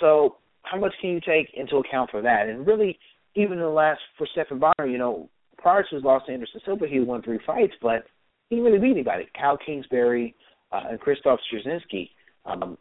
So, 0.00 0.36
how 0.62 0.78
much 0.78 0.92
can 1.00 1.10
you 1.10 1.20
take 1.20 1.48
into 1.54 1.76
account 1.76 2.10
for 2.10 2.22
that? 2.22 2.48
And 2.48 2.66
really, 2.66 2.98
even 3.34 3.54
in 3.54 3.60
the 3.60 3.68
last 3.68 4.00
for 4.16 4.26
Stephan 4.32 4.60
Bonnar, 4.60 4.90
you 4.90 4.98
know, 4.98 5.28
prior 5.58 5.82
to 5.82 5.94
his 5.94 6.04
loss 6.04 6.22
to 6.26 6.32
Anderson 6.32 6.60
Silva, 6.64 6.86
he 6.86 7.00
won 7.00 7.22
three 7.22 7.40
fights, 7.46 7.74
but 7.82 8.04
he 8.48 8.56
didn't 8.56 8.70
really 8.70 8.78
beat 8.78 8.92
anybody. 8.92 9.26
Kyle 9.38 9.58
Kingsbury 9.58 10.34
uh, 10.72 10.82
and 10.90 11.00
Krzysztof 11.00 11.38
Soszynski. 11.52 12.10
Um, 12.44 12.76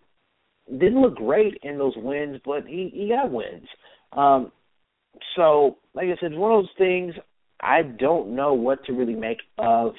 didn't 0.70 1.02
look 1.02 1.16
great 1.16 1.58
in 1.64 1.78
those 1.78 1.94
wins, 1.98 2.40
but 2.46 2.66
he 2.66 2.90
he 2.94 3.10
got 3.10 3.32
wins. 3.32 3.68
Um, 4.14 4.52
so, 5.36 5.78
like 5.94 6.06
I 6.06 6.16
said, 6.20 6.32
it's 6.32 6.38
one 6.38 6.52
of 6.52 6.64
those 6.64 6.78
things. 6.78 7.14
I 7.62 7.82
don't 7.82 8.36
know 8.36 8.54
what 8.54 8.84
to 8.86 8.94
really 8.94 9.16
make 9.16 9.40
of 9.58 9.94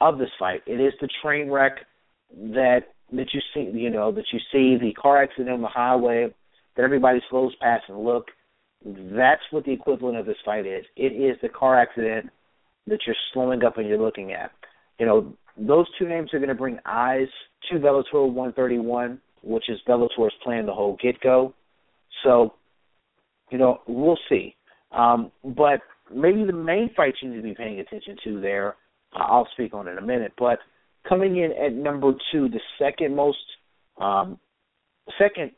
of 0.00 0.18
this 0.18 0.30
fight. 0.38 0.62
It 0.66 0.80
is 0.80 0.92
the 1.00 1.08
train 1.22 1.50
wreck 1.50 1.78
that 2.30 2.80
that 3.12 3.28
you 3.32 3.40
see, 3.54 3.70
you 3.78 3.90
know, 3.90 4.12
that 4.12 4.24
you 4.32 4.38
see 4.52 4.76
the 4.78 4.92
car 5.00 5.22
accident 5.22 5.50
on 5.50 5.62
the 5.62 5.68
highway 5.68 6.28
that 6.76 6.82
everybody 6.82 7.20
slows 7.30 7.54
past 7.60 7.84
and 7.88 7.98
look. 7.98 8.26
That's 8.84 9.42
what 9.50 9.64
the 9.64 9.72
equivalent 9.72 10.18
of 10.18 10.26
this 10.26 10.36
fight 10.44 10.66
is. 10.66 10.84
It 10.96 11.12
is 11.12 11.36
the 11.40 11.48
car 11.48 11.80
accident 11.80 12.30
that 12.86 13.00
you're 13.06 13.16
slowing 13.32 13.64
up 13.64 13.78
and 13.78 13.88
you're 13.88 14.00
looking 14.00 14.32
at. 14.32 14.52
You 14.98 15.06
know, 15.06 15.32
those 15.56 15.86
two 15.98 16.08
names 16.08 16.32
are 16.32 16.38
going 16.38 16.48
to 16.48 16.54
bring 16.54 16.78
eyes 16.84 17.28
to 17.70 17.78
Bellator 17.78 18.30
131 18.32 19.20
which 19.42 19.68
is 19.68 19.78
Bellator's 19.86 20.34
plan 20.42 20.66
the 20.66 20.74
whole 20.74 20.96
get 21.02 21.20
go. 21.20 21.54
So, 22.24 22.54
you 23.50 23.58
know, 23.58 23.80
we'll 23.86 24.18
see. 24.28 24.54
Um, 24.92 25.30
but 25.44 25.80
maybe 26.14 26.44
the 26.44 26.52
main 26.52 26.90
fight 26.96 27.14
you 27.20 27.30
need 27.30 27.36
to 27.36 27.42
be 27.42 27.54
paying 27.54 27.80
attention 27.80 28.16
to 28.24 28.40
there, 28.40 28.76
I'll 29.12 29.48
speak 29.52 29.74
on 29.74 29.88
in 29.88 29.98
a 29.98 30.02
minute. 30.02 30.32
But 30.38 30.58
coming 31.08 31.36
in 31.36 31.52
at 31.52 31.72
number 31.72 32.12
two, 32.32 32.48
the 32.48 32.60
second 32.78 33.14
most, 33.14 33.38
um, 34.00 34.38
second 35.18 35.52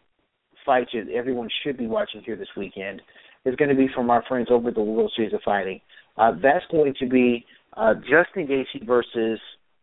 fight 0.65 0.89
that 0.93 1.11
everyone 1.13 1.49
should 1.63 1.77
be 1.77 1.87
watching 1.87 2.23
here 2.25 2.37
this 2.37 2.49
weekend 2.57 3.01
is 3.45 3.55
going 3.57 3.71
to 3.71 3.77
be 3.77 3.89
from 3.95 4.11
our 4.11 4.23
friends 4.29 4.49
over 4.51 4.69
at 4.69 4.75
the 4.75 4.83
World 4.83 5.13
Series 5.17 5.33
of 5.33 5.41
Fighting. 5.45 5.81
Uh, 6.17 6.33
that's 6.43 6.65
going 6.71 6.95
to 7.01 7.09
be 7.09 7.47
uh, 7.77 7.95
Justin 7.95 8.47
Gaethje 8.47 8.87
versus 8.87 9.39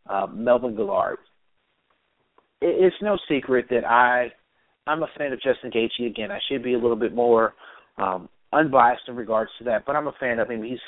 uh, 0.08 0.26
Melvin 0.32 0.76
Guillard 0.76 1.16
it's 2.66 2.96
no 3.02 3.18
secret 3.28 3.66
that 3.70 3.84
I 3.84 4.32
I'm 4.86 5.02
a 5.02 5.08
fan 5.18 5.32
of 5.32 5.40
Justin 5.40 5.70
Gaethje. 5.70 6.06
Again, 6.06 6.30
I 6.30 6.38
should 6.48 6.62
be 6.62 6.74
a 6.74 6.78
little 6.78 6.96
bit 6.96 7.14
more 7.14 7.54
um, 7.98 8.28
unbiased 8.52 9.02
in 9.08 9.16
regards 9.16 9.50
to 9.58 9.64
that, 9.64 9.84
but 9.86 9.96
I'm 9.96 10.06
a 10.06 10.14
fan 10.18 10.38
of 10.38 10.50
him. 10.50 10.62
He's 10.62 10.78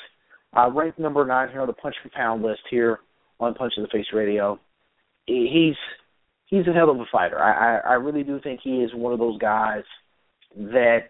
uh, 0.57 0.69
ranked 0.71 0.99
number 0.99 1.25
nine 1.25 1.49
here 1.49 1.61
on 1.61 1.67
the 1.67 1.73
punch 1.73 1.95
per 2.03 2.09
pound 2.13 2.41
list 2.43 2.61
here 2.69 2.99
on 3.39 3.53
Punch 3.53 3.73
of 3.77 3.83
the 3.83 3.89
Face 3.89 4.07
Radio. 4.13 4.59
He's 5.25 5.75
he's 6.45 6.67
a 6.67 6.73
hell 6.73 6.89
of 6.89 6.99
a 6.99 7.05
fighter. 7.11 7.39
I, 7.39 7.77
I 7.77 7.91
I 7.91 7.93
really 7.93 8.23
do 8.23 8.39
think 8.41 8.61
he 8.63 8.77
is 8.77 8.91
one 8.93 9.13
of 9.13 9.19
those 9.19 9.37
guys 9.37 9.83
that 10.55 11.09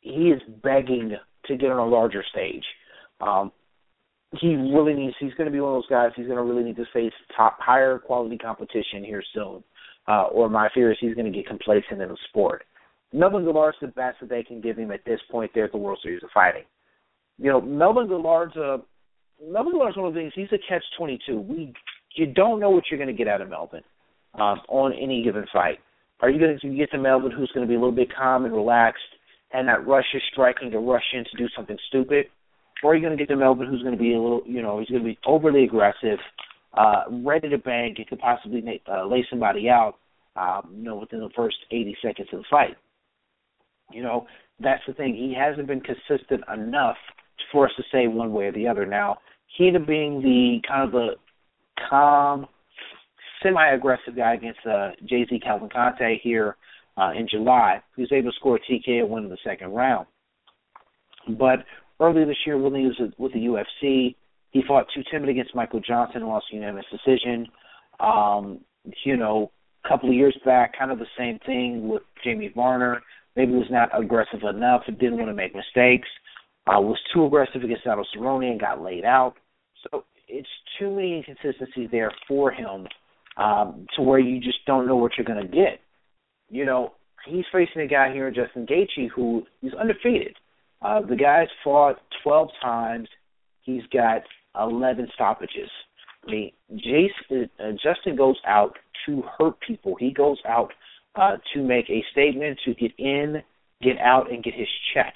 he 0.00 0.30
is 0.30 0.40
begging 0.62 1.16
to 1.46 1.56
get 1.56 1.70
on 1.70 1.78
a 1.78 1.86
larger 1.86 2.24
stage. 2.30 2.64
Um, 3.20 3.52
he 4.38 4.54
really 4.54 4.94
needs. 4.94 5.14
He's 5.18 5.34
going 5.34 5.46
to 5.46 5.52
be 5.52 5.60
one 5.60 5.74
of 5.74 5.82
those 5.82 5.90
guys. 5.90 6.12
He's 6.14 6.26
going 6.26 6.38
to 6.38 6.44
really 6.44 6.62
need 6.62 6.76
to 6.76 6.86
face 6.92 7.12
top, 7.36 7.58
higher 7.60 7.98
quality 7.98 8.38
competition 8.38 9.04
here 9.04 9.22
soon. 9.34 9.62
Uh, 10.08 10.24
or 10.24 10.48
my 10.48 10.68
fear 10.74 10.90
is 10.90 10.98
he's 11.00 11.14
going 11.14 11.30
to 11.30 11.36
get 11.36 11.46
complacent 11.46 12.00
in 12.00 12.08
the 12.08 12.16
sport. 12.28 12.64
Melvin 13.12 13.44
Guillard's 13.44 13.76
the 13.80 13.88
best 13.88 14.18
that 14.20 14.28
they 14.28 14.42
can 14.42 14.60
give 14.60 14.76
him 14.76 14.90
at 14.90 15.04
this 15.04 15.20
point 15.30 15.50
there 15.54 15.64
at 15.64 15.72
the 15.72 15.78
World 15.78 15.98
Series 16.02 16.22
of 16.22 16.30
Fighting. 16.32 16.64
You 17.38 17.50
know, 17.50 17.60
Melvin 17.60 18.08
Guillard's 18.08 18.56
a 18.56 18.78
Melvin 19.42 19.72
Guillard's 19.72 19.96
one 19.96 20.08
of 20.08 20.14
the 20.14 20.20
things. 20.20 20.32
He's 20.34 20.52
a 20.52 20.58
catch 20.68 20.84
twenty 20.96 21.18
two. 21.26 21.40
We 21.40 21.72
you 22.14 22.26
don't 22.26 22.60
know 22.60 22.70
what 22.70 22.84
you're 22.90 22.98
going 22.98 23.14
to 23.14 23.16
get 23.16 23.28
out 23.28 23.40
of 23.40 23.48
Melvin 23.48 23.82
um, 24.34 24.60
on 24.68 24.92
any 24.92 25.22
given 25.22 25.44
fight. 25.52 25.78
Are 26.20 26.30
you 26.30 26.38
going 26.38 26.58
to 26.58 26.76
get 26.76 26.90
to 26.90 26.98
Melvin 26.98 27.30
who's 27.30 27.50
going 27.52 27.66
to 27.66 27.68
be 27.68 27.74
a 27.74 27.78
little 27.78 27.94
bit 27.94 28.14
calm 28.14 28.44
and 28.44 28.54
relaxed 28.54 29.02
and 29.52 29.66
not 29.66 29.86
rush 29.86 30.04
his 30.12 30.22
striking 30.32 30.70
to 30.70 30.78
rush 30.78 31.04
in 31.14 31.24
to 31.24 31.36
do 31.36 31.48
something 31.56 31.78
stupid? 31.88 32.26
Or 32.82 32.92
are 32.92 32.94
you 32.94 33.02
going 33.02 33.16
to 33.16 33.22
get 33.22 33.32
to 33.32 33.36
Melvin 33.36 33.66
who's 33.66 33.82
going 33.82 33.96
to 33.96 34.02
be 34.02 34.14
a 34.14 34.20
little, 34.20 34.42
you 34.46 34.62
know, 34.62 34.78
he's 34.78 34.88
going 34.88 35.02
to 35.02 35.08
be 35.08 35.18
overly 35.26 35.64
aggressive, 35.64 36.18
uh, 36.74 37.04
ready 37.24 37.48
to 37.48 37.58
bang, 37.58 37.94
and 37.96 38.06
could 38.06 38.18
possibly 38.18 38.60
make, 38.60 38.82
uh, 38.90 39.04
lay 39.06 39.26
somebody 39.28 39.68
out, 39.68 39.94
um, 40.36 40.72
you 40.76 40.84
know, 40.84 40.96
within 40.96 41.20
the 41.20 41.30
first 41.34 41.56
80 41.70 41.96
seconds 42.02 42.28
of 42.32 42.40
the 42.40 42.44
fight. 42.50 42.76
You 43.92 44.02
know, 44.02 44.26
that's 44.60 44.82
the 44.86 44.94
thing. 44.94 45.14
He 45.14 45.34
hasn't 45.36 45.66
been 45.66 45.80
consistent 45.80 46.42
enough 46.52 46.96
for 47.50 47.66
us 47.66 47.72
to 47.76 47.82
say 47.90 48.06
one 48.06 48.32
way 48.32 48.44
or 48.44 48.52
the 48.52 48.68
other. 48.68 48.86
Now, 48.86 49.18
he 49.56 49.66
ended 49.66 49.86
being 49.86 50.22
the 50.22 50.60
kind 50.68 50.84
of 50.84 50.92
the 50.92 51.14
calm, 51.88 52.46
semi-aggressive 53.42 54.16
guy 54.16 54.34
against 54.34 54.60
uh, 54.64 54.90
JZ 55.10 55.42
Cavalcante 55.44 56.20
here 56.22 56.56
uh, 56.96 57.12
in 57.16 57.26
July. 57.28 57.82
He 57.96 58.02
was 58.02 58.12
able 58.12 58.30
to 58.30 58.36
score 58.36 58.56
a 58.56 58.60
TKO 58.60 59.08
win 59.08 59.24
in 59.24 59.30
the 59.30 59.38
second 59.44 59.70
round. 59.70 60.06
But 61.28 61.64
earlier 61.98 62.26
this 62.26 62.36
year, 62.46 62.58
when 62.58 62.74
he 62.74 62.86
was 62.86 63.00
with 63.18 63.32
the 63.32 63.40
UFC, 63.40 64.14
he 64.50 64.62
fought 64.66 64.86
too 64.94 65.02
timid 65.10 65.28
against 65.28 65.54
Michael 65.54 65.80
Johnson 65.80 66.22
and 66.22 66.28
lost 66.28 66.46
unanimous 66.52 66.86
decision. 66.90 67.46
Um, 68.00 68.60
you 69.04 69.16
know, 69.16 69.50
a 69.84 69.88
couple 69.88 70.08
of 70.08 70.14
years 70.14 70.36
back, 70.44 70.76
kind 70.78 70.90
of 70.90 70.98
the 70.98 71.06
same 71.16 71.38
thing 71.46 71.88
with 71.88 72.02
Jamie 72.24 72.52
Varner. 72.54 73.00
Maybe 73.36 73.52
was 73.52 73.70
not 73.70 73.96
aggressive 73.98 74.42
enough 74.42 74.82
and 74.86 74.98
didn't 74.98 75.18
want 75.18 75.28
to 75.28 75.34
make 75.34 75.54
mistakes. 75.54 76.08
Uh, 76.66 76.80
was 76.80 76.98
too 77.14 77.24
aggressive 77.24 77.62
against 77.62 77.86
Aldo 77.86 78.04
Cerrone 78.14 78.50
and 78.50 78.60
got 78.60 78.82
laid 78.82 79.04
out. 79.04 79.34
So 79.82 80.04
it's 80.28 80.48
too 80.78 80.90
many 80.90 81.16
inconsistencies 81.16 81.88
there 81.90 82.12
for 82.28 82.50
him 82.50 82.86
um, 83.36 83.86
to 83.96 84.02
where 84.02 84.18
you 84.18 84.40
just 84.40 84.58
don't 84.66 84.86
know 84.86 84.96
what 84.96 85.12
you're 85.16 85.24
going 85.24 85.42
to 85.46 85.48
get. 85.48 85.80
You 86.50 86.64
know, 86.64 86.94
he's 87.26 87.44
facing 87.52 87.82
a 87.82 87.86
guy 87.86 88.12
here, 88.12 88.30
Justin 88.30 88.66
Gaethje, 88.66 89.08
who 89.14 89.46
is 89.62 89.72
undefeated. 89.74 90.36
Uh, 90.82 91.00
the 91.00 91.16
guy's 91.16 91.48
fought 91.62 91.96
12 92.24 92.48
times. 92.62 93.08
He's 93.62 93.82
got 93.92 94.22
11 94.58 95.08
stoppages. 95.14 95.70
I 96.26 96.30
mean, 96.30 96.52
Jason, 96.74 97.50
uh, 97.58 97.72
Justin 97.82 98.16
goes 98.16 98.36
out 98.46 98.76
to 99.06 99.22
hurt 99.38 99.54
people. 99.60 99.96
He 99.98 100.12
goes 100.12 100.38
out 100.46 100.72
uh, 101.14 101.36
to 101.54 101.62
make 101.62 101.88
a 101.88 102.04
statement, 102.12 102.58
to 102.64 102.74
get 102.74 102.92
in, 102.98 103.42
get 103.82 103.98
out, 103.98 104.30
and 104.30 104.44
get 104.44 104.54
his 104.54 104.68
check. 104.94 105.14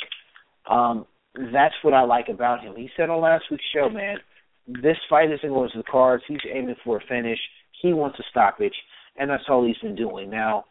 Um, 0.71 1.07
that's 1.53 1.75
what 1.83 1.95
I 1.95 2.03
like 2.03 2.29
about 2.29 2.63
him. 2.63 2.75
He 2.77 2.89
said 2.97 3.11
on 3.11 3.21
last 3.21 3.45
week's 3.51 3.65
show, 3.75 3.89
man, 3.91 4.17
this 4.67 4.97
fight 5.11 5.31
isn't 5.31 5.49
going 5.49 5.71
to 5.73 5.79
the 5.79 5.85
cards. 5.85 6.25
He's 6.27 6.39
aiming 6.53 6.77
for 6.85 6.99
a 6.99 7.07
finish. 7.07 7.39
He 7.83 7.93
wants 7.93 8.19
a 8.19 8.23
stoppage, 8.31 8.75
and 9.17 9.29
that's 9.29 9.45
all 9.49 9.67
he's 9.67 9.79
been 9.79 9.97
doing. 9.97 10.31
Now, 10.31 10.65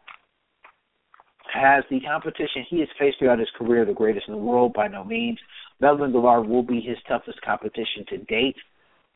has 1.52 1.84
the 1.90 2.00
competition 2.00 2.66
he 2.68 2.80
has 2.80 2.88
faced 2.98 3.18
throughout 3.18 3.38
his 3.38 3.50
career 3.56 3.84
the 3.84 3.92
greatest 3.92 4.26
in 4.26 4.34
the 4.34 4.40
world? 4.40 4.72
By 4.72 4.88
no 4.88 5.04
means. 5.04 5.38
Melvin 5.84 6.12
Guillard 6.12 6.48
will 6.48 6.62
be 6.62 6.80
his 6.80 6.96
toughest 7.06 7.42
competition 7.42 8.06
to 8.08 8.16
date. 8.16 8.56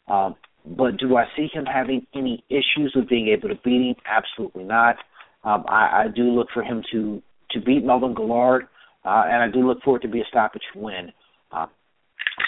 Um, 0.07 0.37
but 0.67 0.99
do 0.99 1.17
I 1.17 1.25
see 1.35 1.49
him 1.51 1.65
having 1.65 2.07
any 2.15 2.45
issues 2.51 2.93
with 2.95 3.09
being 3.09 3.29
able 3.29 3.49
to 3.49 3.55
beat 3.65 3.89
him? 3.89 3.95
Absolutely 4.05 4.65
not. 4.65 4.97
Um, 5.45 5.65
I, 5.67 6.05
I 6.05 6.07
do 6.15 6.25
look 6.25 6.49
for 6.53 6.63
him 6.63 6.83
to 6.93 7.23
to 7.53 7.61
beat 7.63 7.83
Melvin 7.83 8.15
Guillard, 8.15 8.65
uh, 9.07 9.23
and 9.27 9.43
I 9.43 9.49
do 9.51 9.67
look 9.67 9.79
for 9.83 9.97
it 9.97 10.01
to 10.01 10.09
be 10.09 10.21
a 10.21 10.25
stoppage 10.29 10.61
win. 10.75 11.11
Uh, 11.51 11.69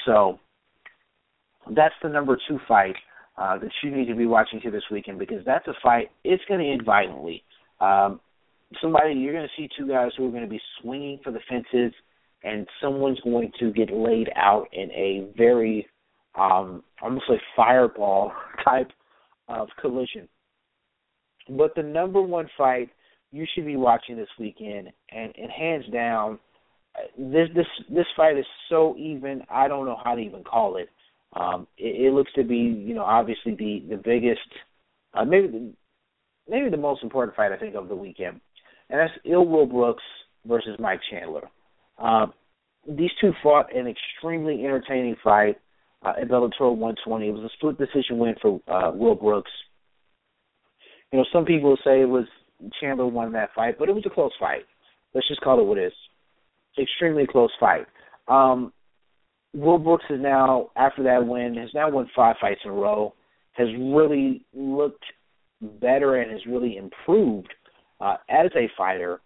so 0.04 0.38
that's 1.74 1.94
the 2.02 2.10
number 2.10 2.38
two 2.46 2.58
fight 2.68 2.96
uh, 3.38 3.56
that 3.56 3.70
you 3.82 3.90
need 3.90 4.08
to 4.08 4.14
be 4.14 4.26
watching 4.26 4.60
here 4.60 4.70
this 4.70 4.82
weekend 4.90 5.18
because 5.18 5.42
that's 5.46 5.66
a 5.66 5.72
fight. 5.82 6.10
It's 6.24 6.44
going 6.46 6.60
to 6.60 6.70
end 6.70 6.84
violently. 6.84 7.42
Um, 7.80 8.20
somebody 8.82 9.14
you're 9.14 9.32
going 9.32 9.48
to 9.48 9.62
see 9.62 9.70
two 9.78 9.88
guys 9.88 10.10
who 10.18 10.28
are 10.28 10.30
going 10.30 10.44
to 10.44 10.50
be 10.50 10.60
swinging 10.82 11.20
for 11.24 11.30
the 11.32 11.40
fences, 11.48 11.94
and 12.42 12.66
someone's 12.82 13.20
going 13.20 13.52
to 13.58 13.72
get 13.72 13.92
laid 13.92 14.28
out 14.36 14.66
in 14.72 14.90
a 14.92 15.28
very 15.36 15.86
um, 16.34 16.82
almost 17.02 17.24
like 17.28 17.40
fireball 17.56 18.32
type 18.64 18.90
of 19.48 19.68
collision. 19.80 20.28
But 21.48 21.74
the 21.74 21.82
number 21.82 22.22
one 22.22 22.48
fight 22.56 22.90
you 23.32 23.46
should 23.54 23.66
be 23.66 23.76
watching 23.76 24.16
this 24.16 24.28
weekend, 24.38 24.88
and, 25.10 25.32
and 25.36 25.50
hands 25.50 25.84
down, 25.92 26.38
this 27.16 27.48
this 27.54 27.66
this 27.88 28.06
fight 28.16 28.36
is 28.36 28.46
so 28.68 28.96
even. 28.98 29.42
I 29.48 29.68
don't 29.68 29.86
know 29.86 29.98
how 30.02 30.14
to 30.14 30.20
even 30.20 30.42
call 30.42 30.76
it. 30.76 30.88
Um, 31.34 31.68
it, 31.78 32.06
it 32.06 32.12
looks 32.12 32.32
to 32.34 32.42
be, 32.42 32.56
you 32.56 32.94
know, 32.94 33.04
obviously 33.04 33.54
the 33.54 33.84
the 33.88 33.96
biggest, 33.96 34.40
uh, 35.14 35.24
maybe 35.24 35.46
the 35.46 35.72
maybe 36.48 36.70
the 36.70 36.76
most 36.76 37.02
important 37.04 37.36
fight 37.36 37.52
I 37.52 37.56
think 37.56 37.76
of 37.76 37.88
the 37.88 37.94
weekend 37.94 38.40
and 38.90 39.00
that's 39.00 39.12
Ill 39.24 39.46
Will 39.46 39.66
Brooks 39.66 40.02
versus 40.46 40.76
Mike 40.78 41.00
Chandler. 41.10 41.48
Uh, 42.00 42.26
these 42.88 43.10
two 43.20 43.32
fought 43.42 43.74
an 43.74 43.86
extremely 43.86 44.64
entertaining 44.64 45.16
fight 45.22 45.58
uh, 46.02 46.14
at 46.20 46.28
Bellator 46.28 46.74
120. 46.74 47.28
It 47.28 47.32
was 47.32 47.44
a 47.44 47.54
split 47.56 47.78
decision 47.78 48.18
win 48.18 48.34
for 48.40 48.60
uh, 48.68 48.90
Will 48.92 49.14
Brooks. 49.14 49.50
You 51.12 51.18
know, 51.18 51.24
some 51.32 51.44
people 51.44 51.76
say 51.84 52.00
it 52.00 52.08
was 52.08 52.24
Chandler 52.80 53.06
won 53.06 53.32
that 53.32 53.50
fight, 53.54 53.76
but 53.78 53.88
it 53.88 53.94
was 53.94 54.04
a 54.06 54.10
close 54.10 54.32
fight. 54.38 54.62
Let's 55.14 55.28
just 55.28 55.40
call 55.40 55.60
it 55.60 55.64
what 55.64 55.78
it 55.78 55.86
is. 55.86 55.92
Extremely 56.78 57.26
close 57.26 57.50
fight. 57.58 57.86
Um, 58.28 58.72
Will 59.54 59.78
Brooks 59.78 60.04
is 60.08 60.20
now, 60.20 60.70
after 60.76 61.02
that 61.02 61.26
win, 61.26 61.56
has 61.56 61.70
now 61.74 61.90
won 61.90 62.08
five 62.14 62.36
fights 62.40 62.60
in 62.64 62.70
a 62.70 62.74
row, 62.74 63.14
has 63.52 63.68
really 63.78 64.44
looked 64.54 65.04
better 65.60 66.16
and 66.16 66.30
has 66.30 66.40
really 66.46 66.76
improved 66.76 67.52
uh, 68.00 68.16
as 68.28 68.50
a 68.56 68.70
fighter 68.78 69.20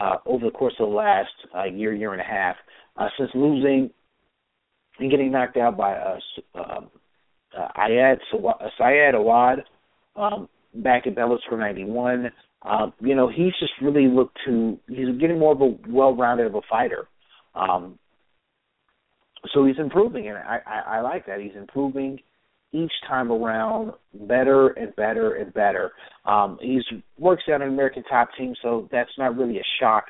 uh, 0.00 0.16
over 0.26 0.46
the 0.46 0.50
course 0.50 0.74
of 0.78 0.88
the 0.88 0.94
last 0.94 1.28
uh, 1.56 1.64
year, 1.64 1.92
year 1.94 2.12
and 2.12 2.20
a 2.20 2.24
half, 2.24 2.56
uh, 2.96 3.08
since 3.18 3.30
losing 3.34 3.90
and 4.98 5.10
getting 5.10 5.32
knocked 5.32 5.56
out 5.56 5.76
by 5.76 5.94
uh, 5.94 6.18
uh, 6.54 6.80
uh, 7.58 7.68
Ayad 7.76 8.18
Syed 8.78 9.14
Awad 9.14 9.60
um, 10.16 10.48
back 10.74 11.06
in 11.06 11.14
Bellator 11.14 11.58
91. 11.58 12.30
Um, 12.62 12.92
you 13.00 13.14
know, 13.14 13.28
he's 13.28 13.52
just 13.58 13.72
really 13.80 14.06
looked 14.06 14.38
to 14.46 14.78
he's 14.88 15.18
getting 15.18 15.38
more 15.38 15.52
of 15.52 15.60
a 15.60 15.74
well-rounded 15.88 16.46
of 16.46 16.54
a 16.54 16.60
fighter. 16.68 17.08
Um, 17.54 17.98
so 19.54 19.64
he's 19.64 19.78
improving, 19.78 20.28
and 20.28 20.36
I, 20.36 20.60
I, 20.66 20.96
I 20.96 21.00
like 21.00 21.26
that. 21.26 21.40
He's 21.40 21.56
improving 21.56 22.20
each 22.72 22.92
time 23.08 23.32
around 23.32 23.92
better 24.14 24.68
and 24.68 24.94
better 24.96 25.34
and 25.34 25.52
better. 25.52 25.92
Um, 26.24 26.58
he's 26.60 26.84
works 27.18 27.44
out 27.52 27.62
an 27.62 27.68
American 27.68 28.04
top 28.04 28.28
team, 28.38 28.54
so 28.62 28.88
that's 28.92 29.10
not 29.18 29.36
really 29.36 29.58
a 29.58 29.64
shock 29.80 30.04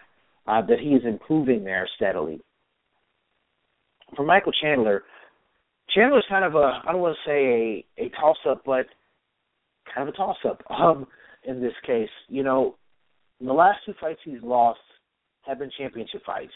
uh, 0.46 0.62
that 0.62 0.78
he 0.80 0.90
is 0.90 1.02
improving 1.04 1.64
there 1.64 1.88
steadily. 1.96 2.40
For 4.16 4.24
Michael 4.24 4.52
Chandler, 4.60 5.04
Chandler's 5.94 6.26
kind 6.28 6.44
of 6.44 6.54
a 6.54 6.80
I 6.86 6.92
don't 6.92 7.00
want 7.00 7.16
to 7.24 7.30
say 7.30 7.84
a, 7.98 8.04
a 8.04 8.08
toss 8.10 8.36
up, 8.48 8.62
but 8.66 8.86
kind 9.94 10.08
of 10.08 10.14
a 10.14 10.16
toss 10.16 10.36
up 10.46 10.62
um, 10.70 11.06
in 11.44 11.60
this 11.60 11.74
case. 11.86 12.10
You 12.28 12.42
know, 12.42 12.76
the 13.40 13.52
last 13.52 13.78
two 13.86 13.94
fights 14.00 14.20
he's 14.24 14.42
lost 14.42 14.80
have 15.46 15.58
been 15.58 15.70
championship 15.78 16.22
fights. 16.26 16.52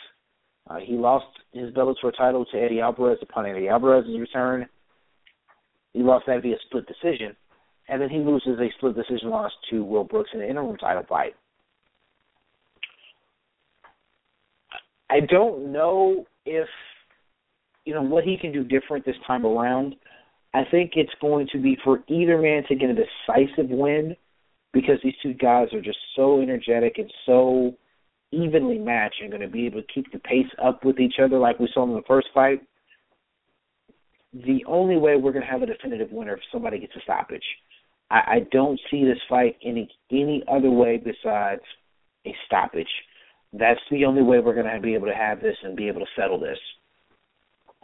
Uh, 0.69 0.79
he 0.85 0.95
lost 0.95 1.27
his 1.53 1.71
Bellator 1.75 2.17
title 2.17 2.45
to 2.47 2.59
Eddie 2.59 2.81
Alvarez 2.81 3.19
upon 3.23 3.47
Eddie 3.47 3.69
Alvarez's 3.69 4.19
return. 4.19 4.67
He 5.95 6.03
lost 6.03 6.27
that 6.27 6.43
via 6.43 6.57
split 6.67 6.87
decision, 6.87 7.35
and 7.89 8.03
then 8.03 8.11
he 8.11 8.19
loses 8.19 8.59
a 8.59 8.69
split 8.77 8.97
decision 8.97 9.31
loss 9.31 9.53
to 9.71 9.83
Will 9.83 10.05
Brooks 10.05 10.31
in 10.35 10.43
an 10.43 10.49
interim 10.49 10.77
title 10.77 11.05
fight. 11.09 11.35
I 15.09 15.21
don't 15.21 15.73
know 15.73 16.27
if 16.45 16.69
you 17.85 17.95
know 17.95 18.03
what 18.03 18.25
he 18.25 18.37
can 18.37 18.53
do 18.53 18.65
different 18.65 19.07
this 19.07 19.17
time 19.27 19.47
around. 19.47 19.95
I 20.53 20.63
think 20.71 20.93
it's 20.97 21.13
going 21.21 21.49
to 21.53 21.59
be 21.59 21.77
for 21.85 22.03
either 22.09 22.41
man 22.41 22.65
to 22.69 22.75
get 22.75 22.91
a 22.91 22.95
decisive 22.95 23.71
win 23.71 24.17
because 24.73 24.99
these 25.03 25.15
two 25.23 25.35
guys 25.35 25.73
are 25.73 25.81
just 25.81 25.99
so 26.17 26.41
energetic 26.41 26.99
and 26.99 27.13
so 27.27 27.75
evenly 28.33 28.79
matched 28.79 29.21
and 29.21 29.31
going 29.31 29.43
to 29.43 29.49
be 29.49 29.67
able 29.67 29.81
to 29.81 29.87
keep 29.93 30.11
the 30.13 30.19
pace 30.19 30.51
up 30.63 30.85
with 30.85 30.99
each 30.99 31.15
other 31.23 31.39
like 31.39 31.61
we 31.61 31.69
saw 31.73 31.85
in 31.85 31.95
the 31.95 32.03
first 32.09 32.29
fight 32.35 32.61
the 34.35 34.65
only 34.67 34.97
way 34.97 35.17
we're 35.17 35.33
going 35.33 35.45
to 35.45 35.51
have 35.51 35.63
a 35.63 35.67
definitive 35.67 36.11
winner 36.11 36.35
if 36.35 36.41
somebody 36.53 36.79
gets 36.81 36.97
a 36.97 37.01
stoppage. 37.03 37.45
I, 38.11 38.17
I 38.17 38.39
don't 38.51 38.81
see 38.91 39.05
this 39.05 39.19
fight 39.29 39.57
any 39.65 39.89
any 40.11 40.43
other 40.51 40.71
way 40.71 40.97
besides 40.97 41.63
a 42.27 42.35
stoppage. 42.47 42.89
That's 43.53 43.81
the 43.91 44.05
only 44.05 44.23
way 44.23 44.41
we're 44.41 44.55
going 44.55 44.73
to 44.73 44.81
be 44.81 44.95
able 44.95 45.07
to 45.07 45.15
have 45.15 45.41
this 45.41 45.57
and 45.63 45.77
be 45.77 45.87
able 45.87 46.01
to 46.01 46.07
settle 46.17 46.41
this. 46.41 46.59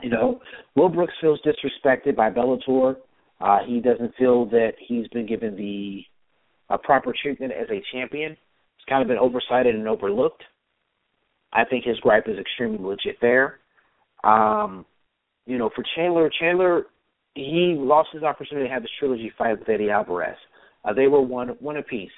You 0.03 0.11
know, 0.11 0.41
Will 0.75 0.89
Brooks 0.89 1.15
feels 1.21 1.41
disrespected 1.43 2.17
by 2.17 2.31
Bellator. 2.31 2.97
Uh, 3.41 3.59
he 3.67 3.81
doesn't 3.81 4.15
feel 4.17 4.47
that 4.47 4.73
he's 4.79 5.07
been 5.09 5.27
given 5.27 5.57
the 5.57 6.03
uh, 6.69 6.79
proper 6.79 7.15
treatment 7.23 7.53
as 7.53 7.69
a 7.71 7.83
champion. 7.93 8.33
It's 8.33 8.89
kind 8.89 9.03
of 9.03 9.09
been 9.09 9.19
oversighted 9.19 9.75
and 9.75 9.87
overlooked. 9.87 10.43
I 11.53 11.65
think 11.65 11.85
his 11.85 11.99
gripe 12.01 12.29
is 12.29 12.39
extremely 12.39 12.79
legit 12.79 13.17
there. 13.21 13.61
Um, 14.25 14.87
you 15.47 15.59
know, 15.59 15.71
for 15.75 15.85
Chandler, 15.97 16.31
Chandler, 16.41 16.87
he 17.35 17.75
lost 17.79 18.11
his 18.13 18.23
opportunity 18.23 18.69
to 18.69 18.73
have 18.73 18.83
this 18.83 18.91
trilogy 18.99 19.33
fight 19.37 19.59
with 19.59 19.69
Eddie 19.69 19.91
Alvarez. 19.91 20.37
Uh, 20.85 20.93
they 20.93 21.07
were 21.07 21.21
one 21.21 21.49
one 21.61 21.77
apiece, 21.77 22.11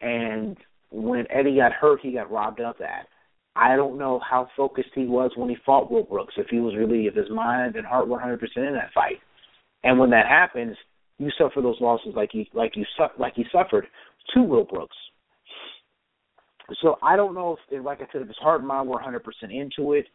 and 0.00 0.56
when 0.90 1.26
Eddie 1.30 1.56
got 1.56 1.72
hurt, 1.72 2.00
he 2.02 2.12
got 2.12 2.30
robbed 2.30 2.60
of 2.60 2.76
that. 2.78 3.06
I 3.54 3.74
don't 3.76 3.98
know 3.98 4.20
how 4.28 4.48
focused 4.56 4.90
he 4.94 5.06
was 5.06 5.30
when 5.36 5.48
he 5.48 5.56
fought 5.64 5.90
Will 5.90 6.02
Brooks, 6.02 6.34
if 6.36 6.48
he 6.50 6.58
was 6.58 6.74
really 6.76 7.06
if 7.06 7.14
his 7.14 7.30
mind 7.30 7.76
and 7.76 7.86
heart 7.86 8.06
were 8.06 8.18
100% 8.18 8.38
in 8.56 8.74
that 8.74 8.92
fight. 8.94 9.18
And 9.82 9.98
when 9.98 10.10
that 10.10 10.26
happens, 10.26 10.76
you 11.18 11.30
suffer 11.38 11.62
those 11.62 11.80
losses 11.80 12.12
like 12.14 12.30
you 12.34 12.44
like 12.52 12.76
you 12.76 12.84
su- 12.96 13.18
like 13.18 13.34
he 13.34 13.44
suffered 13.50 13.86
to 14.34 14.42
Will 14.42 14.64
Brooks. 14.64 14.96
So 16.82 16.96
I 17.02 17.16
don't 17.16 17.34
know 17.34 17.56
if, 17.70 17.84
like 17.84 18.00
I 18.00 18.06
said, 18.12 18.22
if 18.22 18.28
his 18.28 18.36
heart 18.38 18.60
and 18.60 18.68
mind 18.68 18.88
were 18.88 18.98
100% 18.98 19.20
into 19.42 19.92
it. 19.92 20.06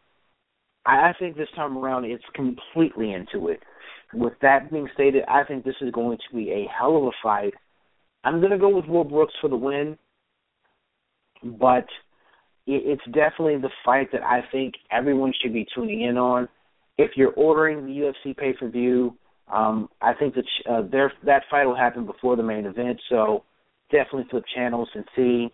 I, 0.86 1.10
I 1.10 1.14
think 1.20 1.36
this 1.36 1.48
time 1.56 1.78
around 1.78 2.06
it's 2.06 2.24
completely 2.36 3.14
into 3.14 3.50
it. 3.50 3.62
With 4.14 4.34
that 4.42 4.72
being 4.72 4.90
stated, 4.94 5.24
I 5.28 5.44
think 5.44 5.64
this 5.64 5.76
is 5.82 5.92
going 5.92 6.18
to 6.18 6.36
be 6.36 6.52
a 6.52 6.66
hell 6.78 6.98
of 6.98 7.04
a 7.04 7.12
fight. 7.24 7.54
I'm 8.24 8.40
going 8.40 8.52
to 8.52 8.58
go 8.58 8.70
with 8.70 8.86
Will 8.86 9.04
Brooks 9.04 9.34
for 9.42 9.50
the 9.50 9.56
win, 9.56 9.98
but 11.44 11.86
it's 12.68 13.02
definitely 13.06 13.58
the 13.58 13.72
fight 13.84 14.12
that 14.12 14.22
I 14.22 14.42
think 14.52 14.76
everyone 14.92 15.34
should 15.42 15.54
be 15.54 15.66
tuning 15.74 16.02
in 16.02 16.18
on. 16.18 16.48
If 16.98 17.12
you're 17.16 17.34
ordering 17.34 17.86
the 17.86 18.12
UFC 18.28 18.38
pay 18.38 18.54
per 18.54 18.70
view, 18.70 19.16
um, 19.52 19.90
I 20.02 20.14
think 20.14 20.36
that 20.36 20.46
uh, 20.70 20.84
there, 20.92 21.12
that 21.26 21.44
fight 21.50 21.66
will 21.66 21.76
happen 21.76 22.06
before 22.06 22.36
the 22.36 22.44
main 22.44 22.66
event. 22.66 23.00
So 23.10 23.44
definitely 23.92 24.28
flip 24.30 24.44
channels 24.54 24.90
and 24.94 25.06
see. 25.16 25.52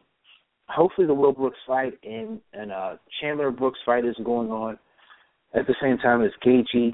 Hopefully, 0.67 1.07
the 1.07 1.13
Will 1.13 1.31
Brooks 1.31 1.57
fight 1.65 1.93
and 2.03 2.41
and 2.53 2.71
uh, 2.71 2.95
Chandler 3.21 3.51
Brooks 3.51 3.79
fight 3.85 4.03
is 4.03 4.15
going 4.25 4.49
on 4.49 4.77
at 5.53 5.67
the 5.67 5.75
same 5.81 5.97
time 5.97 6.23
as 6.23 6.31
Gaethje 6.45 6.93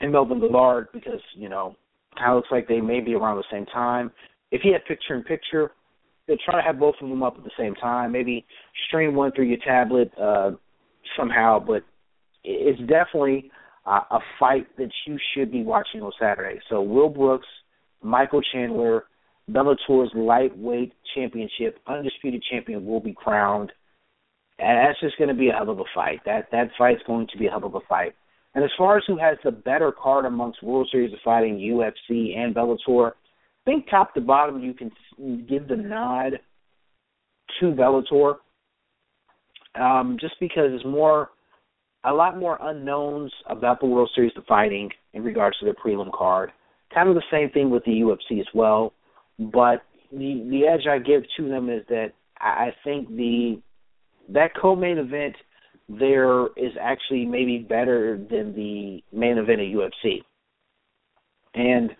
and 0.00 0.12
Melvin 0.12 0.40
Guillard 0.40 0.88
because 0.92 1.20
you 1.34 1.48
know 1.48 1.76
kind 2.16 2.32
of 2.32 2.36
looks 2.36 2.48
like 2.50 2.68
they 2.68 2.80
may 2.80 3.00
be 3.00 3.14
around 3.14 3.36
the 3.36 3.44
same 3.50 3.66
time. 3.66 4.10
If 4.50 4.62
he 4.62 4.72
had 4.72 4.84
picture 4.84 5.14
in 5.14 5.22
picture, 5.22 5.72
they'll 6.26 6.36
try 6.44 6.60
to 6.60 6.66
have 6.66 6.78
both 6.78 6.94
of 7.00 7.08
them 7.08 7.22
up 7.22 7.36
at 7.38 7.44
the 7.44 7.50
same 7.58 7.74
time. 7.74 8.12
Maybe 8.12 8.44
stream 8.86 9.14
one 9.14 9.32
through 9.32 9.46
your 9.46 9.58
tablet 9.66 10.10
uh, 10.20 10.52
somehow, 11.16 11.58
but 11.58 11.82
it's 12.44 12.80
definitely 12.80 13.50
uh, 13.86 14.00
a 14.10 14.18
fight 14.38 14.66
that 14.76 14.90
you 15.06 15.18
should 15.34 15.50
be 15.50 15.62
watching 15.62 16.02
on 16.02 16.12
Saturday. 16.20 16.60
So 16.68 16.82
Will 16.82 17.08
Brooks, 17.08 17.46
Michael 18.02 18.42
Chandler, 18.52 19.04
Bellator's 19.48 20.10
lightweight 20.14 20.92
championship, 21.14 21.78
undisputed 21.86 22.42
champion 22.50 22.84
will 22.86 23.00
be 23.00 23.14
crowned. 23.14 23.72
And 24.58 24.78
that's 24.78 25.00
just 25.00 25.18
going 25.18 25.28
to 25.28 25.34
be 25.34 25.48
a 25.48 25.52
hell 25.52 25.70
of 25.70 25.80
a 25.80 25.84
fight. 25.94 26.20
That 26.24 26.48
that 26.52 26.70
fight's 26.78 27.02
going 27.06 27.26
to 27.32 27.38
be 27.38 27.46
a 27.46 27.50
hell 27.50 27.64
of 27.64 27.74
a 27.74 27.80
fight. 27.88 28.14
And 28.54 28.62
as 28.62 28.70
far 28.76 28.98
as 28.98 29.04
who 29.06 29.16
has 29.18 29.38
the 29.42 29.50
better 29.50 29.92
card 29.92 30.24
amongst 30.24 30.62
World 30.62 30.88
Series 30.92 31.12
of 31.12 31.18
Fighting, 31.24 31.56
UFC, 31.58 32.36
and 32.36 32.54
Bellator, 32.54 33.12
I 33.12 33.64
think 33.64 33.88
top 33.88 34.12
to 34.14 34.20
bottom 34.20 34.62
you 34.62 34.74
can 34.74 34.90
give 35.48 35.68
the 35.68 35.76
nod 35.76 36.38
to 37.60 37.66
Bellator, 37.66 38.36
um, 39.74 40.18
just 40.20 40.34
because 40.38 40.70
it's 40.72 40.84
more 40.84 41.30
a 42.04 42.12
lot 42.12 42.38
more 42.38 42.58
unknowns 42.60 43.32
about 43.48 43.80
the 43.80 43.86
World 43.86 44.10
Series 44.14 44.32
of 44.36 44.44
Fighting 44.46 44.90
in 45.14 45.22
regards 45.22 45.58
to 45.58 45.64
their 45.64 45.74
prelim 45.74 46.12
card. 46.12 46.50
Kind 46.92 47.08
of 47.08 47.14
the 47.14 47.22
same 47.30 47.48
thing 47.50 47.70
with 47.70 47.84
the 47.84 47.92
UFC 47.92 48.40
as 48.40 48.46
well, 48.54 48.92
but 49.38 49.82
the 50.10 50.46
the 50.50 50.66
edge 50.66 50.86
I 50.86 50.98
give 50.98 51.22
to 51.38 51.48
them 51.48 51.70
is 51.70 51.82
that 51.88 52.12
I 52.38 52.74
think 52.84 53.08
the 53.08 53.62
that 54.28 54.50
co-main 54.60 54.98
event 54.98 55.34
there 55.88 56.46
is 56.56 56.72
actually 56.80 57.26
maybe 57.26 57.58
better 57.58 58.16
than 58.16 58.54
the 58.54 59.02
main 59.12 59.38
event 59.38 59.60
at 59.60 59.66
UFC. 59.66 60.22
And 61.54 61.90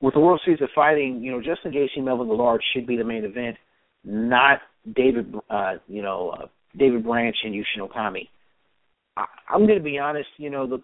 with 0.00 0.14
the 0.14 0.20
World 0.20 0.40
Series 0.44 0.62
of 0.62 0.68
Fighting, 0.74 1.20
you 1.22 1.30
know, 1.30 1.40
Justin 1.40 1.72
Gaethje, 1.72 2.02
Melvin 2.02 2.28
Guillard 2.28 2.60
should 2.72 2.86
be 2.86 2.96
the 2.96 3.04
main 3.04 3.24
event, 3.24 3.56
not 4.04 4.60
David, 4.94 5.34
uh, 5.50 5.74
you 5.88 6.02
know, 6.02 6.30
uh, 6.30 6.46
David 6.76 7.04
Branch 7.04 7.36
and 7.44 7.54
Yushin 7.54 7.88
Okami. 7.88 8.28
I, 9.16 9.24
I'm 9.48 9.66
going 9.66 9.78
to 9.78 9.84
be 9.84 9.98
honest, 9.98 10.28
you 10.36 10.50
know, 10.50 10.66
the 10.66 10.82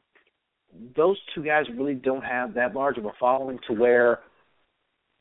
those 0.96 1.18
two 1.34 1.42
guys 1.42 1.64
really 1.76 1.94
don't 1.94 2.22
have 2.22 2.54
that 2.54 2.74
large 2.74 2.96
of 2.96 3.04
a 3.04 3.10
following 3.18 3.58
to 3.66 3.74
where 3.74 4.20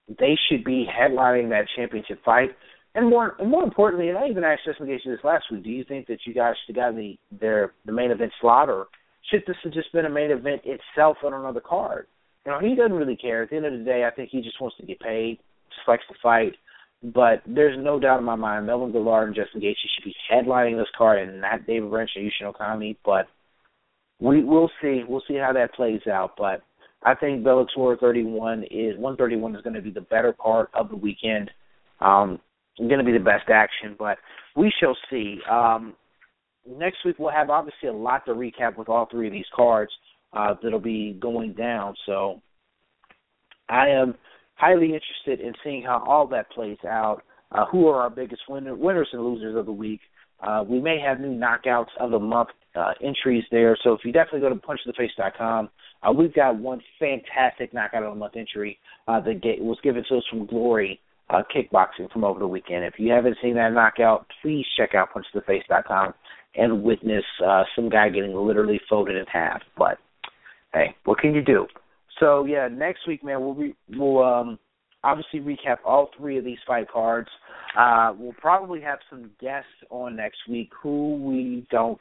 they 0.08 0.38
should 0.48 0.64
be 0.64 0.88
headlining 0.88 1.50
that 1.50 1.66
championship 1.76 2.24
fight. 2.24 2.52
And 2.96 3.10
more, 3.10 3.36
and 3.40 3.50
more 3.50 3.64
importantly, 3.64 4.10
and 4.10 4.18
I 4.18 4.28
even 4.28 4.44
asked 4.44 4.66
Justin 4.66 4.88
Gaethje 4.88 5.06
this 5.06 5.24
last 5.24 5.46
week. 5.52 5.64
Do 5.64 5.70
you 5.70 5.84
think 5.84 6.08
that 6.08 6.20
you 6.26 6.34
guys 6.34 6.56
should 6.66 6.76
have 6.76 6.84
gotten 6.94 6.98
the 6.98 7.18
their 7.40 7.74
the 7.86 7.92
main 7.92 8.12
event 8.12 8.32
slot, 8.42 8.70
or 8.70 8.88
should 9.30 9.44
this 9.46 9.58
have 9.64 9.74
just 9.74 9.92
been 9.94 10.06
a 10.06 10.10
main 10.10 10.32
event 10.32 10.62
itself 10.66 11.18
on 11.24 11.34
another 11.34 11.62
card? 11.62 12.08
You 12.46 12.52
know, 12.52 12.60
he 12.60 12.76
doesn't 12.76 12.94
really 12.94 13.16
care. 13.16 13.44
At 13.44 13.52
the 13.52 13.58
end 13.58 13.66
of 13.68 13.74
the 13.74 13.86
day, 13.86 14.06
I 14.06 14.16
think 14.16 14.30
he 14.32 14.42
just 14.42 14.60
wants 14.60 14.78
to 14.78 14.86
get 14.86 15.00
paid, 15.00 15.38
just 15.70 15.88
likes 15.88 16.04
to 16.08 16.16
fight. 16.22 16.54
But 17.04 17.44
there's 17.46 17.78
no 17.78 18.00
doubt 18.00 18.20
in 18.20 18.26
my 18.26 18.36
mind, 18.36 18.66
Melvin 18.66 18.92
Guillard 18.92 19.28
and 19.28 19.36
Justin 19.36 19.62
Gaethje 19.62 19.76
should 19.96 20.04
be 20.04 20.16
headlining 20.32 20.78
this 20.78 20.90
card, 20.98 21.20
and 21.20 21.42
not 21.42 21.68
David 21.68 21.92
Branch 21.92 22.10
or 22.16 22.22
Yushin 22.22 22.54
Okami. 22.54 22.98
But 23.06 23.28
we 24.20 24.44
we'll 24.44 24.72
see. 24.82 25.04
We'll 25.08 25.24
see 25.28 25.36
how 25.36 25.54
that 25.54 25.74
plays 25.76 26.02
out. 26.12 26.32
But 26.38 26.64
I 27.04 27.16
think 27.16 27.44
Bellator 27.44 28.00
31 28.00 28.64
is 28.64 28.98
131 28.98 29.56
is 29.56 29.62
going 29.62 29.76
to 29.76 29.82
be 29.82 29.92
the 29.92 30.02
better 30.02 30.34
part 30.34 30.70
of 30.74 30.90
the 30.90 30.96
weekend. 30.96 31.52
Um, 32.02 32.40
going 32.88 33.00
to 33.00 33.06
be 33.06 33.12
the 33.12 33.20
best 33.24 33.50
action, 33.50 33.96
but 33.98 34.18
we 34.56 34.72
shall 34.80 34.98
see. 35.10 35.40
Um, 35.50 35.96
next 36.68 36.98
week 37.06 37.18
we'll 37.20 37.32
have 37.32 37.50
obviously 37.50 37.90
a 37.90 37.94
lot 37.94 38.26
to 38.26 38.32
recap 38.32 38.78
with 38.78 38.90
all 38.90 39.08
three 39.10 39.28
of 39.28 39.34
these 39.34 39.46
cards 39.56 39.92
uh, 40.34 40.56
that'll 40.62 40.80
be 40.80 41.18
going 41.22 41.54
down. 41.54 41.96
So 42.06 42.42
I 43.70 43.90
am 43.90 44.16
highly 44.56 44.94
interested 44.94 45.46
in 45.46 45.54
seeing 45.64 45.84
how 45.84 46.04
all 46.08 46.28
that 46.28 46.52
plays 46.52 46.78
out. 46.88 47.22
Uh, 47.52 47.66
who 47.66 47.88
are 47.88 48.02
our 48.02 48.12
biggest 48.12 48.44
winner, 48.48 48.76
winners 48.76 49.10
and 49.12 49.24
losers 49.24 49.56
of 49.56 49.66
the 49.66 49.72
week? 49.72 50.02
Uh, 50.40 50.64
we 50.68 50.80
may 50.80 51.00
have 51.00 51.20
new 51.20 51.38
knockouts 51.38 51.90
of 52.00 52.12
the 52.12 52.20
month 52.20 52.50
uh, 52.76 52.94
entries 53.04 53.44
there. 53.52 53.76
So 53.84 53.94
if 53.94 54.02
you 54.06 54.12
definitely 54.12 54.42
go 54.42 54.50
to 54.50 54.56
punchtheface.com, 54.56 55.70
uh, 56.04 56.12
we've 56.12 56.34
got 56.34 56.58
one 56.58 56.80
fantastic 57.00 57.74
knockout 57.74 58.04
of 58.04 58.14
the 58.14 58.20
month 58.20 58.36
entry 58.38 58.78
uh, 59.08 59.20
that 59.22 59.42
get, 59.42 59.60
was 59.60 59.78
given 59.84 60.04
to 60.10 60.18
us 60.18 60.24
from 60.30 60.46
Glory 60.46 61.02
uh, 61.30 61.44
Kickboxing 61.56 62.12
from 62.12 62.24
over 62.24 62.40
the 62.40 62.48
weekend. 62.48 62.86
If 62.86 62.96
you 62.98 63.12
haven't 63.12 63.38
seen 63.42 63.56
that 63.56 63.74
knockout, 63.74 64.28
please 64.42 64.66
check 64.78 64.96
out 64.96 65.10
punchtheface.com 65.14 66.14
and 66.56 66.84
witness 66.84 67.24
uh, 67.46 67.64
some 67.76 67.90
guy 67.90 68.10
getting 68.10 68.36
literally 68.36 68.80
folded 68.90 69.16
in 69.16 69.26
half. 69.32 69.62
But 69.78 69.98
hey, 70.74 70.96
what 71.06 71.20
can 71.20 71.34
you 71.34 71.44
do? 71.44 71.68
So 72.20 72.46
yeah, 72.46 72.68
next 72.68 73.08
week, 73.08 73.24
man, 73.24 73.42
we'll 73.42 73.54
re- 73.54 73.76
we'll 73.96 74.24
um, 74.24 74.60
obviously 75.04 75.40
recap 75.40 75.78
all 75.86 76.10
three 76.18 76.38
of 76.38 76.44
these 76.44 76.58
fight 76.68 76.90
cards. 76.92 77.30
Uh, 77.78 78.14
we'll 78.18 78.34
probably 78.34 78.82
have 78.82 79.00
some 79.10 79.30
guests 79.40 79.70
on 79.90 80.16
next 80.16 80.40
week 80.50 80.70
who 80.82 81.16
we 81.18 81.68
don't 81.72 82.00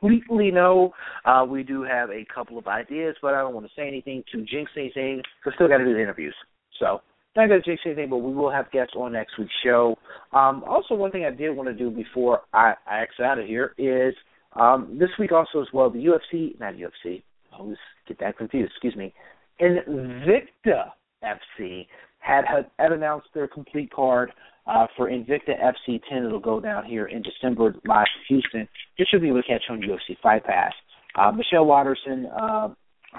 completely 0.00 0.50
know. 0.50 0.92
Uh, 1.24 1.44
we 1.48 1.62
do 1.62 1.82
have 1.82 2.10
a 2.10 2.24
couple 2.34 2.58
of 2.58 2.66
ideas, 2.66 3.14
but 3.20 3.34
I 3.34 3.40
don't 3.40 3.54
want 3.54 3.66
to 3.66 3.72
say 3.76 3.86
anything 3.86 4.24
to 4.32 4.44
jinx 4.44 4.70
anything. 4.76 5.22
We 5.44 5.52
still 5.54 5.68
got 5.68 5.78
to 5.78 5.84
do 5.84 5.92
the 5.92 6.02
interviews. 6.02 6.34
So 6.80 7.02
not 7.36 7.48
going 7.48 7.60
to 7.60 7.68
jinx 7.68 7.82
anything, 7.84 8.10
but 8.10 8.18
we 8.18 8.32
will 8.32 8.50
have 8.50 8.70
guests 8.70 8.94
on 8.96 9.12
next 9.12 9.38
week's 9.38 9.52
show. 9.64 9.96
Um, 10.32 10.62
also, 10.68 10.94
one 10.94 11.10
thing 11.10 11.24
I 11.24 11.34
did 11.34 11.50
want 11.50 11.68
to 11.68 11.74
do 11.74 11.90
before 11.90 12.42
I, 12.52 12.74
I 12.86 13.02
exit 13.02 13.24
out 13.24 13.38
of 13.38 13.46
here 13.46 13.74
is 13.78 14.14
um, 14.54 14.96
this 14.98 15.10
week 15.18 15.32
also 15.32 15.60
as 15.60 15.68
well 15.72 15.90
the 15.90 15.98
UFC, 15.98 16.58
not 16.60 16.74
UFC. 16.74 17.22
I 17.52 17.58
always 17.58 17.78
get 18.06 18.18
that 18.20 18.38
confused. 18.38 18.72
Excuse 18.72 18.96
me. 18.96 19.12
Invicta 19.60 20.90
FC 21.22 21.86
had, 22.18 22.44
had, 22.46 22.92
announced 22.92 23.28
their 23.34 23.46
complete 23.46 23.92
card 23.92 24.32
uh, 24.66 24.86
for 24.96 25.08
Invicta 25.08 25.54
FC 25.60 26.00
10. 26.08 26.24
It'll 26.24 26.40
go 26.40 26.60
down 26.60 26.84
here 26.84 27.06
in 27.06 27.22
December 27.22 27.74
live 27.86 28.06
Houston. 28.28 28.68
This 28.98 29.08
should 29.08 29.20
be 29.20 29.28
able 29.28 29.42
to 29.42 29.48
catch 29.48 29.62
on 29.70 29.80
UFC 29.80 30.16
Fight 30.22 30.44
Pass. 30.44 30.72
Uh, 31.16 31.30
Michelle 31.30 31.66
Waterson, 31.66 32.26
uh, 32.26 32.68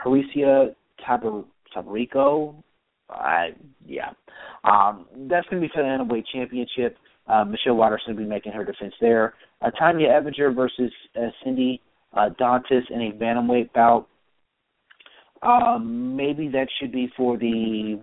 Herica 0.03 0.75
Tiburcio, 1.07 2.63
uh, 3.09 3.47
yeah, 3.85 4.11
um, 4.63 5.05
that's 5.29 5.47
going 5.49 5.61
to 5.61 5.67
be 5.67 5.71
for 5.73 5.83
the 5.83 5.87
Bantamweight 5.87 6.25
Championship. 6.33 6.97
Uh, 7.27 7.43
Michelle 7.43 7.75
Waterson 7.75 8.15
will 8.15 8.23
be 8.23 8.29
making 8.29 8.51
her 8.51 8.63
defense 8.63 8.93
there. 9.01 9.33
Uh, 9.61 9.71
Tonya 9.79 10.09
Evinger 10.09 10.55
versus 10.55 10.91
uh, 11.15 11.29
Cindy 11.43 11.81
uh, 12.13 12.29
Dandois 12.39 12.89
in 12.89 13.01
a 13.01 13.11
bantamweight 13.11 13.73
bout. 13.73 14.07
Um, 15.41 16.15
maybe 16.15 16.47
that 16.49 16.67
should 16.79 16.91
be 16.91 17.11
for 17.15 17.37
the 17.37 17.99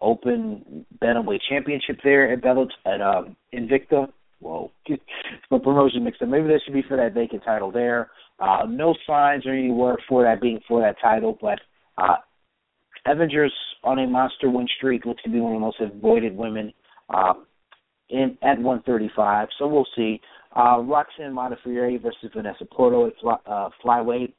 Open 0.00 0.84
Bantamweight 1.02 1.40
Championship 1.48 1.98
there 2.02 2.30
at 2.32 2.42
Bellator 2.42 2.68
at 2.86 3.00
um, 3.00 3.36
Invicta. 3.54 4.08
Whoa, 4.40 4.70
my 5.50 5.58
promotion 5.58 6.04
mixed 6.04 6.20
up. 6.20 6.28
Maybe 6.28 6.48
that 6.48 6.60
should 6.64 6.74
be 6.74 6.84
for 6.86 6.96
that 6.96 7.14
vacant 7.14 7.42
title 7.44 7.70
there. 7.70 8.10
Uh, 8.38 8.66
no 8.68 8.94
signs 9.06 9.46
or 9.46 9.52
any 9.52 9.70
word 9.70 10.00
for 10.08 10.24
that 10.24 10.40
being 10.40 10.60
for 10.66 10.80
that 10.80 10.96
title, 11.00 11.38
but 11.40 11.60
uh, 11.96 12.16
Evinger's 13.06 13.52
on 13.82 13.98
a 13.98 14.06
monster 14.06 14.50
win 14.50 14.66
streak 14.76 15.04
looks 15.04 15.22
to 15.22 15.30
be 15.30 15.40
one 15.40 15.54
of 15.54 15.60
the 15.60 15.66
most 15.66 15.80
avoided 15.80 16.36
women 16.36 16.72
uh, 17.10 17.34
in 18.08 18.36
at 18.42 18.58
135. 18.58 19.48
So 19.58 19.66
we'll 19.66 19.86
see. 19.96 20.20
Uh, 20.56 20.78
Roxanne 20.80 21.34
Modafferi 21.34 22.00
versus 22.00 22.30
Vanessa 22.34 22.64
Porto 22.64 23.08
at 23.08 23.12
fly, 23.20 23.36
uh, 23.46 23.68
flyweight. 23.84 24.32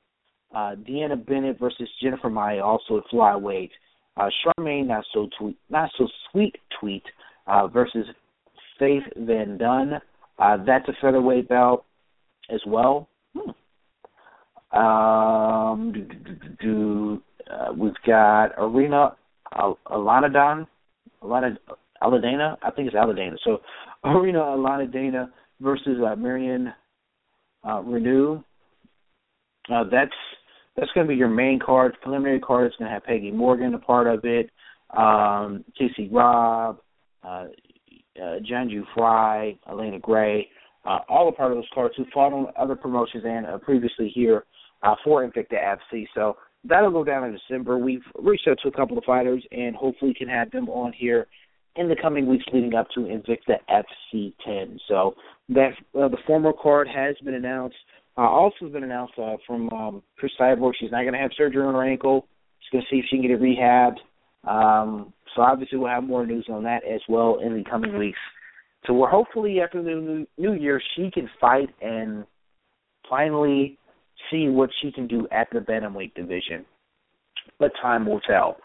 Uh, 0.53 0.75
Deanna 0.75 1.23
Bennett 1.25 1.59
versus 1.59 1.89
Jennifer 2.01 2.29
Maia 2.29 2.63
also 2.63 2.97
at 2.97 3.03
flyweight. 3.13 3.71
Uh, 4.17 4.29
Charmaine 4.57 4.87
not 4.87 5.03
so 5.13 5.27
tweet, 5.37 5.57
not 5.69 5.89
so 5.97 6.07
sweet 6.31 6.55
tweet 6.79 7.03
uh, 7.47 7.67
versus 7.67 8.05
Faith 8.79 9.03
Van 9.17 9.57
Duin. 9.57 9.99
Uh, 10.39 10.57
that's 10.65 10.87
a 10.87 10.93
featherweight 11.01 11.49
belt 11.49 11.85
as 12.49 12.61
well. 12.65 13.09
Hmm. 13.35 14.77
Um, 14.77 15.91
do, 15.91 16.01
do, 16.03 16.49
do, 16.61 17.21
uh, 17.51 17.73
we've 17.73 17.93
got 18.05 18.51
Arena 18.57 19.15
Al- 19.53 19.79
Alanadon, 19.87 20.67
Alana 21.23 21.57
Aladana. 22.01 22.57
I 22.61 22.71
think 22.71 22.87
it's 22.87 22.95
Aladana. 22.95 23.35
So 23.43 23.61
Arena 24.03 24.39
Alanadana 24.39 25.29
versus 25.61 25.99
uh, 26.05 26.15
Marion 26.15 26.73
uh, 27.63 27.81
Reneau. 27.81 28.43
Uh, 29.71 29.83
that's 29.91 30.11
that's 30.75 30.91
going 30.93 31.07
to 31.07 31.11
be 31.11 31.17
your 31.17 31.29
main 31.29 31.59
card. 31.59 31.93
Preliminary 32.01 32.39
card 32.39 32.67
is 32.67 32.73
going 32.77 32.89
to 32.89 32.93
have 32.93 33.05
Peggy 33.05 33.31
Morgan 33.31 33.73
a 33.73 33.79
part 33.79 34.07
of 34.07 34.25
it. 34.25 34.49
Um, 34.95 35.63
Casey 35.77 36.09
Robb, 36.11 36.79
uh, 37.23 37.45
uh, 38.21 38.39
Janju 38.39 38.83
Fry, 38.93 39.57
Elena 39.69 39.99
Gray, 39.99 40.47
uh, 40.85 40.99
all 41.09 41.27
a 41.29 41.31
part 41.31 41.51
of 41.51 41.57
those 41.57 41.67
cards 41.73 41.95
who 41.97 42.05
fought 42.13 42.33
on 42.33 42.47
other 42.57 42.75
promotions 42.75 43.23
and 43.25 43.45
uh, 43.45 43.57
previously 43.57 44.11
here 44.13 44.45
uh, 44.83 44.95
for 45.03 45.27
Invicta 45.27 45.77
FC. 45.93 46.05
So 46.13 46.37
that'll 46.67 46.91
go 46.91 47.03
down 47.03 47.23
in 47.25 47.37
December. 47.37 47.77
We've 47.77 48.03
reached 48.15 48.47
out 48.47 48.57
to 48.63 48.69
a 48.69 48.71
couple 48.71 48.97
of 48.97 49.03
fighters 49.03 49.43
and 49.51 49.75
hopefully 49.75 50.13
can 50.13 50.27
have 50.27 50.51
them 50.51 50.69
on 50.69 50.93
here 50.93 51.27
in 51.75 51.89
the 51.89 51.95
coming 52.01 52.27
weeks 52.27 52.45
leading 52.53 52.73
up 52.73 52.87
to 52.95 53.01
Invicta 53.01 53.57
FC 53.69 54.33
10. 54.45 54.79
So 54.87 55.15
that 55.49 55.71
uh, 55.97 56.07
the 56.07 56.17
former 56.25 56.53
card 56.53 56.87
has 56.87 57.15
been 57.23 57.33
announced. 57.33 57.75
Uh, 58.17 58.21
also 58.21 58.69
been 58.69 58.83
announced 58.83 59.13
uh, 59.17 59.35
from 59.45 59.69
um, 59.73 60.03
Cris 60.17 60.31
Cyborg. 60.39 60.71
She's 60.79 60.91
not 60.91 61.01
going 61.01 61.13
to 61.13 61.19
have 61.19 61.31
surgery 61.35 61.65
on 61.65 61.73
her 61.73 61.83
ankle. 61.83 62.27
She's 62.61 62.71
going 62.71 62.83
to 62.83 62.95
see 62.95 62.99
if 62.99 63.05
she 63.09 63.17
can 63.17 63.21
get 63.23 63.31
it 63.31 63.41
rehabbed. 63.41 63.97
Um, 64.47 65.13
so 65.35 65.41
obviously 65.41 65.77
we'll 65.77 65.89
have 65.89 66.03
more 66.03 66.25
news 66.25 66.47
on 66.49 66.63
that 66.63 66.83
as 66.85 67.01
well 67.09 67.39
in 67.43 67.55
the 67.55 67.63
coming 67.69 67.97
weeks. 67.97 68.19
So 68.85 68.93
we're 68.93 69.09
hopefully 69.09 69.59
after 69.59 69.83
the 69.83 69.89
new, 69.89 70.27
new 70.37 70.53
year 70.53 70.81
she 70.95 71.09
can 71.11 71.29
fight 71.41 71.69
and 71.81 72.25
finally 73.09 73.77
see 74.31 74.49
what 74.49 74.69
she 74.81 74.91
can 74.91 75.07
do 75.07 75.27
at 75.31 75.47
the 75.51 75.59
bantamweight 75.59 76.13
division. 76.15 76.65
But 77.59 77.71
time 77.81 78.05
will 78.05 78.21
tell. 78.21 78.57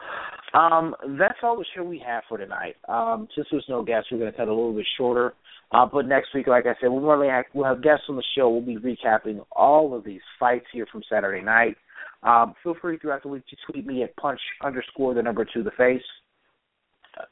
Um, 0.52 0.94
that's 1.18 1.38
all 1.42 1.56
the 1.56 1.64
show 1.76 1.84
we 1.84 2.02
have 2.04 2.24
for 2.28 2.38
tonight. 2.38 2.76
Um, 2.88 3.28
since 3.34 3.46
there's 3.50 3.66
no 3.68 3.82
guests, 3.82 4.08
we're 4.10 4.18
going 4.18 4.32
to 4.32 4.36
cut 4.36 4.48
a 4.48 4.54
little 4.54 4.72
bit 4.72 4.86
shorter. 4.96 5.34
Uh, 5.72 5.86
but 5.86 6.06
next 6.06 6.34
week, 6.34 6.48
like 6.48 6.66
I 6.66 6.74
said, 6.80 6.88
we'll, 6.88 7.00
really 7.00 7.28
have, 7.28 7.44
we'll 7.54 7.66
have 7.66 7.82
guests 7.82 8.06
on 8.08 8.16
the 8.16 8.24
show. 8.36 8.48
We'll 8.48 8.60
be 8.60 8.76
recapping 8.76 9.44
all 9.52 9.94
of 9.94 10.02
these 10.02 10.22
fights 10.40 10.66
here 10.72 10.86
from 10.90 11.02
Saturday 11.08 11.44
night. 11.44 11.76
Um, 12.22 12.54
feel 12.62 12.74
free 12.80 12.98
throughout 12.98 13.22
the 13.22 13.28
week 13.28 13.44
to 13.48 13.56
tweet 13.70 13.86
me 13.86 14.02
at 14.02 14.16
punch 14.16 14.40
underscore 14.62 15.14
the 15.14 15.22
number 15.22 15.44
two 15.44 15.62
the 15.62 15.70
face. 15.72 16.02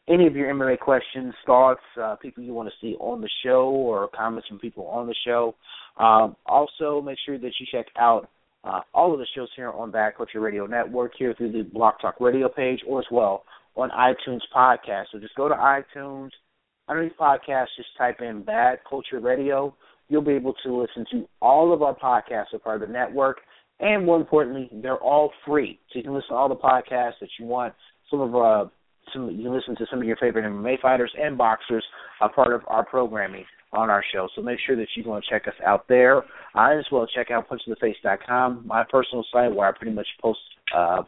Any 0.09 0.27
of 0.27 0.37
your 0.37 0.53
MMA 0.53 0.79
questions, 0.79 1.35
thoughts, 1.47 1.81
uh, 2.01 2.17
people 2.17 2.43
you 2.43 2.53
want 2.53 2.69
to 2.69 2.75
see 2.81 2.95
on 3.01 3.21
the 3.21 3.29
show, 3.45 3.69
or 3.69 4.09
comments 4.09 4.49
from 4.49 4.59
people 4.59 4.87
on 4.87 5.07
the 5.07 5.15
show. 5.27 5.55
Um, 5.99 6.37
also, 6.47 7.01
make 7.01 7.19
sure 7.27 7.39
that 7.39 7.53
you 7.59 7.67
check 7.73 7.87
out 7.99 8.29
uh, 8.65 8.81
all 8.95 9.13
of 9.13 9.19
the 9.19 9.27
shows 9.35 9.49
here 9.57 9.71
on 9.71 9.91
Bad 9.91 10.17
Culture 10.17 10.41
Radio 10.41 10.67
Network 10.67 11.13
here 11.19 11.35
through 11.37 11.53
the 11.53 11.65
BlogTalkRadio 11.75 12.55
page, 12.55 12.81
or 12.87 13.01
as 13.01 13.07
well 13.11 13.45
on 13.77 13.91
iTunes 13.91 14.41
Podcast. 14.55 15.05
So 15.13 15.19
just 15.19 15.35
go 15.37 15.49
to 15.49 15.55
iTunes 15.55 16.31
underneath 16.89 17.17
podcast, 17.19 17.67
just 17.77 17.89
type 17.97 18.21
in 18.21 18.43
Bad 18.43 18.79
Culture 18.89 19.21
Radio. 19.21 19.75
You'll 20.09 20.23
be 20.23 20.33
able 20.33 20.55
to 20.65 20.75
listen 20.75 21.05
to 21.13 21.29
all 21.41 21.73
of 21.73 21.83
our 21.83 21.95
podcasts 21.95 22.55
as 22.55 22.61
part 22.63 22.83
of 22.83 22.89
the 22.89 22.93
network. 22.93 23.39
And 23.81 24.05
more 24.05 24.17
importantly, 24.17 24.69
they're 24.83 24.97
all 24.97 25.31
free. 25.47 25.79
So 25.93 25.99
you 25.99 26.03
can 26.03 26.15
listen 26.15 26.31
to 26.31 26.35
all 26.35 26.49
the 26.49 26.57
podcasts 26.57 27.21
that 27.21 27.29
you 27.39 27.47
want. 27.47 27.75
Some 28.11 28.21
of 28.21 28.35
uh 28.35 28.71
some 29.13 29.31
you 29.31 29.45
can 29.45 29.55
listen 29.55 29.77
to 29.77 29.87
some 29.91 30.01
of 30.01 30.07
your 30.07 30.17
favorite 30.17 30.45
MMA 30.45 30.81
fighters 30.81 31.13
and 31.21 31.37
boxers 31.37 31.85
a 32.21 32.29
part 32.29 32.53
of 32.53 32.63
our 32.67 32.85
programming 32.85 33.45
on 33.73 33.91
our 33.91 34.03
show. 34.13 34.29
So 34.35 34.43
make 34.43 34.59
sure 34.67 34.77
that 34.77 34.87
you 34.97 35.05
go 35.05 35.15
to 35.15 35.23
check 35.29 35.47
us 35.47 35.55
out 35.67 35.87
there. 35.89 36.19
Uh, 36.55 36.79
as 36.79 36.87
well 36.91 37.07
check 37.07 37.31
out 37.31 37.49
punchtheface.com, 37.49 38.67
my 38.67 38.85
personal 38.91 39.25
site 39.33 39.55
where 39.55 39.69
I 39.69 39.73
pretty 39.73 39.95
much 39.95 40.07
post 40.23 40.41
uh 40.75 41.03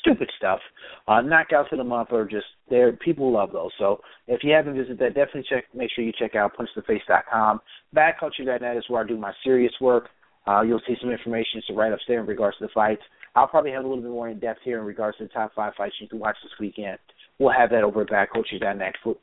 stupid 0.00 0.30
stuff. 0.38 0.60
Uh, 1.08 1.20
knockouts 1.20 1.72
of 1.72 1.78
the 1.78 1.84
month 1.84 2.12
are 2.12 2.24
just 2.24 2.46
there. 2.68 2.92
People 2.92 3.32
love 3.32 3.52
those. 3.52 3.70
So 3.78 4.00
if 4.28 4.42
you 4.42 4.52
haven't 4.52 4.74
visited 4.74 4.98
that, 4.98 5.14
definitely 5.14 5.44
check. 5.48 5.64
Make 5.74 5.90
sure 5.94 6.04
you 6.04 6.12
check 6.18 6.34
out 6.34 6.52
punchtheface.com. 6.56 7.60
Badculture.net 7.94 8.76
is 8.76 8.84
where 8.88 9.04
I 9.04 9.06
do 9.06 9.16
my 9.16 9.32
serious 9.44 9.72
work. 9.80 10.08
Uh, 10.46 10.62
you'll 10.62 10.80
see 10.86 10.96
some 11.00 11.10
information 11.10 11.62
to 11.68 11.74
write 11.74 11.92
up 11.92 11.98
there 12.08 12.20
in 12.20 12.26
regards 12.26 12.56
to 12.58 12.64
the 12.64 12.72
fights. 12.74 13.02
I'll 13.36 13.46
probably 13.46 13.72
have 13.72 13.84
a 13.84 13.88
little 13.88 14.02
bit 14.02 14.10
more 14.10 14.28
in 14.28 14.40
depth 14.40 14.60
here 14.64 14.80
in 14.80 14.86
regards 14.86 15.18
to 15.18 15.24
the 15.24 15.30
top 15.30 15.52
five 15.54 15.74
fights 15.76 15.94
you 16.00 16.08
can 16.08 16.18
watch 16.18 16.36
this 16.42 16.52
weekend. 16.58 16.98
We'll 17.40 17.54
have 17.56 17.70
that 17.70 17.84
over 17.84 18.02
at 18.02 18.10
badculture.net 18.10 18.94
for, 19.02 19.16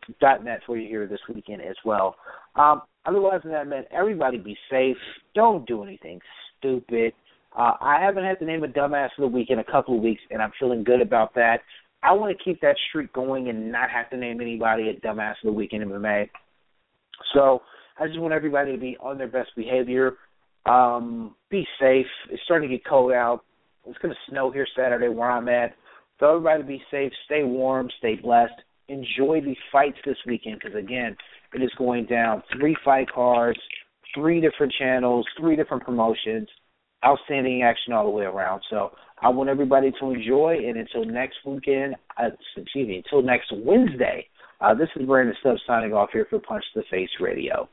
.net 0.43 0.61
for 0.65 0.75
you 0.75 0.87
here 0.87 1.05
this 1.05 1.19
weekend 1.33 1.61
as 1.61 1.75
well. 1.85 2.15
Um, 2.55 2.81
otherwise 3.05 3.41
than 3.43 3.51
that, 3.51 3.67
man, 3.67 3.83
everybody 3.91 4.39
be 4.39 4.57
safe. 4.71 4.97
Don't 5.35 5.67
do 5.67 5.83
anything 5.83 6.19
stupid. 6.57 7.13
Uh, 7.55 7.73
I 7.79 8.01
haven't 8.01 8.23
had 8.23 8.39
to 8.39 8.45
name 8.45 8.63
a 8.63 8.67
dumbass 8.67 9.09
of 9.17 9.21
the 9.21 9.27
week 9.27 9.51
in 9.51 9.59
a 9.59 9.63
couple 9.63 9.95
of 9.95 10.01
weeks, 10.01 10.21
and 10.31 10.41
I'm 10.41 10.51
feeling 10.59 10.83
good 10.83 10.99
about 10.99 11.35
that. 11.35 11.59
I 12.01 12.11
want 12.13 12.35
to 12.35 12.43
keep 12.43 12.59
that 12.61 12.75
streak 12.89 13.13
going 13.13 13.49
and 13.49 13.71
not 13.71 13.91
have 13.91 14.09
to 14.09 14.17
name 14.17 14.41
anybody 14.41 14.89
a 14.89 14.93
dumbass 15.05 15.33
of 15.43 15.45
the 15.45 15.53
week 15.53 15.73
in 15.73 15.87
MMA. 15.87 16.27
So 17.35 17.61
I 17.99 18.07
just 18.07 18.19
want 18.19 18.33
everybody 18.33 18.71
to 18.71 18.79
be 18.79 18.97
on 18.99 19.19
their 19.19 19.27
best 19.27 19.49
behavior. 19.55 20.13
Um, 20.65 21.35
be 21.51 21.67
safe. 21.79 22.07
It's 22.31 22.41
starting 22.45 22.69
to 22.69 22.77
get 22.77 22.85
cold 22.85 23.11
out. 23.11 23.41
It's 23.85 23.97
going 23.99 24.13
to 24.13 24.31
snow 24.31 24.51
here 24.51 24.67
Saturday 24.75 25.07
where 25.07 25.29
I'm 25.29 25.47
at. 25.49 25.75
So 26.19 26.37
everybody 26.37 26.63
be 26.63 26.83
safe, 26.89 27.11
stay 27.25 27.43
warm, 27.43 27.89
stay 27.99 28.15
blessed. 28.15 28.53
Enjoy 28.89 29.41
these 29.41 29.57
fights 29.71 29.97
this 30.05 30.17
weekend 30.25 30.59
because 30.61 30.77
again, 30.77 31.15
it 31.53 31.61
is 31.61 31.71
going 31.77 32.05
down. 32.05 32.41
Three 32.59 32.75
fight 32.83 33.11
cards, 33.11 33.59
three 34.15 34.41
different 34.41 34.73
channels, 34.79 35.25
three 35.39 35.55
different 35.55 35.83
promotions 35.83 36.47
outstanding 37.05 37.61
action 37.63 37.93
all 37.93 38.05
the 38.05 38.09
way 38.09 38.23
around. 38.23 38.61
So 38.69 38.91
I 39.21 39.29
want 39.29 39.49
everybody 39.49 39.91
to 39.99 40.11
enjoy, 40.11 40.57
and 40.65 40.77
until 40.77 41.05
next 41.05 41.37
weekend, 41.45 41.95
uh, 42.17 42.29
excuse 42.55 42.87
me, 42.87 43.03
until 43.03 43.21
next 43.21 43.51
Wednesday, 43.53 44.27
uh, 44.61 44.73
this 44.73 44.89
is 44.95 45.05
Brandon 45.05 45.35
Stubbs 45.39 45.61
signing 45.67 45.93
off 45.93 46.09
here 46.11 46.25
for 46.29 46.39
Punch 46.39 46.63
the 46.75 46.83
Face 46.89 47.09
Radio. 47.19 47.69